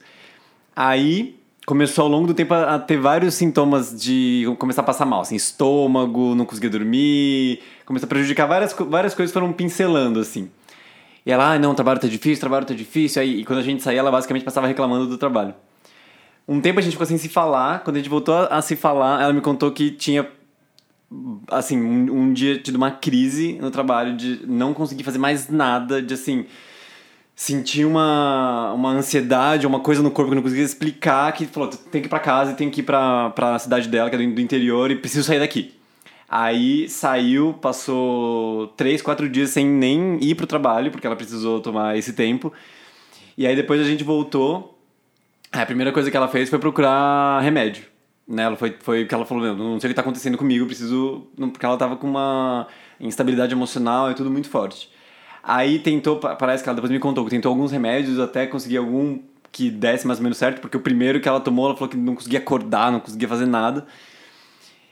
Aí 0.76 1.40
começou 1.66 2.04
ao 2.04 2.08
longo 2.08 2.28
do 2.28 2.32
tempo 2.32 2.54
a 2.54 2.78
ter 2.78 2.98
vários 2.98 3.34
sintomas 3.34 4.00
de 4.00 4.44
começar 4.60 4.82
a 4.82 4.84
passar 4.84 5.04
mal, 5.04 5.22
assim, 5.22 5.34
estômago, 5.34 6.36
não 6.36 6.44
conseguia 6.44 6.70
dormir, 6.70 7.60
começou 7.84 8.06
a 8.06 8.08
prejudicar 8.08 8.46
várias, 8.46 8.72
várias 8.74 9.12
coisas 9.12 9.32
foram 9.34 9.52
pincelando 9.52 10.20
assim. 10.20 10.48
E 11.26 11.32
ela, 11.32 11.54
ah, 11.54 11.58
não, 11.58 11.74
trabalho 11.74 11.98
tá 11.98 12.06
difícil, 12.06 12.38
trabalho 12.38 12.64
tá 12.64 12.74
difícil. 12.74 13.20
Aí, 13.20 13.40
e 13.40 13.44
quando 13.44 13.58
a 13.58 13.62
gente 13.62 13.82
saía, 13.82 13.98
ela 13.98 14.12
basicamente 14.12 14.44
passava 14.44 14.68
reclamando 14.68 15.08
do 15.08 15.18
trabalho. 15.18 15.52
Um 16.46 16.60
tempo 16.60 16.78
a 16.78 16.82
gente 16.82 16.92
ficou 16.92 17.06
sem 17.06 17.18
se 17.18 17.28
falar. 17.28 17.82
Quando 17.82 17.96
a 17.96 17.98
gente 17.98 18.08
voltou 18.08 18.36
a, 18.36 18.46
a 18.46 18.62
se 18.62 18.76
falar, 18.76 19.20
ela 19.20 19.32
me 19.32 19.40
contou 19.40 19.72
que 19.72 19.90
tinha 19.90 20.24
assim, 21.50 21.80
um, 21.80 22.12
um 22.12 22.32
dia 22.32 22.58
tido 22.58 22.76
uma 22.76 22.90
crise 22.90 23.54
no 23.60 23.70
trabalho 23.70 24.16
de 24.16 24.40
não 24.46 24.74
conseguir 24.74 25.04
fazer 25.04 25.18
mais 25.18 25.48
nada, 25.48 26.02
de 26.02 26.14
assim, 26.14 26.46
sentir 27.34 27.84
uma, 27.84 28.72
uma 28.72 28.90
ansiedade, 28.90 29.66
uma 29.66 29.80
coisa 29.80 30.02
no 30.02 30.10
corpo 30.10 30.30
que 30.30 30.32
eu 30.32 30.36
não 30.36 30.42
conseguia 30.42 30.64
explicar, 30.64 31.32
que 31.32 31.46
falou, 31.46 31.68
tem 31.68 32.00
que 32.00 32.06
ir 32.06 32.10
pra 32.10 32.18
casa 32.18 32.52
e 32.52 32.54
tem 32.54 32.70
que 32.70 32.80
ir 32.80 32.84
pra, 32.84 33.30
pra 33.30 33.58
cidade 33.58 33.88
dela, 33.88 34.08
que 34.08 34.16
é 34.16 34.18
do, 34.18 34.40
interior, 34.40 34.90
e 34.90 34.96
preciso 34.96 35.24
sair 35.24 35.38
daqui. 35.38 35.74
Aí 36.28 36.88
saiu, 36.88 37.54
passou 37.54 38.68
três, 38.68 39.00
quatro 39.00 39.28
dias 39.28 39.50
sem 39.50 39.66
nem 39.66 40.18
ir 40.20 40.34
pro 40.34 40.46
trabalho, 40.46 40.90
porque 40.90 41.06
ela 41.06 41.14
precisou 41.14 41.60
tomar 41.60 41.96
esse 41.96 42.14
tempo. 42.14 42.52
E 43.38 43.46
aí 43.46 43.54
depois 43.54 43.80
a 43.80 43.84
gente 43.84 44.02
voltou. 44.02 44.76
A 45.52 45.64
primeira 45.64 45.92
coisa 45.92 46.10
que 46.10 46.16
ela 46.16 46.26
fez 46.26 46.50
foi 46.50 46.58
procurar 46.58 47.40
remédio. 47.40 47.84
Né? 48.28 48.42
Ela 48.42 48.56
foi, 48.56 48.76
foi 48.80 49.04
que 49.06 49.14
ela 49.14 49.24
falou, 49.24 49.42
"Meu, 49.42 49.56
não 49.56 49.78
sei 49.80 49.88
o 49.88 49.90
que 49.90 49.94
tá 49.94 50.02
acontecendo 50.02 50.36
comigo, 50.36 50.66
preciso... 50.66 51.26
não- 51.38 51.48
Porque 51.50 51.64
ela 51.64 51.76
tava 51.76 51.96
com 51.96 52.06
uma 52.08 52.66
instabilidade 53.00 53.52
emocional 53.52 54.10
e 54.10 54.14
tudo 54.14 54.30
muito 54.30 54.48
forte. 54.48 54.90
Aí 55.42 55.78
tentou, 55.78 56.18
pa- 56.18 56.34
parece 56.34 56.62
que 56.62 56.68
ela 56.68 56.74
depois 56.74 56.90
me 56.90 56.98
contou, 56.98 57.24
que 57.24 57.30
tentou 57.30 57.50
alguns 57.50 57.70
remédios 57.70 58.18
até 58.18 58.46
conseguir 58.46 58.78
algum 58.78 59.20
que 59.52 59.70
desse 59.70 60.06
mais 60.06 60.18
ou 60.18 60.22
menos 60.24 60.38
certo, 60.38 60.60
porque 60.60 60.76
o 60.76 60.80
primeiro 60.80 61.20
que 61.20 61.28
ela 61.28 61.40
tomou, 61.40 61.66
ela 61.66 61.74
falou 61.76 61.88
que 61.88 61.96
não 61.96 62.14
conseguia 62.16 62.40
acordar, 62.40 62.90
não 62.92 63.00
conseguia 63.00 63.28
fazer 63.28 63.46
nada. 63.46 63.86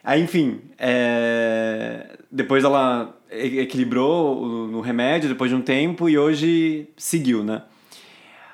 Aí, 0.03 0.23
enfim, 0.23 0.61
é, 0.79 2.19
depois 2.31 2.63
ela 2.65 3.17
equilibrou 3.31 4.69
no 4.69 4.81
remédio 4.81 5.29
depois 5.29 5.51
de 5.51 5.57
um 5.57 5.63
tempo 5.63 6.09
e 6.09 6.17
hoje 6.19 6.89
seguiu, 6.97 7.43
né? 7.43 7.63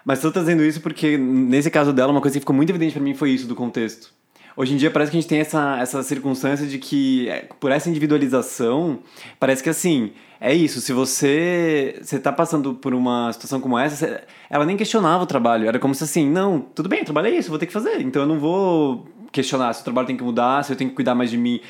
Mas 0.04 0.18
estou 0.18 0.32
trazendo 0.32 0.64
isso 0.64 0.80
porque, 0.80 1.18
nesse 1.18 1.70
caso 1.70 1.92
dela, 1.92 2.10
uma 2.12 2.20
coisa 2.20 2.34
que 2.36 2.40
ficou 2.40 2.54
muito 2.56 2.70
evidente 2.70 2.94
para 2.94 3.02
mim 3.02 3.14
foi 3.14 3.30
isso 3.30 3.46
do 3.46 3.54
contexto. 3.54 4.12
Hoje 4.56 4.74
em 4.74 4.76
dia 4.76 4.90
parece 4.90 5.10
que 5.10 5.16
a 5.16 5.20
gente 5.20 5.28
tem 5.28 5.38
essa, 5.40 5.78
essa 5.78 6.02
circunstância 6.02 6.66
de 6.66 6.78
que, 6.78 7.28
é, 7.28 7.48
por 7.58 7.70
essa 7.70 7.88
individualização, 7.88 8.98
parece 9.38 9.62
que 9.62 9.68
assim, 9.70 10.12
é 10.40 10.54
isso, 10.54 10.80
se 10.80 10.92
você 10.92 11.98
você 12.02 12.18
tá 12.18 12.32
passando 12.32 12.74
por 12.74 12.92
uma 12.94 13.32
situação 13.32 13.60
como 13.60 13.78
essa, 13.78 13.96
você- 13.96 14.20
ela 14.48 14.64
nem 14.66 14.76
questionava 14.76 15.22
o 15.22 15.26
trabalho, 15.26 15.66
era 15.68 15.78
como 15.78 15.94
se 15.94 16.04
assim, 16.04 16.28
não, 16.28 16.60
tudo 16.60 16.88
bem, 16.88 17.04
trabalho 17.04 17.28
é 17.28 17.30
isso, 17.30 17.48
vou 17.48 17.58
ter 17.58 17.66
que 17.66 17.72
fazer, 17.72 18.00
então 18.00 18.22
eu 18.22 18.28
não 18.28 18.38
vou 18.38 19.06
questionar 19.32 19.72
se 19.72 19.82
o 19.82 19.84
trabalho 19.84 20.06
tem 20.06 20.16
que 20.16 20.24
mudar, 20.24 20.64
se 20.64 20.72
eu 20.72 20.76
tenho 20.76 20.90
que 20.90 20.96
cuidar 20.96 21.14
mais 21.14 21.30
de 21.30 21.36
mim. 21.38 21.60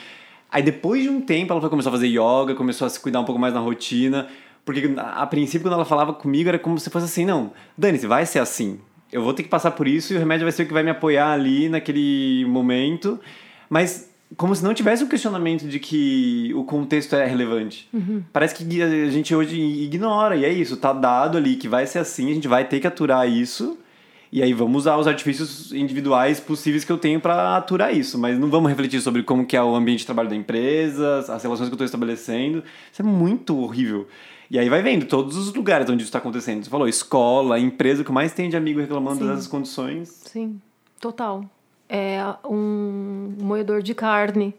Aí 0.50 0.62
depois 0.62 1.02
de 1.02 1.08
um 1.08 1.20
tempo 1.20 1.52
ela 1.52 1.60
foi 1.60 1.78
a 1.78 1.82
fazer 1.82 2.08
yoga, 2.08 2.54
começou 2.56 2.86
a 2.86 2.90
se 2.90 2.98
cuidar 2.98 3.20
um 3.20 3.24
pouco 3.24 3.40
mais 3.40 3.54
na 3.54 3.60
rotina, 3.60 4.26
porque 4.64 4.92
a, 4.96 5.22
a 5.22 5.26
princípio 5.26 5.62
quando 5.62 5.74
ela 5.74 5.84
falava 5.84 6.12
comigo 6.12 6.48
era 6.48 6.58
como 6.58 6.78
se 6.78 6.90
fosse 6.90 7.04
assim, 7.04 7.24
não, 7.24 7.52
Dani, 7.76 7.98
vai 7.98 8.26
ser 8.26 8.38
assim. 8.40 8.80
Eu 9.12 9.22
vou 9.22 9.34
ter 9.34 9.42
que 9.42 9.48
passar 9.48 9.72
por 9.72 9.88
isso 9.88 10.12
e 10.12 10.16
o 10.16 10.18
remédio 10.18 10.44
vai 10.44 10.52
ser 10.52 10.62
o 10.62 10.66
que 10.66 10.72
vai 10.72 10.82
me 10.82 10.90
apoiar 10.90 11.32
ali 11.32 11.68
naquele 11.68 12.44
momento, 12.46 13.18
mas 13.68 14.10
como 14.36 14.54
se 14.54 14.62
não 14.62 14.72
tivesse 14.72 15.02
um 15.02 15.08
questionamento 15.08 15.66
de 15.66 15.80
que 15.80 16.52
o 16.54 16.62
contexto 16.62 17.16
é 17.16 17.26
relevante. 17.26 17.88
Parece 18.32 18.54
que 18.54 18.82
a 18.82 19.10
gente 19.10 19.34
hoje 19.34 19.60
ignora, 19.60 20.36
e 20.36 20.44
é 20.44 20.52
isso, 20.52 20.76
tá 20.76 20.92
dado 20.92 21.36
ali 21.36 21.56
que 21.56 21.66
vai 21.66 21.86
ser 21.86 21.98
assim, 21.98 22.30
a 22.30 22.34
gente 22.34 22.46
vai 22.46 22.64
ter 22.64 22.78
que 22.78 22.86
aturar 22.86 23.28
isso. 23.28 23.76
E 24.32 24.40
aí 24.44 24.52
vamos 24.52 24.82
usar 24.82 24.96
os 24.96 25.08
artifícios 25.08 25.72
individuais 25.72 26.38
possíveis 26.38 26.84
que 26.84 26.92
eu 26.92 26.98
tenho 26.98 27.18
para 27.18 27.56
aturar 27.56 27.92
isso, 27.92 28.16
mas 28.16 28.38
não 28.38 28.48
vamos 28.48 28.68
refletir 28.70 29.00
sobre 29.00 29.24
como 29.24 29.44
que 29.44 29.56
é 29.56 29.62
o 29.62 29.74
ambiente 29.74 30.00
de 30.00 30.06
trabalho 30.06 30.28
da 30.28 30.36
empresa, 30.36 31.18
as 31.28 31.42
relações 31.42 31.68
que 31.68 31.72
eu 31.72 31.74
estou 31.74 31.84
estabelecendo. 31.84 32.62
Isso 32.92 33.02
é 33.02 33.04
muito 33.04 33.58
horrível. 33.58 34.06
E 34.50 34.58
aí 34.58 34.68
vai 34.68 34.82
vendo 34.82 35.06
todos 35.06 35.36
os 35.36 35.54
lugares 35.54 35.88
onde 35.88 36.02
isso 36.02 36.08
está 36.08 36.18
acontecendo. 36.18 36.64
Você 36.64 36.70
falou 36.70 36.88
escola, 36.88 37.58
empresa, 37.58 38.02
que 38.02 38.10
mais 38.10 38.32
tem 38.32 38.50
de 38.50 38.56
amigo 38.56 38.80
reclamando 38.80 39.20
Sim. 39.20 39.28
dessas 39.28 39.46
condições. 39.46 40.08
Sim, 40.26 40.60
total. 40.98 41.44
É 41.88 42.18
um 42.44 43.36
moedor 43.40 43.80
de 43.80 43.94
carne. 43.94 44.52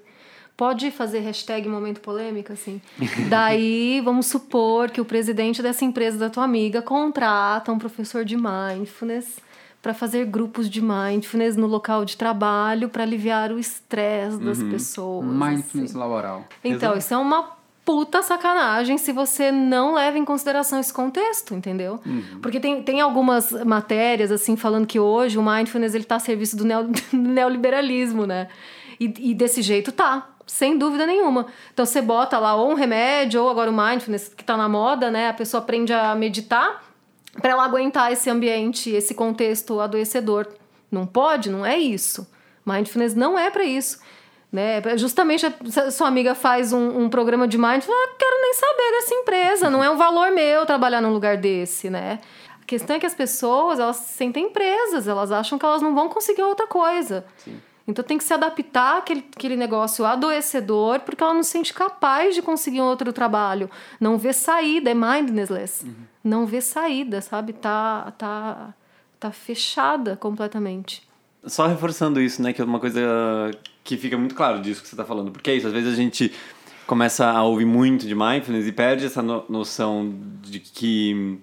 pode 0.55 0.91
fazer 0.91 1.19
hashtag 1.19 1.67
momento 1.67 1.99
polêmica, 1.99 2.53
assim? 2.53 2.79
Daí, 3.29 3.99
vamos 4.01 4.27
supor 4.27 4.91
que 4.91 5.01
o 5.01 5.05
presidente 5.05 5.61
dessa 5.61 5.83
empresa 5.83 6.17
da 6.17 6.29
tua 6.29 6.45
amiga 6.45 6.81
contrata 6.81 7.71
um 7.71 7.79
professor 7.79 8.23
de 8.23 8.37
mindfulness 8.37 9.39
para 9.81 9.93
fazer 9.93 10.25
grupos 10.25 10.69
de 10.69 10.81
mindfulness 10.81 11.57
no 11.57 11.67
local 11.67 12.05
de 12.05 12.15
trabalho 12.15 12.87
para 12.87 13.03
aliviar 13.03 13.51
o 13.51 13.59
estresse 13.59 14.37
das 14.37 14.61
pessoas. 14.61 15.25
Mindfulness 15.25 15.91
assim. 15.91 15.99
laboral. 15.99 16.45
Então, 16.63 16.95
isso 16.95 17.13
é 17.13 17.17
uma 17.17 17.60
puta 17.91 18.21
sacanagem 18.23 18.97
se 18.97 19.11
você 19.11 19.51
não 19.51 19.93
leva 19.93 20.17
em 20.17 20.23
consideração 20.23 20.79
esse 20.79 20.93
contexto, 20.93 21.53
entendeu? 21.53 21.99
Porque 22.41 22.57
tem, 22.59 22.81
tem 22.81 23.01
algumas 23.01 23.51
matérias, 23.65 24.31
assim, 24.31 24.55
falando 24.55 24.87
que 24.87 24.97
hoje 24.99 25.37
o 25.37 25.43
mindfulness 25.43 25.93
ele 25.93 26.05
tá 26.05 26.15
a 26.15 26.19
serviço 26.19 26.55
do 26.55 26.63
neo- 26.63 26.87
do 27.11 27.17
neoliberalismo, 27.17 28.25
né? 28.25 28.47
E, 28.99 29.31
e 29.31 29.33
desse 29.33 29.61
jeito 29.61 29.91
tá, 29.91 30.29
sem 30.47 30.77
dúvida 30.77 31.05
nenhuma. 31.05 31.47
Então 31.73 31.85
você 31.85 32.01
bota 32.01 32.39
lá 32.39 32.55
ou 32.55 32.71
um 32.71 32.73
remédio, 32.75 33.43
ou 33.43 33.49
agora 33.49 33.69
o 33.69 33.73
mindfulness, 33.75 34.29
que 34.29 34.43
tá 34.43 34.55
na 34.55 34.69
moda, 34.69 35.11
né? 35.11 35.27
A 35.29 35.33
pessoa 35.33 35.61
aprende 35.61 35.91
a 35.91 36.15
meditar 36.15 36.83
para 37.41 37.51
ela 37.51 37.65
aguentar 37.65 38.11
esse 38.11 38.29
ambiente, 38.29 38.89
esse 38.89 39.13
contexto 39.13 39.79
adoecedor. 39.81 40.47
Não 40.89 41.05
pode, 41.05 41.49
não 41.49 41.65
é 41.65 41.77
isso. 41.77 42.25
Mindfulness 42.65 43.15
não 43.15 43.37
é 43.37 43.49
para 43.49 43.63
isso. 43.65 43.99
Né? 44.51 44.81
Justamente 44.97 45.45
a 45.45 45.91
sua 45.91 46.07
amiga 46.07 46.35
faz 46.35 46.73
um, 46.73 47.03
um 47.03 47.09
programa 47.09 47.47
de 47.47 47.57
mindfulness, 47.57 47.87
ah, 47.89 48.15
quero 48.19 48.41
nem 48.41 48.53
saber 48.53 48.91
dessa 48.91 49.13
empresa, 49.15 49.69
não 49.69 49.81
é 49.81 49.89
um 49.89 49.95
valor 49.95 50.29
meu 50.31 50.65
trabalhar 50.65 50.99
num 50.99 51.13
lugar 51.13 51.37
desse, 51.37 51.89
né? 51.89 52.19
A 52.61 52.65
questão 52.65 52.97
é 52.97 52.99
que 52.99 53.05
as 53.05 53.13
pessoas, 53.13 53.79
elas 53.79 53.95
se 53.95 54.13
sentem 54.13 54.49
presas, 54.49 55.07
elas 55.07 55.31
acham 55.31 55.57
que 55.57 55.65
elas 55.65 55.81
não 55.81 55.95
vão 55.95 56.09
conseguir 56.09 56.41
outra 56.41 56.67
coisa. 56.67 57.25
Então 57.87 58.03
tem 58.03 58.17
que 58.17 58.23
se 58.23 58.33
adaptar 58.33 58.97
àquele, 58.97 59.25
àquele 59.35 59.55
negócio 59.55 60.05
adoecedor, 60.05 60.99
porque 60.99 61.23
ela 61.23 61.33
não 61.33 61.43
se 61.43 61.51
sente 61.51 61.73
capaz 61.73 62.35
de 62.35 62.41
conseguir 62.41 62.81
um 62.81 62.85
outro 62.85 63.11
trabalho. 63.11 63.69
Não 63.99 64.17
vê 64.17 64.33
saída, 64.33 64.89
é 64.89 64.93
mindless. 64.93 65.85
Não 66.23 66.45
vê 66.45 66.61
saída, 66.61 67.21
sabe? 67.21 67.53
Tá, 67.53 68.13
tá, 68.17 68.73
tá 69.19 69.31
fechada 69.31 70.15
completamente. 70.15 71.07
Só 71.45 71.67
reforçando 71.67 72.21
isso, 72.21 72.41
né? 72.41 72.53
Que 72.53 72.61
é 72.61 72.65
uma 72.65 72.79
coisa 72.79 73.01
que 73.83 73.97
fica 73.97 74.17
muito 74.17 74.35
claro 74.35 74.61
disso 74.61 74.81
que 74.81 74.87
você 74.87 74.95
está 74.95 75.05
falando. 75.05 75.31
Porque 75.31 75.49
é 75.51 75.55
isso, 75.55 75.67
às 75.67 75.73
vezes 75.73 75.93
a 75.93 75.95
gente 75.95 76.31
começa 76.85 77.29
a 77.29 77.43
ouvir 77.43 77.65
muito 77.65 78.05
de 78.05 78.13
mindfulness 78.15 78.67
e 78.67 78.71
perde 78.71 79.05
essa 79.05 79.21
no- 79.21 79.45
noção 79.47 80.13
de 80.41 80.59
que 80.59 81.39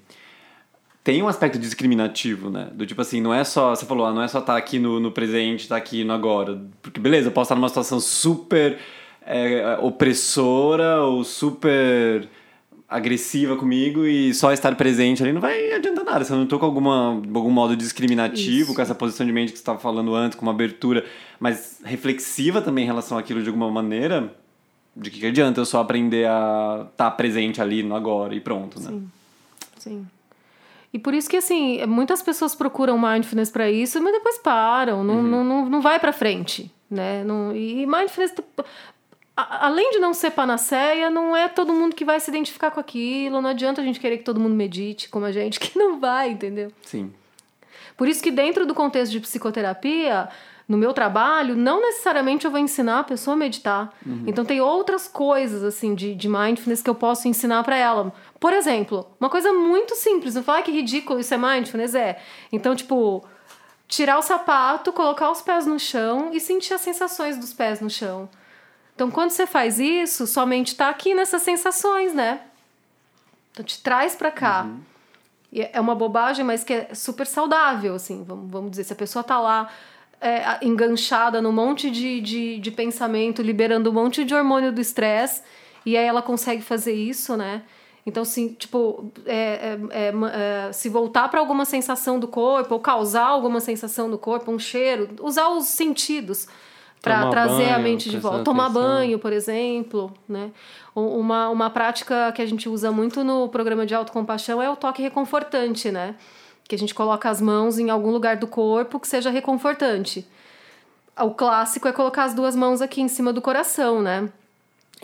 tem 1.03 1.23
um 1.23 1.29
aspecto 1.29 1.59
discriminativo, 1.59 2.51
né? 2.51 2.69
Do 2.73 2.85
tipo 2.85 3.01
assim, 3.01 3.21
não 3.21 3.33
é 3.33 3.43
só, 3.45 3.75
você 3.75 3.87
falou, 3.87 4.07
ah, 4.07 4.13
não 4.13 4.23
é 4.23 4.29
só 4.29 4.41
estar 4.41 4.57
aqui 4.57 4.79
no, 4.79 5.01
no 5.01 5.11
presente, 5.11 5.61
estar 5.63 5.77
aqui 5.77 6.05
no 6.05 6.13
agora. 6.13 6.61
Porque 6.83 7.01
beleza, 7.01 7.29
eu 7.29 7.33
posso 7.33 7.47
estar 7.47 7.55
numa 7.55 7.69
situação 7.69 7.99
super 7.99 8.79
é, 9.25 9.79
opressora 9.81 11.03
ou 11.03 11.25
super 11.25 12.29
agressiva 12.89 13.55
comigo 13.55 14.07
e 14.07 14.33
só 14.33 14.51
estar 14.51 14.75
presente 14.75 15.23
ali 15.23 15.33
não 15.33 15.41
vai 15.41 15.73
adiantar 15.73 16.05
nada. 16.05 16.25
Se 16.25 16.33
eu 16.33 16.39
não 16.39 16.47
tô 16.47 16.59
com 16.59 16.65
alguma, 16.65 17.21
algum 17.35 17.51
modo 17.51 17.77
discriminativo, 17.77 18.69
Isso. 18.69 18.75
com 18.75 18.81
essa 18.81 18.95
posição 18.95 19.27
de 19.27 19.33
mente 19.33 19.53
que 19.53 19.59
você 19.59 19.63
estava 19.63 19.79
falando 19.79 20.15
antes, 20.15 20.39
com 20.39 20.47
uma 20.47 20.53
abertura, 20.53 21.05
mas 21.39 21.81
reflexiva 21.85 22.63
também 22.63 22.85
em 22.85 22.87
relação 22.87 23.19
àquilo 23.19 23.43
de 23.43 23.49
alguma 23.49 23.71
maneira, 23.71 24.35
de 24.97 25.11
que, 25.11 25.21
que 25.21 25.27
adianta 25.27 25.61
eu 25.61 25.67
só 25.67 25.81
aprender 25.81 26.27
a 26.27 26.87
estar 26.91 27.11
presente 27.11 27.61
ali 27.61 27.83
no 27.83 27.95
agora 27.95 28.35
e 28.35 28.41
pronto, 28.41 28.81
né? 28.81 29.03
Sim. 29.79 30.07
E 30.91 30.99
por 30.99 31.13
isso 31.13 31.29
que, 31.29 31.37
assim, 31.37 31.85
muitas 31.87 32.23
pessoas 32.23 32.55
procuram 32.55 32.99
mindfulness 32.99 33.51
para 33.51 33.71
isso, 33.71 34.03
mas 34.03 34.15
depois 34.15 34.39
param, 34.39 35.05
não, 35.05 35.23
não, 35.23 35.45
não, 35.45 35.69
não 35.69 35.83
vai 35.83 36.01
para 36.01 36.15
frente, 36.15 36.73
né? 36.91 37.23
Não, 37.23 37.55
e 37.55 37.87
mindfulness, 37.87 38.33
a- 39.43 39.67
além 39.67 39.91
de 39.93 39.99
não 39.99 40.13
ser 40.15 40.31
panaceia, 40.31 41.09
não 41.11 41.37
é 41.37 41.49
todo 41.49 41.73
mundo 41.73 41.95
que 41.95 42.05
vai 42.05 42.19
se 42.21 42.31
identificar 42.31 42.71
com 42.71 42.81
aquilo, 42.81 43.41
não 43.41 43.51
adianta 43.51 43.81
a 43.81 43.85
gente 43.85 44.01
querer 44.01 44.19
que 44.19 44.25
todo 44.25 44.41
mundo 44.41 44.55
medite 44.55 45.09
como 45.09 45.25
a 45.27 45.33
gente, 45.33 45.59
que 45.61 45.79
não 45.79 45.99
vai, 46.01 46.31
entendeu? 46.31 46.71
Sim. 46.83 47.13
Por 47.97 48.09
isso 48.09 48.23
que 48.23 48.31
dentro 48.31 48.65
do 48.67 48.75
contexto 48.75 49.11
de 49.13 49.21
psicoterapia, 49.21 50.29
no 50.69 50.77
meu 50.77 50.93
trabalho, 50.93 51.57
não 51.57 51.81
necessariamente 51.81 52.45
eu 52.45 52.51
vou 52.51 52.61
ensinar 52.61 52.99
a 53.01 53.05
pessoa 53.05 53.35
a 53.35 53.37
meditar. 53.39 53.93
Então 54.27 54.45
tem 54.45 54.61
outras 54.61 55.09
coisas 55.09 55.65
assim 55.65 55.95
de, 55.95 56.15
de 56.15 56.29
mindfulness 56.29 56.83
que 56.83 56.91
eu 56.91 56.95
posso 56.95 57.27
ensinar 57.27 57.65
para 57.65 57.77
ela. 57.77 58.13
Por 58.39 58.53
exemplo, 58.53 59.07
uma 59.19 59.31
coisa 59.31 59.53
muito 59.53 59.95
simples, 59.97 60.35
não 60.35 60.43
falar 60.43 60.61
que 60.63 60.71
ridículo 60.71 61.19
isso 61.19 61.33
é 61.33 61.39
mindfulness 61.39 61.95
é. 61.95 62.19
Então, 62.53 62.77
tipo, 62.77 63.25
tirar 63.89 64.19
o 64.19 64.23
sapato, 64.23 64.93
colocar 64.93 65.31
os 65.31 65.41
pés 65.41 65.65
no 65.67 65.79
chão 65.79 66.29
e 66.33 66.39
sentir 66.39 66.75
as 66.75 66.83
sensações 66.83 67.39
dos 67.39 67.53
pés 67.55 67.81
no 67.81 67.89
chão. 67.89 68.29
Então, 68.99 69.13
quando 69.13 69.31
você 69.31 69.47
faz 69.47 69.79
isso, 69.79 70.27
sua 70.27 70.45
mente 70.45 70.75
tá 70.75 70.89
aqui 70.89 71.15
nessas 71.15 71.43
sensações, 71.43 72.13
né? 72.13 72.41
Então 73.53 73.65
te 73.65 73.81
traz 73.81 74.17
para 74.17 74.29
cá. 74.29 74.67
E 75.53 75.63
é 75.63 75.81
uma 75.81 75.95
bobagem, 75.95 76.45
mas 76.45 76.65
que 76.65 76.73
é 76.73 76.95
super 76.97 77.25
saudável, 77.25 77.95
assim, 77.95 78.25
vamos, 78.25 78.51
vamos 78.51 78.73
dizer. 78.73 78.83
Se 78.83 78.93
a 78.93 78.97
pessoa 78.97 79.23
tá 79.23 79.39
lá 79.39 79.71
é, 80.21 80.67
enganchada 80.67 81.41
num 81.41 81.53
monte 81.53 81.93
de, 81.93 82.21
de, 82.21 82.59
de 82.59 82.71
pensamento, 82.73 83.41
liberando 83.41 83.89
um 83.89 83.93
monte 83.93 84.25
de 84.25 84.35
hormônio 84.35 84.73
do 84.73 84.81
estresse, 84.81 85.43
e 85.87 85.97
aí 85.97 86.05
ela 86.05 86.21
consegue 86.21 86.61
fazer 86.61 86.95
isso, 86.95 87.37
né? 87.37 87.63
Então, 88.05 88.25
assim, 88.25 88.49
tipo, 88.49 89.13
é, 89.25 89.33
é, 89.33 89.79
é, 89.91 90.13
é, 90.69 90.73
se 90.73 90.89
voltar 90.89 91.29
para 91.29 91.39
alguma 91.39 91.65
sensação 91.65 92.19
do 92.19 92.27
corpo, 92.27 92.75
ou 92.75 92.81
causar 92.81 93.27
alguma 93.27 93.61
sensação 93.61 94.11
do 94.11 94.19
corpo, 94.19 94.51
um 94.51 94.59
cheiro, 94.59 95.09
usar 95.21 95.51
os 95.51 95.67
sentidos 95.67 96.49
para 97.01 97.29
trazer 97.31 97.69
a 97.69 97.75
banho, 97.75 97.83
mente 97.83 98.11
de 98.11 98.19
volta. 98.19 98.45
Tomar 98.45 98.65
atenção. 98.65 98.83
banho, 98.83 99.19
por 99.19 99.33
exemplo, 99.33 100.13
né? 100.29 100.51
Uma, 100.95 101.49
uma 101.49 101.71
prática 101.71 102.33
que 102.33 102.43
a 102.43 102.47
gente 102.47 102.69
usa 102.69 102.91
muito 102.91 103.23
no 103.23 103.49
programa 103.49 103.87
de 103.87 103.95
autocompaixão 103.95 104.61
é 104.61 104.69
o 104.69 104.77
toque 104.77 105.03
reconfortante, 105.03 105.91
né? 105.91 106.17
Que 106.65 106.75
a 106.75 106.79
gente 106.79 106.95
coloca 106.95 107.31
as 107.31 107.41
mãos 107.41 107.79
em 107.79 107.91
algum 107.91 108.11
lugar 108.11 108.37
do 108.37 108.47
corpo 108.47 108.99
que 108.99 109.07
seja 109.07 109.31
reconfortante. 109.31 110.27
O 111.17 111.31
clássico 111.31 111.89
é 111.89 111.93
colocar 111.93 112.25
as 112.25 112.35
duas 112.35 112.55
mãos 112.55 112.81
aqui 112.81 113.01
em 113.01 113.09
cima 113.09 113.33
do 113.33 113.41
coração, 113.41 114.03
né? 114.03 114.29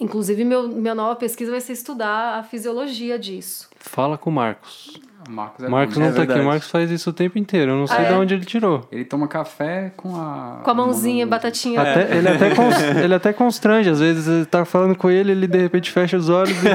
Inclusive, 0.01 0.45
meu, 0.45 0.68
minha 0.68 0.95
nova 0.95 1.14
pesquisa 1.14 1.53
vai 1.53 1.61
ser 1.61 1.72
estudar 1.72 2.38
a 2.38 2.42
fisiologia 2.42 3.18
disso. 3.18 3.68
Fala 3.78 4.18
com 4.18 4.30
o 4.30 4.32
Marcos. 4.32 5.01
O 5.29 5.33
Marcos 5.33 5.64
é 5.64 5.68
Marcos 5.68 5.97
não 5.97 6.07
É 6.07 6.11
tá 6.11 6.14
aqui, 6.16 6.22
o 6.22 6.27
verdade. 6.27 6.47
Marcos 6.49 6.70
faz 6.70 6.91
isso 6.91 7.11
o 7.11 7.12
tempo 7.12 7.39
inteiro. 7.39 7.72
Eu 7.72 7.77
não 7.77 7.87
sei 7.87 7.97
Ah, 7.99 8.05
de 8.05 8.12
é? 8.12 8.16
onde 8.16 8.35
ele 8.35 8.45
tirou. 8.45 8.87
Ele 8.93 9.05
toma 9.05 9.27
café 9.27 9.93
com 9.97 10.14
a... 10.16 10.61
Com 10.62 10.70
a 10.70 10.75
mãozinha, 10.75 11.25
mão- 11.25 11.31
batatinha. 11.31 11.81
Até- 11.81 12.16
ele, 12.16 12.29
até 12.29 12.55
cons- 12.55 12.83
ele 13.03 13.14
até 13.14 13.33
constrange, 13.33 13.91
às 13.91 14.01
vezes 14.01 14.29
ele 14.29 14.45
tá 14.47 14.64
falando 14.64 14.95
com 14.97 15.11
ele, 15.11 15.33
ele 15.33 15.47
de 15.47 15.59
repente 15.59 15.91
fecha 15.91 16.16
os 16.16 16.29
olhos 16.29 16.57
e 16.62 16.68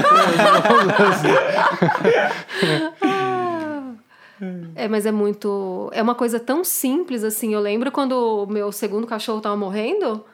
É, 4.74 4.88
mas 4.88 5.04
é 5.04 5.12
muito. 5.12 5.90
É 5.92 6.02
uma 6.02 6.14
coisa 6.14 6.40
tão 6.40 6.64
simples 6.64 7.22
assim. 7.24 7.52
Eu 7.52 7.60
lembro 7.60 7.92
quando 7.92 8.12
o 8.12 8.46
meu 8.46 8.72
segundo 8.72 9.06
cachorro 9.06 9.40
tava 9.40 9.56
morrendo 9.56 10.24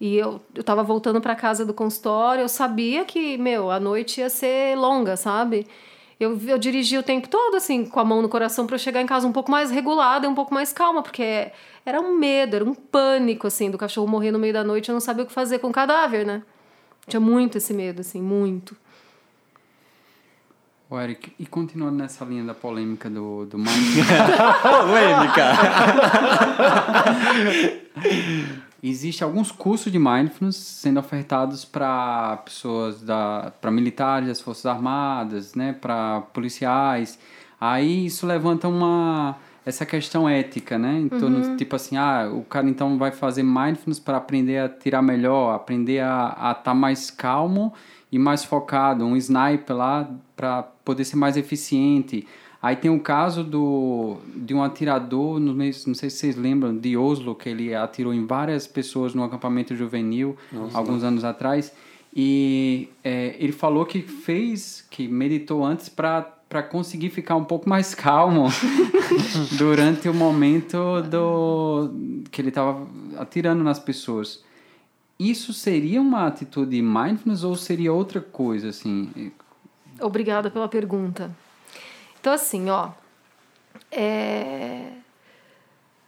e 0.00 0.16
eu, 0.16 0.40
eu 0.54 0.64
tava 0.64 0.82
voltando 0.82 1.20
pra 1.20 1.34
casa 1.34 1.64
do 1.66 1.74
consultório, 1.74 2.40
eu 2.42 2.48
sabia 2.48 3.04
que, 3.04 3.36
meu, 3.36 3.70
a 3.70 3.78
noite 3.78 4.20
ia 4.20 4.30
ser 4.30 4.74
longa, 4.78 5.14
sabe? 5.14 5.66
Eu, 6.20 6.38
eu 6.46 6.58
dirigi 6.58 6.98
o 6.98 7.02
tempo 7.02 7.30
todo, 7.30 7.56
assim, 7.56 7.86
com 7.86 7.98
a 7.98 8.04
mão 8.04 8.20
no 8.20 8.28
coração 8.28 8.66
pra 8.66 8.74
eu 8.74 8.78
chegar 8.78 9.00
em 9.00 9.06
casa 9.06 9.26
um 9.26 9.32
pouco 9.32 9.50
mais 9.50 9.70
regulada 9.70 10.26
e 10.26 10.28
um 10.28 10.34
pouco 10.34 10.52
mais 10.52 10.70
calma, 10.70 11.02
porque 11.02 11.50
era 11.84 11.98
um 11.98 12.18
medo, 12.18 12.56
era 12.56 12.64
um 12.64 12.74
pânico, 12.74 13.46
assim, 13.46 13.70
do 13.70 13.78
cachorro 13.78 14.06
morrer 14.06 14.30
no 14.30 14.38
meio 14.38 14.52
da 14.52 14.62
noite 14.62 14.88
e 14.88 14.90
eu 14.90 14.92
não 14.92 15.00
sabia 15.00 15.24
o 15.24 15.26
que 15.26 15.32
fazer 15.32 15.60
com 15.60 15.68
o 15.68 15.72
cadáver, 15.72 16.26
né? 16.26 16.42
Tinha 17.06 17.20
muito 17.20 17.56
esse 17.56 17.72
medo, 17.72 18.02
assim, 18.02 18.20
muito. 18.20 18.76
Ô, 20.90 21.00
Eric, 21.00 21.32
e 21.38 21.46
continuando 21.46 21.96
nessa 21.96 22.22
linha 22.24 22.44
da 22.44 22.52
polêmica 22.52 23.08
do, 23.08 23.46
do 23.46 23.56
mind, 23.58 23.68
Polêmica! 24.60 25.54
Existem 28.82 29.26
alguns 29.26 29.52
cursos 29.52 29.92
de 29.92 29.98
mindfulness 29.98 30.56
sendo 30.56 30.98
ofertados 30.98 31.64
para 31.64 32.38
pessoas 32.44 33.02
da 33.02 33.52
para 33.60 33.70
militares 33.70 34.28
das 34.28 34.40
forças 34.40 34.66
armadas, 34.66 35.54
né, 35.54 35.74
para 35.74 36.22
policiais. 36.32 37.18
Aí 37.60 38.06
isso 38.06 38.26
levanta 38.26 38.68
uma 38.68 39.36
essa 39.66 39.84
questão 39.84 40.26
ética, 40.26 40.78
né? 40.78 40.98
Em 40.98 41.08
torno 41.08 41.56
tipo 41.56 41.76
assim, 41.76 41.96
ah, 41.96 42.30
o 42.32 42.42
cara 42.42 42.68
então 42.68 42.96
vai 42.96 43.10
fazer 43.12 43.42
mindfulness 43.42 44.00
para 44.00 44.16
aprender 44.16 44.58
a 44.58 44.68
tirar 44.68 45.02
melhor, 45.02 45.54
aprender 45.54 46.00
a 46.00 46.56
estar 46.58 46.74
mais 46.74 47.10
calmo 47.10 47.74
e 48.10 48.18
mais 48.18 48.44
focado, 48.44 49.04
um 49.04 49.16
sniper 49.16 49.76
lá 49.76 50.10
para 50.34 50.62
poder 50.62 51.04
ser 51.04 51.16
mais 51.16 51.36
eficiente. 51.36 52.26
Aí 52.62 52.76
tem 52.76 52.90
o 52.90 53.00
caso 53.00 53.42
do, 53.42 54.18
de 54.36 54.52
um 54.52 54.62
atirador, 54.62 55.40
no 55.40 55.54
mês- 55.54 55.86
não 55.86 55.94
sei 55.94 56.10
se 56.10 56.16
vocês 56.18 56.36
lembram, 56.36 56.76
de 56.76 56.94
Oslo, 56.96 57.34
que 57.34 57.48
ele 57.48 57.74
atirou 57.74 58.12
em 58.12 58.26
várias 58.26 58.66
pessoas 58.66 59.14
no 59.14 59.24
acampamento 59.24 59.74
juvenil, 59.74 60.36
alguns 60.74 61.02
anos 61.02 61.24
atrás. 61.24 61.72
E 62.14 62.88
é, 63.02 63.34
ele 63.38 63.52
falou 63.52 63.86
que 63.86 64.02
fez, 64.02 64.84
que 64.90 65.08
meditou 65.08 65.64
antes 65.64 65.88
para 65.88 66.62
conseguir 66.70 67.08
ficar 67.08 67.36
um 67.36 67.44
pouco 67.44 67.66
mais 67.68 67.94
calmo 67.94 68.48
durante 69.56 70.08
o 70.08 70.12
momento 70.14 71.00
do 71.08 71.90
que 72.30 72.42
ele 72.42 72.48
estava 72.48 72.86
atirando 73.16 73.62
nas 73.64 73.78
pessoas. 73.78 74.42
isso 75.18 75.52
seria 75.52 76.00
uma 76.00 76.26
atitude 76.26 76.80
mindfulness 76.82 77.42
ou 77.44 77.54
seria 77.56 77.92
outra 77.92 78.20
coisa, 78.20 78.68
assim? 78.70 79.32
Obrigada 80.00 80.50
pela 80.50 80.68
pergunta. 80.68 81.30
Então, 82.20 82.32
assim, 82.32 82.70
ó. 82.70 82.90
É... 83.90 84.82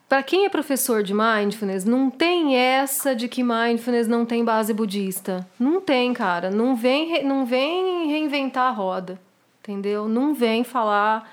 Para 0.08 0.22
quem 0.22 0.44
é 0.44 0.50
professor 0.50 1.02
de 1.02 1.14
mindfulness, 1.14 1.86
não 1.86 2.10
tem 2.10 2.54
essa 2.54 3.16
de 3.16 3.28
que 3.28 3.42
mindfulness 3.42 4.06
não 4.06 4.26
tem 4.26 4.44
base 4.44 4.74
budista. 4.74 5.48
Não 5.58 5.80
tem, 5.80 6.12
cara. 6.12 6.50
Não 6.50 6.76
vem, 6.76 7.24
não 7.24 7.46
vem 7.46 8.08
reinventar 8.08 8.64
a 8.64 8.70
roda. 8.70 9.18
Entendeu? 9.60 10.06
Não 10.08 10.34
vem 10.34 10.64
falar. 10.64 11.32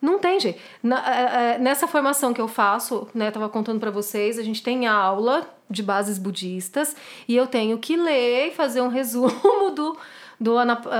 Não 0.00 0.20
tem. 0.20 0.38
Na, 0.80 1.12
é, 1.12 1.54
é, 1.54 1.58
nessa 1.58 1.88
formação 1.88 2.32
que 2.32 2.40
eu 2.40 2.46
faço, 2.46 3.08
né, 3.12 3.32
tava 3.32 3.48
contando 3.48 3.80
para 3.80 3.90
vocês, 3.90 4.38
a 4.38 4.44
gente 4.44 4.62
tem 4.62 4.86
aula 4.86 5.48
de 5.68 5.82
bases 5.82 6.16
budistas 6.16 6.94
e 7.26 7.34
eu 7.34 7.48
tenho 7.48 7.78
que 7.78 7.96
ler 7.96 8.48
e 8.48 8.50
fazer 8.52 8.80
um 8.80 8.88
resumo 8.88 9.70
do, 9.74 9.96
do, 10.38 10.54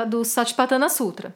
do 0.08 0.24
Satipatthana 0.24 0.88
Sutra. 0.88 1.32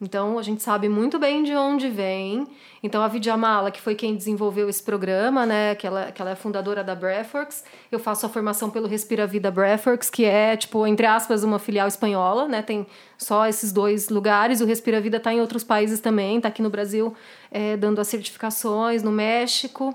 Então 0.00 0.38
a 0.38 0.42
gente 0.42 0.62
sabe 0.62 0.88
muito 0.88 1.18
bem 1.18 1.42
de 1.44 1.54
onde 1.54 1.88
vem. 1.88 2.46
Então 2.82 3.02
a 3.02 3.08
Vidyamala, 3.08 3.70
que 3.70 3.80
foi 3.80 3.94
quem 3.94 4.14
desenvolveu 4.14 4.68
esse 4.68 4.82
programa, 4.82 5.46
né, 5.46 5.74
que 5.74 5.86
ela, 5.86 6.10
que 6.10 6.20
ela 6.20 6.32
é 6.32 6.34
fundadora 6.34 6.82
da 6.82 6.94
Breathworks, 6.94 7.64
eu 7.90 7.98
faço 7.98 8.26
a 8.26 8.28
formação 8.28 8.68
pelo 8.68 8.86
Respira 8.86 9.26
Vida 9.26 9.50
Breathworks, 9.50 10.10
que 10.10 10.24
é 10.24 10.56
tipo 10.56 10.86
entre 10.86 11.06
aspas 11.06 11.44
uma 11.44 11.58
filial 11.58 11.88
espanhola, 11.88 12.48
né? 12.48 12.60
Tem 12.60 12.86
só 13.16 13.46
esses 13.46 13.72
dois 13.72 14.08
lugares. 14.08 14.60
O 14.60 14.66
Respira 14.66 15.00
Vida 15.00 15.16
está 15.16 15.32
em 15.32 15.40
outros 15.40 15.64
países 15.64 16.00
também, 16.00 16.36
está 16.36 16.48
aqui 16.48 16.60
no 16.60 16.70
Brasil 16.70 17.14
é, 17.50 17.76
dando 17.76 18.00
as 18.00 18.08
certificações, 18.08 19.02
no 19.02 19.12
México. 19.12 19.94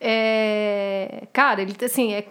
É, 0.00 1.26
cara, 1.32 1.62
ele 1.62 1.74
assim 1.82 2.12
é 2.12 2.24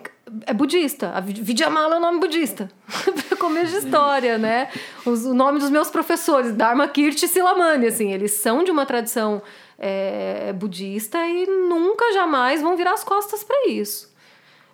é 0.46 0.54
budista. 0.54 1.12
A 1.14 1.20
Vidyamala 1.20 1.96
é 1.96 1.98
um 1.98 2.02
nome 2.02 2.20
budista. 2.20 2.70
Começo 3.40 3.72
de 3.72 3.86
história, 3.86 4.38
né? 4.38 4.70
Os, 5.06 5.26
o 5.26 5.34
nome 5.34 5.60
dos 5.60 5.70
meus 5.70 5.90
professores, 5.90 6.52
Dharma 6.52 6.88
Kirti 6.88 7.26
e 7.26 7.28
Silamani, 7.28 7.88
assim, 7.88 8.12
eles 8.12 8.32
são 8.32 8.64
de 8.64 8.72
uma 8.72 8.86
tradição 8.86 9.42
é, 9.78 10.52
budista 10.54 11.20
e 11.28 11.46
nunca 11.46 12.12
jamais 12.14 12.62
vão 12.62 12.76
virar 12.76 12.94
as 12.94 13.04
costas 13.04 13.44
para 13.44 13.68
isso. 13.68 14.14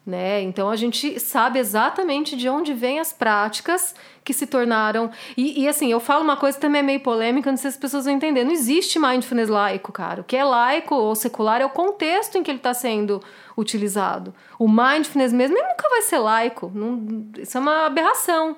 Né? 0.04 0.42
Então 0.42 0.68
a 0.68 0.76
gente 0.76 1.20
sabe 1.20 1.60
exatamente 1.60 2.36
de 2.36 2.50
onde 2.50 2.74
vêm 2.74 3.00
as 3.00 3.14
práticas 3.14 3.94
que 4.24 4.34
se 4.34 4.48
tornaram. 4.48 5.12
E, 5.38 5.62
e, 5.62 5.68
assim, 5.68 5.92
eu 5.92 6.00
falo 6.00 6.24
uma 6.24 6.36
coisa 6.36 6.58
que 6.58 6.62
também 6.62 6.80
é 6.80 6.84
meio 6.84 7.00
polêmica, 7.02 7.52
não 7.52 7.58
sei 7.58 7.70
se 7.70 7.76
as 7.78 7.82
pessoas 7.82 8.06
vão 8.06 8.14
entender. 8.14 8.44
Não 8.44 8.52
existe 8.52 8.98
mindfulness 8.98 9.50
laico, 9.50 9.92
cara. 9.92 10.22
O 10.22 10.24
que 10.24 10.36
é 10.36 10.44
laico 10.44 10.96
ou 10.96 11.14
secular 11.16 11.62
é 11.62 11.66
o 11.66 11.70
contexto 11.70 12.38
em 12.38 12.44
que 12.44 12.50
ele 12.50 12.58
está 12.58 12.74
sendo 12.74 13.22
utilizado. 13.62 14.34
O 14.60 14.68
mindfulness 14.68 15.32
mesmo 15.32 15.58
ele 15.58 15.68
nunca 15.68 15.90
vai 15.90 16.02
ser 16.02 16.18
laico. 16.18 16.72
Não, 16.74 17.30
isso 17.38 17.58
é 17.58 17.62
uma 17.62 17.86
aberração 17.86 18.58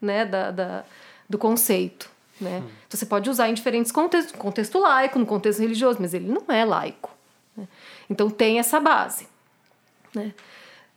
né, 0.00 0.24
da, 0.24 0.50
da 0.50 0.84
do 1.28 1.38
conceito. 1.38 2.10
Né? 2.40 2.58
Hum. 2.58 2.68
Então 2.86 2.98
você 2.98 3.06
pode 3.06 3.28
usar 3.30 3.48
em 3.48 3.54
diferentes 3.54 3.90
contextos, 3.90 4.34
contexto 4.36 4.78
laico, 4.78 5.18
no 5.18 5.26
contexto 5.26 5.60
religioso, 5.60 5.98
mas 6.00 6.14
ele 6.14 6.28
não 6.28 6.44
é 6.48 6.64
laico. 6.64 7.10
Né? 7.56 7.66
Então 8.08 8.30
tem 8.30 8.58
essa 8.58 8.78
base. 8.80 9.26
Né? 10.14 10.32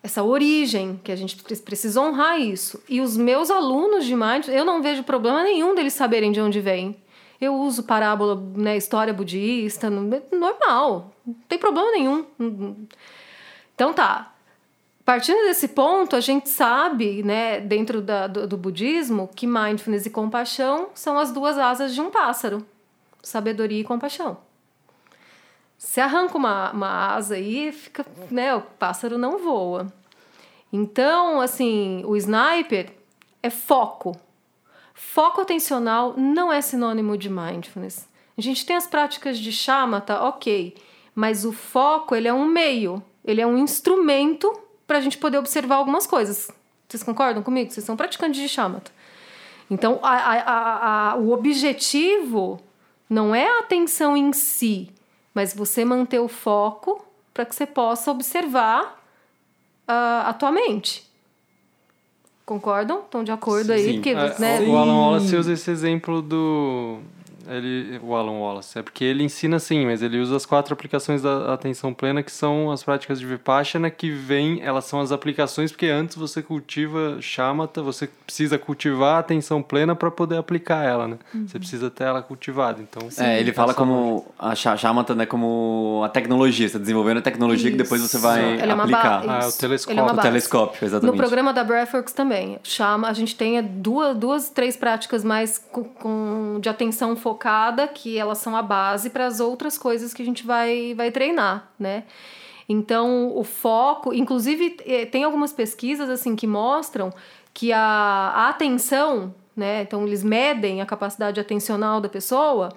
essa 0.08 0.24
origem, 0.24 1.00
que 1.04 1.12
a 1.12 1.16
gente 1.16 1.36
precisa 1.62 2.02
honrar 2.02 2.40
isso. 2.40 2.82
E 2.88 3.02
os 3.02 3.18
meus 3.18 3.52
alunos 3.52 4.06
de 4.06 4.16
mindfulness, 4.16 4.60
eu 4.60 4.66
não 4.66 4.82
vejo 4.82 5.04
problema 5.04 5.44
nenhum 5.44 5.76
deles 5.76 5.94
saberem 5.94 6.32
de 6.32 6.40
onde 6.40 6.62
vem. 6.62 6.96
Eu 7.40 7.56
uso 7.56 7.84
parábola, 7.84 8.42
né, 8.56 8.78
história 8.78 9.14
budista, 9.14 9.90
normal, 9.90 11.14
não 11.26 11.36
tem 11.48 11.60
problema 11.60 11.92
nenhum. 11.92 12.26
Então 13.78 13.94
tá. 13.94 14.34
Partindo 15.06 15.46
desse 15.46 15.68
ponto, 15.68 16.16
a 16.16 16.20
gente 16.20 16.50
sabe, 16.50 17.22
né, 17.22 17.60
dentro 17.60 18.02
da, 18.02 18.26
do, 18.26 18.48
do 18.48 18.58
budismo, 18.58 19.30
que 19.36 19.46
mindfulness 19.46 20.08
e 20.08 20.10
compaixão 20.10 20.90
são 20.96 21.20
as 21.20 21.32
duas 21.32 21.60
asas 21.60 21.94
de 21.94 22.02
um 22.02 22.10
pássaro: 22.10 22.66
sabedoria 23.22 23.80
e 23.80 23.84
compaixão. 23.84 24.40
Se 25.78 26.02
arranca 26.02 26.36
uma, 26.36 26.72
uma 26.72 27.14
asa 27.14 27.36
aí, 27.36 27.72
fica, 27.72 28.04
né, 28.32 28.56
o 28.56 28.62
pássaro 28.62 29.16
não 29.16 29.38
voa. 29.38 29.94
Então, 30.74 31.40
assim, 31.40 32.02
o 32.04 32.18
sniper 32.18 32.92
é 33.44 33.52
foco. 33.52 34.20
Foco 34.96 35.42
atencional 35.42 36.16
não 36.18 36.52
é 36.52 36.62
sinônimo 36.62 37.16
de 37.16 37.30
mindfulness. 37.30 38.10
A 38.36 38.42
gente 38.42 38.66
tem 38.66 38.76
as 38.76 38.88
práticas 38.88 39.38
de 39.38 39.52
chamata, 39.52 40.24
ok, 40.24 40.76
mas 41.14 41.46
o 41.46 41.54
foco 41.54 42.16
ele 42.16 42.28
é 42.28 42.34
um 42.34 42.46
meio 42.46 43.04
ele 43.28 43.42
é 43.42 43.46
um 43.46 43.58
instrumento 43.58 44.52
para 44.88 44.98
a 44.98 45.02
gente 45.02 45.18
poder 45.18 45.38
observar 45.38 45.76
algumas 45.76 46.08
coisas. 46.08 46.50
Vocês 46.88 47.04
concordam 47.04 47.44
comigo? 47.44 47.70
Vocês 47.70 47.86
são 47.86 47.98
praticantes 47.98 48.42
de 48.42 48.48
chamata. 48.48 48.90
Então, 49.70 50.00
a, 50.02 50.16
a, 50.16 51.12
a, 51.12 51.16
o 51.18 51.34
objetivo 51.34 52.62
não 53.10 53.36
é 53.36 53.46
a 53.46 53.60
atenção 53.60 54.16
em 54.16 54.32
si, 54.32 54.90
mas 55.34 55.54
você 55.54 55.84
manter 55.84 56.20
o 56.20 56.30
foco 56.30 57.06
para 57.34 57.46
que 57.46 57.54
você 57.54 57.66
possa 57.66 58.10
observar 58.10 59.04
uh, 59.88 60.26
a 60.26 60.34
tua 60.34 60.52
mente. 60.52 61.06
Concordam? 62.46 63.00
Estão 63.00 63.26
de 63.26 63.32
acordo 63.34 63.74
aí? 63.74 63.96
Sim. 63.96 64.02
Que, 64.02 64.12
é, 64.12 64.40
né? 64.40 64.62
O 64.62 64.78
Alan 64.78 64.98
Wallace 65.02 65.36
usa 65.36 65.52
esse 65.52 65.70
exemplo 65.70 66.22
do 66.22 67.00
ele, 67.50 68.00
o 68.04 68.16
Alan 68.16 68.40
Wallace. 68.40 68.78
É 68.78 68.82
porque 68.82 69.04
ele 69.04 69.24
ensina 69.24 69.60
sim, 69.60 69.86
mas 69.86 70.02
ele 70.02 70.20
usa 70.20 70.36
as 70.36 70.46
quatro 70.46 70.74
aplicações 70.74 71.22
da 71.22 71.54
atenção 71.54 71.94
plena, 71.94 72.22
que 72.22 72.32
são 72.32 72.72
as 72.72 72.84
práticas 72.84 73.20
de 73.20 73.26
Vipassana, 73.26 73.90
que 73.90 74.10
vem, 74.12 74.62
elas 74.62 74.86
são 74.86 75.00
as 75.00 75.12
aplicações, 75.12 75.72
porque 75.72 75.88
antes 75.88 76.16
você 76.16 76.42
cultiva 76.42 77.18
chamata, 77.22 77.82
você 77.82 78.10
precisa 78.26 78.58
cultivar 78.58 79.16
a 79.16 79.20
atenção 79.20 79.62
plena 79.62 79.96
para 79.96 80.12
poder 80.12 80.38
aplicar 80.38 80.84
ela, 80.84 81.08
né? 81.08 81.18
Uhum. 81.34 81.48
Você 81.48 81.58
precisa 81.58 81.90
ter 81.90 82.04
ela 82.04 82.22
cultivada. 82.22 82.82
Então, 82.82 83.10
sim, 83.10 83.24
é, 83.24 83.40
ele 83.40 83.54
fala 83.54 83.74
como 83.74 84.26
a 84.38 84.54
chamata, 84.56 85.16
né, 85.16 85.26
como 85.26 86.02
a 86.04 86.10
tecnologia, 86.10 86.68
você 86.68 86.74
tá 86.74 86.80
desenvolvendo 86.80 87.18
a 87.18 87.22
tecnologia 87.22 87.70
Isso. 87.70 87.78
que 87.78 87.84
depois 87.84 88.02
você 88.02 88.18
vai 88.18 88.60
ela 88.60 88.74
aplicar. 88.74 89.24
É 89.26 89.30
ah, 89.30 89.40
é 89.44 89.48
o 89.48 89.52
telescópio. 89.52 90.02
É 90.02 90.12
o 90.12 90.18
telescópio, 90.18 90.86
exatamente. 90.86 91.16
No 91.16 91.18
programa 91.18 91.54
da 91.54 91.64
Breathworks 91.64 92.14
também, 92.14 92.60
chama, 92.64 93.08
a 93.08 93.14
gente 93.14 93.36
tem 93.36 93.62
duas, 93.64 94.18
duas, 94.18 94.50
três 94.50 94.76
práticas 94.76 95.24
mais 95.24 95.58
com, 95.72 95.84
com 95.84 96.60
de 96.62 96.70
atenção 96.70 97.16
focada 97.16 97.37
focada, 97.38 97.88
que 97.88 98.18
elas 98.18 98.40
são 98.40 98.56
a 98.56 98.64
base 98.64 99.12
para 99.12 99.28
as 99.28 99.40
outras 99.40 99.78
coisas 99.78 100.14
que 100.14 100.24
a 100.24 100.26
gente 100.26 100.44
vai, 100.44 100.96
vai 100.96 101.12
treinar, 101.12 101.70
né? 101.78 102.04
Então, 102.68 103.32
o 103.38 103.44
foco, 103.44 104.14
inclusive, 104.14 104.76
eh, 104.86 105.06
tem 105.06 105.24
algumas 105.24 105.54
pesquisas 105.54 106.10
assim 106.10 106.36
que 106.36 106.48
mostram 106.48 107.14
que 107.54 107.72
a, 107.72 107.80
a 107.80 108.50
atenção, 108.50 109.34
né? 109.56 109.84
Então, 109.84 110.06
eles 110.06 110.24
medem 110.24 110.82
a 110.82 110.86
capacidade 110.86 111.40
atencional 111.40 112.02
da 112.02 112.10
pessoa. 112.10 112.70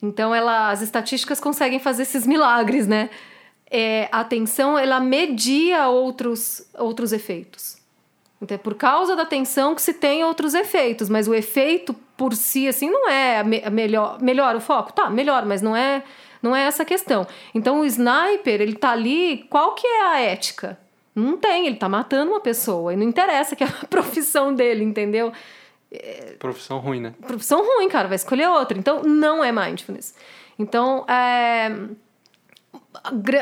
Então, 0.00 0.34
ela, 0.34 0.70
as 0.70 0.82
estatísticas 0.82 1.40
conseguem 1.40 1.80
fazer 1.80 2.02
esses 2.02 2.26
milagres, 2.26 2.86
né? 2.86 3.10
É, 3.68 4.08
a 4.12 4.20
atenção, 4.20 4.78
ela 4.78 5.00
media 5.00 5.88
outros, 5.88 6.68
outros 6.78 7.12
efeitos. 7.12 7.78
Então, 8.40 8.54
é 8.54 8.58
por 8.58 8.74
causa 8.74 9.16
da 9.16 9.22
atenção 9.22 9.74
que 9.74 9.82
se 9.82 9.94
tem 9.94 10.22
outros 10.22 10.54
efeitos, 10.54 11.08
mas 11.08 11.26
o 11.26 11.34
efeito 11.34 11.96
por 12.16 12.34
si, 12.34 12.68
assim, 12.68 12.90
não 12.90 13.08
é 13.08 13.40
a, 13.40 13.44
me 13.44 13.60
melhor. 13.70 14.20
Melhora 14.20 14.58
o 14.58 14.60
foco? 14.60 14.92
Tá, 14.92 15.10
melhor, 15.10 15.44
mas 15.44 15.62
não 15.62 15.76
é, 15.76 16.02
não 16.42 16.54
é 16.54 16.62
essa 16.64 16.82
a 16.82 16.86
questão. 16.86 17.26
Então, 17.54 17.80
o 17.80 17.84
sniper, 17.84 18.60
ele 18.60 18.74
tá 18.74 18.92
ali, 18.92 19.46
qual 19.50 19.74
que 19.74 19.86
é 19.86 20.02
a 20.02 20.20
ética? 20.20 20.78
Não 21.14 21.36
tem, 21.36 21.66
ele 21.66 21.76
tá 21.76 21.88
matando 21.88 22.32
uma 22.32 22.40
pessoa, 22.40 22.92
e 22.92 22.96
não 22.96 23.04
interessa 23.04 23.56
que 23.56 23.64
é 23.64 23.66
a 23.66 23.86
profissão 23.88 24.54
dele, 24.54 24.84
entendeu? 24.84 25.32
É... 25.90 26.36
Profissão 26.38 26.78
ruim, 26.78 27.00
né? 27.00 27.14
Profissão 27.26 27.64
ruim, 27.64 27.88
cara, 27.88 28.08
vai 28.08 28.16
escolher 28.16 28.48
outra. 28.48 28.76
Então, 28.78 29.02
não 29.02 29.42
é 29.44 29.52
mindfulness. 29.52 30.14
Então, 30.58 31.04
é 31.08 31.70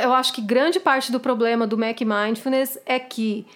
eu 0.02 0.12
acho 0.12 0.32
que 0.32 0.40
grande 0.40 0.80
parte 0.80 1.12
do 1.12 1.20
problema 1.20 1.66
do 1.66 1.78
Mac 1.78 2.00
Mindfulness 2.00 2.78
é 2.84 2.98
que 2.98 3.46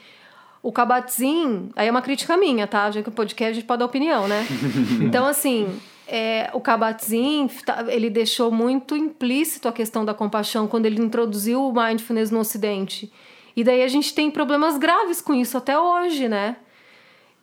o 0.62 0.72
Kabat-Zinn, 0.72 1.68
aí 1.76 1.88
é 1.88 1.90
uma 1.90 2.02
crítica 2.02 2.36
minha, 2.36 2.66
tá? 2.66 2.90
Já 2.90 3.02
que 3.02 3.08
o 3.08 3.12
podcast 3.12 3.50
a 3.50 3.54
gente 3.54 3.66
pode 3.66 3.80
dar 3.80 3.86
opinião, 3.86 4.26
né? 4.26 4.44
então, 5.00 5.26
assim, 5.26 5.68
é, 6.06 6.50
o 6.52 6.60
Kabat-Zinn, 6.60 7.48
tá, 7.64 7.84
ele 7.88 8.10
deixou 8.10 8.50
muito 8.50 8.96
implícito 8.96 9.68
a 9.68 9.72
questão 9.72 10.04
da 10.04 10.14
compaixão 10.14 10.66
quando 10.66 10.86
ele 10.86 11.00
introduziu 11.00 11.62
o 11.64 11.72
mindfulness 11.72 12.30
no 12.30 12.40
Ocidente. 12.40 13.12
E 13.54 13.62
daí 13.62 13.82
a 13.82 13.88
gente 13.88 14.14
tem 14.14 14.30
problemas 14.30 14.78
graves 14.78 15.20
com 15.20 15.34
isso 15.34 15.56
até 15.58 15.78
hoje, 15.78 16.28
né? 16.28 16.56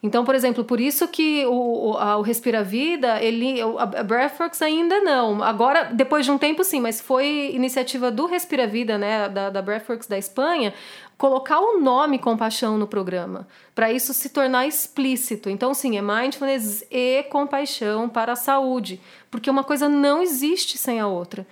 Então, 0.05 0.23
por 0.23 0.35
exemplo, 0.35 0.63
por 0.63 0.79
isso 0.79 1.07
que 1.07 1.43
o, 1.47 1.97
a, 1.97 2.15
o 2.17 2.21
Respira 2.21 2.63
Vida, 2.63 3.19
ele, 3.19 3.59
a 3.59 4.03
Breathworks 4.03 4.61
ainda 4.61 5.01
não. 5.01 5.43
Agora, 5.43 5.85
depois 5.85 6.23
de 6.23 6.31
um 6.31 6.37
tempo, 6.37 6.63
sim, 6.63 6.79
mas 6.79 7.01
foi 7.01 7.51
iniciativa 7.55 8.11
do 8.11 8.27
Respira 8.27 8.67
Vida, 8.67 8.99
né, 8.99 9.27
da, 9.27 9.49
da 9.49 9.61
Breathworks 9.63 10.07
da 10.07 10.15
Espanha, 10.15 10.75
colocar 11.17 11.59
o 11.59 11.79
nome 11.79 12.19
compaixão 12.19 12.77
no 12.77 12.85
programa, 12.85 13.47
para 13.73 13.91
isso 13.91 14.13
se 14.13 14.29
tornar 14.29 14.67
explícito. 14.67 15.49
Então, 15.49 15.73
sim, 15.73 15.97
é 15.97 16.01
mindfulness 16.03 16.85
e 16.91 17.23
compaixão 17.23 18.07
para 18.07 18.33
a 18.33 18.35
saúde, 18.35 19.01
porque 19.31 19.49
uma 19.49 19.63
coisa 19.63 19.89
não 19.89 20.21
existe 20.21 20.77
sem 20.77 20.99
a 20.99 21.07
outra. 21.07 21.47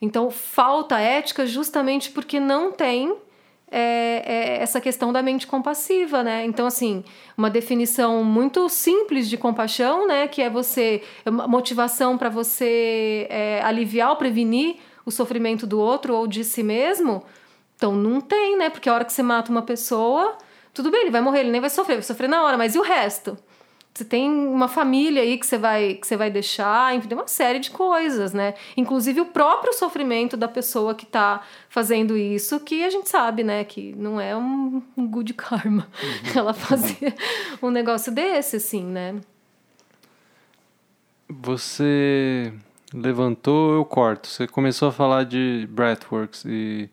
Então, 0.00 0.30
falta 0.30 0.98
ética 0.98 1.44
justamente 1.44 2.10
porque 2.10 2.40
não 2.40 2.72
tem 2.72 3.14
é, 3.76 4.22
é 4.24 4.62
essa 4.62 4.80
questão 4.80 5.12
da 5.12 5.20
mente 5.20 5.48
compassiva, 5.48 6.22
né? 6.22 6.44
Então, 6.44 6.64
assim, 6.64 7.02
uma 7.36 7.50
definição 7.50 8.22
muito 8.22 8.68
simples 8.68 9.28
de 9.28 9.36
compaixão, 9.36 10.06
né? 10.06 10.28
Que 10.28 10.42
é 10.42 10.48
você, 10.48 11.02
uma 11.26 11.48
motivação 11.48 12.16
para 12.16 12.28
você 12.28 13.26
é, 13.28 13.60
aliviar 13.64 14.10
ou 14.10 14.16
prevenir 14.16 14.76
o 15.04 15.10
sofrimento 15.10 15.66
do 15.66 15.80
outro 15.80 16.14
ou 16.14 16.28
de 16.28 16.44
si 16.44 16.62
mesmo. 16.62 17.24
Então, 17.74 17.96
não 17.96 18.20
tem, 18.20 18.56
né? 18.56 18.70
Porque 18.70 18.88
a 18.88 18.94
hora 18.94 19.04
que 19.04 19.12
você 19.12 19.22
mata 19.22 19.50
uma 19.50 19.62
pessoa, 19.62 20.38
tudo 20.72 20.92
bem, 20.92 21.02
ele 21.02 21.10
vai 21.10 21.20
morrer, 21.20 21.40
ele 21.40 21.50
nem 21.50 21.60
vai 21.60 21.70
sofrer, 21.70 21.96
vai 21.96 22.02
sofrer 22.04 22.28
na 22.28 22.44
hora, 22.44 22.56
mas 22.56 22.76
e 22.76 22.78
o 22.78 22.82
resto? 22.82 23.36
Você 23.94 24.04
tem 24.04 24.28
uma 24.28 24.66
família 24.66 25.22
aí 25.22 25.38
que 25.38 25.46
você 25.46 25.56
vai 25.56 25.94
que 25.94 26.04
você 26.04 26.16
vai 26.16 26.28
deixar, 26.28 26.96
enfim, 26.96 27.06
tem 27.06 27.16
uma 27.16 27.28
série 27.28 27.60
de 27.60 27.70
coisas, 27.70 28.32
né? 28.32 28.54
Inclusive 28.76 29.20
o 29.20 29.26
próprio 29.26 29.72
sofrimento 29.72 30.36
da 30.36 30.48
pessoa 30.48 30.96
que 30.96 31.04
está 31.04 31.42
fazendo 31.68 32.16
isso, 32.16 32.58
que 32.58 32.84
a 32.84 32.90
gente 32.90 33.08
sabe, 33.08 33.44
né, 33.44 33.62
que 33.62 33.94
não 33.96 34.20
é 34.20 34.36
um, 34.36 34.82
um 34.96 35.06
good 35.06 35.32
karma. 35.34 35.86
Uhum. 36.02 36.32
Ela 36.34 36.52
fazer 36.52 37.14
um 37.62 37.70
negócio 37.70 38.12
desse, 38.12 38.56
assim, 38.56 38.82
né? 38.84 39.20
Você 41.28 42.52
levantou, 42.92 43.74
eu 43.74 43.84
corto. 43.84 44.26
Você 44.26 44.48
começou 44.48 44.88
a 44.88 44.92
falar 44.92 45.24
de 45.24 45.68
breathworks 45.70 46.44
e 46.44 46.90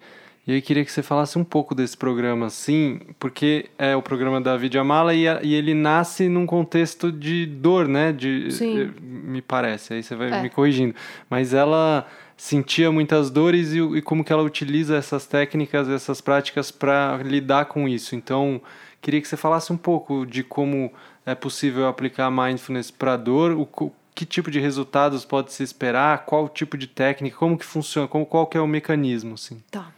e 0.47 0.55
eu 0.55 0.61
queria 0.61 0.83
que 0.83 0.91
você 0.91 1.03
falasse 1.03 1.37
um 1.37 1.43
pouco 1.43 1.75
desse 1.75 1.95
programa, 1.95 2.49
sim, 2.49 2.99
porque 3.19 3.69
é 3.77 3.95
o 3.95 4.01
programa 4.01 4.41
da 4.41 4.57
Videamala 4.57 5.13
e, 5.13 5.25
e 5.43 5.53
ele 5.53 5.73
nasce 5.73 6.27
num 6.27 6.45
contexto 6.47 7.11
de 7.11 7.45
dor, 7.45 7.87
né? 7.87 8.11
De, 8.11 8.51
sim. 8.51 8.81
Eh, 8.81 8.89
me 9.01 9.41
parece, 9.41 9.93
aí 9.93 10.03
você 10.03 10.15
vai 10.15 10.31
É. 10.31 10.41
me 10.41 10.49
corrigindo. 10.49 10.95
Mas 11.29 11.53
ela 11.53 12.07
sentia 12.35 12.91
muitas 12.91 13.29
dores 13.29 13.71
e, 13.71 13.79
e 13.79 14.01
como 14.01 14.23
que 14.23 14.33
ela 14.33 14.41
utiliza 14.41 14.95
essas 14.95 15.27
técnicas, 15.27 15.87
essas 15.87 16.21
práticas 16.21 16.71
para 16.71 17.19
lidar 17.23 17.65
com 17.65 17.87
isso. 17.87 18.15
Então, 18.15 18.59
queria 18.99 19.21
que 19.21 19.27
você 19.27 19.37
falasse 19.37 19.71
um 19.71 19.77
pouco 19.77 20.25
de 20.25 20.41
como 20.43 20.91
é 21.23 21.35
possível 21.35 21.87
aplicar 21.87 22.31
mindfulness 22.31 22.89
para 22.89 23.15
dor, 23.15 23.51
o, 23.51 23.91
que 24.15 24.25
tipo 24.25 24.49
de 24.51 24.59
resultados 24.59 25.23
pode 25.23 25.53
se 25.53 25.61
esperar, 25.63 26.25
qual 26.25 26.49
tipo 26.49 26.77
de 26.77 26.87
técnica, 26.87 27.37
como 27.37 27.57
que 27.57 27.65
funciona, 27.65 28.07
como, 28.07 28.25
qual 28.25 28.47
que 28.47 28.57
é 28.57 28.61
o 28.61 28.67
mecanismo, 28.67 29.35
assim. 29.35 29.61
Tá. 29.69 29.91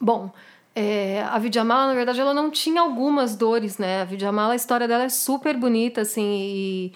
Bom, 0.00 0.30
é, 0.74 1.22
a 1.24 1.38
Vidyamala, 1.38 1.88
na 1.88 1.94
verdade, 1.94 2.20
ela 2.20 2.32
não 2.32 2.50
tinha 2.50 2.80
algumas 2.80 3.36
dores, 3.36 3.76
né? 3.76 4.02
A 4.02 4.04
Vidyamala, 4.04 4.54
a 4.54 4.56
história 4.56 4.88
dela 4.88 5.04
é 5.04 5.08
super 5.08 5.56
bonita, 5.56 6.00
assim, 6.00 6.22
e 6.22 6.92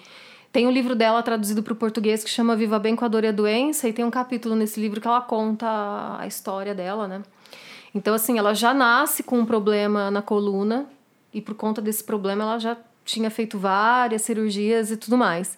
tem 0.51 0.65
um 0.65 0.71
livro 0.71 0.95
dela 0.95 1.21
traduzido 1.21 1.61
para 1.61 1.73
o 1.73 1.75
português 1.75 2.23
que 2.23 2.29
chama 2.29 2.55
Viva 2.55 2.79
Bem 2.79 2.95
com 2.95 3.05
a 3.05 3.07
Dor 3.07 3.23
e 3.23 3.27
a 3.27 3.31
Doença, 3.31 3.87
e 3.87 3.93
tem 3.93 4.03
um 4.05 4.09
capítulo 4.09 4.55
nesse 4.55 4.79
livro 4.79 4.99
que 4.99 5.07
ela 5.07 5.21
conta 5.21 5.67
a 6.17 6.25
história 6.25 6.73
dela, 6.73 7.07
né? 7.07 7.21
Então, 7.93 8.13
assim, 8.13 8.39
ela 8.39 8.53
já 8.53 8.73
nasce 8.73 9.21
com 9.21 9.39
um 9.39 9.45
problema 9.45 10.09
na 10.09 10.21
coluna, 10.21 10.87
e 11.33 11.41
por 11.41 11.53
conta 11.53 11.81
desse 11.81 12.03
problema 12.03 12.43
ela 12.43 12.57
já 12.57 12.77
tinha 13.03 13.29
feito 13.29 13.59
várias 13.59 14.23
cirurgias 14.23 14.89
e 14.89 14.97
tudo 14.97 15.17
mais. 15.17 15.57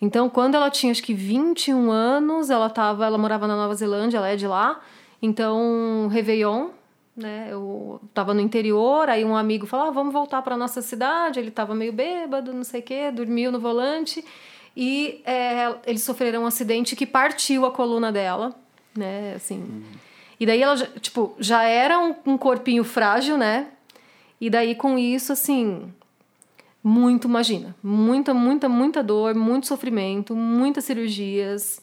Então, 0.00 0.30
quando 0.30 0.54
ela 0.54 0.70
tinha 0.70 0.92
acho 0.92 1.02
que 1.02 1.12
21 1.12 1.90
anos, 1.90 2.48
ela 2.48 2.70
tava, 2.70 3.04
ela 3.04 3.18
morava 3.18 3.46
na 3.46 3.56
Nova 3.56 3.74
Zelândia, 3.74 4.18
ela 4.18 4.28
é 4.28 4.36
de 4.36 4.46
lá. 4.46 4.80
Então, 5.20 6.08
Réveillon, 6.10 6.68
né? 7.16 7.48
Eu 7.50 8.00
tava 8.12 8.34
no 8.34 8.40
interior, 8.40 9.08
aí 9.08 9.24
um 9.24 9.36
amigo 9.36 9.66
falou: 9.66 9.86
ah, 9.86 9.90
"Vamos 9.90 10.12
voltar 10.12 10.42
para 10.42 10.56
nossa 10.56 10.82
cidade". 10.82 11.40
Ele 11.40 11.50
tava 11.50 11.74
meio 11.74 11.92
bêbado, 11.92 12.52
não 12.52 12.64
sei 12.64 12.80
o 12.80 12.82
quê, 12.82 13.10
dormiu 13.10 13.50
no 13.50 13.58
volante 13.58 14.24
e 14.76 15.22
é, 15.24 15.74
eles 15.86 16.02
sofreram 16.02 16.42
um 16.42 16.46
acidente 16.46 16.94
que 16.94 17.06
partiu 17.06 17.64
a 17.64 17.70
coluna 17.70 18.12
dela, 18.12 18.54
né? 18.94 19.32
Assim. 19.34 19.82
E 20.38 20.44
daí 20.44 20.60
ela, 20.60 20.76
tipo, 21.00 21.34
já 21.38 21.62
era 21.62 21.98
um, 21.98 22.14
um 22.26 22.36
corpinho 22.36 22.84
frágil, 22.84 23.38
né? 23.38 23.68
E 24.38 24.50
daí 24.50 24.74
com 24.74 24.98
isso, 24.98 25.32
assim, 25.32 25.90
muito, 26.84 27.26
imagina, 27.26 27.74
muita, 27.82 28.34
muita, 28.34 28.68
muita 28.68 29.02
dor, 29.02 29.34
muito 29.34 29.66
sofrimento, 29.66 30.36
muitas 30.36 30.84
cirurgias. 30.84 31.80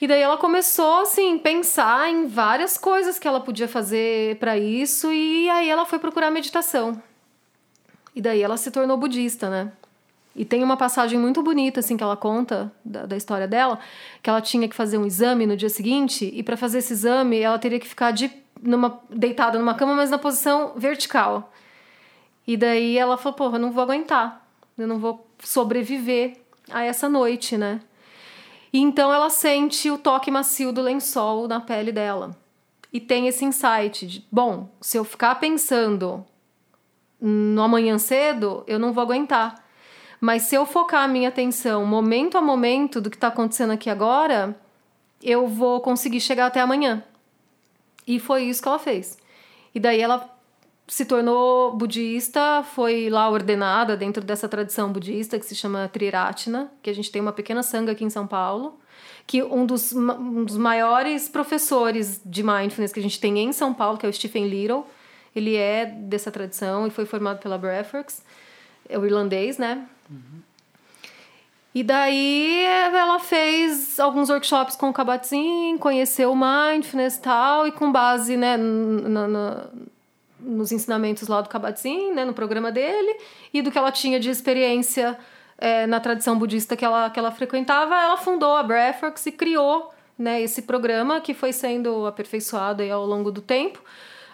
E 0.00 0.06
daí 0.06 0.20
ela 0.20 0.36
começou, 0.36 1.00
assim, 1.00 1.38
pensar 1.38 2.08
em 2.08 2.26
várias 2.28 2.78
coisas 2.78 3.18
que 3.18 3.26
ela 3.26 3.40
podia 3.40 3.66
fazer 3.66 4.36
para 4.36 4.56
isso, 4.56 5.12
e 5.12 5.50
aí 5.50 5.68
ela 5.68 5.84
foi 5.84 5.98
procurar 5.98 6.30
meditação. 6.30 7.02
E 8.14 8.20
daí 8.20 8.40
ela 8.40 8.56
se 8.56 8.70
tornou 8.70 8.96
budista, 8.96 9.50
né? 9.50 9.72
E 10.36 10.44
tem 10.44 10.62
uma 10.62 10.76
passagem 10.76 11.18
muito 11.18 11.42
bonita, 11.42 11.80
assim, 11.80 11.96
que 11.96 12.02
ela 12.02 12.16
conta 12.16 12.72
da, 12.84 13.06
da 13.06 13.16
história 13.16 13.48
dela, 13.48 13.80
que 14.22 14.30
ela 14.30 14.40
tinha 14.40 14.68
que 14.68 14.74
fazer 14.74 14.96
um 14.96 15.04
exame 15.04 15.46
no 15.46 15.56
dia 15.56 15.68
seguinte, 15.68 16.30
e 16.32 16.44
para 16.44 16.56
fazer 16.56 16.78
esse 16.78 16.92
exame 16.92 17.40
ela 17.40 17.58
teria 17.58 17.80
que 17.80 17.88
ficar 17.88 18.12
de, 18.12 18.30
numa, 18.62 19.00
deitada 19.10 19.58
numa 19.58 19.74
cama, 19.74 19.94
mas 19.94 20.10
na 20.10 20.18
posição 20.18 20.74
vertical. 20.76 21.52
E 22.46 22.56
daí 22.56 22.96
ela 22.96 23.16
falou, 23.16 23.36
porra, 23.36 23.56
eu 23.56 23.60
não 23.60 23.72
vou 23.72 23.82
aguentar, 23.82 24.46
eu 24.78 24.86
não 24.86 25.00
vou 25.00 25.26
sobreviver 25.42 26.36
a 26.70 26.84
essa 26.84 27.08
noite, 27.08 27.56
né? 27.56 27.80
E 28.72 28.80
então 28.80 29.12
ela 29.12 29.30
sente 29.30 29.90
o 29.90 29.98
toque 29.98 30.30
macio 30.30 30.72
do 30.72 30.82
lençol 30.82 31.48
na 31.48 31.60
pele 31.60 31.92
dela. 31.92 32.36
E 32.92 33.00
tem 33.00 33.26
esse 33.26 33.44
insight 33.44 34.06
de, 34.06 34.26
bom, 34.30 34.68
se 34.80 34.96
eu 34.96 35.04
ficar 35.04 35.34
pensando 35.36 36.24
no 37.20 37.62
amanhã 37.62 37.98
cedo, 37.98 38.64
eu 38.66 38.78
não 38.78 38.92
vou 38.92 39.02
aguentar. 39.02 39.62
Mas 40.20 40.42
se 40.42 40.54
eu 40.54 40.66
focar 40.66 41.04
a 41.04 41.08
minha 41.08 41.28
atenção 41.28 41.84
momento 41.84 42.36
a 42.36 42.40
momento 42.40 43.00
do 43.00 43.10
que 43.10 43.16
está 43.16 43.28
acontecendo 43.28 43.72
aqui 43.72 43.88
agora, 43.88 44.58
eu 45.22 45.46
vou 45.46 45.80
conseguir 45.80 46.20
chegar 46.20 46.46
até 46.46 46.60
amanhã. 46.60 47.02
E 48.06 48.18
foi 48.18 48.44
isso 48.44 48.62
que 48.62 48.68
ela 48.68 48.78
fez. 48.78 49.18
E 49.74 49.78
daí 49.78 50.00
ela 50.00 50.37
se 50.88 51.04
tornou 51.04 51.76
budista, 51.76 52.62
foi 52.74 53.10
lá 53.10 53.28
ordenada 53.28 53.94
dentro 53.96 54.24
dessa 54.24 54.48
tradição 54.48 54.90
budista 54.90 55.38
que 55.38 55.44
se 55.44 55.54
chama 55.54 55.88
Triratna, 55.92 56.72
que 56.82 56.88
a 56.88 56.94
gente 56.94 57.12
tem 57.12 57.20
uma 57.20 57.32
pequena 57.32 57.62
sanga 57.62 57.92
aqui 57.92 58.04
em 58.04 58.10
São 58.10 58.26
Paulo, 58.26 58.78
que 59.26 59.42
um 59.42 59.66
dos, 59.66 59.92
um 59.92 60.42
dos 60.44 60.56
maiores 60.56 61.28
professores 61.28 62.20
de 62.24 62.42
mindfulness 62.42 62.92
que 62.92 63.00
a 63.00 63.02
gente 63.02 63.20
tem 63.20 63.38
em 63.38 63.52
São 63.52 63.74
Paulo, 63.74 63.98
que 63.98 64.06
é 64.06 64.08
o 64.08 64.12
Stephen 64.12 64.48
Little, 64.48 64.86
ele 65.36 65.54
é 65.56 65.84
dessa 65.84 66.30
tradição 66.30 66.86
e 66.86 66.90
foi 66.90 67.04
formado 67.04 67.38
pela 67.38 67.58
Breathworks, 67.58 68.24
é 68.88 68.98
o 68.98 69.04
irlandês, 69.04 69.58
né? 69.58 69.86
E 71.74 71.82
daí 71.84 72.64
ela 72.64 73.18
fez 73.20 74.00
alguns 74.00 74.30
workshops 74.30 74.74
com 74.74 74.88
o 74.88 74.92
Kabat-Zinn, 74.92 75.76
conheceu 75.78 76.32
o 76.32 76.36
mindfulness 76.36 77.16
e 77.16 77.20
tal, 77.20 77.66
e 77.68 77.72
com 77.72 77.92
base 77.92 78.36
né, 78.38 78.56
na, 78.56 79.28
na- 79.28 79.66
nos 80.40 80.72
ensinamentos 80.72 81.28
lá 81.28 81.40
do 81.40 81.48
Kabat-Zinn, 81.48 82.14
né, 82.14 82.24
no 82.24 82.32
programa 82.32 82.70
dele, 82.70 83.16
e 83.52 83.62
do 83.62 83.70
que 83.70 83.78
ela 83.78 83.90
tinha 83.90 84.20
de 84.20 84.30
experiência 84.30 85.18
é, 85.58 85.86
na 85.86 85.98
tradição 86.00 86.38
budista 86.38 86.76
que 86.76 86.84
ela, 86.84 87.10
que 87.10 87.18
ela 87.18 87.30
frequentava, 87.30 87.96
ela 87.96 88.16
fundou 88.16 88.56
a 88.56 88.62
Breathworks 88.62 89.26
e 89.26 89.32
criou 89.32 89.92
né, 90.18 90.40
esse 90.40 90.62
programa 90.62 91.20
que 91.20 91.34
foi 91.34 91.52
sendo 91.52 92.06
aperfeiçoado 92.06 92.82
ao 92.82 93.04
longo 93.04 93.30
do 93.30 93.40
tempo. 93.40 93.80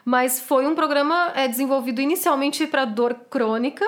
Mas 0.04 0.38
foi 0.38 0.66
um 0.66 0.74
programa 0.74 1.32
é, 1.34 1.48
desenvolvido 1.48 2.00
inicialmente 2.00 2.66
para 2.66 2.84
dor 2.84 3.14
crônica, 3.30 3.86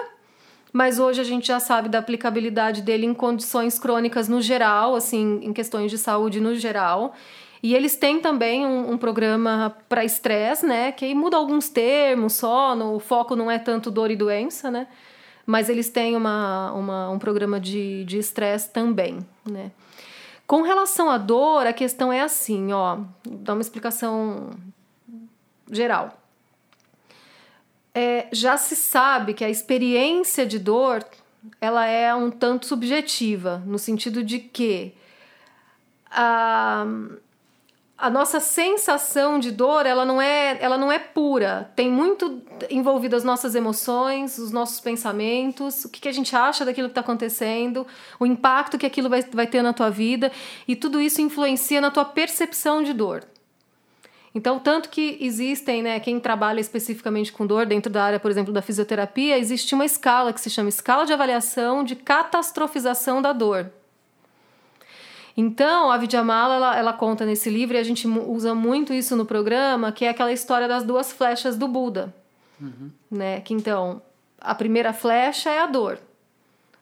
mas 0.72 0.98
hoje 0.98 1.20
a 1.20 1.24
gente 1.24 1.46
já 1.46 1.60
sabe 1.60 1.88
da 1.88 1.98
aplicabilidade 1.98 2.82
dele 2.82 3.06
em 3.06 3.14
condições 3.14 3.78
crônicas 3.78 4.28
no 4.28 4.40
geral, 4.40 4.94
assim, 4.94 5.40
em 5.42 5.52
questões 5.52 5.90
de 5.90 5.98
saúde 5.98 6.40
no 6.40 6.54
geral. 6.54 7.14
E 7.66 7.74
eles 7.74 7.96
têm 7.96 8.20
também 8.20 8.64
um, 8.64 8.92
um 8.92 8.96
programa 8.96 9.76
para 9.88 10.04
estresse, 10.04 10.64
né? 10.64 10.92
Que 10.92 11.12
muda 11.16 11.36
alguns 11.36 11.68
termos 11.68 12.34
só, 12.34 12.76
no, 12.76 12.94
o 12.94 13.00
foco 13.00 13.34
não 13.34 13.50
é 13.50 13.58
tanto 13.58 13.90
dor 13.90 14.08
e 14.08 14.14
doença, 14.14 14.70
né? 14.70 14.86
Mas 15.44 15.68
eles 15.68 15.90
têm 15.90 16.14
uma, 16.14 16.70
uma, 16.70 17.10
um 17.10 17.18
programa 17.18 17.58
de 17.58 18.06
estresse 18.16 18.70
também, 18.70 19.18
né? 19.44 19.72
Com 20.46 20.62
relação 20.62 21.10
à 21.10 21.18
dor, 21.18 21.66
a 21.66 21.72
questão 21.72 22.12
é 22.12 22.20
assim, 22.20 22.72
ó, 22.72 23.00
dar 23.28 23.54
uma 23.54 23.62
explicação 23.62 24.50
geral. 25.68 26.16
É, 27.92 28.28
já 28.30 28.56
se 28.56 28.76
sabe 28.76 29.34
que 29.34 29.44
a 29.44 29.50
experiência 29.50 30.46
de 30.46 30.60
dor 30.60 31.04
ela 31.60 31.84
é 31.84 32.14
um 32.14 32.30
tanto 32.30 32.64
subjetiva, 32.64 33.60
no 33.66 33.76
sentido 33.76 34.22
de 34.22 34.38
que 34.38 34.94
a, 36.08 36.86
a 37.98 38.10
nossa 38.10 38.40
sensação 38.40 39.38
de 39.38 39.50
dor 39.50 39.86
ela 39.86 40.04
não 40.04 40.20
é 40.20 40.58
ela 40.60 40.76
não 40.76 40.92
é 40.92 40.98
pura 40.98 41.70
tem 41.74 41.90
muito 41.90 42.42
envolvido 42.68 43.16
as 43.16 43.24
nossas 43.24 43.54
emoções 43.54 44.36
os 44.36 44.50
nossos 44.50 44.80
pensamentos 44.80 45.84
o 45.84 45.88
que, 45.88 46.00
que 46.00 46.08
a 46.08 46.12
gente 46.12 46.36
acha 46.36 46.64
daquilo 46.64 46.88
que 46.88 46.92
está 46.92 47.00
acontecendo 47.00 47.86
o 48.20 48.26
impacto 48.26 48.76
que 48.76 48.86
aquilo 48.86 49.08
vai, 49.08 49.22
vai 49.22 49.46
ter 49.46 49.62
na 49.62 49.72
tua 49.72 49.90
vida 49.90 50.30
e 50.68 50.76
tudo 50.76 51.00
isso 51.00 51.22
influencia 51.22 51.80
na 51.80 51.90
tua 51.90 52.04
percepção 52.04 52.82
de 52.82 52.92
dor 52.92 53.24
então, 54.36 54.58
tanto 54.58 54.90
que 54.90 55.16
existem, 55.18 55.82
né, 55.82 55.98
quem 55.98 56.20
trabalha 56.20 56.60
especificamente 56.60 57.32
com 57.32 57.46
dor, 57.46 57.64
dentro 57.64 57.90
da 57.90 58.04
área, 58.04 58.20
por 58.20 58.30
exemplo, 58.30 58.52
da 58.52 58.60
fisioterapia, 58.60 59.38
existe 59.38 59.74
uma 59.74 59.86
escala 59.86 60.30
que 60.30 60.42
se 60.42 60.50
chama 60.50 60.68
escala 60.68 61.06
de 61.06 61.12
avaliação 61.14 61.82
de 61.82 61.96
catastrofização 61.96 63.22
da 63.22 63.32
dor. 63.32 63.70
Então, 65.36 65.90
a 65.90 65.98
Vidyamala, 65.98 66.54
ela, 66.54 66.78
ela 66.78 66.92
conta 66.92 67.26
nesse 67.26 67.50
livro, 67.50 67.76
e 67.76 67.80
a 67.80 67.82
gente 67.82 68.08
usa 68.08 68.54
muito 68.54 68.92
isso 68.94 69.14
no 69.14 69.26
programa, 69.26 69.92
que 69.92 70.04
é 70.04 70.08
aquela 70.08 70.32
história 70.32 70.66
das 70.66 70.82
duas 70.82 71.12
flechas 71.12 71.58
do 71.58 71.68
Buda. 71.68 72.14
Né? 73.10 73.40
Que 73.42 73.52
então, 73.52 74.00
a 74.40 74.54
primeira 74.54 74.92
flecha 74.92 75.50
é 75.50 75.60
a 75.60 75.66
dor. 75.66 75.98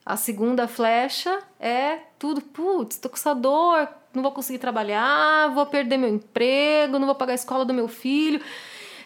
A 0.07 0.17
segunda 0.17 0.69
flecha 0.69 1.41
é 1.59 1.99
tudo, 2.19 2.41
putz, 2.43 2.99
tô 2.99 3.09
com 3.09 3.17
essa 3.17 3.35
dor, 3.35 3.89
não 4.13 4.23
vou 4.23 4.33
conseguir 4.33 4.59
trabalhar, 4.59 5.49
vou 5.55 5.67
perder 5.67 5.97
meu 5.97 6.11
emprego, 6.11 6.99
não 6.99 7.07
vou 7.07 7.15
pagar 7.15 7.33
a 7.33 7.37
escola 7.37 7.65
do 7.65 7.75
meu 7.75 7.89
filho. 7.89 8.41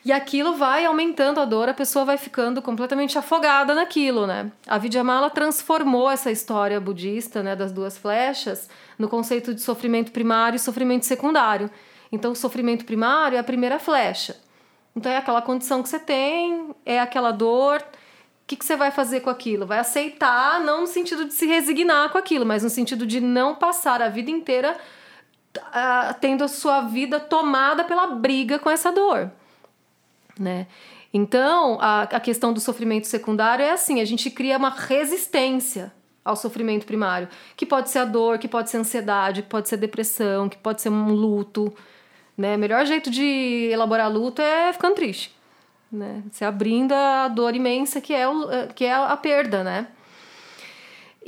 E 0.09 0.13
aquilo 0.13 0.55
vai 0.55 0.87
aumentando 0.87 1.39
a 1.39 1.45
dor, 1.45 1.69
a 1.69 1.75
pessoa 1.75 2.03
vai 2.03 2.17
ficando 2.17 2.63
completamente 2.63 3.19
afogada 3.19 3.75
naquilo, 3.75 4.27
né? 4.27 4.51
A 4.67 4.79
Vidyamala 4.79 5.29
transformou 5.29 6.11
essa 6.11 6.31
história 6.31 6.81
budista, 6.81 7.43
né, 7.43 7.55
das 7.55 7.73
duas 7.73 7.99
flechas, 7.99 8.71
no 8.99 9.07
conceito 9.07 9.53
de 9.53 9.61
sofrimento 9.61 10.11
primário 10.11 10.57
e 10.57 10.59
sofrimento 10.59 11.05
secundário. 11.05 11.71
Então, 12.11 12.33
o 12.33 12.35
sofrimento 12.35 12.87
primário 12.87 13.37
é 13.37 13.39
a 13.39 13.45
primeira 13.45 13.79
flecha. 13.79 14.41
Então, 14.97 15.13
é 15.13 15.19
aquela 15.19 15.43
condição 15.43 15.83
que 15.83 15.91
você 15.91 15.99
tem, 15.99 16.75
é 16.87 16.99
aquela 16.99 17.31
dor. 17.31 17.83
O 17.83 17.85
que, 18.47 18.57
que 18.57 18.65
você 18.65 18.77
vai 18.77 18.91
fazer 18.91 19.21
com 19.21 19.29
aquilo? 19.29 19.67
Vai 19.67 19.79
aceitar, 19.79 20.59
não 20.59 20.81
no 20.81 20.87
sentido 20.87 21.27
de 21.27 21.35
se 21.35 21.45
resignar 21.45 22.09
com 22.09 22.17
aquilo, 22.17 22.47
mas 22.47 22.63
no 22.63 22.71
sentido 22.71 23.07
de 23.07 23.21
não 23.21 23.55
passar 23.55 24.01
a 24.01 24.09
vida 24.09 24.31
inteira 24.31 24.75
ah, 25.71 26.17
tendo 26.19 26.43
a 26.43 26.49
sua 26.49 26.81
vida 26.81 27.21
tomada 27.21 27.85
pela 27.85 28.07
briga 28.07 28.59
com 28.59 28.71
essa 28.71 28.91
dor 28.91 29.31
né? 30.39 30.67
Então, 31.13 31.79
a, 31.81 32.03
a 32.03 32.21
questão 32.21 32.53
do 32.53 32.61
sofrimento 32.61 33.07
secundário 33.07 33.65
é 33.65 33.71
assim: 33.71 34.01
a 34.01 34.05
gente 34.05 34.31
cria 34.31 34.57
uma 34.57 34.71
resistência 34.71 35.93
ao 36.25 36.37
sofrimento 36.37 36.85
primário, 36.85 37.29
que 37.57 37.65
pode 37.65 37.89
ser 37.89 38.01
a 38.01 38.05
dor, 38.05 38.39
que 38.39 38.47
pode 38.47 38.69
ser 38.69 38.77
a 38.77 38.81
ansiedade, 38.81 39.43
que 39.43 39.49
pode 39.49 39.69
ser 39.69 39.79
depressão, 39.79 40.49
que 40.49 40.59
pode 40.59 40.83
ser 40.83 40.91
um 40.91 41.11
luto. 41.11 41.73
Né? 42.37 42.55
O 42.55 42.59
melhor 42.59 42.85
jeito 42.85 43.11
de 43.11 43.71
elaborar 43.73 44.13
luto 44.13 44.43
é 44.43 44.73
ficando 44.73 44.95
triste. 44.95 45.35
Né? 45.91 46.23
Se 46.31 46.45
abrindo 46.45 46.93
a 46.93 47.29
dor 47.29 47.57
imensa 47.57 48.01
que 48.01 48.13
é, 48.13 48.29
o, 48.29 48.69
que 48.75 48.85
é 48.85 48.93
a 48.93 49.17
perda, 49.17 49.65
né? 49.65 49.89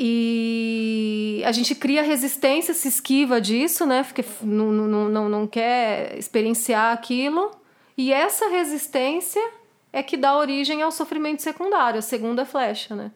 E 0.03 1.43
a 1.45 1.53
gente 1.53 1.75
cria 1.75 2.03
resistência, 2.03 2.73
se 2.73 2.89
esquiva 2.89 3.41
disso, 3.41 3.85
né? 3.85 4.03
Porque 4.03 4.25
não, 4.43 4.71
não, 4.71 5.09
não, 5.09 5.29
não 5.29 5.47
quer 5.47 6.17
experienciar 6.17 6.93
aquilo. 6.93 7.51
E 8.01 8.15
essa 8.15 8.49
resistência 8.49 9.47
é 9.93 10.03
que 10.03 10.17
dá 10.17 10.35
origem 10.35 10.81
ao 10.81 10.91
sofrimento 10.91 11.43
secundário, 11.43 11.99
a 11.99 12.03
segunda 12.03 12.47
flecha, 12.47 12.97
né? 12.97 13.11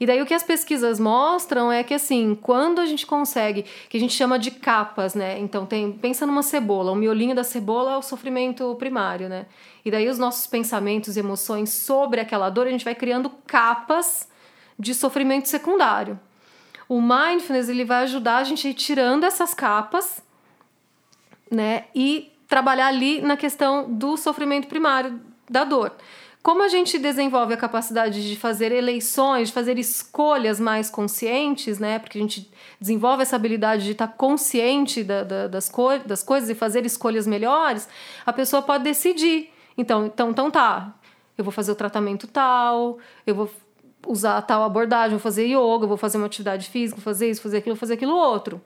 E 0.00 0.04
daí 0.04 0.20
o 0.20 0.26
que 0.26 0.34
as 0.34 0.42
pesquisas 0.42 0.98
mostram 0.98 1.70
é 1.70 1.84
que 1.84 1.94
assim, 1.94 2.34
quando 2.34 2.80
a 2.80 2.86
gente 2.86 3.06
consegue, 3.06 3.64
que 3.88 3.96
a 3.96 4.00
gente 4.00 4.12
chama 4.12 4.36
de 4.36 4.50
capas, 4.50 5.14
né? 5.14 5.38
Então 5.38 5.64
tem, 5.64 5.92
pensa 5.92 6.26
numa 6.26 6.42
cebola, 6.42 6.90
o 6.90 6.96
miolinho 6.96 7.36
da 7.36 7.44
cebola 7.44 7.92
é 7.92 7.96
o 7.96 8.02
sofrimento 8.02 8.74
primário, 8.80 9.28
né? 9.28 9.46
E 9.84 9.92
daí 9.92 10.08
os 10.08 10.18
nossos 10.18 10.44
pensamentos 10.44 11.16
e 11.16 11.20
emoções 11.20 11.70
sobre 11.70 12.18
aquela 12.18 12.50
dor, 12.50 12.66
a 12.66 12.70
gente 12.70 12.84
vai 12.84 12.96
criando 12.96 13.30
capas 13.46 14.28
de 14.76 14.92
sofrimento 14.92 15.48
secundário. 15.48 16.18
O 16.88 17.00
mindfulness 17.00 17.68
ele 17.68 17.84
vai 17.84 18.02
ajudar 18.02 18.38
a 18.38 18.44
gente 18.44 18.66
a 18.66 18.70
ir 18.70 18.74
tirando 18.74 19.22
essas 19.22 19.54
capas, 19.54 20.20
né? 21.48 21.84
E 21.94 22.29
trabalhar 22.50 22.88
ali 22.88 23.22
na 23.22 23.36
questão 23.36 23.88
do 23.88 24.16
sofrimento 24.16 24.66
primário, 24.66 25.20
da 25.48 25.62
dor. 25.62 25.92
Como 26.42 26.62
a 26.62 26.68
gente 26.68 26.98
desenvolve 26.98 27.54
a 27.54 27.56
capacidade 27.56 28.28
de 28.28 28.34
fazer 28.34 28.72
eleições, 28.72 29.48
de 29.48 29.54
fazer 29.54 29.78
escolhas 29.78 30.58
mais 30.58 30.90
conscientes, 30.90 31.78
né? 31.78 31.98
Porque 31.98 32.18
a 32.18 32.20
gente 32.20 32.50
desenvolve 32.80 33.22
essa 33.22 33.36
habilidade 33.36 33.84
de 33.84 33.92
estar 33.92 34.08
consciente 34.08 35.04
da, 35.04 35.22
da, 35.22 35.46
das, 35.46 35.68
co 35.68 35.98
das 35.98 36.22
coisas 36.24 36.50
e 36.50 36.54
fazer 36.54 36.84
escolhas 36.84 37.26
melhores, 37.26 37.88
a 38.26 38.32
pessoa 38.32 38.62
pode 38.62 38.82
decidir. 38.82 39.52
Então, 39.78 40.06
então, 40.06 40.30
então 40.30 40.50
tá, 40.50 40.94
eu 41.38 41.44
vou 41.44 41.52
fazer 41.52 41.70
o 41.70 41.76
tratamento 41.76 42.26
tal, 42.26 42.98
eu 43.26 43.34
vou 43.34 43.50
usar 44.08 44.40
tal 44.42 44.64
abordagem, 44.64 45.10
vou 45.10 45.20
fazer 45.20 45.44
yoga, 45.44 45.86
vou 45.86 45.96
fazer 45.96 46.16
uma 46.16 46.26
atividade 46.26 46.68
física, 46.68 46.96
vou 46.96 47.04
fazer 47.04 47.30
isso, 47.30 47.42
fazer 47.42 47.58
aquilo, 47.58 47.76
fazer 47.76 47.94
aquilo 47.94 48.16
outro, 48.16 48.60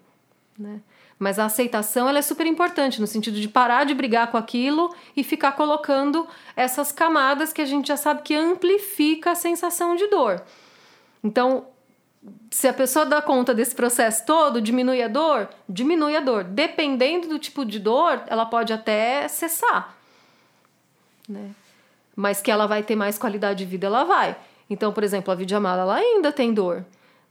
né? 0.58 0.80
Mas 1.18 1.38
a 1.38 1.44
aceitação 1.44 2.08
ela 2.08 2.18
é 2.18 2.22
super 2.22 2.46
importante 2.46 3.00
no 3.00 3.06
sentido 3.06 3.40
de 3.40 3.48
parar 3.48 3.84
de 3.84 3.94
brigar 3.94 4.30
com 4.30 4.36
aquilo 4.36 4.94
e 5.16 5.22
ficar 5.22 5.52
colocando 5.52 6.26
essas 6.56 6.90
camadas 6.90 7.52
que 7.52 7.62
a 7.62 7.64
gente 7.64 7.88
já 7.88 7.96
sabe 7.96 8.22
que 8.22 8.34
amplifica 8.34 9.30
a 9.30 9.34
sensação 9.34 9.94
de 9.94 10.06
dor. 10.08 10.42
Então, 11.22 11.66
se 12.50 12.68
a 12.68 12.72
pessoa 12.72 13.04
dá 13.04 13.20
conta 13.22 13.54
desse 13.54 13.74
processo 13.74 14.24
todo, 14.26 14.60
diminui 14.60 15.02
a 15.02 15.08
dor, 15.08 15.48
diminui 15.68 16.16
a 16.16 16.20
dor. 16.20 16.44
Dependendo 16.44 17.28
do 17.28 17.38
tipo 17.38 17.64
de 17.64 17.78
dor, 17.78 18.22
ela 18.26 18.46
pode 18.46 18.72
até 18.72 19.28
cessar. 19.28 19.96
Né? 21.28 21.50
Mas 22.14 22.40
que 22.40 22.50
ela 22.50 22.66
vai 22.66 22.82
ter 22.82 22.96
mais 22.96 23.18
qualidade 23.18 23.64
de 23.64 23.70
vida, 23.70 23.86
ela 23.86 24.04
vai. 24.04 24.36
Então, 24.68 24.92
por 24.92 25.02
exemplo, 25.02 25.32
a 25.32 25.34
Vidyamala, 25.34 25.82
ela 25.82 25.96
ainda 25.96 26.32
tem 26.32 26.52
dor. 26.54 26.84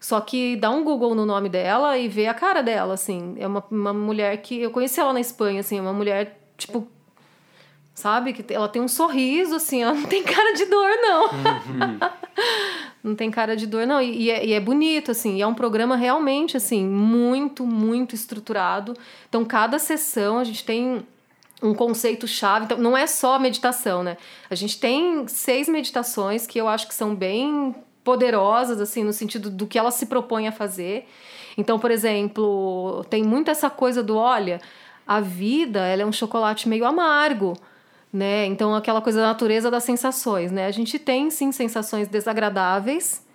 Só 0.03 0.19
que 0.19 0.57
dá 0.57 0.69
um 0.69 0.83
Google 0.83 1.15
no 1.15 1.25
nome 1.25 1.47
dela 1.47 1.97
e 1.97 2.09
vê 2.09 2.27
a 2.27 2.33
cara 2.33 2.61
dela, 2.61 2.93
assim. 2.93 3.35
É 3.39 3.47
uma, 3.47 3.63
uma 3.71 3.93
mulher 3.93 4.35
que. 4.41 4.59
Eu 4.59 4.69
conheci 4.69 4.99
ela 4.99 5.13
na 5.13 5.21
Espanha, 5.21 5.61
assim, 5.61 5.77
é 5.77 5.81
uma 5.81 5.93
mulher, 5.93 6.41
tipo. 6.57 6.85
Sabe? 7.95 8.33
Que 8.33 8.53
ela 8.53 8.67
tem 8.67 8.81
um 8.81 8.87
sorriso, 8.89 9.55
assim, 9.55 9.81
ela 9.81 9.93
não 9.95 10.03
tem 10.03 10.21
cara 10.21 10.51
de 10.55 10.65
dor, 10.65 10.89
não. 11.01 11.29
não 13.01 13.15
tem 13.15 13.31
cara 13.31 13.55
de 13.55 13.65
dor, 13.65 13.87
não. 13.87 14.01
E, 14.01 14.23
e, 14.23 14.29
é, 14.29 14.45
e 14.45 14.51
é 14.51 14.59
bonito, 14.59 15.09
assim. 15.09 15.37
E 15.37 15.41
é 15.41 15.47
um 15.47 15.53
programa 15.53 15.95
realmente, 15.95 16.57
assim, 16.57 16.85
muito, 16.85 17.65
muito 17.65 18.13
estruturado. 18.13 18.97
Então, 19.29 19.45
cada 19.45 19.79
sessão 19.79 20.37
a 20.37 20.43
gente 20.43 20.65
tem 20.65 21.07
um 21.61 21.73
conceito 21.73 22.27
chave. 22.27 22.65
Então, 22.65 22.77
não 22.77 22.97
é 22.97 23.07
só 23.07 23.39
meditação, 23.39 24.03
né? 24.03 24.17
A 24.49 24.55
gente 24.55 24.77
tem 24.77 25.25
seis 25.29 25.69
meditações 25.69 26.45
que 26.45 26.59
eu 26.59 26.67
acho 26.67 26.89
que 26.89 26.93
são 26.93 27.15
bem 27.15 27.73
poderosas, 28.03 28.81
assim, 28.81 29.03
no 29.03 29.13
sentido 29.13 29.49
do 29.49 29.65
que 29.65 29.79
ela 29.79 29.91
se 29.91 30.05
propõe 30.05 30.47
a 30.47 30.51
fazer. 30.51 31.07
Então, 31.57 31.79
por 31.79 31.91
exemplo, 31.91 33.05
tem 33.09 33.23
muito 33.23 33.49
essa 33.49 33.69
coisa 33.69 34.03
do, 34.03 34.17
olha, 34.17 34.59
a 35.07 35.19
vida, 35.19 35.85
ela 35.85 36.01
é 36.01 36.05
um 36.05 36.11
chocolate 36.11 36.67
meio 36.67 36.85
amargo, 36.85 37.53
né? 38.11 38.45
Então, 38.45 38.75
aquela 38.75 39.01
coisa 39.01 39.21
da 39.21 39.27
natureza 39.27 39.69
das 39.71 39.83
sensações, 39.83 40.51
né? 40.51 40.65
A 40.65 40.71
gente 40.71 40.97
tem, 40.99 41.29
sim, 41.29 41.51
sensações 41.51 42.07
desagradáveis, 42.07 43.25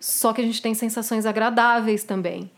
só 0.00 0.32
que 0.32 0.40
a 0.40 0.44
gente 0.44 0.60
tem 0.60 0.74
sensações 0.74 1.26
agradáveis 1.26 2.04
também. 2.04 2.50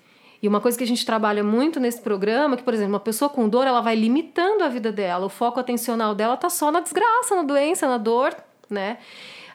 E 0.42 0.48
uma 0.48 0.60
coisa 0.60 0.76
que 0.76 0.84
a 0.84 0.86
gente 0.86 1.04
trabalha 1.06 1.42
muito 1.42 1.80
nesse 1.80 2.00
programa, 2.00 2.56
que, 2.56 2.62
por 2.62 2.74
exemplo, 2.74 2.92
uma 2.92 3.00
pessoa 3.00 3.28
com 3.28 3.48
dor, 3.48 3.66
ela 3.66 3.80
vai 3.80 3.96
limitando 3.96 4.62
a 4.62 4.68
vida 4.68 4.92
dela. 4.92 5.26
O 5.26 5.28
foco 5.28 5.58
atencional 5.58 6.14
dela 6.14 6.36
tá 6.36 6.50
só 6.50 6.70
na 6.70 6.80
desgraça, 6.80 7.34
na 7.34 7.42
doença, 7.42 7.88
na 7.88 7.98
dor, 7.98 8.36
né? 8.68 8.98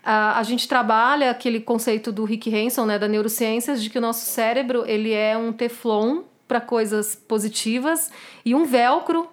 A, 0.03 0.39
a 0.39 0.43
gente 0.43 0.67
trabalha 0.67 1.29
aquele 1.29 1.59
conceito 1.59 2.11
do 2.11 2.23
Rick 2.23 2.53
Hanson, 2.53 2.85
né, 2.85 2.97
da 2.97 3.07
neurociências, 3.07 3.81
de 3.81 3.89
que 3.89 3.97
o 3.97 4.01
nosso 4.01 4.25
cérebro 4.25 4.83
ele 4.87 5.13
é 5.13 5.37
um 5.37 5.53
teflon 5.53 6.23
para 6.47 6.59
coisas 6.59 7.15
positivas 7.15 8.11
e 8.43 8.53
um 8.53 8.65
velcro 8.65 9.27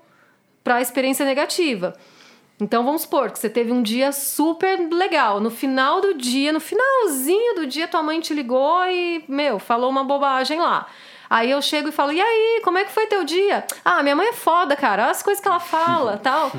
para 0.62 0.76
a 0.76 0.80
experiência 0.80 1.24
negativa. 1.24 1.94
Então 2.60 2.84
vamos 2.84 3.02
supor 3.02 3.30
que 3.30 3.38
você 3.38 3.48
teve 3.48 3.70
um 3.70 3.82
dia 3.82 4.10
super 4.10 4.78
legal. 4.92 5.40
No 5.40 5.50
final 5.50 6.00
do 6.00 6.14
dia, 6.14 6.52
no 6.52 6.60
finalzinho 6.60 7.54
do 7.54 7.66
dia, 7.66 7.86
tua 7.86 8.02
mãe 8.02 8.20
te 8.20 8.34
ligou 8.34 8.84
e, 8.86 9.24
meu, 9.28 9.58
falou 9.58 9.88
uma 9.88 10.02
bobagem 10.02 10.58
lá. 10.58 10.86
Aí 11.30 11.50
eu 11.50 11.60
chego 11.60 11.88
e 11.88 11.92
falo, 11.92 12.10
e 12.12 12.20
aí, 12.20 12.60
como 12.64 12.78
é 12.78 12.84
que 12.84 12.90
foi 12.90 13.06
teu 13.06 13.22
dia? 13.22 13.64
Ah, 13.84 14.02
minha 14.02 14.16
mãe 14.16 14.28
é 14.28 14.32
foda, 14.32 14.74
cara. 14.74 15.02
Olha 15.04 15.10
as 15.12 15.22
coisas 15.22 15.42
que 15.42 15.48
ela 15.48 15.60
fala, 15.60 16.16
tal. 16.22 16.50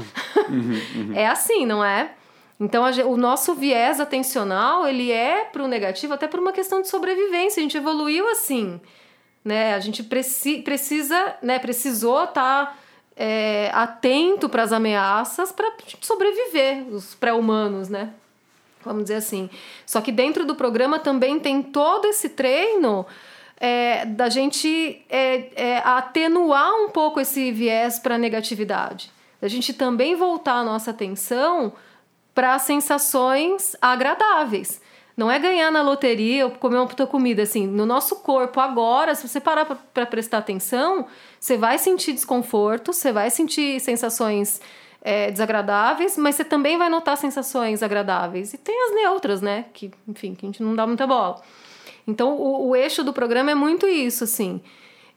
é 1.13 1.27
assim, 1.27 1.65
não 1.65 1.83
é? 1.83 2.11
Então, 2.59 2.83
a, 2.83 2.91
o 3.05 3.15
nosso 3.15 3.55
viés 3.55 3.99
atencional, 3.99 4.85
ele 4.87 5.11
é 5.11 5.45
pro 5.45 5.67
negativo 5.67 6.13
até 6.13 6.27
por 6.27 6.39
uma 6.39 6.51
questão 6.51 6.81
de 6.81 6.89
sobrevivência. 6.89 7.61
A 7.61 7.63
gente 7.63 7.77
evoluiu 7.77 8.29
assim, 8.29 8.81
né? 9.43 9.73
A 9.73 9.79
gente 9.79 10.03
preci, 10.03 10.61
precisa, 10.61 11.35
né? 11.41 11.57
Precisou 11.57 12.25
estar 12.25 12.65
tá, 12.65 12.77
é, 13.15 13.71
atento 13.73 14.49
para 14.49 14.63
as 14.63 14.73
ameaças 14.73 15.51
para 15.51 15.71
sobreviver, 16.01 16.85
os 16.91 17.15
pré-humanos, 17.15 17.87
né? 17.87 18.13
Vamos 18.83 19.03
dizer 19.03 19.15
assim. 19.15 19.49
Só 19.85 20.01
que 20.01 20.11
dentro 20.11 20.45
do 20.45 20.55
programa 20.55 20.99
também 20.99 21.39
tem 21.39 21.61
todo 21.61 22.05
esse 22.07 22.29
treino 22.29 23.05
é, 23.57 24.05
da 24.05 24.29
gente 24.29 25.01
é, 25.09 25.49
é, 25.55 25.77
atenuar 25.79 26.73
um 26.75 26.89
pouco 26.89 27.19
esse 27.19 27.51
viés 27.51 27.99
para 27.99 28.17
negatividade. 28.17 29.11
Da 29.41 29.47
gente 29.47 29.73
também 29.73 30.15
voltar 30.15 30.55
a 30.55 30.63
nossa 30.63 30.91
atenção 30.91 31.73
para 32.39 32.57
sensações 32.57 33.75
agradáveis. 33.81 34.81
Não 35.17 35.29
é 35.29 35.37
ganhar 35.37 35.69
na 35.69 35.81
loteria 35.81 36.45
ou 36.45 36.51
comer 36.51 36.77
uma 36.77 36.87
puta 36.87 37.05
comida, 37.05 37.41
assim. 37.41 37.67
No 37.67 37.85
nosso 37.85 38.15
corpo 38.21 38.61
agora, 38.61 39.13
se 39.13 39.27
você 39.27 39.41
parar 39.41 39.65
para 39.65 40.05
prestar 40.05 40.37
atenção, 40.37 41.05
você 41.37 41.57
vai 41.57 41.77
sentir 41.77 42.13
desconforto, 42.13 42.93
você 42.93 43.11
vai 43.11 43.29
sentir 43.29 43.81
sensações 43.81 44.61
é, 45.01 45.29
desagradáveis, 45.29 46.17
mas 46.17 46.35
você 46.35 46.45
também 46.45 46.77
vai 46.77 46.87
notar 46.87 47.17
sensações 47.17 47.83
agradáveis. 47.83 48.53
E 48.53 48.57
tem 48.57 48.85
as 48.85 48.95
neutras, 48.95 49.41
né? 49.41 49.65
Que, 49.73 49.91
enfim, 50.07 50.33
que 50.33 50.45
a 50.45 50.47
gente 50.47 50.63
não 50.63 50.73
dá 50.73 50.87
muita 50.87 51.05
bola. 51.05 51.41
Então, 52.07 52.37
o, 52.37 52.69
o 52.69 52.73
eixo 52.73 53.03
do 53.03 53.11
programa 53.11 53.51
é 53.51 53.55
muito 53.55 53.85
isso, 53.85 54.23
assim. 54.23 54.61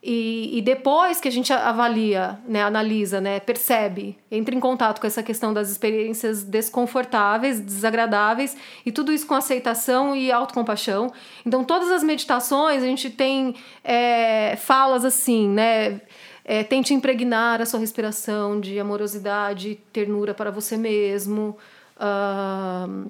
E, 0.05 0.57
e 0.57 0.61
depois 0.61 1.21
que 1.21 1.29
a 1.29 1.31
gente 1.31 1.53
avalia, 1.53 2.37
né, 2.45 2.61
analisa, 2.61 3.21
né, 3.21 3.39
percebe, 3.39 4.17
entra 4.29 4.53
em 4.53 4.59
contato 4.59 4.99
com 4.99 5.07
essa 5.07 5.23
questão 5.23 5.53
das 5.53 5.69
experiências 5.69 6.43
desconfortáveis, 6.43 7.61
desagradáveis, 7.61 8.57
e 8.85 8.91
tudo 8.91 9.13
isso 9.13 9.25
com 9.25 9.33
aceitação 9.33 10.13
e 10.13 10.29
autocompaixão. 10.29 11.09
Então, 11.45 11.63
todas 11.63 11.89
as 11.89 12.03
meditações, 12.03 12.83
a 12.83 12.85
gente 12.85 13.09
tem 13.09 13.55
é, 13.81 14.57
falas 14.57 15.05
assim, 15.05 15.47
né? 15.47 16.01
É, 16.43 16.61
tente 16.61 16.93
impregnar 16.93 17.61
a 17.61 17.65
sua 17.65 17.79
respiração 17.79 18.59
de 18.59 18.77
amorosidade, 18.77 19.79
ternura 19.93 20.33
para 20.33 20.51
você 20.51 20.75
mesmo. 20.75 21.55
Uh, 21.95 23.09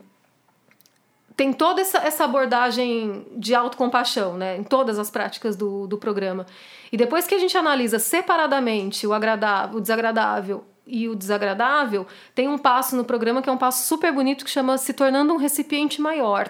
tem 1.36 1.52
toda 1.52 1.82
essa, 1.82 1.98
essa 2.00 2.24
abordagem 2.26 3.26
de 3.36 3.56
autocompaixão, 3.56 4.38
né? 4.38 4.58
Em 4.58 4.64
todas 4.64 5.00
as 5.00 5.10
práticas 5.10 5.56
do, 5.56 5.88
do 5.88 5.98
programa. 5.98 6.46
E 6.92 6.98
depois 6.98 7.26
que 7.26 7.34
a 7.34 7.40
gente 7.40 7.58
analisa 7.58 7.98
separadamente 7.98 9.08
o 9.08 9.14
agradável, 9.14 9.78
o 9.78 9.82
desagradável 9.82 10.64
e 10.86 11.08
o 11.10 11.16
desagradável, 11.16 12.06
tem 12.36 12.48
um 12.48 12.58
passo 12.58 12.96
no 12.96 13.04
programa 13.04 13.42
que 13.42 13.50
é 13.50 13.52
um 13.52 13.58
passo 13.58 13.88
super 13.88 14.12
bonito 14.12 14.46
que 14.46 14.52
chama 14.52 14.78
se 14.78 14.94
tornando 14.94 15.34
um 15.34 15.38
recipiente 15.38 16.02
maior, 16.02 16.50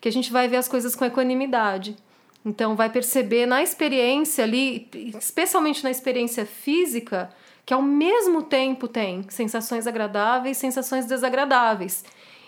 que 0.00 0.08
a 0.08 0.12
gente 0.12 0.32
vai 0.32 0.48
ver 0.48 0.56
as 0.56 0.66
coisas 0.66 0.96
com 0.96 1.04
equanimidade. 1.04 1.96
Então 2.44 2.74
vai 2.74 2.88
perceber 2.88 3.44
na 3.44 3.62
experiência 3.62 4.44
ali, 4.44 4.88
especialmente 5.18 5.84
na 5.84 5.90
experiência 5.90 6.46
física, 6.46 7.30
que 7.64 7.74
ao 7.74 7.82
mesmo 7.82 8.42
tempo 8.42 8.86
tem 8.86 9.24
sensações 9.28 9.86
agradáveis, 9.86 10.56
sensações 10.56 11.06
desagradáveis. 11.06 12.04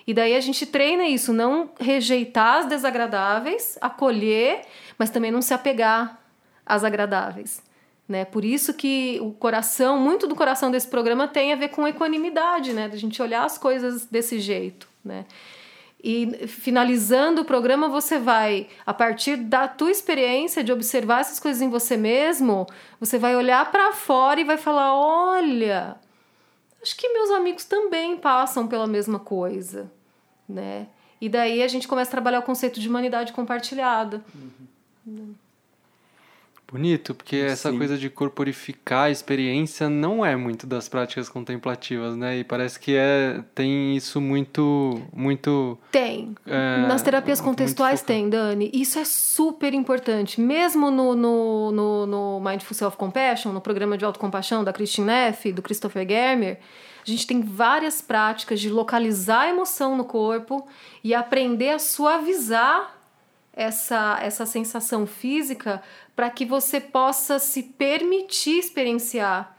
E 0.09 0.15
daí 0.15 0.35
a 0.35 0.41
gente 0.41 0.65
treina 0.65 1.07
isso, 1.07 1.35
não 1.35 1.69
rejeitar 1.79 2.61
as 2.61 2.67
desagradáveis, 2.67 3.77
acolher, 3.79 4.63
mas 4.97 5.11
também 5.11 5.31
não 5.31 5.43
se 5.43 5.53
apegar 5.53 6.19
às 6.65 6.83
agradáveis. 6.83 7.63
Né? 8.09 8.25
Por 8.25 8.43
isso 8.43 8.73
que 8.73 9.19
o 9.21 9.33
coração, 9.33 10.01
muito 10.01 10.27
do 10.27 10.35
coração 10.35 10.71
desse 10.71 10.89
programa 10.89 11.29
tem 11.29 11.53
a 11.53 11.57
ver 11.57 11.69
com 11.69 11.87
equanimidade, 11.87 12.73
né? 12.73 12.89
Da 12.89 12.97
gente 12.97 13.21
olhar 13.21 13.45
as 13.45 13.59
coisas 13.59 14.07
desse 14.07 14.41
jeito, 14.41 14.89
né? 15.05 15.27
E 16.03 16.47
finalizando 16.47 17.43
o 17.43 17.45
programa, 17.45 17.87
você 17.91 18.19
vai, 18.19 18.67
a 18.87 18.95
partir 18.95 19.37
da 19.37 19.69
tua 19.69 19.91
experiência 19.91 20.65
de 20.65 20.73
observar 20.73 21.21
essas 21.21 21.39
coisas 21.39 21.61
em 21.61 21.69
você 21.69 21.99
mesmo, 21.99 22.67
você 22.99 23.19
vai 23.19 23.37
olhar 23.37 23.71
para 23.71 23.93
fora 23.93 24.41
e 24.41 24.45
vai 24.45 24.57
falar: 24.57 24.95
olha, 24.95 25.97
acho 26.83 26.97
que 26.97 27.13
meus 27.13 27.31
amigos 27.31 27.65
também 27.65 28.17
passam 28.17 28.67
pela 28.67 28.87
mesma 28.87 29.19
coisa 29.19 29.98
né? 30.49 30.87
E 31.21 31.29
daí 31.29 31.63
a 31.63 31.69
gente 31.69 31.89
começa 31.89 32.11
a 32.11 32.13
trabalhar 32.13 32.39
o 32.39 32.43
conceito 32.43 32.81
de 32.81 32.89
humanidade 32.89 33.33
compartilhada. 33.33 34.25
Uhum. 35.07 35.35
Bonito, 36.71 37.15
porque 37.15 37.37
essa 37.37 37.73
coisa 37.73 37.97
de 37.97 38.11
corporificar 38.11 39.05
a 39.05 39.11
experiência 39.11 39.89
não 39.89 40.23
é 40.23 40.37
muito 40.37 40.67
das 40.67 40.87
práticas 40.87 41.27
contemplativas, 41.27 42.15
né? 42.15 42.41
E 42.41 42.45
parece 42.45 42.79
que 42.79 42.95
é 42.95 43.43
tem 43.55 43.97
isso 43.97 44.21
muito 44.21 45.01
muito 45.11 45.79
tem 45.91 46.37
é, 46.45 46.87
nas 46.87 47.01
terapias 47.01 47.41
contextuais 47.41 48.03
tem, 48.03 48.29
Dani. 48.29 48.71
Isso 48.75 48.99
é 48.99 49.05
super 49.07 49.73
importante, 49.73 50.43
mesmo 50.43 50.91
no, 50.91 51.17
no, 51.17 51.73
no, 51.73 52.07
no 52.07 52.41
Mindful 52.41 52.77
Self 52.77 52.99
Compassion, 52.99 53.51
no 53.51 53.63
programa 53.63 53.97
de 53.97 54.05
autocompaixão 54.05 54.63
da 54.63 54.71
Christine 54.71 55.07
Neff, 55.07 55.51
do 55.51 55.63
Christopher 55.63 56.07
Germer 56.07 56.59
a 57.07 57.11
gente 57.11 57.27
tem 57.27 57.41
várias 57.41 58.01
práticas 58.01 58.61
de 58.61 58.71
localizar 58.71 59.43
a 59.43 59.49
emoção 59.49 59.97
no 59.97 60.05
corpo 60.05 60.67
e 61.03 61.15
aprender 61.15 61.71
a 61.71 61.79
suavizar 61.79 62.95
essa, 63.53 64.19
essa 64.23 64.47
sensação 64.47 65.07
física 65.07 65.83
para 66.15 66.31
que 66.31 66.45
você 66.45 66.81
possa 66.81 67.39
se 67.39 67.63
permitir 67.63 68.59
experienciar 68.59 69.57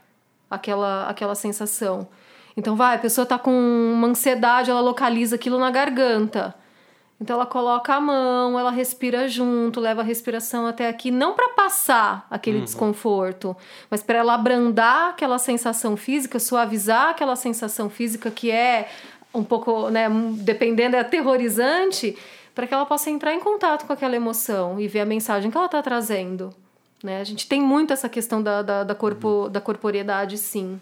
aquela, 0.50 1.08
aquela 1.08 1.34
sensação. 1.34 2.08
Então, 2.56 2.76
vai, 2.76 2.96
a 2.96 2.98
pessoa 2.98 3.22
está 3.22 3.38
com 3.38 3.50
uma 3.50 4.08
ansiedade, 4.08 4.70
ela 4.70 4.80
localiza 4.80 5.36
aquilo 5.36 5.58
na 5.58 5.70
garganta. 5.70 6.54
Então 7.20 7.36
ela 7.36 7.44
coloca 7.44 7.94
a 7.94 8.00
mão, 8.00 8.58
ela 8.58 8.70
respira 8.70 9.28
junto, 9.28 9.78
leva 9.78 10.00
a 10.00 10.04
respiração 10.04 10.66
até 10.66 10.88
aqui, 10.88 11.10
não 11.10 11.34
para 11.34 11.50
passar 11.50 12.26
aquele 12.30 12.58
uhum. 12.58 12.64
desconforto, 12.64 13.54
mas 13.90 14.02
para 14.02 14.18
ela 14.18 14.34
abrandar 14.34 15.10
aquela 15.10 15.38
sensação 15.38 15.98
física, 15.98 16.38
suavizar 16.38 17.10
aquela 17.10 17.36
sensação 17.36 17.90
física 17.90 18.30
que 18.30 18.50
é 18.50 18.88
um 19.34 19.44
pouco, 19.44 19.90
né, 19.90 20.08
dependendo, 20.38 20.96
é 20.96 21.00
aterrorizante, 21.00 22.16
para 22.54 22.66
que 22.66 22.72
ela 22.72 22.86
possa 22.86 23.10
entrar 23.10 23.34
em 23.34 23.40
contato 23.40 23.86
com 23.86 23.92
aquela 23.92 24.16
emoção 24.16 24.80
e 24.80 24.88
ver 24.88 25.00
a 25.00 25.06
mensagem 25.06 25.50
que 25.50 25.56
ela 25.56 25.66
está 25.66 25.82
trazendo. 25.82 26.54
Né? 27.02 27.20
A 27.20 27.24
gente 27.24 27.46
tem 27.46 27.60
muito 27.60 27.92
essa 27.92 28.08
questão 28.08 28.42
da, 28.42 28.62
da, 28.62 28.82
da, 28.82 28.94
corpo, 28.94 29.28
uhum. 29.44 29.50
da 29.50 29.60
corporeidade, 29.60 30.38
sim. 30.38 30.80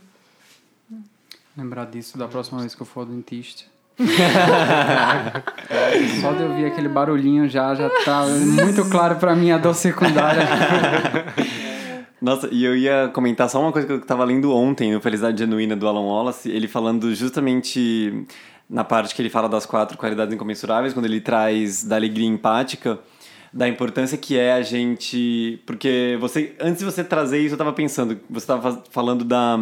Lembrar 1.57 1.87
disso 1.87 2.17
da 2.17 2.29
próxima 2.29 2.61
vez 2.61 2.77
que 2.77 2.81
eu 2.81 2.87
for 2.87 3.01
ao 3.01 3.07
dentista. 3.07 3.65
Só 6.21 6.33
de 6.33 6.43
ouvir 6.45 6.67
aquele 6.67 6.89
barulhinho 6.89 7.49
já, 7.49 7.75
já 7.75 7.91
tá 8.05 8.25
muito 8.27 8.89
claro 8.89 9.17
para 9.17 9.35
mim 9.35 9.51
a 9.51 9.59
dor 9.59 9.75
secundária. 9.75 10.47
Nossa, 12.21 12.49
e 12.51 12.65
eu 12.65 12.77
ia 12.77 13.09
comentar 13.15 13.49
só 13.49 13.61
uma 13.61 13.71
coisa 13.71 13.87
que 13.87 13.93
eu 13.93 14.01
tava 14.01 14.25
lendo 14.25 14.53
ontem 14.53 14.93
no 14.93 15.01
Felicidade 15.01 15.39
Genuína 15.39 15.77
do 15.77 15.87
Alan 15.87 16.01
Wallace, 16.01 16.51
ele 16.51 16.67
falando 16.67 17.15
justamente 17.15 18.27
na 18.69 18.83
parte 18.83 19.15
que 19.15 19.23
ele 19.23 19.31
fala 19.31 19.49
das 19.49 19.65
quatro 19.65 19.97
qualidades 19.97 20.35
incomensuráveis, 20.35 20.93
quando 20.93 21.07
ele 21.07 21.21
traz 21.21 21.85
da 21.85 21.95
alegria 21.95 22.27
empática, 22.27 22.99
da 23.53 23.69
importância 23.69 24.19
que 24.19 24.37
é 24.37 24.53
a 24.53 24.63
gente. 24.63 25.63
Porque 25.65 26.19
você, 26.21 26.57
antes 26.61 26.81
de 26.81 26.85
você 26.85 27.05
trazer 27.05 27.39
isso, 27.39 27.55
eu 27.55 27.59
tava 27.59 27.73
pensando, 27.73 28.19
você 28.29 28.47
tava 28.47 28.83
falando 28.91 29.25
da 29.25 29.57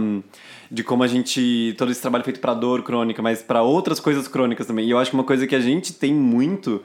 de 0.71 0.83
como 0.83 1.03
a 1.03 1.07
gente 1.07 1.75
todo 1.79 1.91
esse 1.91 2.01
trabalho 2.01 2.25
feito 2.25 2.41
para 2.41 2.55
dor 2.55 2.83
crônica, 2.83 3.23
mas 3.23 3.43
para 3.43 3.63
outras 3.63 4.01
coisas 4.01 4.27
crônicas 4.29 4.67
também. 4.67 4.87
E 4.87 4.91
eu 4.91 4.99
acho 4.99 5.11
que 5.11 5.17
uma 5.17 5.25
coisa 5.25 5.47
que 5.47 5.55
a 5.55 5.61
gente 5.61 5.93
tem 5.93 6.13
muito 6.13 6.83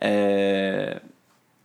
é 0.00 1.00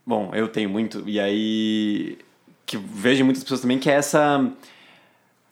bom, 0.06 0.30
eu 0.34 0.48
tenho 0.48 0.68
muito 0.68 1.02
e 1.06 1.18
aí 1.18 2.18
que 2.66 2.76
vejo 2.76 3.24
muitas 3.24 3.42
pessoas 3.42 3.60
também 3.60 3.78
que 3.78 3.90
é 3.90 3.94
essa 3.94 4.50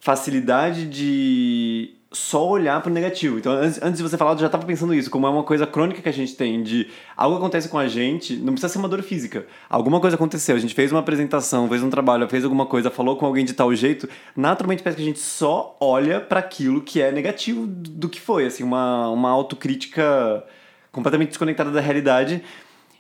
facilidade 0.01 0.87
de 0.87 1.95
só 2.13 2.47
olhar 2.49 2.81
para 2.81 2.91
o 2.91 2.93
negativo. 2.93 3.39
Então, 3.39 3.53
antes, 3.53 3.81
antes 3.83 3.97
de 3.97 4.03
você 4.03 4.17
falar, 4.17 4.33
eu 4.33 4.39
já 4.39 4.47
estava 4.47 4.65
pensando 4.65 4.95
isso, 4.95 5.11
como 5.11 5.27
é 5.27 5.31
uma 5.31 5.43
coisa 5.43 5.67
crônica 5.67 6.03
que 6.03 6.09
a 6.09 6.13
gente 6.13 6.35
tem, 6.37 6.63
de 6.63 6.89
algo 7.17 7.37
acontece 7.37 7.69
com 7.69 7.79
a 7.79 7.89
gente, 7.89 8.37
não 8.37 8.53
precisa 8.53 8.73
ser 8.73 8.79
uma 8.79 8.89
dor 8.89 9.03
física. 9.03 9.47
Alguma 9.69 10.01
coisa 10.01 10.17
aconteceu, 10.17 10.55
a 10.55 10.59
gente 10.59 10.75
fez 10.75 10.93
uma 10.93 11.01
apresentação, 11.01 11.69
fez 11.69 11.83
um 11.83 11.91
trabalho, 11.91 12.29
fez 12.29 12.45
alguma 12.45 12.67
coisa, 12.67 12.91
falou 12.91 13.17
com 13.17 13.27
alguém 13.27 13.45
de 13.45 13.53
tal 13.53 13.75
jeito, 13.75 14.09
naturalmente 14.37 14.83
parece 14.83 14.97
que 14.97 15.03
a 15.03 15.07
gente 15.07 15.21
só 15.21 15.77
olha 15.81 16.21
para 16.21 16.41
aquilo 16.41 16.83
que 16.83 17.01
é 17.01 17.11
negativo 17.11 17.67
do 17.67 18.09
que 18.09 18.21
foi, 18.21 18.47
assim, 18.47 18.63
uma, 18.63 19.09
uma 19.09 19.31
autocrítica 19.31 20.45
completamente 20.91 21.31
desconectada 21.31 21.71
da 21.71 21.81
realidade. 21.81 22.43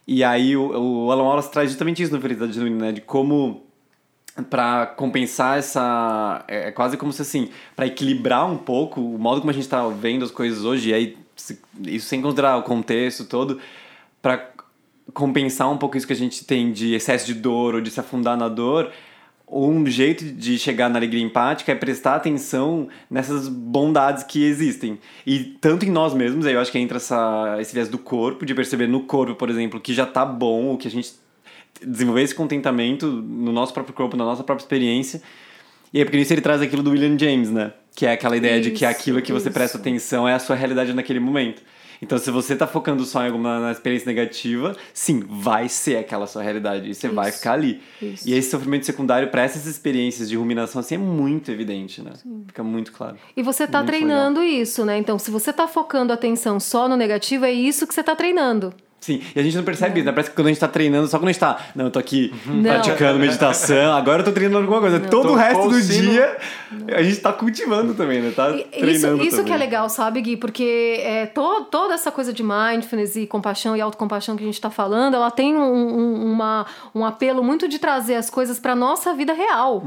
E 0.07 0.25
aí 0.25 0.57
o, 0.57 1.07
o 1.07 1.13
Alan 1.13 1.25
Wallace 1.25 1.51
traz 1.51 1.71
justamente 1.71 2.03
isso 2.03 2.13
no 2.13 2.21
Felicidade 2.21 2.53
Genuína, 2.53 2.87
né, 2.87 2.93
de 2.93 3.01
como 3.01 3.72
para 4.49 4.87
compensar 4.87 5.59
essa 5.59 6.45
é, 6.49 6.69
é 6.69 6.73
quase 6.73 6.97
como 6.97 7.13
se 7.13 7.23
assim 7.23 7.51
para 7.77 7.87
equilibrar 7.87 8.51
um 8.51 8.57
pouco 8.57 9.01
o 9.01 9.19
modo 9.19 9.41
como 9.41 9.51
a 9.51 9.55
gente 9.55 9.65
está 9.65 9.87
vendo 9.89 10.25
as 10.25 10.31
coisas 10.31 10.65
hoje 10.65 10.91
e 10.91 10.95
aí 10.95 11.19
isso 11.87 12.07
sem 12.07 12.23
considerar 12.23 12.57
o 12.57 12.63
contexto 12.63 13.25
todo 13.25 13.61
para 14.23 14.51
compensar 15.13 15.71
um 15.71 15.77
pouco 15.77 15.97
isso 15.97 16.07
que 16.07 16.13
a 16.13 16.17
gente 16.17 16.45
tem 16.45 16.73
de 16.73 16.95
excesso 16.95 17.27
de 17.27 17.35
dor 17.35 17.75
ou 17.75 17.81
de 17.81 17.91
se 17.91 18.01
afundar 18.01 18.37
na 18.37 18.49
dor 18.49 18.91
um 19.53 19.85
jeito 19.87 20.25
de 20.25 20.59
chegar 20.59 20.89
na 20.89 20.99
alegria 20.99 21.23
empática 21.23 21.71
é 21.73 21.75
prestar 21.75 22.15
atenção 22.15 22.89
nessas 23.11 23.49
bondades 23.49 24.23
que 24.23 24.43
existem. 24.43 24.99
E 25.27 25.41
tanto 25.61 25.85
em 25.85 25.91
nós 25.91 26.15
mesmos, 26.15 26.47
aí 26.47 26.55
eu 26.55 26.61
acho 26.61 26.73
que 26.73 26.79
entra 26.79 26.97
essa, 26.97 27.59
esse 27.61 27.75
viés 27.75 27.89
do 27.89 27.99
corpo, 27.99 28.47
de 28.47 28.55
perceber 28.55 28.87
no 28.87 29.01
corpo, 29.01 29.35
por 29.35 29.51
exemplo, 29.51 29.79
que 29.79 29.93
já 29.93 30.07
tá 30.07 30.25
bom, 30.25 30.73
o 30.73 30.79
que 30.79 30.89
a 30.89 30.91
gente 30.91 31.13
desenvolver 31.81 32.23
esse 32.23 32.35
contentamento 32.35 33.07
no 33.07 33.53
nosso 33.53 33.73
próprio 33.73 33.95
corpo, 33.95 34.17
na 34.17 34.25
nossa 34.25 34.43
própria 34.45 34.65
experiência. 34.65 35.23
E 35.93 35.99
aí, 35.99 36.05
porque 36.05 36.17
nisso 36.17 36.33
ele 36.33 36.41
traz 36.41 36.63
aquilo 36.63 36.83
do 36.83 36.91
William 36.91 37.19
James, 37.19 37.51
né? 37.51 37.73
Que 37.95 38.07
é 38.07 38.13
aquela 38.13 38.37
ideia 38.37 38.59
isso, 38.59 38.71
de 38.71 38.77
que 38.77 38.85
aquilo 38.85 39.21
que 39.21 39.33
você 39.33 39.51
presta 39.51 39.77
atenção 39.77 40.27
é 40.27 40.33
a 40.33 40.39
sua 40.39 40.57
realidade 40.57 40.93
naquele 40.95 41.21
momento. 41.21 41.63
Então, 42.03 42.19
se 42.19 42.33
você 42.33 42.57
tá 42.57 42.67
focando 42.67 43.05
só 43.05 43.23
em 43.23 43.27
alguma 43.27 43.61
na 43.61 43.71
experiência 43.71 44.07
negativa, 44.09 44.77
sim, 44.93 45.23
vai 45.25 45.69
ser 45.69 45.99
aquela 45.99 46.27
sua 46.27 46.43
realidade. 46.43 46.91
E 46.91 46.95
você 46.95 47.07
isso, 47.07 47.15
vai 47.15 47.31
ficar 47.31 47.53
ali. 47.53 47.81
Isso. 48.01 48.29
E 48.29 48.35
esse 48.35 48.51
sofrimento 48.51 48.85
secundário 48.85 49.29
para 49.29 49.43
essas 49.43 49.67
experiências 49.67 50.29
de 50.29 50.35
ruminação, 50.35 50.81
assim, 50.81 50.97
é 50.97 50.99
muito 50.99 51.53
evidente, 51.53 52.03
né? 52.03 52.11
Sim. 52.17 52.43
Fica 52.49 52.65
muito 52.65 52.91
claro. 52.91 53.17
E 53.37 53.43
você 53.43 53.69
tá 53.69 53.79
muito 53.79 53.91
treinando 53.91 54.41
legal. 54.41 54.63
isso, 54.63 54.85
né? 54.85 54.99
Então, 54.99 55.17
se 55.17 55.31
você 55.31 55.53
tá 55.53 55.69
focando 55.69 56.11
a 56.13 56.17
atenção 56.17 56.59
só 56.59 56.89
no 56.89 56.97
negativo, 56.97 57.45
é 57.45 57.53
isso 57.53 57.87
que 57.87 57.95
você 57.95 58.03
tá 58.03 58.17
treinando. 58.17 58.75
Sim, 59.03 59.21
e 59.35 59.41
a 59.41 59.43
gente 59.43 59.57
não 59.57 59.65
percebe 59.65 59.99
isso, 59.99 60.07
né? 60.07 60.13
Parece 60.13 60.31
que 60.31 60.37
quando 60.37 60.47
a 60.47 60.51
gente 60.51 60.61
tá 60.61 60.69
treinando, 60.69 61.09
só 61.09 61.19
quando 61.19 61.29
a 61.29 61.33
gente 61.33 61.41
tá. 61.41 61.59
Não, 61.75 61.87
eu 61.87 61.91
tô 61.91 61.99
aqui 61.99 62.33
Não. 62.47 62.63
praticando 62.63 63.19
meditação, 63.21 63.93
agora 63.97 64.21
eu 64.21 64.25
tô 64.25 64.31
treinando 64.31 64.59
alguma 64.61 64.81
coisa. 64.81 65.01
Todo 65.01 65.23
Tocou 65.23 65.33
o 65.33 65.35
resto 65.35 65.69
do 65.69 65.83
dia 65.83 66.39
a 66.95 67.03
gente 67.03 67.17
tá 67.17 67.33
cultivando 67.33 67.95
também, 67.95 68.23
né? 68.23 68.31
Tá 68.35 68.51
E- 68.51 68.61
Isso, 68.61 68.69
treinando 68.79 69.23
isso 69.25 69.31
também. 69.39 69.45
que 69.47 69.53
é 69.53 69.57
legal, 69.57 69.89
sabe, 69.89 70.21
Gui? 70.21 70.37
Porque 70.37 71.01
é, 71.03 71.27
to- 71.27 71.65
toda 71.69 71.95
essa 71.95 72.13
coisa 72.13 72.33
de 72.33 72.45
mindfulness 72.45 73.17
e 73.17 73.27
compaixão 73.27 73.77
e 73.77 73.81
autocompaixão 73.81 74.37
que 74.37 74.45
a 74.45 74.47
gente 74.47 74.55
está 74.55 74.71
falando, 74.71 75.15
ela 75.17 75.33
tem 75.33 75.57
um, 75.57 75.61
um- 75.63 76.33
uma, 76.33 76.65
um 76.95 77.05
apelo 77.05 77.43
muito 77.43 77.67
de 77.67 77.81
trazer 77.81 78.15
as 78.15 78.31
coisas 78.31 78.61
para 78.61 78.77
nossa 78.77 79.13
vida 79.15 79.33
real. 79.33 79.83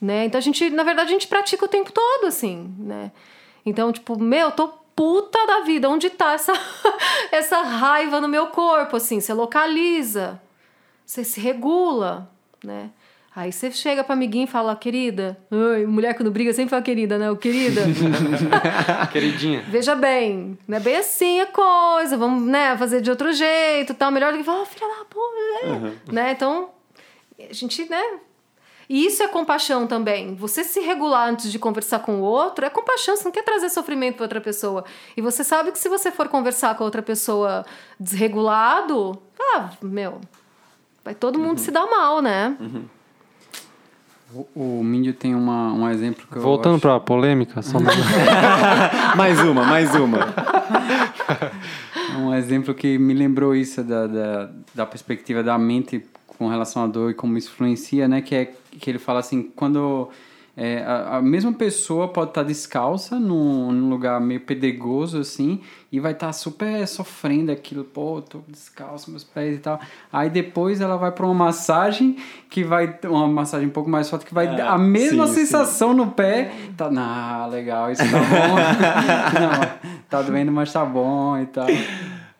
Né? 0.00 0.24
Então 0.26 0.36
a 0.38 0.42
gente, 0.42 0.68
na 0.70 0.82
verdade, 0.82 1.10
a 1.10 1.12
gente 1.12 1.28
pratica 1.28 1.64
o 1.64 1.68
tempo 1.68 1.92
todo, 1.92 2.26
assim, 2.26 2.72
né? 2.78 3.12
Então, 3.66 3.92
tipo, 3.92 4.18
meu, 4.18 4.46
eu 4.46 4.50
tô 4.50 4.70
puta 4.98 5.46
da 5.46 5.60
vida. 5.60 5.88
Onde 5.88 6.10
tá 6.10 6.32
essa, 6.32 6.52
essa 7.30 7.62
raiva 7.62 8.20
no 8.20 8.26
meu 8.26 8.48
corpo, 8.48 8.96
assim? 8.96 9.20
Você 9.20 9.32
localiza, 9.32 10.42
você 11.06 11.22
se 11.22 11.40
regula, 11.40 12.28
né? 12.64 12.90
Aí 13.36 13.52
você 13.52 13.70
chega 13.70 14.02
pra 14.02 14.14
amiguinha 14.14 14.44
e 14.44 14.48
fala, 14.48 14.74
querida, 14.74 15.38
ai, 15.48 15.86
mulher 15.86 16.14
quando 16.14 16.28
briga 16.28 16.52
sempre 16.52 16.70
fala 16.70 16.82
querida, 16.82 17.16
né? 17.16 17.30
O 17.30 17.36
querida. 17.36 17.82
Queridinha. 19.12 19.62
Veja 19.68 19.94
bem, 19.94 20.58
não 20.66 20.76
é 20.76 20.80
bem 20.80 20.96
assim 20.96 21.40
a 21.40 21.46
coisa, 21.46 22.16
vamos 22.16 22.42
né, 22.50 22.76
fazer 22.76 23.00
de 23.00 23.08
outro 23.08 23.32
jeito 23.32 23.94
tal. 23.94 24.10
Melhor 24.10 24.32
do 24.32 24.38
que 24.38 24.44
falar, 24.44 24.62
oh, 24.62 24.66
filha 24.66 24.88
da 24.88 25.04
puta, 25.04 25.92
é. 26.10 26.12
né? 26.12 26.32
Então, 26.32 26.70
a 27.38 27.52
gente, 27.52 27.88
né? 27.88 28.02
E 28.88 29.04
isso 29.04 29.22
é 29.22 29.28
compaixão 29.28 29.86
também. 29.86 30.34
Você 30.34 30.64
se 30.64 30.80
regular 30.80 31.28
antes 31.28 31.52
de 31.52 31.58
conversar 31.58 31.98
com 31.98 32.20
o 32.20 32.22
outro 32.22 32.64
é 32.64 32.70
compaixão. 32.70 33.14
Você 33.14 33.24
não 33.24 33.32
quer 33.32 33.42
trazer 33.42 33.68
sofrimento 33.68 34.16
para 34.16 34.24
outra 34.24 34.40
pessoa. 34.40 34.84
E 35.16 35.20
você 35.20 35.44
sabe 35.44 35.70
que 35.72 35.78
se 35.78 35.88
você 35.88 36.10
for 36.10 36.28
conversar 36.28 36.74
com 36.74 36.84
outra 36.84 37.02
pessoa 37.02 37.66
desregulado, 38.00 39.20
ah, 39.38 39.70
meu, 39.82 40.20
vai 41.04 41.14
todo 41.14 41.38
mundo 41.38 41.58
se 41.58 41.70
dar 41.70 41.86
mal, 41.86 42.22
né? 42.22 42.56
O, 44.32 44.46
o 44.54 44.84
Mindio 44.84 45.12
tem 45.12 45.34
uma, 45.34 45.72
um 45.72 45.88
exemplo 45.88 46.26
que 46.30 46.36
eu 46.36 46.42
Voltando 46.42 46.74
acho... 46.74 46.82
pra 46.82 47.00
polêmica, 47.00 47.60
só 47.62 47.78
mais 47.78 47.96
mais 49.16 49.40
uma, 49.40 49.64
mais 49.64 49.94
uma. 49.94 50.18
Um 52.18 52.34
exemplo 52.34 52.74
que 52.74 52.98
me 52.98 53.14
lembrou 53.14 53.54
isso 53.54 53.82
da, 53.82 54.06
da, 54.06 54.50
da 54.74 54.86
perspectiva 54.86 55.42
da 55.42 55.58
mente 55.58 56.04
com 56.26 56.48
relação 56.48 56.84
à 56.84 56.86
dor 56.86 57.10
e 57.10 57.14
como 57.14 57.36
isso 57.36 57.50
influencia, 57.52 58.06
né? 58.06 58.20
Que 58.20 58.34
é 58.34 58.52
que 58.80 58.90
ele 58.90 58.98
fala 58.98 59.20
assim, 59.20 59.42
quando 59.54 60.10
é, 60.60 60.82
a, 60.82 61.18
a 61.18 61.22
mesma 61.22 61.52
pessoa 61.52 62.08
pode 62.08 62.32
estar 62.32 62.42
descalça 62.42 63.16
num, 63.16 63.70
num 63.70 63.88
lugar 63.88 64.20
meio 64.20 64.40
pedregoso 64.40 65.20
assim 65.20 65.60
e 65.92 66.00
vai 66.00 66.10
estar 66.10 66.32
super 66.32 66.84
sofrendo 66.88 67.52
aquilo, 67.52 67.84
pô, 67.84 68.20
tô 68.20 68.40
descalço, 68.48 69.08
meus 69.08 69.22
pés 69.22 69.54
e 69.54 69.60
tal. 69.60 69.78
Aí 70.12 70.28
depois 70.28 70.80
ela 70.80 70.96
vai 70.96 71.12
para 71.12 71.24
uma 71.24 71.34
massagem 71.46 72.16
que 72.50 72.64
vai 72.64 72.98
uma 73.04 73.28
massagem 73.28 73.68
um 73.68 73.70
pouco 73.70 73.88
mais 73.88 74.10
forte 74.10 74.26
que 74.26 74.34
vai 74.34 74.48
É, 74.48 74.56
dar 74.56 74.70
a 74.70 74.78
mesma 74.78 75.28
sim, 75.28 75.34
sim. 75.34 75.40
sensação 75.42 75.94
no 75.94 76.08
pé. 76.08 76.50
Tá, 76.76 76.90
ah, 76.92 77.46
legal, 77.46 77.92
isso 77.92 78.02
tá 78.02 78.18
bom. 78.18 78.56
Não, 79.38 80.00
tá 80.10 80.22
doendo, 80.22 80.50
mas 80.50 80.72
tá 80.72 80.84
bom 80.84 81.38
e 81.38 81.46
tal. 81.46 81.68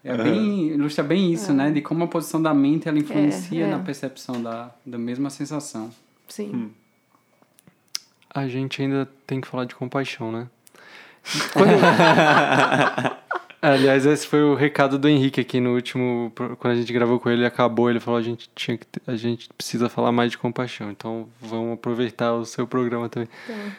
É 0.03 0.17
bem, 0.17 0.71
ilustra 0.71 1.05
bem 1.05 1.33
isso, 1.33 1.53
né? 1.53 1.71
De 1.71 1.81
como 1.83 2.03
a 2.03 2.09
posição 2.09 2.43
da 2.43 2.53
mente 2.53 2.89
ela 2.89 2.99
influencia 2.99 3.67
é. 3.67 3.71
na 3.71 3.79
percepção 3.79 4.43
da, 4.43 4.71
da 4.85 4.99
mesma 4.99 5.31
sensação. 5.31 5.89
Sim. 6.29 6.75
A 8.35 8.47
gente 8.47 8.83
ainda 8.83 9.07
tem 9.27 9.41
que 9.41 9.49
falar 9.49 9.65
de 9.65 9.75
compaixão, 9.75 10.31
né? 10.31 10.49
Quando- 11.53 11.73
Aliás, 13.61 14.07
esse 14.07 14.25
foi 14.25 14.41
o 14.43 14.55
recado 14.55 14.97
do 14.99 15.09
Henrique 15.09 15.41
aqui 15.41 15.59
no 15.59 15.75
último. 15.75 16.33
Quando 16.61 16.75
a 16.75 16.77
gente 16.77 16.93
gravou 16.93 17.19
com 17.19 17.29
ele, 17.29 17.45
acabou. 17.45 17.91
Ele 17.91 17.99
falou: 17.99 18.21
a 18.21 18.23
gente, 18.23 18.49
tinha 18.55 18.77
que 18.79 18.87
a 19.05 19.17
gente 19.17 19.49
precisa 19.57 19.89
falar 19.89 20.13
mais 20.13 20.31
de 20.31 20.39
compaixão. 20.39 20.93
Então 20.93 21.27
vamos 21.41 21.75
aproveitar 21.75 22.35
o 22.35 22.45
seu 22.45 22.69
programa 22.69 23.09
também. 23.09 23.29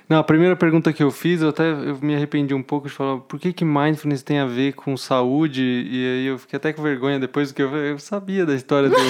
Não, 0.09 0.17
a 0.19 0.23
primeira 0.23 0.53
pergunta 0.57 0.91
que 0.91 1.01
eu 1.01 1.09
fiz, 1.11 1.41
eu 1.41 1.47
até 1.49 1.63
eu 1.71 1.97
me 2.01 2.13
arrependi 2.13 2.53
um 2.53 2.61
pouco 2.61 2.89
de 2.89 2.93
falar 2.93 3.19
por 3.19 3.39
que, 3.39 3.53
que 3.53 3.63
mindfulness 3.63 4.21
tem 4.21 4.39
a 4.39 4.45
ver 4.45 4.73
com 4.73 4.97
saúde. 4.97 5.61
E 5.63 6.05
aí 6.05 6.25
eu 6.25 6.38
fiquei 6.38 6.57
até 6.57 6.73
com 6.73 6.82
vergonha 6.82 7.17
depois, 7.17 7.49
porque 7.53 7.61
eu, 7.63 7.73
eu 7.73 7.97
sabia 7.99 8.45
da 8.45 8.55
história 8.55 8.89
do, 8.89 8.95
do- 8.95 9.01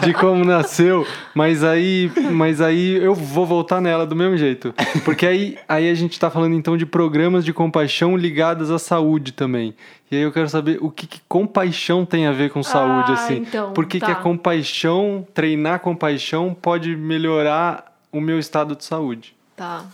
do- 0.00 0.06
de 0.06 0.14
como 0.14 0.44
nasceu. 0.46 1.06
Mas 1.34 1.62
aí, 1.62 2.10
mas 2.32 2.62
aí 2.62 2.96
eu 2.96 3.14
vou 3.14 3.44
voltar 3.44 3.82
nela 3.82 4.06
do 4.06 4.16
mesmo 4.16 4.36
jeito. 4.38 4.74
Porque 5.04 5.26
aí, 5.26 5.58
aí 5.68 5.90
a 5.90 5.94
gente 5.94 6.18
tá 6.18 6.30
falando 6.30 6.54
então 6.54 6.74
de 6.76 6.86
programas 6.86 7.44
de 7.44 7.52
compaixão 7.52 8.16
ligados 8.16 8.29
à 8.70 8.78
saúde 8.78 9.32
também. 9.32 9.74
E 10.10 10.16
aí 10.16 10.22
eu 10.22 10.32
quero 10.32 10.48
saber 10.48 10.78
o 10.82 10.90
que, 10.90 11.06
que 11.06 11.20
compaixão 11.28 12.04
tem 12.04 12.26
a 12.26 12.32
ver 12.32 12.50
com 12.50 12.62
saúde, 12.62 13.12
Ah, 13.12 13.14
assim. 13.14 13.34
então, 13.36 13.72
Por 13.72 13.86
que, 13.86 14.00
que 14.00 14.06
tá. 14.06 14.12
a 14.12 14.16
compaixão, 14.16 15.26
treinar 15.32 15.80
compaixão, 15.80 16.54
pode 16.54 16.96
melhorar 16.96 17.96
o 18.12 18.20
meu 18.20 18.38
estado 18.38 18.74
de 18.76 18.84
saúde? 18.84 19.34
Tá. 19.56 19.84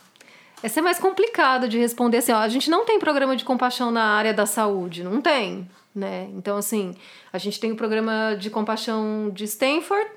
Essa 0.62 0.80
é 0.80 0.82
mais 0.82 0.98
complicado 0.98 1.68
de 1.68 1.78
responder 1.78 2.18
assim, 2.18 2.32
ó, 2.32 2.38
a 2.38 2.48
gente 2.48 2.70
não 2.70 2.84
tem 2.84 2.98
programa 2.98 3.36
de 3.36 3.44
compaixão 3.44 3.90
na 3.90 4.02
área 4.02 4.32
da 4.32 4.46
saúde, 4.46 5.04
não 5.04 5.20
tem, 5.20 5.68
né? 5.94 6.28
Então 6.34 6.56
assim, 6.56 6.94
a 7.32 7.38
gente 7.38 7.60
tem 7.60 7.72
o 7.72 7.76
programa 7.76 8.34
de 8.38 8.48
compaixão 8.48 9.30
de 9.34 9.44
Stanford, 9.44 10.08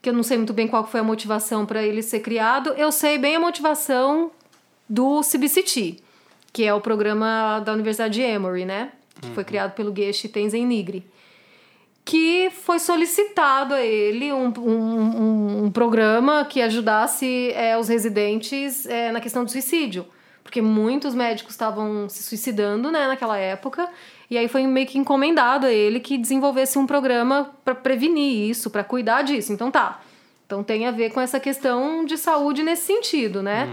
que 0.00 0.08
eu 0.08 0.12
não 0.14 0.22
sei 0.22 0.38
muito 0.38 0.52
bem 0.54 0.66
qual 0.66 0.84
foi 0.86 1.00
a 1.00 1.04
motivação 1.04 1.66
para 1.66 1.82
ele 1.82 2.02
ser 2.02 2.20
criado. 2.20 2.70
Eu 2.70 2.90
sei 2.90 3.18
bem 3.18 3.36
a 3.36 3.40
motivação 3.40 4.30
do 4.88 5.20
CBCT, 5.20 6.01
que 6.52 6.64
é 6.64 6.74
o 6.74 6.80
programa 6.80 7.60
da 7.60 7.72
Universidade 7.72 8.14
de 8.14 8.22
Emory, 8.22 8.64
né? 8.64 8.92
Que 9.20 9.28
foi 9.30 9.44
criado 9.44 9.72
pelo 9.72 9.94
Geshe 9.94 10.28
Tenzin 10.28 10.66
Nigri 10.66 11.04
que 12.04 12.50
foi 12.50 12.78
solicitado 12.78 13.74
a 13.74 13.80
ele 13.80 14.32
um, 14.32 14.52
um, 14.58 15.64
um, 15.64 15.70
programa 15.70 16.44
que 16.44 16.60
ajudasse 16.60 17.52
é, 17.52 17.78
os 17.78 17.88
residentes 17.88 18.86
é, 18.86 19.12
na 19.12 19.20
questão 19.20 19.44
do 19.44 19.50
suicídio. 19.50 20.06
Porque 20.42 20.60
muitos 20.60 21.14
médicos 21.14 21.54
estavam 21.54 22.08
se 22.08 22.22
suicidando 22.24 22.90
né, 22.90 23.06
naquela 23.06 23.38
época. 23.38 23.88
E 24.28 24.36
aí 24.36 24.48
foi 24.48 24.66
meio 24.66 24.86
que 24.86 24.98
encomendado 24.98 25.66
a 25.66 25.72
ele 25.72 26.00
que 26.00 26.18
desenvolvesse 26.18 26.76
um 26.78 26.86
programa 26.86 27.52
para 27.64 27.74
prevenir 27.74 28.50
isso, 28.50 28.68
para 28.68 28.82
cuidar 28.82 29.22
disso. 29.22 29.52
Então 29.52 29.70
tá. 29.70 30.02
Então 30.44 30.64
tem 30.64 30.86
a 30.86 30.90
ver 30.90 31.10
com 31.10 31.20
essa 31.20 31.38
questão 31.38 32.04
de 32.04 32.18
saúde 32.18 32.62
nesse 32.62 32.82
sentido, 32.82 33.42
né? 33.42 33.72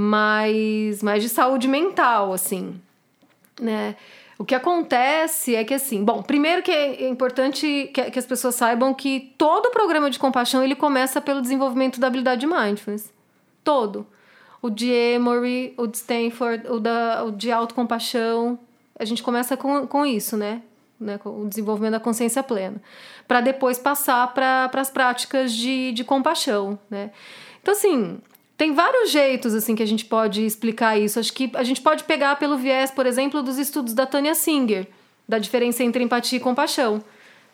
Mas, 0.00 1.02
mas 1.02 1.22
de 1.22 1.28
saúde 1.28 1.66
mental, 1.66 2.32
assim 2.32 2.80
né? 3.60 3.96
O 4.38 4.44
que 4.44 4.54
acontece 4.54 5.56
é 5.56 5.64
que 5.64 5.74
assim, 5.74 6.04
bom, 6.04 6.22
primeiro 6.22 6.62
que 6.62 6.70
é 6.70 7.08
importante 7.08 7.90
que, 7.92 8.10
que 8.10 8.18
as 8.18 8.26
pessoas 8.26 8.54
saibam 8.54 8.94
que 8.94 9.34
todo 9.36 9.70
programa 9.70 10.08
de 10.10 10.18
compaixão 10.18 10.62
ele 10.62 10.76
começa 10.76 11.20
pelo 11.20 11.42
desenvolvimento 11.42 11.98
da 11.98 12.06
habilidade 12.06 12.42
de 12.42 12.46
mindfulness, 12.46 13.12
todo. 13.64 14.06
O 14.62 14.70
de 14.70 14.90
Emory, 14.90 15.74
o 15.76 15.86
de 15.86 15.96
Stanford, 15.96 16.68
o, 16.68 16.78
da, 16.78 17.24
o 17.24 17.32
de 17.32 17.50
autocompaixão, 17.50 18.58
a 18.98 19.04
gente 19.04 19.22
começa 19.22 19.56
com, 19.56 19.86
com 19.86 20.06
isso, 20.06 20.36
né? 20.36 20.62
né? 21.00 21.18
O 21.24 21.46
desenvolvimento 21.46 21.92
da 21.92 22.00
consciência 22.00 22.42
plena, 22.42 22.80
para 23.26 23.40
depois 23.40 23.78
passar 23.78 24.32
para 24.34 24.70
as 24.72 24.90
práticas 24.90 25.52
de, 25.52 25.92
de 25.92 26.04
compaixão, 26.04 26.78
né? 26.88 27.10
Então 27.60 27.72
assim, 27.72 28.18
tem 28.58 28.74
vários 28.74 29.12
jeitos 29.12 29.54
assim 29.54 29.76
que 29.76 29.82
a 29.84 29.86
gente 29.86 30.04
pode 30.04 30.44
explicar 30.44 30.98
isso. 30.98 31.20
Acho 31.20 31.32
que 31.32 31.48
a 31.54 31.62
gente 31.62 31.80
pode 31.80 32.02
pegar 32.02 32.34
pelo 32.36 32.58
viés, 32.58 32.90
por 32.90 33.06
exemplo, 33.06 33.40
dos 33.40 33.56
estudos 33.56 33.94
da 33.94 34.04
Tânia 34.04 34.34
Singer, 34.34 34.88
da 35.28 35.38
diferença 35.38 35.84
entre 35.84 36.02
empatia 36.02 36.38
e 36.38 36.40
compaixão, 36.40 37.00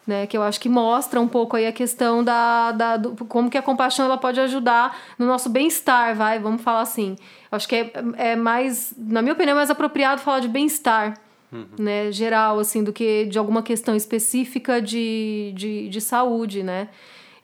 né? 0.07 0.27
Que 0.27 0.35
eu 0.35 0.43
acho 0.43 0.59
que 0.59 0.69
mostra 0.69 1.21
um 1.21 1.29
pouco 1.29 1.57
aí 1.57 1.67
a 1.67 1.73
questão 1.73 2.25
da, 2.25 2.73
da 2.73 2.97
do, 2.97 3.23
como 3.27 3.51
que 3.51 3.59
a 3.59 3.63
compaixão 3.63 4.07
ela 4.07 4.17
pode 4.17 4.41
ajudar 4.41 4.99
no 5.19 5.27
nosso 5.27 5.51
bem-estar, 5.51 6.17
vai, 6.17 6.39
vamos 6.39 6.63
falar 6.63 6.81
assim. 6.81 7.19
Acho 7.53 7.69
que 7.69 7.77
é, 7.77 7.93
é 8.17 8.37
mais, 8.37 8.95
na 8.97 9.21
minha 9.21 9.35
opinião, 9.35 9.53
é 9.53 9.57
mais 9.59 9.71
apropriado 9.71 10.23
falar 10.23 10.41
de 10.41 10.49
bem-estar. 10.49 11.21
Né, 11.79 12.11
geral, 12.11 12.59
assim, 12.59 12.83
do 12.83 12.93
que 12.93 13.27
de 13.27 13.39
alguma 13.39 13.63
questão 13.63 13.95
específica 13.95 14.83
de, 14.83 15.53
de, 15.55 15.89
de 15.89 16.01
saúde, 16.01 16.65
né? 16.65 16.89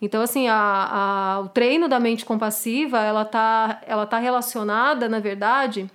Então, 0.02 0.22
assim, 0.22 0.48
a, 0.48 0.54
a, 0.56 1.40
o 1.40 1.48
treino 1.48 1.88
da 1.88 2.00
mente 2.00 2.24
compassiva, 2.24 2.98
ela 3.00 3.24
tá, 3.24 3.80
ela 3.86 4.06
tá 4.06 4.18
relacionada, 4.18 5.08
na 5.08 5.20
verdade... 5.20 5.90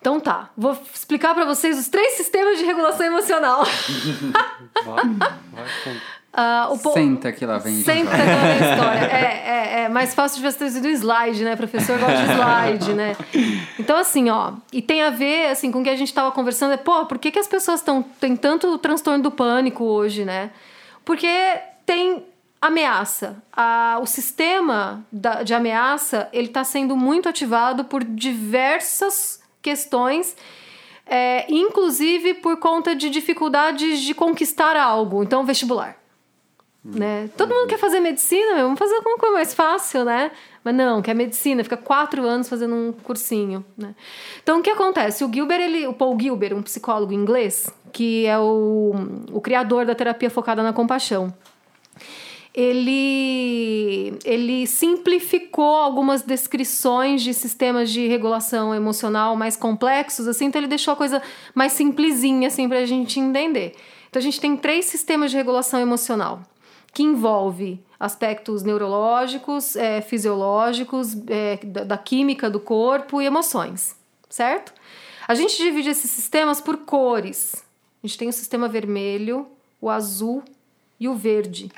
Então 0.00 0.18
tá, 0.18 0.50
vou 0.56 0.76
explicar 0.92 1.32
para 1.32 1.44
vocês 1.44 1.78
os 1.78 1.86
três 1.86 2.14
sistemas 2.14 2.58
de 2.58 2.64
regulação 2.64 3.06
emocional. 3.06 3.62
Vai, 4.84 5.04
vai 5.52 6.78
po- 6.82 6.92
Senta 6.92 7.30
que 7.30 7.46
lá 7.46 7.58
vem. 7.58 7.74
Senta 7.84 8.10
que 8.10 8.16
lá 8.16 8.24
vem 8.24 8.68
a 8.68 8.72
história. 8.72 8.98
É, 8.98 9.24
é, 9.46 9.80
é 9.84 9.88
mais 9.88 10.12
fácil 10.14 10.42
de 10.42 10.56
ter 10.56 10.70
sido 10.70 10.88
slide, 10.88 11.44
né? 11.44 11.54
Professor 11.54 11.98
gosta 12.00 12.16
de 12.16 12.32
slide, 12.32 12.94
né? 12.94 13.16
Então, 13.78 13.96
assim, 13.96 14.28
ó, 14.30 14.54
e 14.72 14.80
tem 14.82 15.02
a 15.02 15.10
ver, 15.10 15.50
assim, 15.50 15.70
com 15.70 15.80
o 15.80 15.84
que 15.84 15.90
a 15.90 15.96
gente 15.96 16.12
tava 16.12 16.32
conversando, 16.32 16.72
é, 16.72 16.76
pô, 16.78 17.06
por 17.06 17.18
que, 17.18 17.30
que 17.30 17.38
as 17.38 17.46
pessoas 17.46 17.80
estão 17.80 18.02
tem 18.02 18.34
tanto 18.34 18.76
transtorno 18.78 19.22
do 19.22 19.30
pânico 19.30 19.84
hoje, 19.84 20.24
né? 20.24 20.50
Porque 21.04 21.28
tem 21.86 22.24
ameaça. 22.62 23.42
A, 23.52 23.98
o 24.00 24.06
sistema 24.06 25.04
da, 25.12 25.42
de 25.42 25.52
ameaça, 25.52 26.30
ele 26.32 26.48
tá 26.48 26.64
sendo 26.64 26.96
muito 26.96 27.28
ativado 27.28 27.84
por 27.84 28.02
diversas 28.02 29.42
questões 29.60 30.34
é, 31.06 31.44
inclusive 31.52 32.34
por 32.34 32.56
conta 32.56 32.94
de 32.94 33.10
dificuldades 33.10 34.00
de 34.00 34.14
conquistar 34.14 34.76
algo. 34.76 35.22
Então, 35.22 35.44
vestibular. 35.44 35.96
Né? 36.84 37.28
Todo 37.36 37.54
mundo 37.54 37.68
quer 37.68 37.78
fazer 37.78 38.00
medicina, 38.00 38.62
vamos 38.62 38.78
fazer 38.78 38.96
alguma 38.96 39.16
coisa 39.16 39.34
mais 39.34 39.54
fácil, 39.54 40.04
né? 40.04 40.32
Mas 40.64 40.74
não, 40.74 41.00
quer 41.00 41.14
medicina, 41.14 41.62
fica 41.62 41.76
quatro 41.76 42.26
anos 42.26 42.48
fazendo 42.48 42.74
um 42.74 42.92
cursinho, 42.92 43.64
né? 43.76 43.94
Então, 44.42 44.58
o 44.58 44.62
que 44.62 44.70
acontece? 44.70 45.24
O 45.24 45.32
Gilbert, 45.32 45.60
ele, 45.60 45.86
o 45.86 45.92
Paul 45.92 46.18
Gilbert, 46.18 46.56
um 46.56 46.62
psicólogo 46.62 47.12
inglês, 47.12 47.72
que 47.92 48.26
é 48.26 48.36
o, 48.36 48.94
o 49.30 49.40
criador 49.40 49.84
da 49.84 49.94
terapia 49.94 50.28
focada 50.28 50.60
na 50.60 50.72
compaixão, 50.72 51.32
ele, 52.54 54.18
ele 54.24 54.66
simplificou 54.66 55.76
algumas 55.76 56.22
descrições 56.22 57.22
de 57.22 57.32
sistemas 57.32 57.90
de 57.90 58.06
regulação 58.06 58.74
emocional 58.74 59.34
mais 59.34 59.56
complexos, 59.56 60.28
assim, 60.28 60.46
então 60.46 60.60
ele 60.60 60.68
deixou 60.68 60.92
a 60.92 60.96
coisa 60.96 61.22
mais 61.54 61.72
simplesinha, 61.72 62.48
assim, 62.48 62.68
para 62.68 62.80
a 62.80 62.86
gente 62.86 63.18
entender. 63.18 63.74
Então, 64.08 64.20
a 64.20 64.22
gente 64.22 64.38
tem 64.40 64.56
três 64.56 64.84
sistemas 64.84 65.30
de 65.30 65.38
regulação 65.38 65.80
emocional 65.80 66.42
que 66.92 67.02
envolve 67.02 67.80
aspectos 67.98 68.62
neurológicos, 68.62 69.74
é, 69.76 70.02
fisiológicos, 70.02 71.16
é, 71.28 71.56
da, 71.64 71.84
da 71.84 71.96
química 71.96 72.50
do 72.50 72.60
corpo 72.60 73.22
e 73.22 73.24
emoções, 73.24 73.96
certo? 74.28 74.74
A 75.26 75.34
gente 75.34 75.56
divide 75.56 75.88
esses 75.88 76.10
sistemas 76.10 76.60
por 76.60 76.78
cores. 76.78 77.64
A 78.02 78.06
gente 78.06 78.18
tem 78.18 78.28
o 78.28 78.32
sistema 78.32 78.68
vermelho, 78.68 79.46
o 79.80 79.88
azul 79.88 80.42
e 81.00 81.08
o 81.08 81.14
verde. 81.14 81.70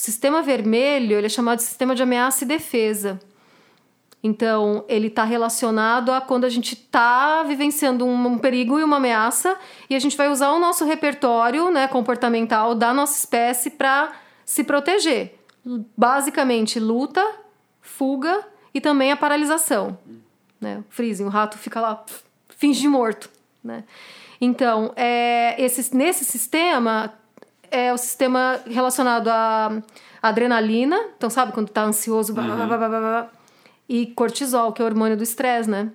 O 0.00 0.02
sistema 0.02 0.40
vermelho 0.40 1.18
ele 1.18 1.26
é 1.26 1.28
chamado 1.28 1.58
de 1.58 1.64
sistema 1.64 1.94
de 1.94 2.02
ameaça 2.02 2.42
e 2.42 2.46
defesa. 2.46 3.20
Então, 4.22 4.82
ele 4.88 5.08
está 5.08 5.24
relacionado 5.24 6.10
a 6.10 6.22
quando 6.22 6.46
a 6.46 6.48
gente 6.48 6.72
está 6.72 7.42
vivenciando 7.42 8.06
um, 8.06 8.26
um, 8.28 8.38
perigo 8.38 8.80
e 8.80 8.82
uma 8.82 8.96
ameaça, 8.96 9.58
e 9.90 9.94
a 9.94 9.98
gente 9.98 10.16
vai 10.16 10.30
usar 10.30 10.52
o 10.52 10.58
nosso 10.58 10.86
repertório 10.86 11.70
né, 11.70 11.86
comportamental 11.86 12.74
da 12.74 12.94
nossa 12.94 13.18
espécie 13.18 13.68
para 13.68 14.10
se 14.42 14.64
proteger. 14.64 15.38
Basicamente, 15.94 16.80
luta, 16.80 17.22
fuga 17.82 18.42
e 18.72 18.80
também 18.80 19.12
a 19.12 19.16
paralisação. 19.18 19.98
Né? 20.58 20.82
Freezing, 20.88 21.24
o 21.24 21.28
rato 21.28 21.58
fica 21.58 21.78
lá, 21.78 22.02
finge 22.56 22.88
morto. 22.88 23.28
Né? 23.62 23.84
Então, 24.40 24.94
é, 24.96 25.62
esse, 25.62 25.94
nesse 25.94 26.24
sistema, 26.24 27.19
é 27.70 27.92
o 27.92 27.98
sistema 27.98 28.60
relacionado 28.66 29.28
à 29.28 29.82
adrenalina, 30.22 30.98
então 31.16 31.30
sabe 31.30 31.52
quando 31.52 31.70
tá 31.70 31.82
ansioso, 31.82 32.34
blá, 32.34 32.44
blá, 32.44 32.66
blá, 32.66 32.76
blá, 32.76 32.88
blá, 32.88 33.30
e 33.88 34.06
cortisol, 34.06 34.72
que 34.72 34.80
é 34.80 34.84
o 34.84 34.88
hormônio 34.88 35.16
do 35.16 35.22
estresse, 35.22 35.68
né? 35.68 35.90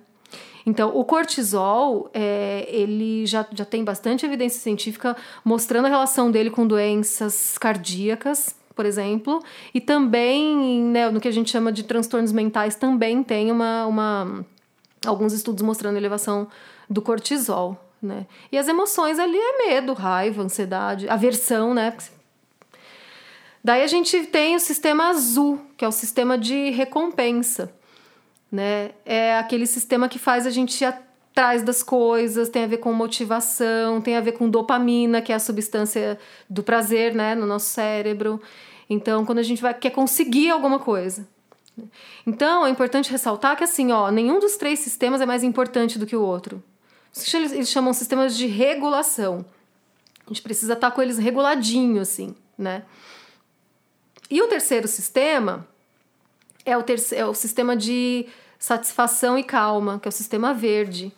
Então, 0.66 0.90
o 0.96 1.04
cortisol, 1.04 2.10
é, 2.12 2.66
ele 2.68 3.24
já, 3.24 3.46
já 3.52 3.64
tem 3.64 3.84
bastante 3.84 4.26
evidência 4.26 4.60
científica 4.60 5.16
mostrando 5.44 5.86
a 5.86 5.88
relação 5.88 6.28
dele 6.28 6.50
com 6.50 6.66
doenças 6.66 7.56
cardíacas, 7.56 8.54
por 8.74 8.84
exemplo, 8.84 9.42
e 9.72 9.80
também 9.80 10.82
né, 10.82 11.08
no 11.08 11.20
que 11.20 11.28
a 11.28 11.30
gente 11.30 11.50
chama 11.50 11.70
de 11.70 11.84
transtornos 11.84 12.32
mentais 12.32 12.74
também 12.74 13.22
tem 13.22 13.50
uma, 13.52 13.86
uma 13.86 14.44
alguns 15.06 15.32
estudos 15.32 15.62
mostrando 15.62 15.96
elevação 15.96 16.48
do 16.90 17.00
cortisol, 17.00 17.80
né? 18.02 18.26
E 18.50 18.58
as 18.58 18.68
emoções 18.68 19.18
ali 19.18 19.38
é 19.38 19.68
medo, 19.68 19.92
raiva, 19.92 20.42
ansiedade, 20.42 21.08
aversão, 21.08 21.74
né? 21.74 21.96
Daí 23.62 23.82
a 23.82 23.86
gente 23.86 24.26
tem 24.26 24.54
o 24.54 24.60
sistema 24.60 25.08
azul, 25.08 25.60
que 25.76 25.84
é 25.84 25.88
o 25.88 25.92
sistema 25.92 26.38
de 26.38 26.70
recompensa 26.70 27.74
né? 28.50 28.92
É 29.04 29.36
aquele 29.38 29.66
sistema 29.66 30.08
que 30.08 30.18
faz 30.18 30.46
a 30.46 30.50
gente 30.50 30.80
ir 30.80 30.86
atrás 30.86 31.62
das 31.62 31.82
coisas, 31.82 32.48
tem 32.48 32.64
a 32.64 32.66
ver 32.66 32.78
com 32.78 32.92
motivação, 32.92 34.00
tem 34.00 34.16
a 34.16 34.20
ver 34.20 34.32
com 34.32 34.48
dopamina, 34.48 35.20
que 35.20 35.32
é 35.32 35.34
a 35.34 35.40
substância 35.40 36.18
do 36.48 36.62
prazer, 36.62 37.14
né, 37.14 37.34
no 37.34 37.46
nosso 37.46 37.66
cérebro. 37.66 38.40
Então, 38.88 39.24
quando 39.26 39.38
a 39.38 39.42
gente 39.42 39.60
vai 39.60 39.74
quer 39.74 39.90
conseguir 39.90 40.50
alguma 40.50 40.78
coisa. 40.78 41.28
Então, 42.26 42.66
é 42.66 42.70
importante 42.70 43.10
ressaltar 43.10 43.56
que 43.56 43.64
assim, 43.64 43.92
ó, 43.92 44.10
nenhum 44.10 44.38
dos 44.40 44.56
três 44.56 44.78
sistemas 44.78 45.20
é 45.20 45.26
mais 45.26 45.44
importante 45.44 45.98
do 45.98 46.06
que 46.06 46.16
o 46.16 46.22
outro. 46.22 46.62
Eles 47.34 47.68
chamam 47.68 47.92
sistemas 47.92 48.36
de 48.36 48.46
regulação. 48.46 49.44
A 50.24 50.28
gente 50.28 50.42
precisa 50.42 50.72
estar 50.72 50.90
com 50.90 51.00
eles 51.00 51.18
reguladinho, 51.18 52.00
assim, 52.00 52.34
né? 52.58 52.82
E 54.28 54.42
o 54.42 54.48
terceiro 54.48 54.88
sistema 54.88 55.66
é 56.64 56.76
o, 56.76 56.82
terceiro, 56.82 57.24
é 57.24 57.26
o 57.28 57.34
sistema 57.34 57.76
de 57.76 58.26
satisfação 58.58 59.38
e 59.38 59.44
calma, 59.44 60.00
que 60.00 60.08
é 60.08 60.10
o 60.10 60.12
sistema 60.12 60.52
verde, 60.52 61.12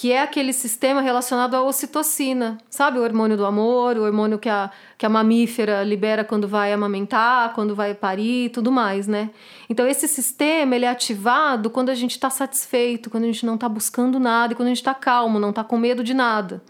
que 0.00 0.12
é 0.12 0.22
aquele 0.22 0.54
sistema 0.54 1.02
relacionado 1.02 1.54
à 1.54 1.62
ocitocina, 1.62 2.56
sabe? 2.70 2.98
O 2.98 3.02
hormônio 3.02 3.36
do 3.36 3.44
amor, 3.44 3.98
o 3.98 4.04
hormônio 4.04 4.38
que 4.38 4.48
a, 4.48 4.70
que 4.96 5.04
a 5.04 5.10
mamífera 5.10 5.84
libera 5.84 6.24
quando 6.24 6.48
vai 6.48 6.72
amamentar, 6.72 7.52
quando 7.52 7.74
vai 7.74 7.92
parir 7.94 8.48
tudo 8.48 8.72
mais, 8.72 9.06
né? 9.06 9.28
Então, 9.68 9.86
esse 9.86 10.08
sistema 10.08 10.74
ele 10.74 10.86
é 10.86 10.88
ativado 10.88 11.68
quando 11.68 11.90
a 11.90 11.94
gente 11.94 12.12
está 12.12 12.30
satisfeito, 12.30 13.10
quando 13.10 13.24
a 13.24 13.26
gente 13.26 13.44
não 13.44 13.56
está 13.56 13.68
buscando 13.68 14.18
nada 14.18 14.54
e 14.54 14.56
quando 14.56 14.68
a 14.68 14.70
gente 14.70 14.78
está 14.78 14.94
calmo, 14.94 15.38
não 15.38 15.50
está 15.50 15.62
com 15.62 15.76
medo 15.76 16.02
de 16.02 16.14
nada, 16.14 16.62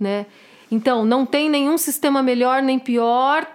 né? 0.00 0.24
Então, 0.70 1.04
não 1.04 1.26
tem 1.26 1.50
nenhum 1.50 1.76
sistema 1.76 2.22
melhor 2.22 2.62
nem 2.62 2.78
pior, 2.78 3.46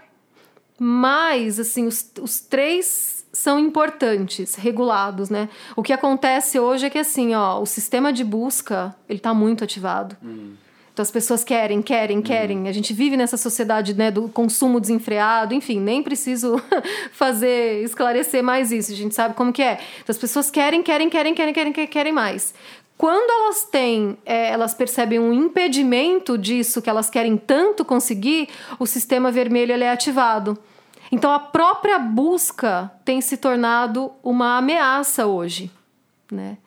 mas, 0.78 1.60
assim, 1.60 1.88
os, 1.88 2.08
os 2.22 2.40
três 2.40 3.21
são 3.34 3.58
importantes, 3.58 4.56
regulados, 4.56 5.30
né? 5.30 5.50
O 5.76 5.82
que 5.82 5.94
acontece 5.94 6.60
hoje 6.60 6.88
é 6.88 6.90
que 6.90 6.98
assim, 6.98 7.34
ó, 7.34 7.60
o 7.60 7.66
sistema 7.66 8.12
de 8.12 8.24
busca, 8.24 8.96
ele 9.08 9.20
tá 9.20 9.34
muito 9.34 9.64
ativado. 9.64 10.18
Hum. 10.24 10.54
Então 10.94 11.04
as 11.04 11.12
pessoas 11.12 11.42
querem, 11.44 11.82
querem, 11.82 12.18
hum. 12.18 12.22
querem. 12.22 12.68
A 12.68 12.72
gente 12.74 12.94
vive 12.94 13.16
nessa 13.16 13.38
sociedade, 13.38 13.94
né, 13.94 14.12
do 14.12 14.28
consumo 14.28 14.80
desenfreado, 14.80 15.54
enfim, 15.54 15.80
nem 15.80 16.04
preciso 16.04 16.62
fazer 17.14 17.84
esclarecer 17.84 18.44
mais 18.44 18.72
isso. 18.72 18.92
A 18.92 18.96
gente 18.96 19.16
sabe 19.16 19.34
como 19.34 19.54
que 19.54 19.62
é. 19.62 19.80
Então 20.02 20.10
as 20.10 20.18
pessoas 20.18 20.52
querem, 20.52 20.84
querem, 20.84 21.10
querem, 21.10 21.34
querem, 21.34 21.54
querem, 21.54 21.88
querem, 21.88 22.12
mais. 22.12 22.54
Quando 22.98 23.32
elas 23.32 23.64
têm, 23.64 24.18
é, 24.26 24.50
elas 24.50 24.76
percebem 24.76 25.18
um 25.18 25.34
impedimento 25.34 26.38
disso 26.38 26.82
que 26.82 26.90
elas 26.90 27.10
querem 27.10 27.36
tanto 27.36 27.84
conseguir, 27.84 28.50
o 28.78 28.86
sistema 28.86 29.32
vermelho 29.32 29.72
é 29.72 29.90
ativado. 29.90 30.56
Então 31.12 31.32
a 31.32 31.40
própria 31.40 32.00
busca 32.00 32.92
tem 33.04 33.20
se 33.20 33.38
tornado 33.38 34.12
uma 34.24 34.58
ameaça 34.58 35.28
hoje, 35.28 35.70
né? 36.32 36.58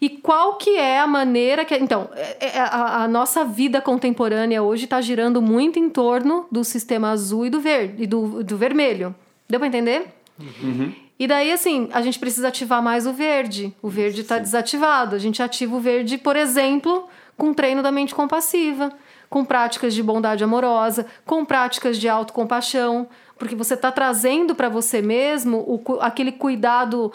E 0.00 0.08
qual 0.08 0.56
que 0.56 0.78
é 0.78 0.98
a 0.98 1.06
maneira 1.06 1.64
que. 1.64 1.74
Então, 1.76 2.08
é, 2.14 2.56
é, 2.56 2.58
a, 2.58 3.02
a 3.02 3.08
nossa 3.08 3.44
vida 3.44 3.82
contemporânea 3.82 4.62
hoje 4.62 4.84
está 4.84 5.00
girando 5.00 5.42
muito 5.42 5.78
em 5.78 5.90
torno 5.90 6.46
do 6.50 6.64
sistema 6.64 7.10
azul 7.10 7.44
e 7.44 7.50
do 7.50 7.60
verde 7.60 8.04
e 8.04 8.06
do, 8.06 8.42
do 8.42 8.56
vermelho. 8.56 9.14
Deu 9.46 9.60
para 9.60 9.68
entender? 9.68 10.06
Uhum. 10.38 10.94
E 11.18 11.26
daí, 11.26 11.52
assim, 11.52 11.90
a 11.92 12.00
gente 12.00 12.18
precisa 12.18 12.48
ativar 12.48 12.82
mais 12.82 13.06
o 13.06 13.12
verde. 13.12 13.74
O 13.82 13.90
verde 13.90 14.22
está 14.22 14.38
desativado. 14.38 15.14
A 15.14 15.18
gente 15.18 15.42
ativa 15.42 15.76
o 15.76 15.80
verde, 15.80 16.16
por 16.16 16.34
exemplo, 16.34 17.06
com 17.36 17.52
treino 17.52 17.82
da 17.82 17.92
mente 17.92 18.14
compassiva, 18.14 18.90
com 19.28 19.44
práticas 19.44 19.92
de 19.92 20.02
bondade 20.02 20.42
amorosa, 20.42 21.04
com 21.26 21.44
práticas 21.44 21.98
de 21.98 22.08
autocompaixão 22.08 23.06
porque 23.40 23.56
você 23.56 23.72
está 23.72 23.90
trazendo 23.90 24.54
para 24.54 24.68
você 24.68 25.00
mesmo 25.00 25.64
o, 25.66 25.98
aquele 26.02 26.30
cuidado 26.30 27.10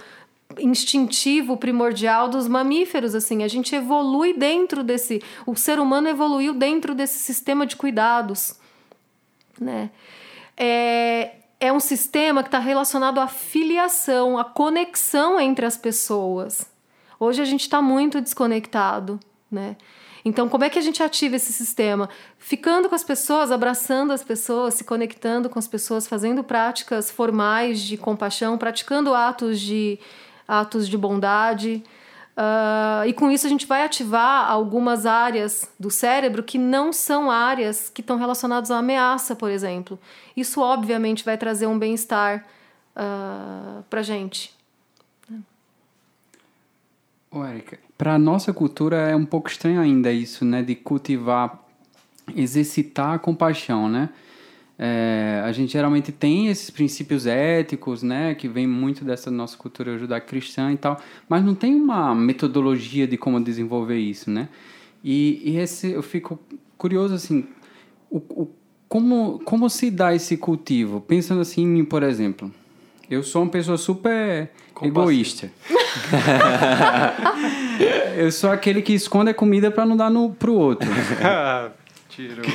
instintivo 0.57 1.56
primordial 1.56 2.27
dos 2.27 2.47
mamíferos 2.47 3.14
assim. 3.14 3.43
A 3.43 3.47
gente 3.47 3.76
evolui 3.76 4.34
dentro 4.34 4.84
desse 4.84 5.22
o 5.45 5.56
ser 5.56 5.80
humano 5.80 6.10
evoluiu 6.10 6.56
dentro 6.56 6.95
desse 6.95 7.19
sistema 7.19 7.64
de 7.65 7.76
cuidados 7.76 8.60
né? 9.61 9.91
É, 10.57 11.35
é 11.60 11.72
um 11.72 11.80
sistema 11.80 12.41
que 12.41 12.47
está 12.47 12.60
relacionado 12.60 13.19
à 13.19 13.27
filiação 13.27 14.38
à 14.38 14.43
conexão 14.43 15.39
entre 15.39 15.65
as 15.65 15.77
pessoas. 15.77 16.68
Hoje 17.19 17.41
a 17.41 17.45
gente 17.45 17.61
está 17.61 17.84
muito 17.84 18.19
desconectado 18.19 19.19
né 19.52 19.77
então, 20.26 20.49
como 20.49 20.64
é 20.64 20.69
que 20.72 20.80
a 20.80 20.81
gente 20.81 21.03
ativa 21.03 21.35
esse 21.35 21.53
sistema? 21.53 22.10
Ficando 22.39 22.89
com 22.89 22.95
as 22.95 23.03
pessoas, 23.03 23.52
abraçando 23.52 24.11
as 24.11 24.23
pessoas, 24.23 24.73
se 24.73 24.84
conectando 24.84 25.47
com 25.47 25.60
as 25.60 25.68
pessoas, 25.68 26.07
fazendo 26.07 26.43
práticas 26.43 27.11
formais 27.11 27.80
de 27.80 27.95
compaixão, 27.95 28.57
praticando 28.57 29.14
atos 29.14 29.61
de, 29.61 29.99
atos 30.47 30.89
de 30.89 30.97
bondade. 30.97 31.84
Uh, 32.35 33.06
e 33.07 33.14
com 33.14 33.30
isso 33.30 33.45
a 33.45 33.49
gente 33.49 33.68
vai 33.68 33.84
ativar 33.85 34.49
algumas 34.49 35.06
áreas 35.06 35.72
do 35.80 35.91
cérebro 35.91 36.41
que 36.41 36.57
não 36.57 36.91
são 36.91 37.30
áreas 37.30 37.88
que 37.88 38.02
estão 38.02 38.18
relacionadas 38.18 38.72
à 38.72 38.80
ameaça, 38.80 39.35
por 39.35 39.52
exemplo. 39.52 39.99
Isso, 40.35 40.60
obviamente, 40.60 41.23
vai 41.23 41.38
trazer 41.38 41.68
um 41.68 41.77
bem-estar 41.77 42.47
uh, 42.95 43.84
para 43.91 44.02
gente. 44.02 44.52
Ô, 47.30 47.43
Érica, 47.43 47.84
para 47.97 48.15
a 48.15 48.19
nossa 48.19 48.53
cultura 48.53 48.97
é 48.97 49.15
um 49.15 49.26
pouco 49.26 49.49
estranho 49.49 49.80
ainda 49.80 50.11
isso, 50.11 50.43
né? 50.43 50.61
De 50.61 50.76
cultivar, 50.76 51.63
exercitar 52.35 53.13
a 53.13 53.19
compaixão, 53.19 53.88
né? 53.89 54.09
É, 54.77 55.41
a 55.45 55.51
gente 55.53 55.72
geralmente 55.72 56.11
tem 56.11 56.47
esses 56.47 56.69
princípios 56.69 57.26
éticos, 57.26 58.03
né? 58.03 58.35
Que 58.35 58.47
vem 58.47 58.67
muito 58.67 59.05
dessa 59.05 59.31
nossa 59.31 59.55
cultura 59.57 59.97
judaico-cristã 59.97 60.72
e 60.73 60.77
tal, 60.77 60.99
mas 61.30 61.43
não 61.43 61.55
tem 61.55 61.73
uma 61.73 62.13
metodologia 62.13 63.07
de 63.07 63.17
como 63.17 63.41
desenvolver 63.41 63.97
isso, 63.97 64.30
né? 64.30 64.49
E, 65.03 65.41
e 65.45 65.57
esse, 65.57 65.91
eu 65.91 66.03
fico 66.03 66.39
curioso, 66.77 67.13
assim, 67.13 67.47
o, 68.09 68.17
o, 68.17 68.51
como, 68.89 69.39
como 69.45 69.69
se 69.69 69.89
dá 69.89 70.13
esse 70.13 70.35
cultivo? 70.35 70.99
Pensando 70.99 71.41
assim 71.41 71.63
em 71.63 71.67
mim, 71.67 71.85
por 71.85 72.03
exemplo. 72.03 72.51
Eu 73.09 73.23
sou 73.23 73.43
uma 73.43 73.51
pessoa 73.51 73.77
super 73.77 74.49
egoísta. 74.81 75.51
eu 78.17 78.31
sou 78.31 78.49
aquele 78.51 78.81
que 78.81 78.93
esconde 78.93 79.31
a 79.31 79.34
comida 79.34 79.72
para 79.72 79.85
não 79.85 79.97
dar 79.97 80.09
no, 80.09 80.34
pro 80.34 80.53
outro. 80.53 80.89
Tirou. 82.09 82.45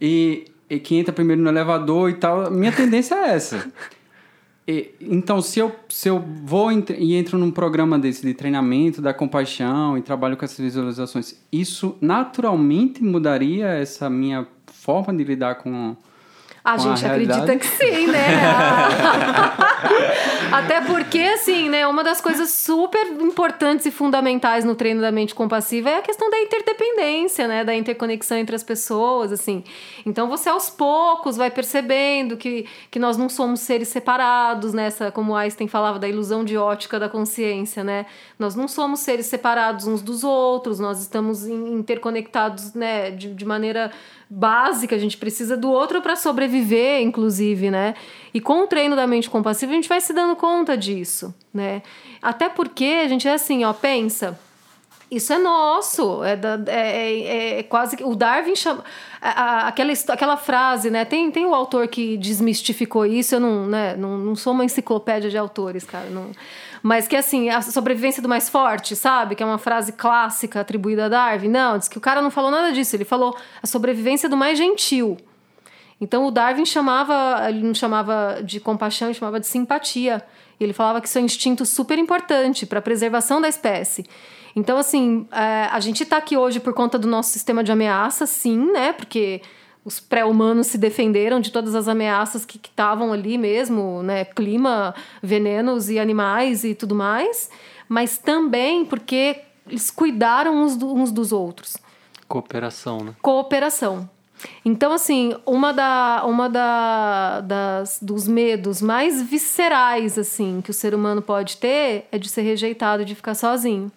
e, 0.00 0.44
e 0.68 0.78
que 0.78 0.96
entra 0.96 1.12
primeiro 1.12 1.42
no 1.42 1.48
elevador 1.48 2.10
e 2.10 2.14
tal. 2.14 2.50
Minha 2.50 2.72
tendência 2.72 3.14
é 3.14 3.34
essa. 3.34 3.70
E, 4.68 4.94
então, 5.00 5.42
se 5.42 5.58
eu, 5.58 5.74
se 5.88 6.08
eu 6.08 6.22
vou 6.44 6.70
e 6.70 7.16
entro 7.16 7.36
num 7.38 7.50
programa 7.50 7.98
desse 7.98 8.24
de 8.24 8.32
treinamento 8.34 9.02
da 9.02 9.12
compaixão 9.12 9.98
e 9.98 10.02
trabalho 10.02 10.36
com 10.36 10.44
essas 10.44 10.58
visualizações, 10.58 11.34
isso 11.50 11.96
naturalmente 12.00 13.02
mudaria 13.02 13.66
essa 13.66 14.08
minha 14.08 14.46
forma 14.66 15.12
de 15.12 15.24
lidar 15.24 15.56
com. 15.56 15.96
A 16.72 16.76
Com 16.76 16.92
a 16.92 16.96
gente 16.96 17.06
acredita 17.06 17.56
que 17.56 17.66
sim, 17.66 18.06
né? 18.06 18.20
Até 20.52 20.80
porque, 20.80 21.20
assim, 21.20 21.68
né? 21.68 21.86
Uma 21.86 22.02
das 22.02 22.20
coisas 22.20 22.50
super 22.50 23.06
importantes 23.20 23.86
e 23.86 23.90
fundamentais 23.90 24.64
no 24.64 24.74
treino 24.74 25.00
da 25.00 25.12
mente 25.12 25.34
compassiva 25.34 25.90
é 25.90 25.98
a 25.98 26.02
questão 26.02 26.30
da 26.30 26.38
interdependência, 26.40 27.46
né? 27.46 27.64
Da 27.64 27.74
interconexão 27.74 28.36
entre 28.36 28.54
as 28.56 28.62
pessoas, 28.62 29.32
assim. 29.32 29.62
Então, 30.04 30.28
você 30.28 30.48
aos 30.48 30.68
poucos 30.68 31.36
vai 31.36 31.50
percebendo 31.50 32.36
que, 32.36 32.66
que 32.90 32.98
nós 32.98 33.16
não 33.16 33.28
somos 33.28 33.60
seres 33.60 33.88
separados, 33.88 34.72
nessa, 34.72 35.10
como 35.10 35.34
Einstein 35.34 35.68
falava, 35.68 35.98
da 35.98 36.08
ilusão 36.08 36.44
de 36.44 36.56
ótica 36.56 36.98
da 36.98 37.08
consciência, 37.08 37.84
né? 37.84 38.06
Nós 38.38 38.54
não 38.54 38.66
somos 38.66 39.00
seres 39.00 39.26
separados 39.26 39.86
uns 39.86 40.02
dos 40.02 40.24
outros, 40.24 40.80
nós 40.80 41.00
estamos 41.00 41.46
in- 41.46 41.78
interconectados, 41.78 42.74
né? 42.74 43.10
De, 43.10 43.32
de 43.32 43.44
maneira 43.44 43.90
básica, 44.30 44.94
a 44.94 44.98
gente 44.98 45.16
precisa 45.16 45.56
do 45.56 45.70
outro 45.70 46.00
para 46.00 46.14
sobreviver, 46.14 47.02
inclusive, 47.02 47.68
né? 47.68 47.94
E 48.32 48.40
com 48.40 48.62
o 48.62 48.66
treino 48.68 48.94
da 48.94 49.06
mente 49.06 49.28
compassiva, 49.28 49.72
a 49.72 49.74
gente 49.74 49.88
vai 49.88 50.00
se 50.00 50.12
dando 50.12 50.36
conta 50.36 50.76
disso, 50.76 51.34
né? 51.52 51.82
Até 52.22 52.48
porque 52.48 53.00
a 53.04 53.08
gente 53.08 53.26
é 53.26 53.32
assim, 53.32 53.64
ó, 53.64 53.72
pensa. 53.72 54.38
Isso 55.10 55.32
é 55.32 55.38
nosso, 55.38 56.22
é, 56.22 56.36
da, 56.36 56.60
é, 56.68 57.18
é- 57.18 57.58
é 57.58 57.62
quase. 57.64 57.96
O 58.04 58.14
Darwin 58.14 58.54
chama. 58.54 58.84
aquela, 59.20 59.92
aquela 60.08 60.36
frase, 60.36 60.88
né? 60.88 61.04
Tem, 61.04 61.30
tem 61.32 61.44
o 61.46 61.54
autor 61.54 61.88
que 61.88 62.16
desmistificou 62.16 63.04
isso, 63.04 63.34
eu 63.34 63.40
não, 63.40 63.66
né, 63.66 63.96
não, 63.96 64.16
não 64.16 64.36
sou 64.36 64.52
uma 64.52 64.64
enciclopédia 64.64 65.28
de 65.28 65.36
autores, 65.36 65.84
cara. 65.84 66.06
Não, 66.10 66.30
mas 66.80 67.08
que 67.08 67.16
assim, 67.16 67.50
a 67.50 67.60
sobrevivência 67.60 68.22
do 68.22 68.28
mais 68.28 68.48
forte, 68.48 68.94
sabe? 68.94 69.34
Que 69.34 69.42
é 69.42 69.46
uma 69.46 69.58
frase 69.58 69.92
clássica 69.92 70.60
atribuída 70.60 71.06
a 71.06 71.08
Darwin. 71.08 71.48
Não, 71.48 71.76
diz 71.76 71.88
que 71.88 71.98
o 71.98 72.00
cara 72.00 72.22
não 72.22 72.30
falou 72.30 72.50
nada 72.50 72.72
disso, 72.72 72.94
ele 72.94 73.04
falou 73.04 73.36
a 73.60 73.66
sobrevivência 73.66 74.28
do 74.28 74.36
mais 74.36 74.56
gentil. 74.56 75.16
Então 76.00 76.24
o 76.24 76.30
Darwin 76.30 76.64
chamava, 76.64 77.46
ele 77.48 77.62
não 77.62 77.74
chamava 77.74 78.40
de 78.42 78.58
compaixão, 78.60 79.08
ele 79.08 79.18
chamava 79.18 79.40
de 79.40 79.46
simpatia. 79.46 80.22
E 80.58 80.64
ele 80.64 80.72
falava 80.72 81.00
que 81.00 81.08
isso 81.08 81.18
é 81.18 81.20
um 81.20 81.24
instinto 81.24 81.66
super 81.66 81.98
importante 81.98 82.64
para 82.64 82.78
a 82.78 82.82
preservação 82.82 83.40
da 83.40 83.48
espécie. 83.48 84.06
Então, 84.56 84.76
assim, 84.78 85.26
é, 85.32 85.68
a 85.70 85.78
gente 85.80 86.02
está 86.02 86.16
aqui 86.16 86.36
hoje 86.36 86.58
por 86.60 86.72
conta 86.74 86.98
do 86.98 87.06
nosso 87.08 87.30
sistema 87.30 87.62
de 87.62 87.70
ameaça, 87.72 88.26
sim, 88.26 88.72
né? 88.72 88.92
Porque 88.92 89.40
os 89.84 89.98
pré-humanos 90.00 90.66
se 90.66 90.76
defenderam 90.78 91.40
de 91.40 91.50
todas 91.50 91.74
as 91.74 91.88
ameaças 91.88 92.44
que 92.44 92.58
estavam 92.58 93.12
ali 93.12 93.38
mesmo, 93.38 94.02
né? 94.02 94.24
Clima, 94.24 94.94
venenos 95.22 95.88
e 95.88 95.98
animais 95.98 96.64
e 96.64 96.74
tudo 96.74 96.94
mais. 96.94 97.48
Mas 97.88 98.18
também 98.18 98.84
porque 98.84 99.40
eles 99.66 99.90
cuidaram 99.90 100.54
uns, 100.62 100.76
do- 100.76 100.92
uns 100.94 101.10
dos 101.12 101.32
outros 101.32 101.76
Cooperação, 102.28 102.98
né? 103.04 103.14
cooperação. 103.22 104.08
Então, 104.64 104.92
assim, 104.92 105.34
uma, 105.44 105.72
da, 105.72 106.22
uma 106.24 106.48
da, 106.48 107.40
das, 107.40 107.98
dos 108.00 108.26
medos 108.28 108.80
mais 108.80 109.20
viscerais, 109.22 110.16
assim, 110.16 110.60
que 110.62 110.70
o 110.70 110.74
ser 110.74 110.94
humano 110.94 111.20
pode 111.20 111.56
ter 111.58 112.06
é 112.10 112.18
de 112.18 112.28
ser 112.28 112.42
rejeitado, 112.42 113.04
de 113.04 113.14
ficar 113.14 113.34
sozinho. 113.34 113.90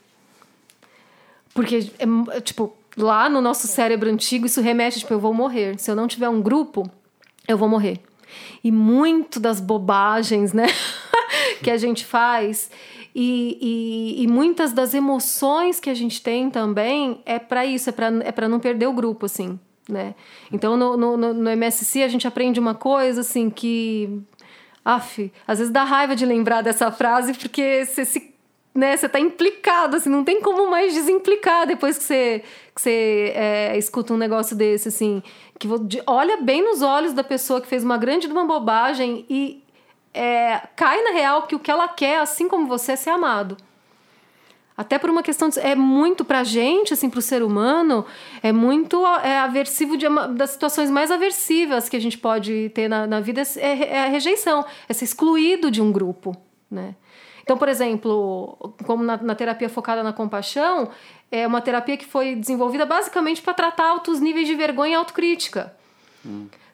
Porque, 1.53 1.91
é, 2.31 2.41
tipo, 2.41 2.73
lá 2.97 3.29
no 3.29 3.41
nosso 3.41 3.67
cérebro 3.67 4.09
antigo, 4.09 4.45
isso 4.45 4.61
remete, 4.61 4.99
tipo, 4.99 5.13
eu 5.13 5.19
vou 5.19 5.33
morrer. 5.33 5.77
Se 5.79 5.89
eu 5.91 5.95
não 5.95 6.07
tiver 6.07 6.29
um 6.29 6.41
grupo, 6.41 6.89
eu 7.47 7.57
vou 7.57 7.67
morrer. 7.69 7.99
E 8.63 8.71
muito 8.71 9.39
das 9.39 9.59
bobagens, 9.61 10.53
né, 10.53 10.65
que 11.61 11.69
a 11.69 11.77
gente 11.77 12.03
faz 12.05 12.71
e, 13.13 13.57
e, 14.19 14.23
e 14.23 14.27
muitas 14.27 14.73
das 14.73 14.93
emoções 14.95 15.79
que 15.79 15.89
a 15.89 15.93
gente 15.93 16.21
tem 16.21 16.49
também 16.49 17.21
é 17.25 17.37
para 17.37 17.63
isso, 17.65 17.89
é 17.89 17.91
para 17.93 18.07
é 18.23 18.31
pra 18.31 18.49
não 18.49 18.59
perder 18.59 18.87
o 18.87 18.93
grupo, 18.93 19.27
assim, 19.27 19.59
né? 19.87 20.15
Então, 20.51 20.75
no, 20.75 20.97
no- 20.97 21.33
no 21.33 21.49
MSC, 21.51 22.01
a 22.01 22.07
gente 22.07 22.27
aprende 22.27 22.59
uma 22.59 22.73
coisa, 22.73 23.21
assim, 23.21 23.49
que... 23.51 24.21
Aff, 24.85 25.31
às 25.47 25.59
vezes 25.59 25.71
dá 25.71 25.83
raiva 25.85 26.13
de 26.15 26.25
lembrar 26.25 26.61
dessa 26.61 26.91
frase, 26.91 27.33
porque 27.35 27.85
você 27.85 28.03
se 28.03 28.32
né, 28.73 28.97
você 28.97 29.07
tá 29.07 29.19
implicado, 29.19 29.97
assim, 29.97 30.09
não 30.09 30.23
tem 30.23 30.41
como 30.41 30.69
mais 30.69 30.93
desimplicar 30.93 31.67
depois 31.67 31.97
que 31.97 32.03
você, 32.03 32.43
que 32.73 32.81
você 32.81 33.31
é, 33.35 33.77
escuta 33.77 34.13
um 34.13 34.17
negócio 34.17 34.55
desse, 34.55 34.87
assim, 34.87 35.21
que 35.59 35.67
olha 36.07 36.37
bem 36.37 36.63
nos 36.63 36.81
olhos 36.81 37.13
da 37.13 37.23
pessoa 37.23 37.61
que 37.61 37.67
fez 37.67 37.83
uma 37.83 37.97
grande 37.97 38.27
de 38.27 38.33
uma 38.33 38.45
bobagem 38.45 39.25
e 39.29 39.63
é, 40.13 40.59
cai 40.75 41.01
na 41.03 41.11
real 41.11 41.43
que 41.43 41.55
o 41.55 41.59
que 41.59 41.69
ela 41.69 41.87
quer, 41.87 42.19
assim 42.19 42.47
como 42.47 42.65
você, 42.65 42.93
é 42.93 42.95
ser 42.95 43.11
amado. 43.11 43.57
Até 44.75 44.97
por 44.97 45.07
uma 45.07 45.21
questão 45.21 45.49
de, 45.49 45.59
é 45.59 45.75
muito 45.75 46.25
pra 46.25 46.43
gente, 46.43 46.93
assim, 46.93 47.07
pro 47.07 47.21
ser 47.21 47.43
humano, 47.43 48.03
é 48.41 48.51
muito 48.51 49.05
é, 49.05 49.37
aversivo 49.37 49.95
de 49.95 50.07
uma 50.07 50.27
das 50.27 50.49
situações 50.49 50.89
mais 50.89 51.11
aversivas 51.11 51.87
que 51.87 51.95
a 51.95 52.01
gente 52.01 52.17
pode 52.17 52.71
ter 52.73 52.87
na, 52.87 53.05
na 53.05 53.19
vida 53.19 53.43
é, 53.57 53.97
é 53.97 54.05
a 54.05 54.07
rejeição, 54.07 54.65
é 54.89 54.93
ser 54.93 55.05
excluído 55.05 55.69
de 55.69 55.79
um 55.79 55.91
grupo, 55.91 56.35
né? 56.71 56.95
Então, 57.43 57.57
por 57.57 57.67
exemplo, 57.67 58.57
como 58.85 59.03
na, 59.03 59.17
na 59.17 59.35
terapia 59.35 59.69
focada 59.69 60.01
na 60.01 60.13
compaixão, 60.13 60.89
é 61.29 61.45
uma 61.45 61.61
terapia 61.61 61.97
que 61.97 62.05
foi 62.05 62.35
desenvolvida 62.35 62.85
basicamente 62.85 63.41
para 63.41 63.53
tratar 63.53 63.89
altos 63.89 64.19
níveis 64.19 64.47
de 64.47 64.55
vergonha 64.55 64.93
e 64.93 64.95
autocrítica. 64.95 65.73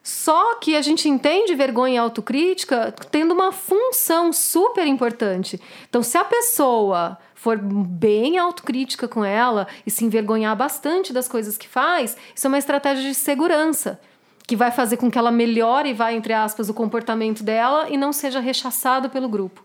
Só 0.04 0.56
que 0.56 0.76
a 0.76 0.82
gente 0.82 1.10
entende 1.10 1.56
vergonha 1.56 1.96
e 1.96 1.98
autocrítica 1.98 2.94
tendo 3.12 3.34
uma 3.34 3.52
função 3.52 4.32
super 4.32 4.88
importante. 4.88 5.60
Então, 5.90 6.02
se 6.02 6.18
a 6.18 6.24
pessoa 6.24 7.18
for 7.34 7.58
bem 7.58 8.38
autocrítica 8.38 9.08
com 9.08 9.24
ela 9.24 9.68
e 9.86 9.92
se 9.92 10.06
envergonhar 10.06 10.56
bastante 10.56 11.12
das 11.12 11.28
coisas 11.28 11.58
que 11.58 11.68
faz, 11.68 12.16
isso 12.36 12.46
é 12.46 12.50
uma 12.50 12.58
estratégia 12.58 13.04
de 13.04 13.16
segurança 13.16 14.00
que 14.46 14.56
vai 14.56 14.72
fazer 14.72 14.98
com 14.98 15.12
que 15.12 15.18
ela 15.18 15.32
melhore, 15.32 15.94
vai 15.94 16.16
entre 16.16 16.34
aspas, 16.34 16.70
o 16.70 16.74
comportamento 16.74 17.44
dela 17.44 17.88
e 17.90 17.96
não 17.96 18.12
seja 18.12 18.40
rechaçado 18.40 19.10
pelo 19.10 19.30
grupo. 19.30 19.64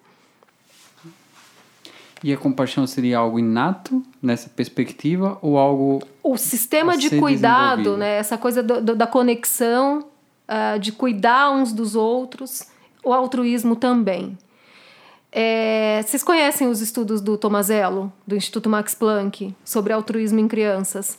E 2.24 2.32
a 2.32 2.36
compaixão 2.38 2.86
seria 2.86 3.18
algo 3.18 3.38
inato 3.38 4.02
nessa 4.22 4.48
perspectiva 4.48 5.36
ou 5.42 5.58
algo. 5.58 6.02
o 6.22 6.36
sistema 6.38 6.96
de 6.96 7.10
cuidado, 7.20 7.96
né? 7.98 8.16
Essa 8.16 8.38
coisa 8.38 8.62
do- 8.62 8.80
do- 8.80 8.96
da 8.96 9.06
conexão, 9.06 10.06
ah, 10.48 10.78
de 10.78 10.90
cuidar 10.90 11.50
uns 11.50 11.70
dos 11.72 11.94
outros, 11.94 12.66
o 13.04 13.12
altruísmo 13.12 13.76
também. 13.76 14.38
É, 15.30 16.00
vocês 16.06 16.22
conhecem 16.22 16.66
os 16.68 16.80
estudos 16.80 17.20
do 17.20 17.36
Tomazello, 17.36 18.10
do 18.26 18.34
Instituto 18.36 18.70
Max 18.70 18.94
Planck, 18.94 19.54
sobre 19.64 19.92
altruísmo 19.92 20.38
em 20.38 20.48
crianças? 20.48 21.18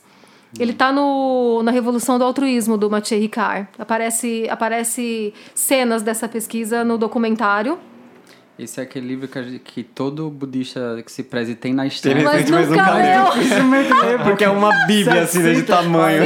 Ele 0.57 0.71
está 0.71 0.89
na 0.91 1.71
Revolução 1.71 2.17
do 2.17 2.23
Altruísmo, 2.23 2.77
do 2.77 2.89
Mathieu 2.89 3.19
Ricard. 3.19 3.67
Aparece, 3.77 4.47
aparece 4.49 5.33
cenas 5.53 6.01
dessa 6.01 6.29
pesquisa 6.29 6.83
no 6.85 6.97
documentário. 6.97 7.77
Esse 8.57 8.79
é 8.79 8.83
aquele 8.83 9.05
livro 9.05 9.27
que, 9.27 9.37
a 9.37 9.43
gente- 9.43 9.59
que 9.59 9.83
todo 9.83 10.29
budista 10.29 11.01
que 11.05 11.11
se 11.11 11.23
preze 11.23 11.55
tem 11.55 11.73
na 11.73 11.85
estante. 11.85 12.23
Mas 12.23 12.49
mas 12.49 12.69
nunca 12.69 12.83
nunca 12.83 12.93
leu. 12.93 14.19
Porque 14.23 14.43
é 14.45 14.49
uma 14.49 14.71
bíblia, 14.85 15.23
assim, 15.23 15.39
né, 15.39 15.53
de 15.53 15.63
tamanho. 15.63 16.23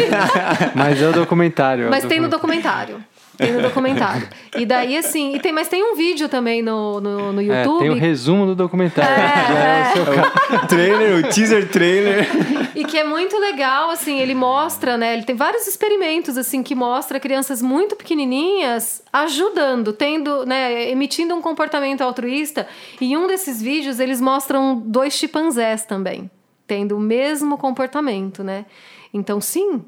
Mas 0.76 1.01
é 1.01 1.10
o 1.10 1.11
documentário. 1.11 1.85
é 1.85 1.88
o 1.88 1.89
Mas 1.89 2.06
tem 2.06 2.19
no 2.19 2.27
documentário. 2.30 3.03
Tem 3.39 3.53
no 3.53 3.61
documentário. 3.61 4.27
E 4.57 4.65
daí, 4.65 4.97
assim, 4.97 5.33
e 5.33 5.39
tem, 5.39 5.53
mas 5.53 5.69
tem 5.69 5.81
um 5.81 5.95
vídeo 5.95 6.27
também 6.27 6.61
no, 6.61 6.99
no, 6.99 7.31
no 7.31 7.41
É, 7.41 7.63
YouTube. 7.63 7.79
tem 7.79 7.89
o 7.89 7.93
resumo 7.93 8.45
do 8.45 8.53
documentário. 8.53 9.09
É 9.09 9.91
o 9.91 9.93
seu 9.93 10.55
o 10.57 10.67
trailer, 10.67 11.25
o 11.25 11.29
teaser 11.29 11.69
trailer. 11.69 12.27
E 12.75 12.83
que 12.83 12.97
é 12.97 13.03
muito 13.05 13.37
legal, 13.39 13.89
assim, 13.89 14.19
ele 14.19 14.35
mostra, 14.35 14.97
né? 14.97 15.13
Ele 15.13 15.23
tem 15.23 15.35
vários 15.35 15.67
experimentos, 15.67 16.37
assim, 16.37 16.61
que 16.61 16.75
mostra 16.75 17.17
crianças 17.19 17.61
muito 17.61 17.95
pequenininhas 17.95 19.01
ajudando, 19.13 19.93
tendo, 19.93 20.45
né, 20.45 20.89
emitindo 20.89 21.33
um 21.33 21.41
comportamento 21.41 22.01
altruísta. 22.01 22.67
E 22.99 23.13
em 23.13 23.17
um 23.17 23.25
desses 23.25 23.61
vídeos, 23.61 23.99
eles 23.99 24.19
mostram 24.19 24.75
dois 24.85 25.13
chimpanzés 25.13 25.85
também, 25.85 26.29
tendo 26.67 26.97
o 26.97 26.99
mesmo 26.99 27.57
comportamento, 27.57 28.43
né? 28.43 28.65
Então, 29.13 29.39
sim, 29.39 29.81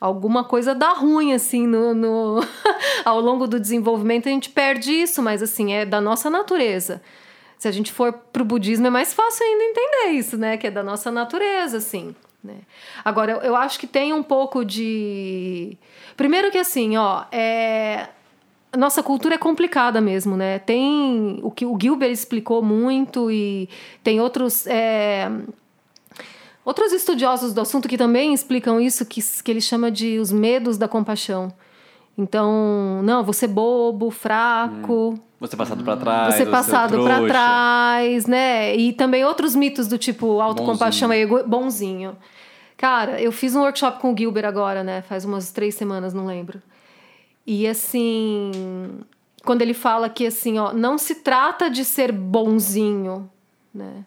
alguma 0.00 0.44
coisa 0.44 0.74
dá 0.74 0.92
ruim, 0.92 1.32
assim, 1.32 1.66
no, 1.66 1.94
no... 1.94 2.40
ao 3.04 3.20
longo 3.20 3.46
do 3.46 3.58
desenvolvimento 3.58 4.28
a 4.28 4.32
gente 4.32 4.50
perde 4.50 4.92
isso, 4.92 5.22
mas, 5.22 5.42
assim, 5.42 5.72
é 5.72 5.84
da 5.84 6.00
nossa 6.00 6.28
natureza. 6.28 7.02
Se 7.58 7.66
a 7.66 7.72
gente 7.72 7.92
for 7.92 8.12
pro 8.12 8.44
budismo, 8.44 8.86
é 8.86 8.90
mais 8.90 9.14
fácil 9.14 9.44
ainda 9.44 9.64
entender 9.64 10.18
isso, 10.18 10.36
né? 10.36 10.56
Que 10.56 10.66
é 10.66 10.70
da 10.70 10.82
nossa 10.82 11.10
natureza, 11.10 11.78
assim. 11.78 12.14
Né? 12.46 12.58
Agora, 13.04 13.32
eu, 13.32 13.38
eu 13.38 13.56
acho 13.56 13.78
que 13.78 13.86
tem 13.86 14.12
um 14.12 14.22
pouco 14.22 14.64
de. 14.64 15.76
Primeiro 16.16 16.50
que 16.50 16.58
assim, 16.58 16.96
ó, 16.96 17.24
é. 17.32 18.08
Nossa 18.76 19.02
cultura 19.02 19.36
é 19.36 19.38
complicada 19.38 20.02
mesmo, 20.02 20.36
né? 20.36 20.58
Tem 20.58 21.40
o 21.42 21.50
que 21.50 21.64
o 21.64 21.78
Gilbert 21.80 22.10
explicou 22.10 22.62
muito 22.62 23.30
e 23.30 23.68
tem 24.04 24.20
outros. 24.20 24.66
É... 24.66 25.30
Outros 26.66 26.92
estudiosos 26.92 27.54
do 27.54 27.60
assunto 27.60 27.88
que 27.88 27.96
também 27.96 28.34
explicam 28.34 28.80
isso, 28.80 29.06
que, 29.06 29.22
que 29.22 29.50
ele 29.52 29.60
chama 29.60 29.88
de 29.88 30.18
os 30.18 30.32
medos 30.32 30.76
da 30.76 30.88
compaixão. 30.88 31.52
Então, 32.18 33.00
não, 33.04 33.22
você 33.22 33.46
bobo, 33.46 34.10
fraco, 34.10 35.16
Você 35.38 35.56
passado 35.56 35.84
pra 35.84 35.96
trás. 35.96 36.34
você 36.34 36.44
passado 36.44 37.00
pra 37.04 37.16
trouxa. 37.18 37.32
trás, 37.32 38.26
né? 38.26 38.74
E 38.74 38.92
também 38.92 39.24
outros 39.24 39.54
mitos 39.54 39.86
do 39.86 39.96
tipo 39.96 40.40
autocompaixão 40.40 41.12
é 41.12 41.20
ego... 41.20 41.44
bonzinho. 41.46 42.16
Cara, 42.76 43.22
eu 43.22 43.30
fiz 43.30 43.54
um 43.54 43.60
workshop 43.60 44.00
com 44.00 44.12
o 44.12 44.16
Gilbert 44.16 44.46
agora, 44.46 44.82
né? 44.82 45.02
Faz 45.02 45.24
umas 45.24 45.52
três 45.52 45.76
semanas, 45.76 46.12
não 46.12 46.26
lembro. 46.26 46.60
E 47.46 47.64
assim, 47.68 48.50
quando 49.44 49.62
ele 49.62 49.72
fala 49.72 50.08
que 50.08 50.26
assim, 50.26 50.58
ó, 50.58 50.72
não 50.72 50.98
se 50.98 51.16
trata 51.16 51.70
de 51.70 51.84
ser 51.84 52.10
bonzinho, 52.10 53.30
né? 53.72 54.04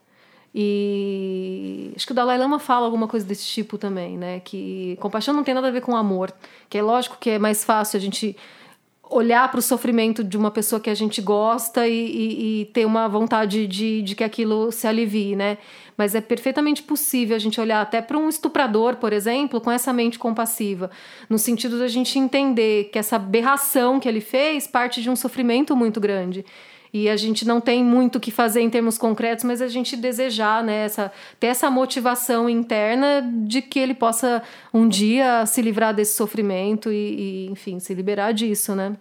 E 0.53 1.91
acho 1.95 2.05
que 2.05 2.11
o 2.11 2.15
Dalai 2.15 2.38
Lama 2.38 2.59
fala 2.59 2.85
alguma 2.85 3.07
coisa 3.07 3.26
desse 3.26 3.45
tipo 3.45 3.77
também, 3.77 4.17
né? 4.17 4.39
Que 4.39 4.97
compaixão 4.99 5.34
não 5.34 5.43
tem 5.43 5.53
nada 5.53 5.67
a 5.67 5.71
ver 5.71 5.81
com 5.81 5.95
amor. 5.95 6.34
Que 6.69 6.77
é 6.77 6.81
lógico 6.81 7.17
que 7.19 7.30
é 7.31 7.39
mais 7.39 7.63
fácil 7.63 7.97
a 7.97 8.01
gente 8.01 8.35
olhar 9.11 9.49
para 9.49 9.57
o 9.57 9.61
sofrimento 9.61 10.23
de 10.23 10.38
uma 10.38 10.51
pessoa 10.51 10.80
que 10.80 10.89
a 10.89 10.93
gente 10.93 11.19
gosta 11.19 11.88
e, 11.88 11.93
e- 11.93 12.61
e 12.61 12.65
ter 12.65 12.85
uma 12.85 13.07
vontade 13.07 13.65
de, 13.65 14.03
de 14.03 14.15
que 14.15 14.23
aquilo 14.23 14.71
se 14.71 14.85
alivie, 14.85 15.35
né? 15.35 15.57
Mas 15.97 16.13
é 16.13 16.21
perfeitamente 16.21 16.84
possível 16.84 17.35
a 17.35 17.39
gente 17.39 17.59
olhar 17.59 17.81
até 17.81 18.01
para 18.03 18.17
um 18.19 18.30
estuprador, 18.30 18.97
por 18.97 19.11
exemplo, 19.11 19.59
com 19.59 19.71
essa 19.71 19.91
mente 19.91 20.19
compassiva, 20.19 20.91
no 21.27 21.39
sentido 21.39 21.80
da 21.80 21.88
gente 21.88 22.19
entender 22.19 22.89
que 22.93 22.99
essa 22.99 23.15
aberração 23.15 23.99
que 23.99 24.07
ele 24.07 24.21
fez 24.21 24.67
parte 24.67 25.01
de 25.01 25.09
um 25.09 25.15
sofrimento 25.15 25.76
muito 25.76 25.99
grande. 25.99 26.45
E 26.91 27.07
a 27.07 27.16
gente 27.16 27.48
não 27.48 27.61
tem 27.61 27.84
muito 27.84 28.16
o 28.16 28.20
que 28.20 28.32
fazer 28.32 28.61
em 28.61 28.70
termos 28.70 28.98
concretos, 28.98 29.44
mas 29.44 29.61
a 29.61 29.68
gente 29.68 29.95
desejar, 29.95 30.64
né, 30.64 30.86
essa, 30.86 31.11
ter 31.40 31.48
essa 31.48 31.70
motivação 31.70 32.49
interna 32.49 33.22
de 33.45 33.61
que 33.61 33.80
ele 33.80 33.94
possa 33.94 34.41
um 34.74 34.88
dia 34.88 35.45
se 35.45 35.61
livrar 35.61 35.94
desse 35.94 36.16
sofrimento 36.16 36.91
e, 36.91 36.95
e, 36.95 37.52
enfim, 37.52 37.80
se 37.80 37.94
liberar 37.94 38.32
disso, 38.32 38.74
né? 38.74 38.98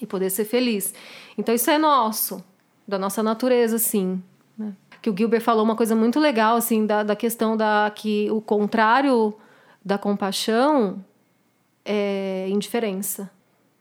E 0.00 0.06
poder 0.06 0.30
ser 0.30 0.44
feliz. 0.44 0.94
Então 1.36 1.54
isso 1.54 1.70
é 1.70 1.78
nosso, 1.78 2.42
da 2.86 2.98
nossa 2.98 3.22
natureza, 3.22 3.76
sim. 3.78 4.22
Né? 4.56 4.72
Que 5.02 5.10
o 5.10 5.16
Gilbert 5.16 5.42
falou 5.42 5.64
uma 5.64 5.76
coisa 5.76 5.96
muito 5.96 6.20
legal, 6.20 6.56
assim, 6.56 6.86
da, 6.86 7.02
da 7.02 7.16
questão 7.16 7.56
da 7.56 7.90
que 7.94 8.30
o 8.30 8.40
contrário 8.40 9.34
da 9.84 9.98
compaixão 9.98 11.04
é 11.84 12.46
indiferença. 12.48 13.30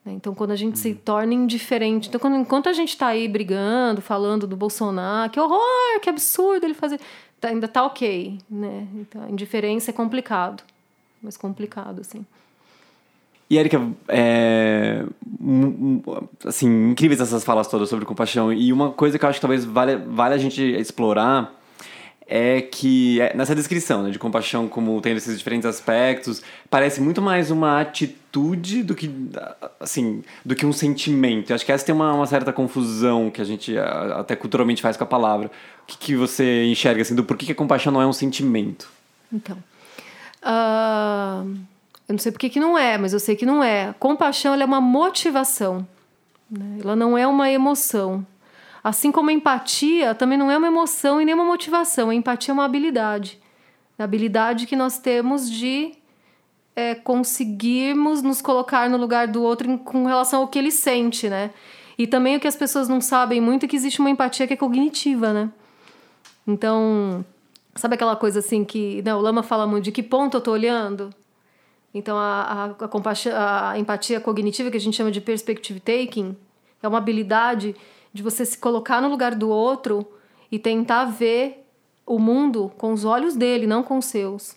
Né? 0.10 0.16
Então, 0.16 0.34
quando 0.34 0.52
a 0.52 0.56
gente 0.56 0.80
se 0.80 0.94
torna 0.96 1.34
indiferente. 1.34 2.10
Então, 2.10 2.20
quando, 2.20 2.36
enquanto 2.38 2.68
a 2.68 2.74
gente 2.74 2.90
está 2.90 3.08
aí 3.08 3.28
brigando, 3.28 4.02
falando 4.02 4.48
do 4.48 4.58
Bolsonaro, 4.58 5.32
que 5.32 5.40
horror, 5.40 6.00
que 6.02 6.10
absurdo 6.10 6.66
ele 6.66 6.74
fazer. 6.74 7.00
tá- 7.40 7.50
ainda 7.50 7.68
tá 7.68 7.86
ok, 7.86 8.38
né? 8.50 8.88
Então, 8.96 9.24
a 9.24 9.30
indiferença 9.30 9.92
é 9.92 9.94
complicado. 9.94 10.64
Mais 11.22 11.38
complicado, 11.38 12.02
assim. 12.02 12.26
E, 13.50 13.58
Erika, 13.58 13.82
é, 14.08 15.04
assim, 16.46 16.92
incríveis 16.92 17.20
essas 17.20 17.44
falas 17.44 17.68
todas 17.68 17.90
sobre 17.90 18.06
compaixão. 18.06 18.54
E 18.54 18.72
uma 18.72 18.92
coisa 18.92 19.18
que 19.18 19.26
eu 19.26 19.30
acho 19.30 19.40
que 19.40 19.42
talvez 19.42 19.66
vale, 19.66 19.96
vale 19.96 20.36
a 20.36 20.38
gente 20.38 20.62
explorar 20.62 21.59
é 22.30 22.62
que 22.62 23.20
é, 23.20 23.36
nessa 23.36 23.56
descrição 23.56 24.04
né, 24.04 24.12
de 24.12 24.20
compaixão 24.20 24.68
como 24.68 25.02
tendo 25.02 25.18
esses 25.18 25.36
diferentes 25.36 25.66
aspectos, 25.66 26.44
parece 26.70 27.02
muito 27.02 27.24
mais 27.24 27.50
uma 27.50 27.82
atitude 27.82 28.84
do 28.84 28.94
que, 28.94 29.10
assim, 29.80 30.24
do 30.46 30.56
que 30.56 30.64
um 30.64 30.72
sentimento. 30.72 31.50
Eu 31.50 31.56
acho 31.56 31.66
que 31.66 31.72
essa 31.72 31.84
tem 31.84 31.96
uma, 31.96 32.14
uma 32.14 32.28
certa 32.28 32.54
confusão 32.54 33.32
que 33.32 33.42
a 33.42 33.44
gente 33.44 33.76
até 33.78 34.36
culturalmente 34.36 34.80
faz 34.80 34.96
com 34.96 35.04
a 35.04 35.08
palavra. 35.08 35.48
O 35.84 35.88
que, 35.88 35.98
que 35.98 36.16
você 36.16 36.66
enxerga, 36.66 37.02
assim, 37.02 37.16
do 37.16 37.24
porquê 37.24 37.48
que 37.48 37.52
a 37.52 37.56
compaixão 37.56 37.92
não 37.92 38.02
é 38.02 38.06
um 38.06 38.14
sentimento? 38.14 38.88
Então. 39.34 39.58
ah, 40.44 41.44
eu 42.08 42.14
não 42.14 42.20
sei 42.20 42.32
porque 42.32 42.50
que 42.50 42.60
não 42.60 42.78
é, 42.78 42.96
mas 42.98 43.12
eu 43.12 43.20
sei 43.20 43.36
que 43.36 43.46
não 43.46 43.64
é. 43.64 43.94
Compaixão 44.00 44.54
é 44.54 44.66
uma 44.66 44.80
motivação. 44.80 45.88
né? 46.50 46.80
Ela 46.84 46.96
não 46.96 47.18
é 47.18 47.26
uma 47.26 47.50
emoção. 47.50 48.24
Assim 48.90 49.12
como 49.12 49.30
a 49.30 49.34
empatia 49.34 50.16
também 50.16 50.36
não 50.36 50.50
é 50.50 50.58
uma 50.58 50.66
emoção 50.66 51.22
e 51.22 51.26
nem 51.26 51.36
uma 51.36 51.44
motivação. 51.44 52.10
A 52.10 52.16
empatia 52.16 52.52
é 52.52 52.56
uma 52.56 52.66
habilidade. 52.66 53.40
A 54.00 54.04
habilidade 54.04 54.66
que 54.66 54.76
nós 54.76 54.98
temos 54.98 55.48
de 55.48 55.92
é, 56.76 56.96
conseguirmos 56.96 58.24
nos 58.24 58.42
colocar 58.42 58.90
no 58.90 58.98
lugar 58.98 59.28
do 59.28 59.44
outro 59.44 59.70
em- 59.70 59.78
com 59.78 60.06
relação 60.08 60.42
ao 60.42 60.48
que 60.48 60.58
ele 60.58 60.72
sente, 60.72 61.30
né? 61.30 61.52
E 62.00 62.08
também 62.08 62.36
o 62.36 62.40
que 62.40 62.48
as 62.48 62.56
pessoas 62.56 62.90
não 62.90 63.00
sabem 63.00 63.40
muito 63.40 63.66
é 63.66 63.68
que 63.68 63.76
existe 63.76 64.00
uma 64.00 64.10
empatia 64.10 64.48
que 64.48 64.54
é 64.56 64.58
cognitiva, 64.58 65.32
né? 65.34 65.52
Então, 66.48 67.24
sabe 67.76 67.94
aquela 67.94 68.16
coisa 68.16 68.40
assim 68.40 68.66
que 68.66 69.04
né, 69.04 69.14
o 69.14 69.20
Lama 69.22 69.44
fala 69.44 69.68
muito 69.68 69.84
de 69.84 69.92
que 69.92 70.02
ponto 70.02 70.38
eu 70.38 70.42
tô 70.42 70.52
olhando? 70.52 71.14
Então, 71.94 72.18
a, 72.18 72.74
a, 72.82 72.88
a, 73.36 73.72
a 73.72 73.78
empatia 73.78 74.20
cognitiva, 74.20 74.72
que 74.72 74.78
a 74.78 74.80
gente 74.80 74.98
chama 74.98 75.12
de 75.12 75.22
perspective 75.22 75.80
taking, 75.80 76.36
é 76.82 76.88
uma 76.88 76.98
habilidade 76.98 77.76
de 78.14 78.24
você 78.24 78.46
se 78.46 78.58
colocar 78.58 79.02
no 79.02 79.10
lugar 79.10 79.36
do 79.36 79.50
outro 79.50 80.08
e 80.52 80.58
tentar 80.58 81.06
ver 81.06 81.66
o 82.06 82.18
mundo 82.18 82.72
com 82.78 82.92
os 82.92 83.06
olhos 83.06 83.36
dele, 83.36 83.68
não 83.68 83.84
com 83.84 83.98
os 83.98 84.06
seus. 84.06 84.56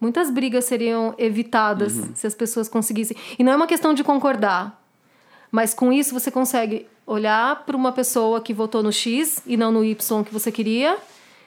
Muitas 0.00 0.30
brigas 0.30 0.64
seriam 0.64 1.14
evitadas 1.18 1.92
se 2.14 2.26
as 2.26 2.34
pessoas 2.34 2.68
conseguissem. 2.68 3.16
E 3.38 3.42
não 3.42 3.52
é 3.52 3.56
uma 3.56 3.66
questão 3.66 3.92
de 3.92 4.04
concordar. 4.04 4.82
Mas 5.50 5.74
com 5.74 5.92
isso 5.92 6.14
você 6.14 6.30
consegue 6.30 6.86
olhar 7.06 7.64
para 7.64 7.76
uma 7.76 7.90
pessoa 7.90 8.40
que 8.40 8.52
votou 8.52 8.82
no 8.82 8.92
X 8.92 9.42
e 9.46 9.56
não 9.56 9.72
no 9.72 9.84
Y 9.84 10.24
que 10.24 10.32
você 10.32 10.52
queria, 10.52 10.98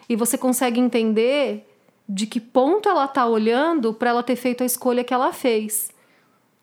e 0.10 0.16
você 0.16 0.38
consegue 0.38 0.80
entender 0.80 1.68
de 2.10 2.26
que 2.26 2.40
ponto 2.40 2.90
ela 2.90 3.06
está 3.06 3.26
olhando 3.26 3.94
para 3.94 4.10
ela 4.10 4.24
ter 4.24 4.36
feito 4.36 4.64
a 4.64 4.66
escolha 4.66 5.04
que 5.04 5.14
ela 5.14 5.32
fez. 5.32 5.92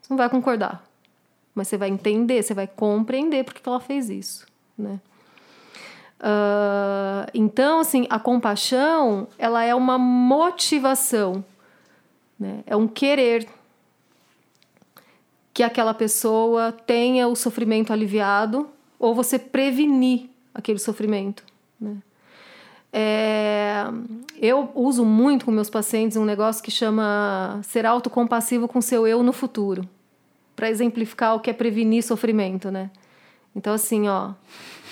Você 0.01 0.09
não 0.11 0.17
vai 0.17 0.29
concordar, 0.29 0.85
mas 1.55 1.69
você 1.69 1.77
vai 1.77 1.89
entender, 1.89 2.43
você 2.43 2.53
vai 2.53 2.67
compreender 2.67 3.45
por 3.45 3.55
que 3.55 3.67
ela 3.67 3.81
fez 3.81 4.11
isso, 4.11 4.47
né? 4.79 5.01
Ah, 6.21 7.27
então, 7.33 7.81
assim, 7.81 8.07
a 8.11 8.19
compaixão, 8.19 9.29
ela 9.39 9.65
é 9.65 9.75
uma 9.75 9.99
motivação, 9.99 11.45
né? 12.39 12.63
É 12.67 12.77
um 12.77 12.87
querer 12.87 13.49
que 15.53 15.63
aquela 15.63 15.93
pessoa 15.93 16.71
tenha 16.71 17.27
o 17.27 17.35
sofrimento 17.35 17.93
aliviado 17.93 18.69
ou 18.99 19.15
você 19.15 19.39
prevenir 19.39 20.29
aquele 20.55 20.79
sofrimento. 20.79 21.43
Né? 21.81 21.97
É, 22.93 23.85
eu 24.41 24.71
uso 24.75 25.05
muito 25.05 25.45
com 25.45 25.51
meus 25.51 25.69
pacientes 25.69 26.17
um 26.17 26.25
negócio 26.25 26.63
que 26.63 26.71
chama 26.71 27.61
ser 27.65 27.85
autocompassivo 27.85 28.69
com 28.69 28.81
seu 28.81 29.07
eu 29.07 29.23
no 29.23 29.33
futuro, 29.33 29.83
para 30.55 30.71
exemplificar 30.71 31.35
o 31.35 31.41
que 31.41 31.51
é 31.51 31.53
prevenir 31.53 32.05
sofrimento, 32.05 32.71
né? 32.71 32.91
Então 33.59 33.75
assim, 33.75 34.09
ó, 34.09 34.31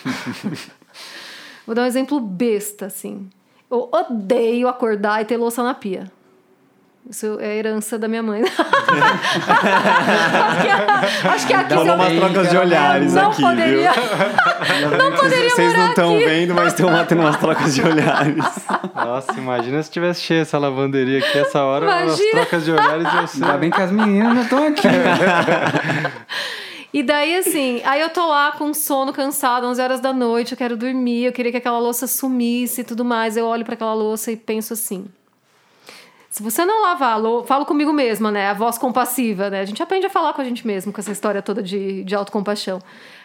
vou 1.64 1.72
dar 1.74 1.82
um 1.82 1.86
exemplo 1.86 2.18
besta, 2.20 2.86
assim. 2.86 3.30
Eu 3.70 3.88
odeio 3.92 4.66
acordar 4.66 5.22
e 5.22 5.24
ter 5.24 5.36
louça 5.36 5.62
na 5.62 5.72
pia. 5.72 6.10
Isso 7.08 7.38
é 7.40 7.56
herança 7.56 7.96
da 7.96 8.08
minha 8.08 8.24
mãe. 8.24 8.42
acho, 8.42 8.50
que, 10.62 11.28
acho 11.28 11.46
que 11.46 11.52
aqui 11.54 11.74
Rolou 11.74 11.84
se 11.84 11.90
eu- 11.90 11.94
umas 11.94 12.12
trocas 12.32 12.50
de 12.50 12.56
olhares 12.56 13.14
não 13.14 13.30
aqui, 13.30 13.42
poderia, 13.42 13.92
viu? 13.92 14.90
não 14.98 15.12
poderia 15.12 15.50
Vocês 15.50 15.72
não 15.78 15.88
estão 15.90 16.16
aqui. 16.16 16.24
vendo, 16.24 16.54
mas 16.54 16.74
tem 16.74 16.84
uma, 16.84 17.04
tendo 17.04 17.20
umas 17.20 17.36
trocas 17.36 17.72
de 17.76 17.82
olhares. 17.82 18.44
Nossa, 18.92 19.32
imagina 19.38 19.80
se 19.84 19.90
tivesse 19.92 20.22
cheia 20.22 20.40
essa 20.42 20.58
lavanderia 20.58 21.20
aqui 21.20 21.38
essa 21.38 21.62
hora, 21.62 21.86
as 21.94 22.02
Imagina. 22.18 22.30
trocas 22.32 22.64
de 22.64 22.72
olhares 22.72 23.12
iam 23.14 23.26
ser. 23.28 23.44
Ainda 23.44 23.58
bem 23.58 23.70
que 23.70 23.80
as 23.80 23.92
meninas 23.92 24.34
não 24.34 24.42
estão 24.42 24.66
aqui. 24.66 24.88
E 26.96 27.02
daí, 27.02 27.36
assim, 27.36 27.82
aí 27.84 28.00
eu 28.00 28.08
tô 28.08 28.26
lá 28.26 28.52
com 28.52 28.72
sono, 28.72 29.12
cansada, 29.12 29.66
11 29.66 29.82
horas 29.82 30.00
da 30.00 30.14
noite, 30.14 30.52
eu 30.52 30.56
quero 30.56 30.78
dormir, 30.78 31.24
eu 31.24 31.32
queria 31.32 31.52
que 31.52 31.58
aquela 31.58 31.78
louça 31.78 32.06
sumisse 32.06 32.80
e 32.80 32.84
tudo 32.84 33.04
mais. 33.04 33.36
Eu 33.36 33.44
olho 33.44 33.66
para 33.66 33.74
aquela 33.74 33.92
louça 33.92 34.32
e 34.32 34.36
penso 34.36 34.72
assim: 34.72 35.04
se 36.30 36.42
você 36.42 36.64
não 36.64 36.80
lavar 36.80 37.12
a 37.12 37.16
louça, 37.16 37.48
falo 37.48 37.66
comigo 37.66 37.92
mesma, 37.92 38.30
né? 38.30 38.48
A 38.48 38.54
voz 38.54 38.78
compassiva, 38.78 39.50
né? 39.50 39.60
A 39.60 39.66
gente 39.66 39.82
aprende 39.82 40.06
a 40.06 40.08
falar 40.08 40.32
com 40.32 40.40
a 40.40 40.44
gente 40.46 40.66
mesmo 40.66 40.90
com 40.90 40.98
essa 40.98 41.12
história 41.12 41.42
toda 41.42 41.62
de, 41.62 42.02
de 42.02 42.14
autocompaixão. 42.14 42.80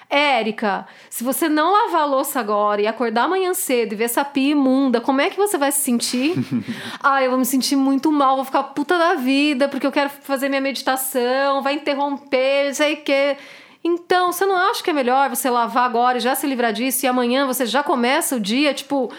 Érica, 0.10 0.86
se 1.10 1.24
você 1.24 1.48
não 1.48 1.72
lavar 1.72 2.02
a 2.02 2.06
louça 2.06 2.42
agora 2.42 2.82
e 2.82 2.88
acordar 2.88 3.24
amanhã 3.24 3.54
cedo 3.54 3.94
e 3.94 3.96
ver 3.96 4.04
essa 4.04 4.26
pia 4.26 4.52
imunda, 4.52 5.00
como 5.00 5.22
é 5.22 5.30
que 5.30 5.38
você 5.38 5.58
vai 5.58 5.72
se 5.72 5.80
sentir? 5.80 6.34
ah, 7.02 7.24
eu 7.24 7.30
vou 7.30 7.40
me 7.40 7.46
sentir 7.46 7.78
muito 7.78 8.12
mal, 8.12 8.36
vou 8.36 8.44
ficar 8.44 8.64
puta 8.64 8.98
da 8.98 9.14
vida, 9.14 9.70
porque 9.70 9.88
eu 9.88 9.92
quero 9.94 10.10
fazer 10.10 10.50
minha 10.50 10.60
meditação, 10.60 11.62
vai 11.62 11.76
interromper, 11.76 12.66
não 12.68 12.74
sei 12.74 12.96
o 12.96 12.98
quê. 12.98 13.38
Então, 13.84 14.32
você 14.32 14.46
não 14.46 14.56
acha 14.56 14.84
que 14.84 14.90
é 14.90 14.94
melhor 14.94 15.30
você 15.30 15.50
lavar 15.50 15.86
agora 15.86 16.18
e 16.18 16.22
já 16.22 16.36
se 16.36 16.46
livrar 16.46 16.72
disso 16.72 17.06
e 17.06 17.08
amanhã 17.08 17.48
você 17.48 17.66
já 17.66 17.82
começa 17.82 18.36
o 18.36 18.40
dia, 18.40 18.74
tipo, 18.74 19.12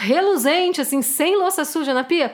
reluzente, 0.00 0.80
assim, 0.80 1.02
sem 1.02 1.36
louça 1.36 1.64
suja 1.64 1.92
na 1.92 2.04
pia? 2.04 2.32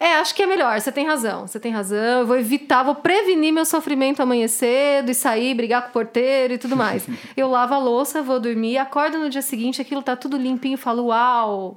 É, 0.00 0.16
acho 0.16 0.34
que 0.34 0.42
é 0.42 0.46
melhor, 0.46 0.80
você 0.80 0.90
tem 0.90 1.06
razão, 1.06 1.46
você 1.46 1.60
tem 1.60 1.70
razão. 1.70 2.20
Eu 2.20 2.26
vou 2.26 2.36
evitar, 2.36 2.82
vou 2.82 2.96
prevenir 2.96 3.52
meu 3.52 3.64
sofrimento 3.64 4.20
amanhã 4.20 4.48
cedo 4.48 5.10
e 5.10 5.14
sair, 5.14 5.54
brigar 5.54 5.82
com 5.82 5.90
o 5.90 5.92
porteiro 5.92 6.54
e 6.54 6.58
tudo 6.58 6.76
mais. 6.76 7.06
Eu 7.36 7.48
lavo 7.48 7.74
a 7.74 7.78
louça, 7.78 8.20
vou 8.20 8.40
dormir, 8.40 8.78
acordo 8.78 9.16
no 9.16 9.30
dia 9.30 9.42
seguinte, 9.42 9.80
aquilo 9.80 10.02
tá 10.02 10.16
tudo 10.16 10.36
limpinho 10.36 10.74
e 10.74 10.76
falo, 10.76 11.06
uau, 11.06 11.76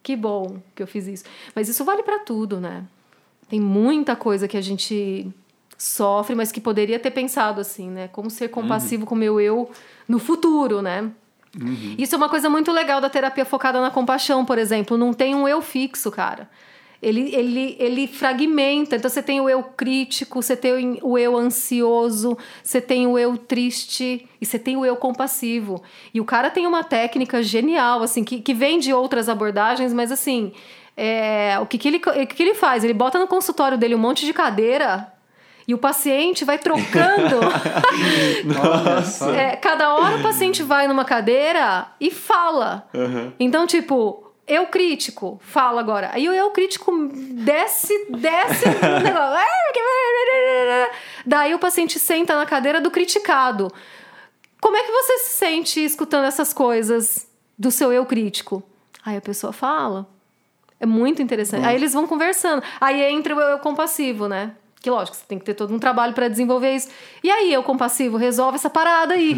que 0.00 0.14
bom 0.14 0.58
que 0.76 0.82
eu 0.84 0.86
fiz 0.86 1.08
isso. 1.08 1.24
Mas 1.56 1.68
isso 1.68 1.84
vale 1.84 2.04
para 2.04 2.20
tudo, 2.20 2.60
né? 2.60 2.84
Tem 3.48 3.60
muita 3.60 4.14
coisa 4.14 4.46
que 4.46 4.56
a 4.56 4.60
gente 4.60 5.28
sofre, 5.76 6.34
mas 6.34 6.50
que 6.50 6.60
poderia 6.60 6.98
ter 6.98 7.10
pensado 7.10 7.60
assim, 7.60 7.90
né? 7.90 8.08
Como 8.08 8.30
ser 8.30 8.48
compassivo 8.48 9.04
com 9.04 9.14
o 9.14 9.18
meu 9.18 9.40
eu 9.40 9.70
no 10.08 10.18
futuro, 10.18 10.80
né? 10.80 11.10
Isso 11.98 12.14
é 12.14 12.18
uma 12.18 12.28
coisa 12.28 12.50
muito 12.50 12.70
legal 12.70 13.00
da 13.00 13.08
terapia 13.08 13.44
focada 13.44 13.80
na 13.80 13.90
compaixão, 13.90 14.44
por 14.44 14.58
exemplo. 14.58 14.98
Não 14.98 15.12
tem 15.12 15.34
um 15.34 15.48
eu 15.48 15.62
fixo, 15.62 16.10
cara. 16.10 16.48
Ele, 17.02 17.34
ele, 17.34 17.76
ele 17.78 18.06
fragmenta. 18.06 18.96
Então 18.96 19.08
você 19.08 19.22
tem 19.22 19.40
o 19.40 19.48
eu 19.48 19.62
crítico, 19.62 20.42
você 20.42 20.56
tem 20.56 20.98
o 21.02 21.16
eu 21.16 21.36
ansioso, 21.36 22.36
você 22.62 22.80
tem 22.80 23.06
o 23.06 23.18
eu 23.18 23.38
triste 23.38 24.28
e 24.40 24.44
você 24.44 24.58
tem 24.58 24.76
o 24.76 24.84
eu 24.84 24.96
compassivo. 24.96 25.82
E 26.12 26.20
o 26.20 26.24
cara 26.24 26.50
tem 26.50 26.66
uma 26.66 26.84
técnica 26.84 27.42
genial, 27.42 28.02
assim, 28.02 28.22
que, 28.22 28.40
que 28.40 28.52
vem 28.52 28.78
de 28.78 28.92
outras 28.92 29.28
abordagens, 29.28 29.92
mas 29.94 30.12
assim. 30.12 30.52
é, 30.96 31.58
o 31.60 31.66
que, 31.66 31.78
que, 31.78 31.88
ele, 31.88 31.98
o 31.98 32.26
que, 32.26 32.26
que 32.26 32.42
ele 32.42 32.54
faz? 32.54 32.84
Ele 32.84 32.94
bota 32.94 33.18
no 33.18 33.26
consultório 33.26 33.76
dele 33.78 33.94
um 33.94 33.98
monte 33.98 34.24
de 34.24 34.32
cadeira 34.32 35.12
e 35.66 35.74
o 35.74 35.78
paciente 35.78 36.44
vai 36.44 36.58
trocando. 36.58 37.40
Nossa. 38.44 39.30
É, 39.32 39.56
cada 39.56 39.94
hora 39.94 40.18
o 40.18 40.22
paciente 40.22 40.62
vai 40.62 40.86
numa 40.86 41.04
cadeira 41.04 41.88
e 42.00 42.10
fala. 42.10 42.88
Então, 43.38 43.66
tipo, 43.66 44.32
eu 44.46 44.66
crítico, 44.68 45.40
fala 45.42 45.80
agora. 45.80 46.10
Aí 46.12 46.28
o 46.28 46.32
eu 46.32 46.50
crítico 46.50 46.92
desce, 47.32 47.92
desce 48.10 48.68
negócio. 49.02 49.46
Daí 51.24 51.52
o 51.52 51.58
paciente 51.58 51.98
senta 51.98 52.36
na 52.36 52.46
cadeira 52.46 52.80
do 52.80 52.90
criticado. 52.90 53.72
Como 54.60 54.76
é 54.76 54.84
que 54.84 54.92
você 54.92 55.18
se 55.18 55.30
sente 55.30 55.84
escutando 55.84 56.26
essas 56.26 56.52
coisas 56.52 57.28
do 57.58 57.72
seu 57.72 57.92
eu 57.92 58.06
crítico? 58.06 58.62
Aí 59.04 59.16
a 59.16 59.20
pessoa 59.20 59.52
fala. 59.52 60.06
É 60.78 60.86
muito 60.86 61.20
interessante. 61.20 61.66
Aí 61.66 61.74
eles 61.74 61.92
vão 61.92 62.06
conversando. 62.06 62.62
Aí 62.80 63.02
entra 63.02 63.34
o 63.34 63.40
eu 63.40 63.58
compassivo, 63.58 64.28
né? 64.28 64.52
Que 64.86 64.90
lógico, 64.90 65.16
você 65.16 65.24
tem 65.26 65.36
que 65.36 65.44
ter 65.44 65.54
todo 65.54 65.74
um 65.74 65.80
trabalho 65.80 66.14
para 66.14 66.28
desenvolver 66.28 66.72
isso. 66.72 66.88
E 67.20 67.28
aí, 67.28 67.52
eu 67.52 67.60
compassivo, 67.64 68.16
resolve 68.16 68.54
essa 68.54 68.70
parada 68.70 69.14
aí. 69.14 69.36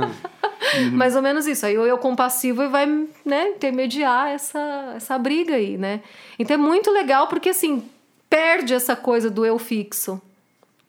Mais 0.90 1.14
ou 1.14 1.20
menos 1.20 1.46
isso. 1.46 1.66
Aí 1.66 1.76
o 1.76 1.84
eu 1.84 1.98
compassivo 1.98 2.66
vai, 2.70 2.86
né, 3.26 3.50
intermediar 3.50 4.28
essa, 4.28 4.94
essa 4.96 5.18
briga 5.18 5.56
aí, 5.56 5.76
né? 5.76 6.00
Então 6.38 6.54
é 6.54 6.56
muito 6.56 6.90
legal 6.90 7.26
porque, 7.26 7.50
assim, 7.50 7.84
perde 8.30 8.72
essa 8.72 8.96
coisa 8.96 9.28
do 9.28 9.44
eu 9.44 9.58
fixo, 9.58 10.18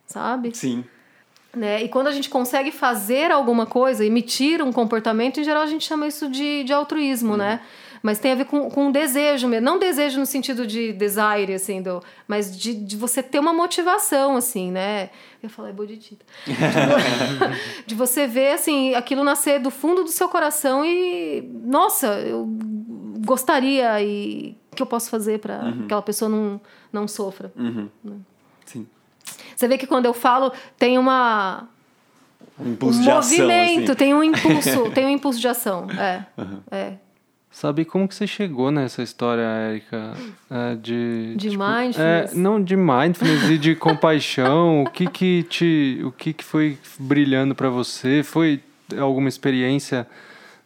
sabe? 0.07 0.55
Sim. 0.55 0.85
né? 1.53 1.83
E 1.83 1.89
quando 1.89 2.07
a 2.07 2.13
gente 2.13 2.29
consegue 2.29 2.71
fazer 2.71 3.29
alguma 3.29 3.65
coisa, 3.65 4.05
emitir 4.05 4.61
um 4.61 4.71
comportamento, 4.71 5.41
em 5.41 5.43
geral 5.43 5.63
a 5.63 5.67
gente 5.67 5.85
chama 5.85 6.07
isso 6.07 6.29
de, 6.29 6.63
de 6.63 6.71
altruísmo, 6.71 7.35
né? 7.35 7.59
Mas 8.05 8.19
tem 8.19 8.33
a 8.33 8.35
ver 8.35 8.45
com, 8.45 8.69
com 8.69 8.91
desejo 8.91 9.47
mesmo. 9.47 9.65
Não 9.65 9.79
desejo 9.79 10.19
no 10.19 10.27
sentido 10.27 10.67
de 10.67 10.93
desire, 10.93 11.55
assim, 11.55 11.81
do, 11.81 12.03
mas 12.27 12.55
de, 12.55 12.75
de 12.75 12.95
você 12.95 13.23
ter 13.23 13.39
uma 13.39 13.51
motivação, 13.51 14.37
assim, 14.37 14.69
né? 14.69 15.09
Eu 15.41 15.49
falar, 15.49 15.69
é 15.69 15.73
bodhicitta. 15.73 16.23
De, 16.45 16.53
de 17.87 17.95
você 17.95 18.27
ver, 18.27 18.51
assim, 18.51 18.93
aquilo 18.93 19.23
nascer 19.23 19.59
do 19.59 19.71
fundo 19.71 20.03
do 20.03 20.11
seu 20.11 20.29
coração 20.29 20.85
e... 20.85 21.41
Nossa, 21.63 22.19
eu 22.19 22.45
gostaria 23.25 23.99
e... 24.03 24.55
O 24.71 24.75
que 24.75 24.83
eu 24.83 24.85
posso 24.85 25.09
fazer 25.09 25.39
para 25.39 25.69
aquela 25.69 26.03
pessoa 26.03 26.29
não, 26.29 26.61
não 26.93 27.07
sofra? 27.07 27.51
Uhum. 27.55 27.89
Sim. 28.67 28.85
Você 29.55 29.67
vê 29.67 29.79
que 29.79 29.87
quando 29.87 30.05
eu 30.05 30.13
falo, 30.13 30.51
tem 30.77 30.99
uma 30.99 31.67
Um 32.59 32.73
impulso 32.73 32.99
um 32.99 33.01
de 33.01 33.09
ação. 33.09 33.37
movimento, 33.47 33.91
assim. 33.93 33.97
tem 33.97 34.13
um 34.13 34.23
impulso, 34.23 34.89
tem 34.93 35.05
um 35.07 35.09
impulso 35.09 35.39
de 35.39 35.47
ação. 35.47 35.87
É. 35.89 36.25
É. 36.69 36.93
Sabe 37.55 37.85
como 37.85 38.05
que 38.05 38.13
você 38.13 38.27
chegou 38.27 38.69
nessa 38.69 39.01
história, 39.01 39.41
Érica? 39.41 40.11
É, 40.49 40.75
de 40.75 41.35
De 41.37 41.51
tipo, 41.51 41.63
mindfulness? 41.63 42.33
É, 42.33 42.35
não 42.35 42.61
de 42.61 42.75
mindfulness 42.75 43.49
e 43.49 43.57
de 43.57 43.75
compaixão. 43.79 44.83
O 44.83 44.89
que 44.89 45.07
que 45.07 45.43
te, 45.43 46.01
o 46.03 46.11
que 46.11 46.33
que 46.33 46.43
foi 46.43 46.77
brilhando 46.99 47.55
pra 47.55 47.69
você? 47.69 48.23
Foi 48.23 48.61
alguma 48.99 49.29
experiência 49.29 50.05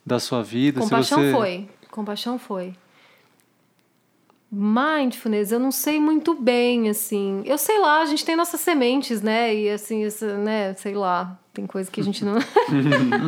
da 0.03 0.19
sua 0.19 0.41
vida? 0.41 0.81
Compaixão 0.81 1.19
você... 1.19 1.31
foi. 1.31 1.69
Compaixão 1.91 2.39
foi. 2.39 2.73
Mindfulness, 4.51 5.51
eu 5.51 5.59
não 5.59 5.71
sei 5.71 5.99
muito 5.99 6.33
bem, 6.33 6.89
assim. 6.89 7.43
Eu 7.45 7.59
sei 7.59 7.79
lá, 7.79 8.01
a 8.01 8.05
gente 8.07 8.25
tem 8.25 8.35
nossas 8.35 8.61
sementes, 8.61 9.21
né? 9.21 9.53
E 9.53 9.69
assim, 9.69 10.05
essa, 10.05 10.39
né? 10.39 10.73
Sei 10.73 10.95
lá, 10.95 11.37
tem 11.59 11.67
coisa 11.67 11.91
que 11.91 11.99
a 11.99 12.03
gente 12.03 12.23
não. 12.23 12.35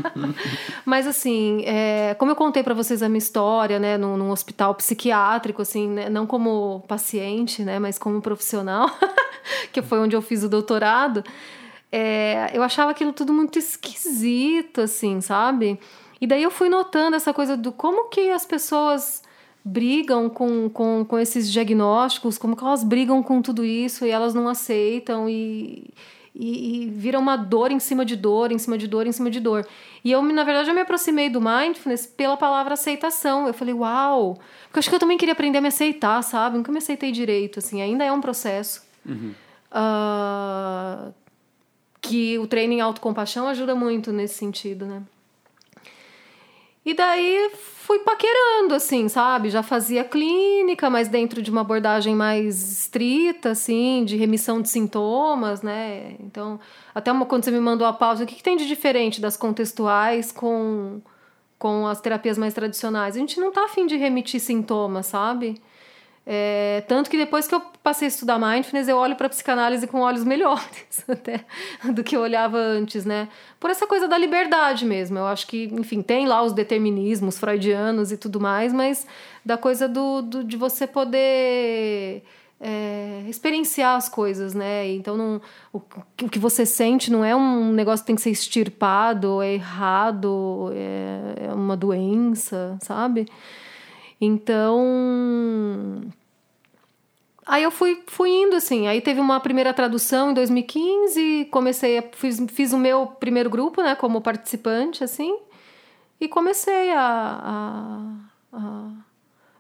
Mas 0.86 1.06
assim, 1.06 1.64
é, 1.66 2.16
como 2.18 2.32
eu 2.32 2.36
contei 2.36 2.64
pra 2.64 2.74
vocês 2.74 3.04
a 3.04 3.10
minha 3.10 3.18
história, 3.18 3.78
né? 3.78 3.98
Num, 3.98 4.16
num 4.16 4.32
hospital 4.32 4.74
psiquiátrico, 4.76 5.62
assim, 5.62 5.90
né, 5.90 6.10
não 6.10 6.26
como 6.26 6.84
paciente, 6.88 7.62
né? 7.62 7.78
Mas 7.78 8.00
como 8.00 8.22
profissional, 8.22 8.90
que 9.74 9.82
foi 9.82 10.00
onde 10.00 10.16
eu 10.16 10.22
fiz 10.22 10.44
o 10.44 10.50
doutorado. 10.50 11.24
é, 11.92 12.50
eu 12.54 12.64
achava 12.64 12.92
aquilo 12.92 13.12
tudo 13.12 13.34
muito 13.34 13.60
esquisito, 13.60 14.82
assim, 14.82 15.20
sabe? 15.20 15.78
E 16.22 16.26
daí 16.26 16.44
eu 16.44 16.52
fui 16.52 16.70
notando 16.70 17.16
essa 17.16 17.34
coisa 17.34 17.58
do 17.58 17.72
como 17.72 18.08
que 18.10 18.30
as 18.30 18.46
pessoas 18.46 19.24
brigam 19.64 20.30
com, 20.30 20.70
com, 20.70 21.06
com 21.06 21.20
esses 21.20 21.52
diagnósticos, 21.52 22.38
como 22.38 22.56
que 22.56 22.64
elas 22.64 22.84
brigam 22.84 23.22
com 23.22 23.42
tudo 23.42 23.66
isso 23.66 24.06
e 24.06 24.10
elas 24.10 24.34
não 24.34 24.48
aceitam 24.48 25.30
e, 25.30 25.94
e, 26.34 26.86
e 26.86 26.90
vira 26.90 27.20
uma 27.20 27.36
dor 27.36 27.72
em 27.72 27.80
cima 27.80 28.06
de 28.06 28.16
dor, 28.16 28.52
em 28.52 28.58
cima 28.58 28.78
de 28.78 28.88
dor, 28.88 29.06
em 29.06 29.12
cima 29.12 29.30
de 29.30 29.40
dor. 29.40 29.68
E 30.04 30.12
eu, 30.12 30.22
na 30.22 30.44
verdade, 30.44 30.70
eu 30.70 30.74
me 30.74 30.82
aproximei 30.82 31.30
do 31.30 31.42
mindfulness 31.42 32.06
pela 32.06 32.38
palavra 32.38 32.74
aceitação. 32.74 33.48
Eu 33.48 33.54
falei, 33.54 33.74
uau! 33.74 34.36
Porque 34.64 34.78
eu 34.78 34.80
acho 34.80 34.90
que 34.90 34.96
eu 34.96 35.00
também 35.00 35.18
queria 35.18 35.34
aprender 35.34 35.58
a 35.58 35.62
me 35.62 35.68
aceitar, 35.68 36.22
sabe? 36.24 36.58
Nunca 36.58 36.72
me 36.72 36.78
aceitei 36.78 37.12
direito, 37.12 37.60
assim, 37.60 37.82
ainda 37.82 38.04
é 38.04 38.12
um 38.12 38.22
processo. 38.22 38.84
Ah, 39.72 41.12
que 42.02 42.38
o 42.40 42.48
treino 42.48 42.74
em 42.74 42.82
autocompaixão 42.82 43.48
ajuda 43.48 43.76
muito 43.76 44.12
nesse 44.12 44.36
sentido, 44.36 44.86
né? 44.86 45.04
E 46.84 46.96
daí 46.96 47.52
fui 47.56 48.00
paquerando, 48.00 48.74
assim, 48.74 49.08
sabe? 49.08 49.50
Já 49.52 49.62
fazia 49.62 50.04
clínica, 50.04 50.90
mas 50.90 51.08
dentro 51.08 51.40
de 51.42 51.52
uma 51.52 51.62
abordagem 51.62 52.16
mais 52.16 52.80
estrita, 52.80 53.52
assim, 53.52 54.04
de 54.04 54.18
remissão 54.18 54.60
de 54.62 54.70
sintomas, 54.70 55.62
né? 55.62 56.16
Então, 56.20 56.60
até 56.94 57.12
uma, 57.12 57.26
quando 57.26 57.44
você 57.44 57.52
me 57.52 57.60
mandou 57.60 57.86
a 57.86 57.94
pausa, 57.94 58.24
o 58.24 58.28
que, 58.28 58.36
que 58.36 58.44
tem 58.44 58.58
de 58.58 58.68
diferente 58.68 59.22
das 59.22 59.38
contextuais 59.38 60.32
com, 60.32 61.02
com 61.60 61.86
as 61.88 62.02
terapias 62.02 62.38
mais 62.38 62.54
tradicionais? 62.54 63.16
A 63.16 63.20
gente 63.20 63.40
não 63.40 63.52
tá 63.52 63.66
afim 63.66 63.86
de 63.86 63.96
remitir 63.96 64.40
sintomas, 64.40 65.06
sabe? 65.06 65.62
É, 66.26 66.84
tanto 66.88 67.10
que 67.10 67.18
depois 67.18 67.48
que 67.48 67.56
eu 67.56 67.62
passei 67.82 68.06
a 68.06 68.10
estudar 68.10 68.38
mindfulness, 68.38 68.88
eu 68.88 68.96
olho 68.96 69.16
para 69.16 69.28
psicanálise 69.28 69.88
com 69.88 70.02
olhos 70.02 70.24
melhores 70.24 71.04
até 71.10 71.44
do 71.92 72.04
que 72.04 72.16
eu 72.16 72.22
olhava 72.22 72.58
antes, 72.58 73.06
né? 73.06 73.28
Por 73.60 73.72
essa 73.72 73.88
coisa 73.88 74.08
da 74.08 74.18
liberdade 74.18 74.86
mesmo. 74.86 75.18
Eu 75.18 75.26
acho 75.26 75.48
que, 75.48 75.66
enfim, 75.74 76.02
tem 76.02 76.28
lá 76.28 76.44
os 76.44 76.54
determinismos 76.54 77.40
freudianos 77.40 78.12
e 78.12 78.18
tudo 78.18 78.40
mais, 78.40 78.72
mas 78.72 79.08
da 79.44 79.58
coisa 79.58 79.88
do, 79.88 80.22
do 80.22 80.44
de 80.44 80.58
você 80.58 80.86
poder 80.86 82.24
é, 82.60 83.24
experienciar 83.28 83.96
as 83.96 84.08
coisas, 84.08 84.54
né? 84.54 84.88
Então, 84.92 85.18
não, 85.18 85.42
o, 85.74 85.82
o 86.22 86.30
que 86.30 86.38
você 86.38 86.68
sente 86.68 87.12
não 87.12 87.26
é 87.26 87.36
um 87.36 87.72
negócio 87.74 88.04
que 88.04 88.08
tem 88.08 88.16
que 88.16 88.22
ser 88.22 88.30
extirpado, 88.30 89.42
é 89.42 89.54
errado, 89.54 90.72
é, 90.74 91.48
é 91.48 91.54
uma 91.54 91.76
doença, 91.76 92.78
sabe? 92.80 93.26
Então. 94.22 96.04
Aí 97.44 97.64
eu 97.64 97.72
fui, 97.72 98.04
fui 98.06 98.30
indo, 98.30 98.56
assim. 98.56 98.88
Aí 98.88 99.02
teve 99.02 99.20
uma 99.20 99.40
primeira 99.40 99.74
tradução 99.74 100.30
em 100.30 100.34
2015, 100.36 101.48
comecei 101.52 101.98
a, 101.98 102.04
fiz, 102.14 102.40
fiz 102.50 102.72
o 102.72 102.78
meu 102.78 103.08
primeiro 103.08 103.50
grupo, 103.50 103.82
né, 103.82 103.96
como 103.96 104.22
participante, 104.22 105.04
assim, 105.04 105.36
e 106.20 106.28
comecei 106.28 106.92
a, 106.92 107.02
a, 108.54 108.58
a, 108.58 108.92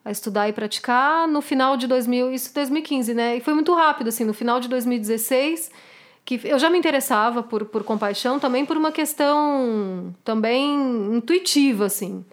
a 0.05 0.11
estudar 0.11 0.47
e 0.47 0.53
praticar 0.53 1.27
no 1.27 1.41
final 1.41 1.75
de 1.75 1.87
2000, 1.87 2.31
isso 2.31 2.53
2015, 2.53 3.13
né, 3.15 3.37
e 3.37 3.41
foi 3.41 3.55
muito 3.55 3.73
rápido, 3.73 4.09
assim, 4.09 4.23
no 4.23 4.33
final 4.33 4.59
de 4.59 4.69
2016, 4.69 5.71
que 6.23 6.39
eu 6.43 6.59
já 6.59 6.69
me 6.69 6.77
interessava 6.77 7.41
por, 7.41 7.65
por 7.65 7.83
compaixão, 7.83 8.39
também 8.39 8.63
por 8.63 8.77
uma 8.77 8.91
questão 8.91 10.15
também 10.23 10.75
intuitiva, 11.15 11.87
assim, 11.87 12.23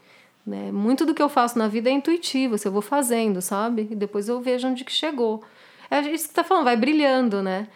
né? 0.48 0.72
Muito 0.72 1.04
do 1.04 1.14
que 1.14 1.22
eu 1.22 1.28
faço 1.28 1.58
na 1.58 1.68
vida 1.68 1.90
é 1.90 1.92
intuitivo, 1.92 2.54
assim, 2.54 2.68
eu 2.68 2.72
vou 2.72 2.82
fazendo, 2.82 3.42
sabe? 3.42 3.86
E 3.90 3.94
depois 3.94 4.28
eu 4.28 4.40
vejo 4.40 4.66
onde 4.66 4.84
que 4.84 4.92
chegou. 4.92 5.42
É 5.90 6.00
isso 6.00 6.24
que 6.24 6.30
você 6.30 6.34
tá 6.34 6.44
falando, 6.44 6.64
vai 6.64 6.76
brilhando, 6.76 7.42
né? 7.42 7.68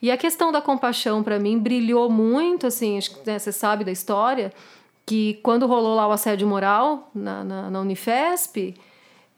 E 0.00 0.10
a 0.10 0.16
questão 0.16 0.50
da 0.50 0.62
compaixão, 0.62 1.22
para 1.22 1.38
mim, 1.38 1.58
brilhou 1.58 2.08
muito, 2.08 2.66
assim, 2.66 2.98
né, 3.26 3.38
você 3.38 3.52
sabe 3.52 3.84
da 3.84 3.92
história, 3.92 4.52
que 5.04 5.40
quando 5.42 5.66
rolou 5.66 5.94
lá 5.94 6.06
o 6.08 6.12
assédio 6.12 6.46
moral 6.46 7.10
na, 7.14 7.44
na, 7.44 7.70
na 7.70 7.80
Unifesp, 7.80 8.74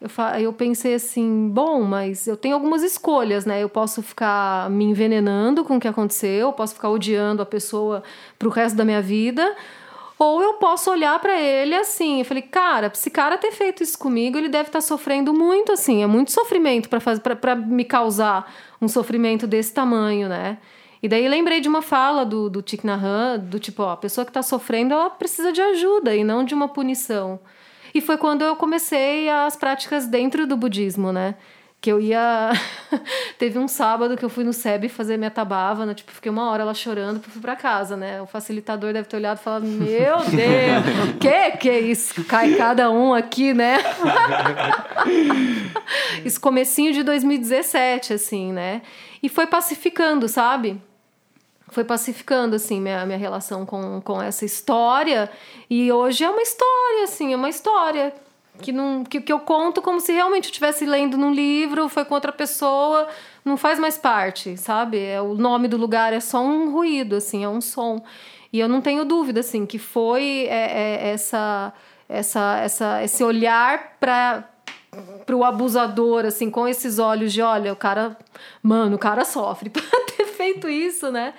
eu, 0.01 0.09
eu 0.41 0.53
pensei 0.53 0.95
assim, 0.95 1.49
bom, 1.49 1.83
mas 1.83 2.27
eu 2.27 2.37
tenho 2.37 2.55
algumas 2.55 2.83
escolhas, 2.83 3.45
né? 3.45 3.63
Eu 3.63 3.69
posso 3.69 4.03
ficar 4.03 4.69
me 4.71 4.85
envenenando 4.85 5.65
com 5.65 5.77
o 5.77 5.81
que 5.81 5.89
aconteceu, 5.89 6.49
eu 6.49 6.53
posso 6.53 6.75
ficar 6.75 6.91
odiando 6.91 7.43
a 7.43 7.47
pessoa 7.47 8.03
pro 8.39 8.51
resto 8.51 8.77
da 8.77 8.85
minha 8.85 9.01
vida, 9.01 9.57
ou 10.23 10.41
eu 10.41 10.55
posso 10.55 10.89
olhar 10.89 11.19
para 11.19 11.37
ele 11.41 11.75
assim, 11.75 12.21
eu 12.21 12.25
falei, 12.25 12.45
cara, 12.45 12.87
esse 12.95 13.11
cara 13.11 13.37
ter 13.37 13.51
feito 13.51 13.83
isso 13.83 13.99
comigo, 13.99 14.39
ele 14.39 14.49
deve 14.49 14.69
estar 14.69 14.79
tá 14.79 14.81
sofrendo 14.81 15.35
muito, 15.35 15.73
assim, 15.73 16.01
é 16.01 16.07
muito 16.07 16.31
sofrimento 16.31 16.89
para 16.89 17.01
fazer 17.01 17.21
para 17.21 17.57
me 17.57 17.85
causar 17.85 18.49
um 18.81 18.87
sofrimento 18.87 19.49
desse 19.49 19.75
tamanho, 19.75 20.29
né? 20.29 20.59
E 21.03 21.09
daí 21.09 21.27
lembrei 21.27 21.61
de 21.61 21.69
uma 21.69 21.83
fala 21.83 22.25
do, 22.25 22.49
do 22.49 22.63
Thich 22.63 22.87
Nhat 22.87 23.41
do 23.43 23.59
tipo, 23.59 23.83
ó, 23.83 23.91
a 23.91 23.97
pessoa 23.97 24.25
que 24.25 24.31
está 24.31 24.45
sofrendo, 24.45 24.95
ela 24.95 25.11
precisa 25.11 25.51
de 25.51 25.61
ajuda 25.61 26.15
e 26.15 26.23
não 26.23 26.45
de 26.45 26.55
uma 26.55 26.69
punição. 26.69 27.41
E 27.93 28.01
foi 28.01 28.17
quando 28.17 28.43
eu 28.43 28.55
comecei 28.55 29.29
as 29.29 29.57
práticas 29.57 30.07
dentro 30.07 30.47
do 30.47 30.57
budismo, 30.57 31.11
né? 31.13 31.35
Que 31.83 31.91
eu 31.91 32.01
ia. 32.01 32.53
Teve 33.39 33.59
um 33.59 33.67
sábado 33.67 34.17
que 34.17 34.25
eu 34.25 34.31
fui 34.31 34.45
no 34.45 34.53
SEB 34.53 34.89
fazer 34.89 35.17
minha 35.17 35.31
tabava, 35.31 35.85
né? 35.85 35.93
Tipo, 35.93 36.13
fiquei 36.13 36.31
uma 36.31 36.49
hora 36.51 36.65
lá 36.65 36.73
chorando, 36.73 37.21
fui 37.21 37.43
pra 37.43 37.57
casa, 37.57 37.97
né? 37.97 38.23
O 38.23 38.27
facilitador 38.27 38.93
deve 38.93 39.09
ter 39.09 39.17
olhado 39.17 39.39
e 39.39 39.43
falado: 39.43 39.67
Meu 39.67 40.19
Deus, 40.31 41.17
que 41.21 41.57
que 41.59 41.69
é 41.69 41.81
isso? 41.81 42.25
Cai 42.25 42.55
cada 42.55 42.89
um 42.91 43.13
aqui, 43.13 43.53
né? 43.53 43.79
isso 46.25 46.41
comecinho 46.41 46.93
de 46.93 47.03
2017, 47.03 48.15
assim, 48.15 48.53
né? 48.53 48.81
E 49.21 49.29
foi 49.29 49.47
pacificando, 49.47 50.29
sabe? 50.29 50.81
foi 51.73 51.85
pacificando 51.85 52.55
assim 52.55 52.81
minha, 52.81 53.05
minha 53.07 53.19
relação 53.19 53.65
com, 53.65 54.01
com 54.03 54.23
essa 54.23 54.45
história 54.45 55.31
e 55.71 55.91
hoje 55.91 56.23
é 56.23 56.29
uma 56.29 56.43
história 56.43 57.05
assim 57.05 57.33
é 57.33 57.37
uma 57.37 57.49
história 57.49 58.13
que 58.61 58.71
não 58.71 59.03
que, 59.05 59.21
que 59.21 59.33
eu 59.33 59.41
conto 59.41 59.81
como 59.81 60.01
se 60.01 60.13
realmente 60.13 60.45
eu 60.45 60.51
estivesse 60.51 60.85
lendo 60.85 61.17
num 61.17 61.33
livro 61.33 61.89
foi 61.89 62.05
com 62.05 62.15
outra 62.15 62.33
pessoa 62.33 63.09
não 63.45 63.57
faz 63.57 63.79
mais 63.79 63.97
parte 63.97 64.57
sabe? 64.57 64.99
É 64.99 65.21
o 65.21 65.35
nome 65.35 65.69
do 65.69 65.77
lugar 65.77 66.13
é 66.13 66.21
só 66.21 66.43
um 66.43 66.71
ruído 66.73 67.17
assim 67.17 67.45
é 67.45 67.49
um 67.49 67.61
som. 67.61 68.03
E 68.53 68.61
eu 68.61 68.69
não 68.69 68.83
tenho 68.83 69.05
dúvida 69.05 69.41
assim 69.41 69.65
que 69.65 69.79
foi 69.79 70.47
é, 70.49 71.07
é, 71.07 71.09
essa 71.11 71.73
essa 72.09 72.59
essa 72.59 73.03
esse 73.03 73.25
olhar 73.25 73.97
para 73.99 74.49
para 75.25 75.35
o 75.35 75.43
abusador 75.43 76.27
assim 76.27 76.51
com 76.51 76.69
esses 76.69 76.99
olhos 76.99 77.33
de 77.33 77.41
olha 77.41 77.73
o 77.73 77.77
cara 77.77 78.17
mano 78.63 78.97
o 78.97 78.99
cara 78.99 79.25
sofre 79.25 79.71
para 79.71 79.83
ter 80.15 80.27
feito 80.27 80.69
isso 80.69 81.11
né 81.11 81.33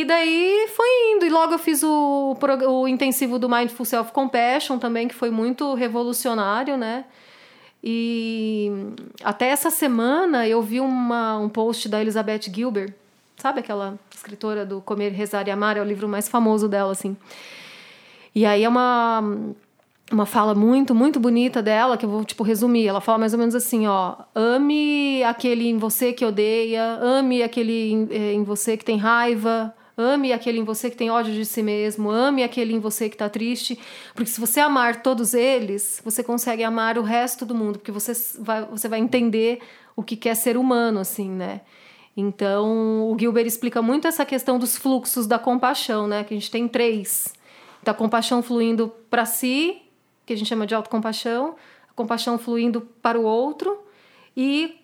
e 0.00 0.04
daí 0.04 0.68
foi 0.74 0.86
indo. 1.12 1.26
E 1.26 1.28
logo 1.28 1.54
eu 1.54 1.58
fiz 1.58 1.82
o, 1.82 2.36
o 2.68 2.88
intensivo 2.88 3.38
do 3.38 3.48
Mindful 3.48 3.84
Self 3.84 4.12
Compassion 4.12 4.78
também, 4.78 5.08
que 5.08 5.14
foi 5.14 5.30
muito 5.30 5.74
revolucionário, 5.74 6.76
né? 6.76 7.04
E 7.82 8.70
até 9.22 9.48
essa 9.48 9.70
semana 9.70 10.46
eu 10.46 10.60
vi 10.62 10.80
uma, 10.80 11.38
um 11.38 11.48
post 11.48 11.88
da 11.88 12.00
Elizabeth 12.00 12.42
Gilbert, 12.52 12.92
sabe 13.36 13.60
aquela 13.60 13.98
escritora 14.14 14.66
do 14.66 14.80
Comer, 14.80 15.10
Rezar 15.12 15.46
e 15.46 15.50
Amar? 15.50 15.76
É 15.76 15.80
o 15.80 15.84
livro 15.84 16.08
mais 16.08 16.28
famoso 16.28 16.68
dela, 16.68 16.92
assim. 16.92 17.16
E 18.34 18.44
aí 18.44 18.64
é 18.64 18.68
uma, 18.68 19.22
uma 20.12 20.26
fala 20.26 20.54
muito, 20.54 20.94
muito 20.94 21.20
bonita 21.20 21.62
dela, 21.62 21.96
que 21.96 22.04
eu 22.04 22.10
vou, 22.10 22.24
tipo, 22.24 22.42
resumir. 22.42 22.86
Ela 22.86 23.00
fala 23.00 23.18
mais 23.18 23.32
ou 23.32 23.38
menos 23.38 23.54
assim, 23.54 23.86
ó. 23.86 24.16
Ame 24.34 25.22
aquele 25.22 25.68
em 25.68 25.78
você 25.78 26.12
que 26.12 26.24
odeia, 26.24 26.98
ame 27.00 27.42
aquele 27.42 27.92
em, 27.92 28.08
eh, 28.10 28.32
em 28.32 28.42
você 28.42 28.76
que 28.76 28.84
tem 28.84 28.96
raiva, 28.96 29.74
Ame 30.00 30.32
aquele 30.32 30.60
em 30.60 30.64
você 30.64 30.88
que 30.88 30.96
tem 30.96 31.10
ódio 31.10 31.34
de 31.34 31.44
si 31.44 31.60
mesmo, 31.60 32.08
ame 32.08 32.44
aquele 32.44 32.72
em 32.72 32.78
você 32.78 33.08
que 33.08 33.16
está 33.16 33.28
triste, 33.28 33.76
porque 34.14 34.30
se 34.30 34.40
você 34.40 34.60
amar 34.60 35.02
todos 35.02 35.34
eles, 35.34 36.00
você 36.04 36.22
consegue 36.22 36.62
amar 36.62 36.96
o 36.96 37.02
resto 37.02 37.44
do 37.44 37.52
mundo, 37.52 37.80
porque 37.80 37.90
você 37.90 38.12
vai, 38.38 38.64
você 38.64 38.86
vai 38.86 39.00
entender 39.00 39.58
o 39.96 40.02
que 40.04 40.14
quer 40.14 40.36
ser 40.36 40.56
humano, 40.56 41.00
assim, 41.00 41.28
né? 41.28 41.62
Então, 42.16 43.10
o 43.10 43.16
Gilbert 43.18 43.46
explica 43.46 43.82
muito 43.82 44.06
essa 44.06 44.24
questão 44.24 44.56
dos 44.56 44.76
fluxos 44.76 45.26
da 45.26 45.36
compaixão, 45.36 46.06
né? 46.06 46.22
Que 46.22 46.32
a 46.32 46.36
gente 46.36 46.50
tem 46.50 46.68
três. 46.68 47.34
Da 47.82 47.92
compaixão 47.92 48.40
fluindo 48.40 48.94
para 49.10 49.26
si, 49.26 49.82
que 50.24 50.32
a 50.32 50.36
gente 50.36 50.46
chama 50.46 50.64
de 50.64 50.76
autocompaixão, 50.76 51.56
a 51.90 51.92
compaixão 51.92 52.38
fluindo 52.38 52.82
para 53.02 53.18
o 53.18 53.24
outro, 53.24 53.82
e 54.36 54.76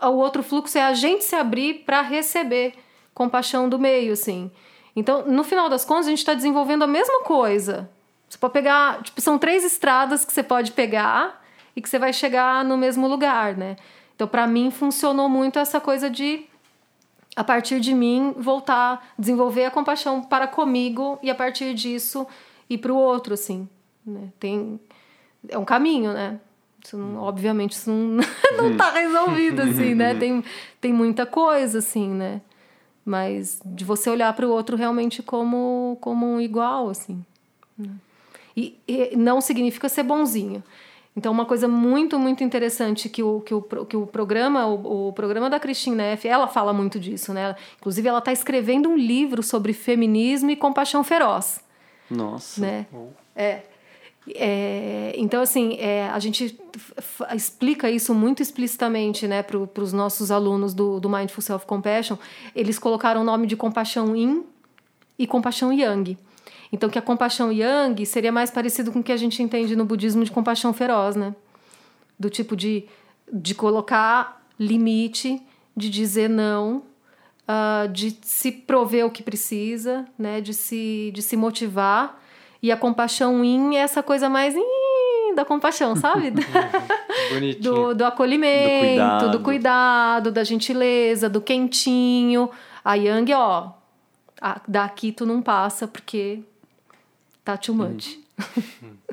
o 0.00 0.12
outro 0.12 0.44
fluxo 0.44 0.78
é 0.78 0.82
a 0.82 0.94
gente 0.94 1.24
se 1.24 1.34
abrir 1.34 1.82
para 1.84 2.02
receber 2.02 2.74
compaixão 3.20 3.68
do 3.68 3.78
meio, 3.78 4.14
assim. 4.14 4.50
Então, 4.96 5.26
no 5.26 5.44
final 5.44 5.68
das 5.68 5.84
contas, 5.84 6.06
a 6.06 6.08
gente 6.08 6.20
está 6.20 6.32
desenvolvendo 6.32 6.84
a 6.84 6.86
mesma 6.86 7.20
coisa. 7.22 7.90
Você 8.26 8.38
pode 8.38 8.54
pegar, 8.54 9.02
tipo, 9.02 9.20
são 9.20 9.38
três 9.38 9.62
estradas 9.62 10.24
que 10.24 10.32
você 10.32 10.42
pode 10.42 10.72
pegar 10.72 11.44
e 11.76 11.82
que 11.82 11.88
você 11.88 11.98
vai 11.98 12.14
chegar 12.14 12.64
no 12.64 12.78
mesmo 12.78 13.06
lugar, 13.06 13.58
né? 13.58 13.76
Então, 14.16 14.26
para 14.26 14.46
mim, 14.46 14.70
funcionou 14.70 15.28
muito 15.28 15.58
essa 15.58 15.78
coisa 15.78 16.08
de, 16.08 16.46
a 17.36 17.44
partir 17.44 17.78
de 17.78 17.92
mim, 17.92 18.34
voltar, 18.38 19.12
desenvolver 19.18 19.66
a 19.66 19.70
compaixão 19.70 20.22
para 20.22 20.46
comigo 20.46 21.18
e, 21.22 21.30
a 21.30 21.34
partir 21.34 21.74
disso, 21.74 22.26
ir 22.70 22.78
para 22.78 22.90
o 22.92 22.96
outro, 22.96 23.34
assim. 23.34 23.68
Né? 24.06 24.32
Tem, 24.40 24.80
é 25.46 25.58
um 25.58 25.64
caminho, 25.66 26.14
né? 26.14 26.40
Isso 26.82 26.96
não, 26.96 27.20
obviamente, 27.20 27.72
isso 27.72 27.90
não, 27.90 28.24
não 28.56 28.76
tá 28.78 28.90
resolvido, 28.92 29.60
assim, 29.60 29.94
né? 29.94 30.14
Tem, 30.18 30.42
tem 30.80 30.90
muita 30.90 31.26
coisa, 31.26 31.80
assim, 31.80 32.08
né? 32.08 32.40
Mas 33.04 33.60
de 33.64 33.84
você 33.84 34.10
olhar 34.10 34.32
para 34.34 34.46
o 34.46 34.50
outro 34.50 34.76
realmente 34.76 35.22
como, 35.22 35.96
como 36.00 36.26
um 36.26 36.40
igual, 36.40 36.88
assim. 36.88 37.24
Né? 37.76 37.90
E, 38.56 38.78
e, 38.86 39.16
não 39.16 39.40
significa 39.40 39.88
ser 39.88 40.02
bonzinho. 40.02 40.62
Então, 41.16 41.32
uma 41.32 41.44
coisa 41.44 41.66
muito, 41.66 42.18
muito 42.18 42.44
interessante 42.44 43.08
que 43.08 43.22
o, 43.22 43.40
que 43.40 43.52
o, 43.52 43.62
que 43.62 43.96
o 43.96 44.06
programa, 44.06 44.66
o, 44.66 45.08
o 45.08 45.12
programa 45.12 45.50
da 45.50 45.58
Christine 45.58 45.96
Neff, 45.96 46.26
ela 46.26 46.46
fala 46.46 46.72
muito 46.72 47.00
disso, 47.00 47.34
né? 47.34 47.56
Inclusive, 47.78 48.08
ela 48.08 48.20
está 48.20 48.32
escrevendo 48.32 48.88
um 48.88 48.96
livro 48.96 49.42
sobre 49.42 49.72
feminismo 49.72 50.50
e 50.50 50.56
compaixão 50.56 51.02
feroz. 51.02 51.60
Nossa. 52.08 52.60
Né? 52.60 52.86
É. 53.34 53.62
É, 54.34 55.12
então, 55.16 55.42
assim, 55.42 55.76
é, 55.78 56.08
a 56.08 56.18
gente 56.18 56.58
explica 57.34 57.90
isso 57.90 58.14
muito 58.14 58.42
explicitamente 58.42 59.26
né, 59.26 59.42
para 59.42 59.82
os 59.82 59.92
nossos 59.92 60.30
alunos 60.30 60.74
do, 60.74 61.00
do 61.00 61.08
Mindful 61.08 61.42
Self 61.42 61.66
Compassion. 61.66 62.16
Eles 62.54 62.78
colocaram 62.78 63.22
o 63.22 63.24
nome 63.24 63.46
de 63.46 63.56
compaixão 63.56 64.14
yin 64.16 64.44
e 65.18 65.26
compaixão 65.26 65.72
yang. 65.72 66.16
Então, 66.72 66.88
que 66.88 66.98
a 66.98 67.02
compaixão 67.02 67.52
yang 67.52 68.04
seria 68.06 68.30
mais 68.30 68.50
parecido 68.50 68.92
com 68.92 69.00
o 69.00 69.02
que 69.02 69.12
a 69.12 69.16
gente 69.16 69.42
entende 69.42 69.74
no 69.74 69.84
budismo 69.84 70.24
de 70.24 70.30
compaixão 70.30 70.72
feroz, 70.72 71.16
né? 71.16 71.34
Do 72.18 72.30
tipo 72.30 72.54
de, 72.54 72.84
de 73.32 73.54
colocar 73.54 74.44
limite, 74.58 75.42
de 75.76 75.90
dizer 75.90 76.28
não, 76.28 76.84
uh, 77.48 77.88
de 77.88 78.16
se 78.22 78.52
prover 78.52 79.04
o 79.04 79.10
que 79.10 79.22
precisa, 79.22 80.06
né? 80.16 80.40
De 80.40 80.54
se, 80.54 81.10
de 81.12 81.22
se 81.22 81.36
motivar 81.36 82.20
e 82.62 82.70
a 82.70 82.76
compaixão 82.76 83.44
in 83.44 83.76
é 83.76 83.80
essa 83.80 84.02
coisa 84.02 84.28
mais 84.28 84.54
da 85.34 85.44
compaixão, 85.44 85.96
sabe? 85.96 86.30
do, 87.60 87.94
do 87.94 88.04
acolhimento, 88.04 88.58
do 88.64 88.80
cuidado. 88.80 89.30
do 89.30 89.40
cuidado, 89.40 90.32
da 90.32 90.44
gentileza, 90.44 91.28
do 91.28 91.40
quentinho. 91.40 92.50
A 92.84 92.94
Yang, 92.94 93.34
ó, 93.34 93.70
daqui 94.66 95.12
tu 95.12 95.26
não 95.26 95.40
passa 95.42 95.86
porque 95.86 96.40
tá 97.44 97.56
too 97.56 97.74
much. 97.74 98.18
Hum. 98.56 98.96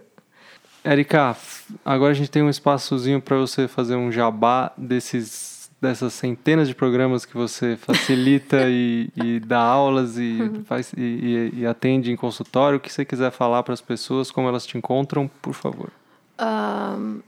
Erika, 0.83 1.35
agora 1.83 2.11
a 2.11 2.13
gente 2.13 2.31
tem 2.31 2.41
um 2.41 2.49
espaçozinho 2.49 3.21
para 3.21 3.35
você 3.35 3.67
fazer 3.67 3.95
um 3.95 4.09
jabá 4.09 4.71
desses 4.77 5.56
dessas 5.79 6.13
centenas 6.13 6.67
de 6.67 6.75
programas 6.75 7.25
que 7.25 7.35
você 7.35 7.77
facilita 7.77 8.65
e, 8.69 9.09
e, 9.15 9.39
dá 9.39 9.59
aulas 9.59 10.17
e, 10.17 10.37
uhum. 10.41 10.63
faz, 10.65 10.91
e, 10.97 11.51
e, 11.53 11.65
atende 11.65 12.11
em 12.11 12.15
consultório, 12.15 12.77
o 12.77 12.79
que 12.79 12.91
você 12.91 13.05
quiser 13.05 13.31
falar 13.31 13.63
para 13.63 13.73
as 13.73 13.81
pessoas, 13.81 14.31
como 14.31 14.47
elas 14.47 14.65
te 14.65 14.77
encontram, 14.77 15.29
por 15.41 15.53
favor. 15.53 15.91
Um, 16.39 17.21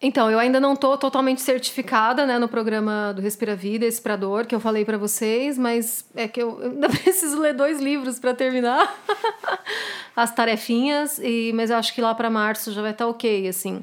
então, 0.00 0.30
eu 0.30 0.38
ainda 0.38 0.60
não 0.60 0.74
estou 0.74 0.98
totalmente 0.98 1.40
certificada 1.40 2.26
né, 2.26 2.38
no 2.38 2.48
programa 2.48 3.12
do 3.14 3.22
Respira 3.22 3.56
Vida, 3.56 3.86
Expirador, 3.86 4.46
que 4.46 4.54
eu 4.54 4.60
falei 4.60 4.84
para 4.84 4.98
vocês, 4.98 5.56
mas 5.56 6.04
é 6.14 6.28
que 6.28 6.42
eu, 6.42 6.60
eu 6.60 6.70
ainda 6.72 6.88
preciso 7.02 7.40
ler 7.40 7.54
dois 7.54 7.80
livros 7.80 8.18
para 8.18 8.34
terminar 8.34 8.94
as 10.14 10.34
tarefinhas, 10.34 11.18
e, 11.18 11.50
mas 11.54 11.70
eu 11.70 11.76
acho 11.76 11.94
que 11.94 12.00
lá 12.00 12.14
para 12.14 12.28
março 12.28 12.72
já 12.72 12.82
vai 12.82 12.90
estar 12.90 13.06
tá 13.06 13.10
ok, 13.10 13.48
assim. 13.48 13.80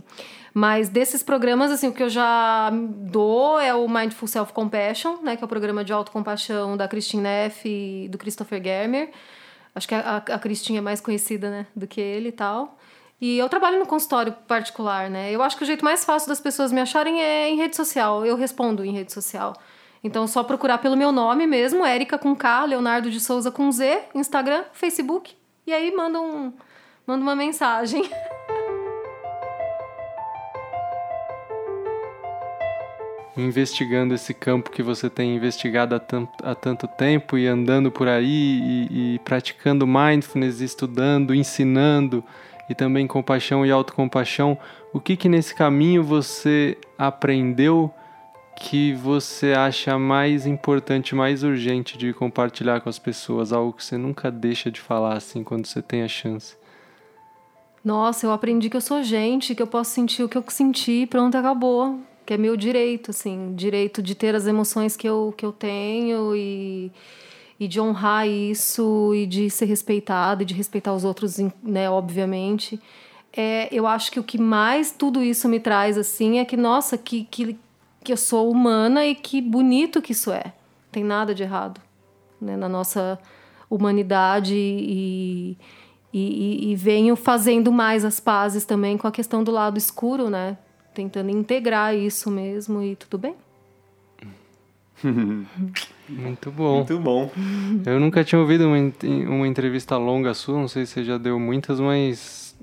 Mas 0.53 0.88
desses 0.88 1.23
programas, 1.23 1.71
assim, 1.71 1.88
o 1.88 1.93
que 1.93 2.03
eu 2.03 2.09
já 2.09 2.69
dou 2.71 3.59
é 3.59 3.73
o 3.73 3.89
Mindful 3.89 4.27
Self 4.27 4.53
Compassion, 4.53 5.17
né? 5.23 5.35
Que 5.35 5.43
é 5.43 5.45
o 5.45 5.47
programa 5.47 5.84
de 5.84 5.91
autocompaixão 5.91 6.77
da 6.77 6.88
Christine 6.88 7.23
Neff 7.23 7.67
e 7.67 8.07
do 8.09 8.17
Christopher 8.19 8.61
Germer. 8.63 9.09
Acho 9.73 9.88
que 9.88 9.95
a, 9.95 10.17
a 10.17 10.39
Christine 10.39 10.77
é 10.77 10.81
mais 10.81 11.01
conhecida, 11.01 11.49
né? 11.49 11.65
Do 11.75 11.88
que 11.88 11.99
ele 11.99 12.30
e 12.30 12.31
tal. 12.31 12.77
E 13.19 13.38
eu 13.39 13.49
trabalho 13.49 13.80
no 13.80 13.88
consultório 13.88 14.34
particular, 14.47 15.09
né? 15.09 15.31
Eu 15.31 15.41
acho 15.41 15.57
que 15.57 15.63
o 15.63 15.65
jeito 15.65 15.84
mais 15.84 16.05
fácil 16.05 16.30
das 16.30 16.39
pessoas 16.39 16.71
me 16.71 16.81
acharem 16.81 17.21
é 17.21 17.49
em 17.49 17.55
rede 17.55 17.75
social. 17.75 18.23
Eu 18.23 18.35
respondo 18.35 18.85
em 18.85 18.91
rede 18.91 19.11
social. 19.11 19.55
Então, 20.03 20.27
só 20.27 20.43
procurar 20.43 20.80
pelo 20.80 20.97
meu 20.97 21.11
nome 21.11 21.47
mesmo, 21.47 21.85
Érica 21.85 22.17
com 22.17 22.35
K, 22.35 22.65
Leonardo 22.65 23.09
de 23.09 23.19
Souza 23.19 23.49
com 23.49 23.71
Z, 23.71 24.03
Instagram, 24.13 24.65
Facebook. 24.73 25.34
E 25.65 25.73
aí 25.73 25.95
manda, 25.95 26.19
um, 26.19 26.53
manda 27.07 27.23
uma 27.23 27.35
mensagem. 27.35 28.03
investigando 33.35 34.14
esse 34.14 34.34
campo 34.34 34.69
que 34.69 34.84
você 34.84 35.10
tem 35.10 35.35
investigado 35.35 35.95
há 35.95 35.99
tanto, 35.99 36.31
há 36.43 36.53
tanto 36.53 36.88
tempo 36.88 37.38
e 37.38 37.47
andando 37.47 37.91
por 37.91 38.07
aí 38.07 38.27
e, 38.91 39.15
e, 39.15 39.19
praticando 39.19 39.88
mindfulness, 39.88 40.61
estudando, 40.61 41.34
ensinando 41.34 42.23
e 42.69 42.76
também 42.76 43.07
compaixão 43.07 43.65
e 43.65 43.72
autocompaixão, 43.72 44.57
o 44.93 44.99
que 44.99 45.18
que 45.18 45.27
nesse 45.27 45.53
caminho 45.53 46.03
você 46.03 46.77
aprendeu 46.97 47.93
que 48.55 48.93
você 48.93 49.53
acha 49.53 49.97
mais 49.97 50.45
importante, 50.45 51.15
mais 51.15 51.43
urgente 51.43 51.97
de 51.97 52.14
compartilhar 52.14 52.81
com 52.81 52.89
as 52.89 52.99
pessoas, 52.99 53.51
algo 53.51 53.73
que 53.73 53.84
você 53.84 53.97
nunca 53.97 54.30
deixa 54.31 54.69
de 54.69 54.80
falar 54.80 55.18
assim 55.18 55.43
quando 55.43 55.65
você 55.65 55.81
tem 55.81 56.03
a 56.03 56.07
chance? 56.07 56.55
Nossa, 57.84 58.26
eu 58.26 58.31
aprendi 58.31 58.69
que 58.69 58.77
eu 58.77 58.81
sou 58.81 59.01
gente, 59.03 59.55
que 59.55 59.61
eu 59.61 59.68
posso 59.68 59.91
sentir 59.91 60.23
o 60.23 60.30
que 60.30 60.38
eu 60.38 60.45
senti 60.47 61.05
pronto, 61.07 61.35
acabou 61.35 61.99
que 62.26 62.34
é 62.34 62.38
meu 62.38 62.56
direito, 62.56 63.12
assim, 63.12 63.54
direito 63.56 64.02
de 64.02 64.16
ter 64.16 64.36
as 64.36 64.48
emoções 64.48 64.95
que 64.95 65.08
eu, 65.08 65.34
que 65.36 65.45
eu 65.45 65.52
tenho 65.52 66.36
e, 66.36 66.91
e 67.60 67.68
de 67.68 67.80
honrar 67.80 68.28
isso 68.28 69.14
e 69.14 69.26
de 69.26 69.50
ser 69.50 69.66
respeitado 69.66 70.44
e 70.44 70.45
de 70.45 70.54
respeitar 70.54 70.94
os 70.94 71.04
outros, 71.04 71.38
né, 71.62 71.90
obviamente. 71.90 72.80
É, 73.36 73.68
eu 73.72 73.88
acho 73.88 74.12
que 74.12 74.20
o 74.20 74.24
que 74.24 74.38
mais 74.38 74.91
tudo 74.91 75.22
isso 75.24 75.50
me 75.50 75.60
traz, 75.60 75.98
assim, 75.98 76.40
é 76.40 76.45
que, 76.45 76.56
nossa, 76.56 76.98
que, 76.98 77.26
que, 77.26 77.58
que 78.04 78.14
eu 78.14 78.18
sou 78.18 78.50
humana 78.50 79.06
e 79.06 79.16
que 79.16 79.41
bonito 79.41 80.02
que 80.02 80.12
isso 80.12 80.32
é. 80.32 80.44
Não 80.45 80.91
tem 80.91 81.04
nada 81.04 81.34
de 81.34 81.44
errado 81.44 81.82
né, 82.40 82.56
na 82.56 82.70
nossa 82.70 83.20
humanidade 83.70 84.54
e, 84.56 85.58
e, 86.14 86.72
e 86.72 86.76
venho 86.76 87.16
fazendo 87.16 87.72
mais 87.72 88.06
as 88.06 88.20
pazes 88.20 88.66
também 88.66 88.98
com 88.98 89.08
a 89.08 89.12
questão 89.12 89.44
do 89.44 89.52
lado 89.52 89.78
escuro, 89.78 90.30
né? 90.30 90.58
Tentando 90.94 91.30
integrar 91.30 91.95
isso 91.95 92.30
mesmo 92.30 92.82
e 92.82 92.95
tudo 92.95 93.18
bem. 93.18 93.36
Muito 96.07 96.52
bom. 96.52 96.78
Muito 96.78 96.99
bom. 96.99 97.32
Eu 97.86 97.99
nunca 97.99 98.24
tinha 98.24 98.40
ouvido 98.40 98.68
uma, 98.68 98.78
uma 99.30 99.48
entrevista 99.48 99.98
longa 99.98 100.34
sua, 100.34 100.57
não 100.57 100.68
sei 100.68 100.86
se 100.86 100.94
você 100.94 101.03
já 101.03 101.18
deu 101.18 101.40
muitas, 101.40 101.80
mas 101.80 102.56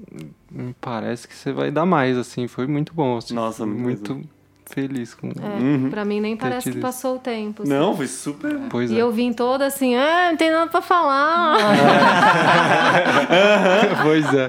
me 0.51 0.75
parece 0.81 1.29
que 1.29 1.35
você 1.35 1.53
vai 1.53 1.71
dar 1.71 1.85
mais, 1.85 2.17
assim. 2.17 2.49
Foi 2.49 2.67
muito 2.67 2.95
bom. 2.95 3.17
Assim, 3.17 3.35
Nossa, 3.35 3.67
muito 3.67 4.15
mesmo. 4.15 4.31
feliz 4.67 5.15
com 5.15 5.29
é, 5.29 5.61
uhum. 5.61 5.91
Pra 5.91 6.05
mim 6.05 6.21
nem 6.21 6.37
parece 6.37 6.73
que 6.73 6.79
passou 6.79 7.17
o 7.17 7.19
tempo. 7.19 7.63
Assim. 7.63 7.73
Não, 7.73 7.97
foi 7.97 8.07
super. 8.07 8.59
Pois 8.71 8.91
e 8.91 8.97
é. 8.97 9.03
eu 9.03 9.11
vim 9.11 9.33
toda 9.33 9.67
assim, 9.67 9.95
ah, 9.95 10.29
não 10.31 10.37
tem 10.37 10.51
nada 10.51 10.71
pra 10.71 10.81
falar. 10.81 11.59
pois 14.03 14.27
é. 14.33 14.49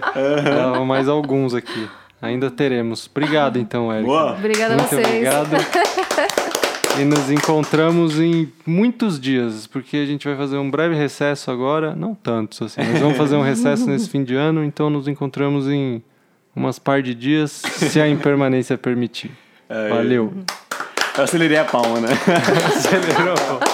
Uhum. 0.78 0.86
mais 0.86 1.10
alguns 1.10 1.54
aqui. 1.54 1.90
Ainda 2.22 2.52
teremos. 2.52 3.10
Obrigado, 3.10 3.58
então, 3.58 3.92
Érica. 3.92 4.08
Boa. 4.08 4.34
Obrigada 4.34 4.76
Muito 4.76 4.86
a 4.86 4.98
vocês. 4.98 5.08
Obrigado. 5.08 5.58
e 7.00 7.06
nos 7.06 7.32
encontramos 7.32 8.20
em 8.20 8.52
muitos 8.66 9.20
dias, 9.20 9.66
porque 9.66 9.98
a 9.98 10.06
gente 10.06 10.28
vai 10.28 10.38
fazer 10.38 10.58
um 10.58 10.70
breve 10.70 10.96
recesso 10.96 11.50
agora. 11.50 11.96
Não 11.96 12.14
tantos, 12.14 12.62
assim, 12.62 12.82
mas 12.82 13.00
vamos 13.00 13.18
fazer 13.18 13.36
um 13.36 13.42
recesso 13.42 13.88
nesse 13.88 14.10
fim 14.10 14.24
de 14.24 14.36
ano, 14.36 14.64
então 14.64 14.90
nos 14.90 15.08
encontramos 15.08 15.68
em 15.68 16.04
umas 16.56 16.78
par 16.78 17.02
de 17.02 17.16
dias, 17.16 17.52
se 17.52 18.00
a 18.00 18.08
impermanência 18.08 18.78
permitir. 18.78 19.32
Valeu. 19.90 20.34
Eu 21.18 21.24
acelerei 21.24 21.58
a 21.58 21.66
palma, 21.66 22.00
né? 22.00 22.10
Acelerou 22.76 23.34
a 23.34 23.42
palma. 23.42 23.71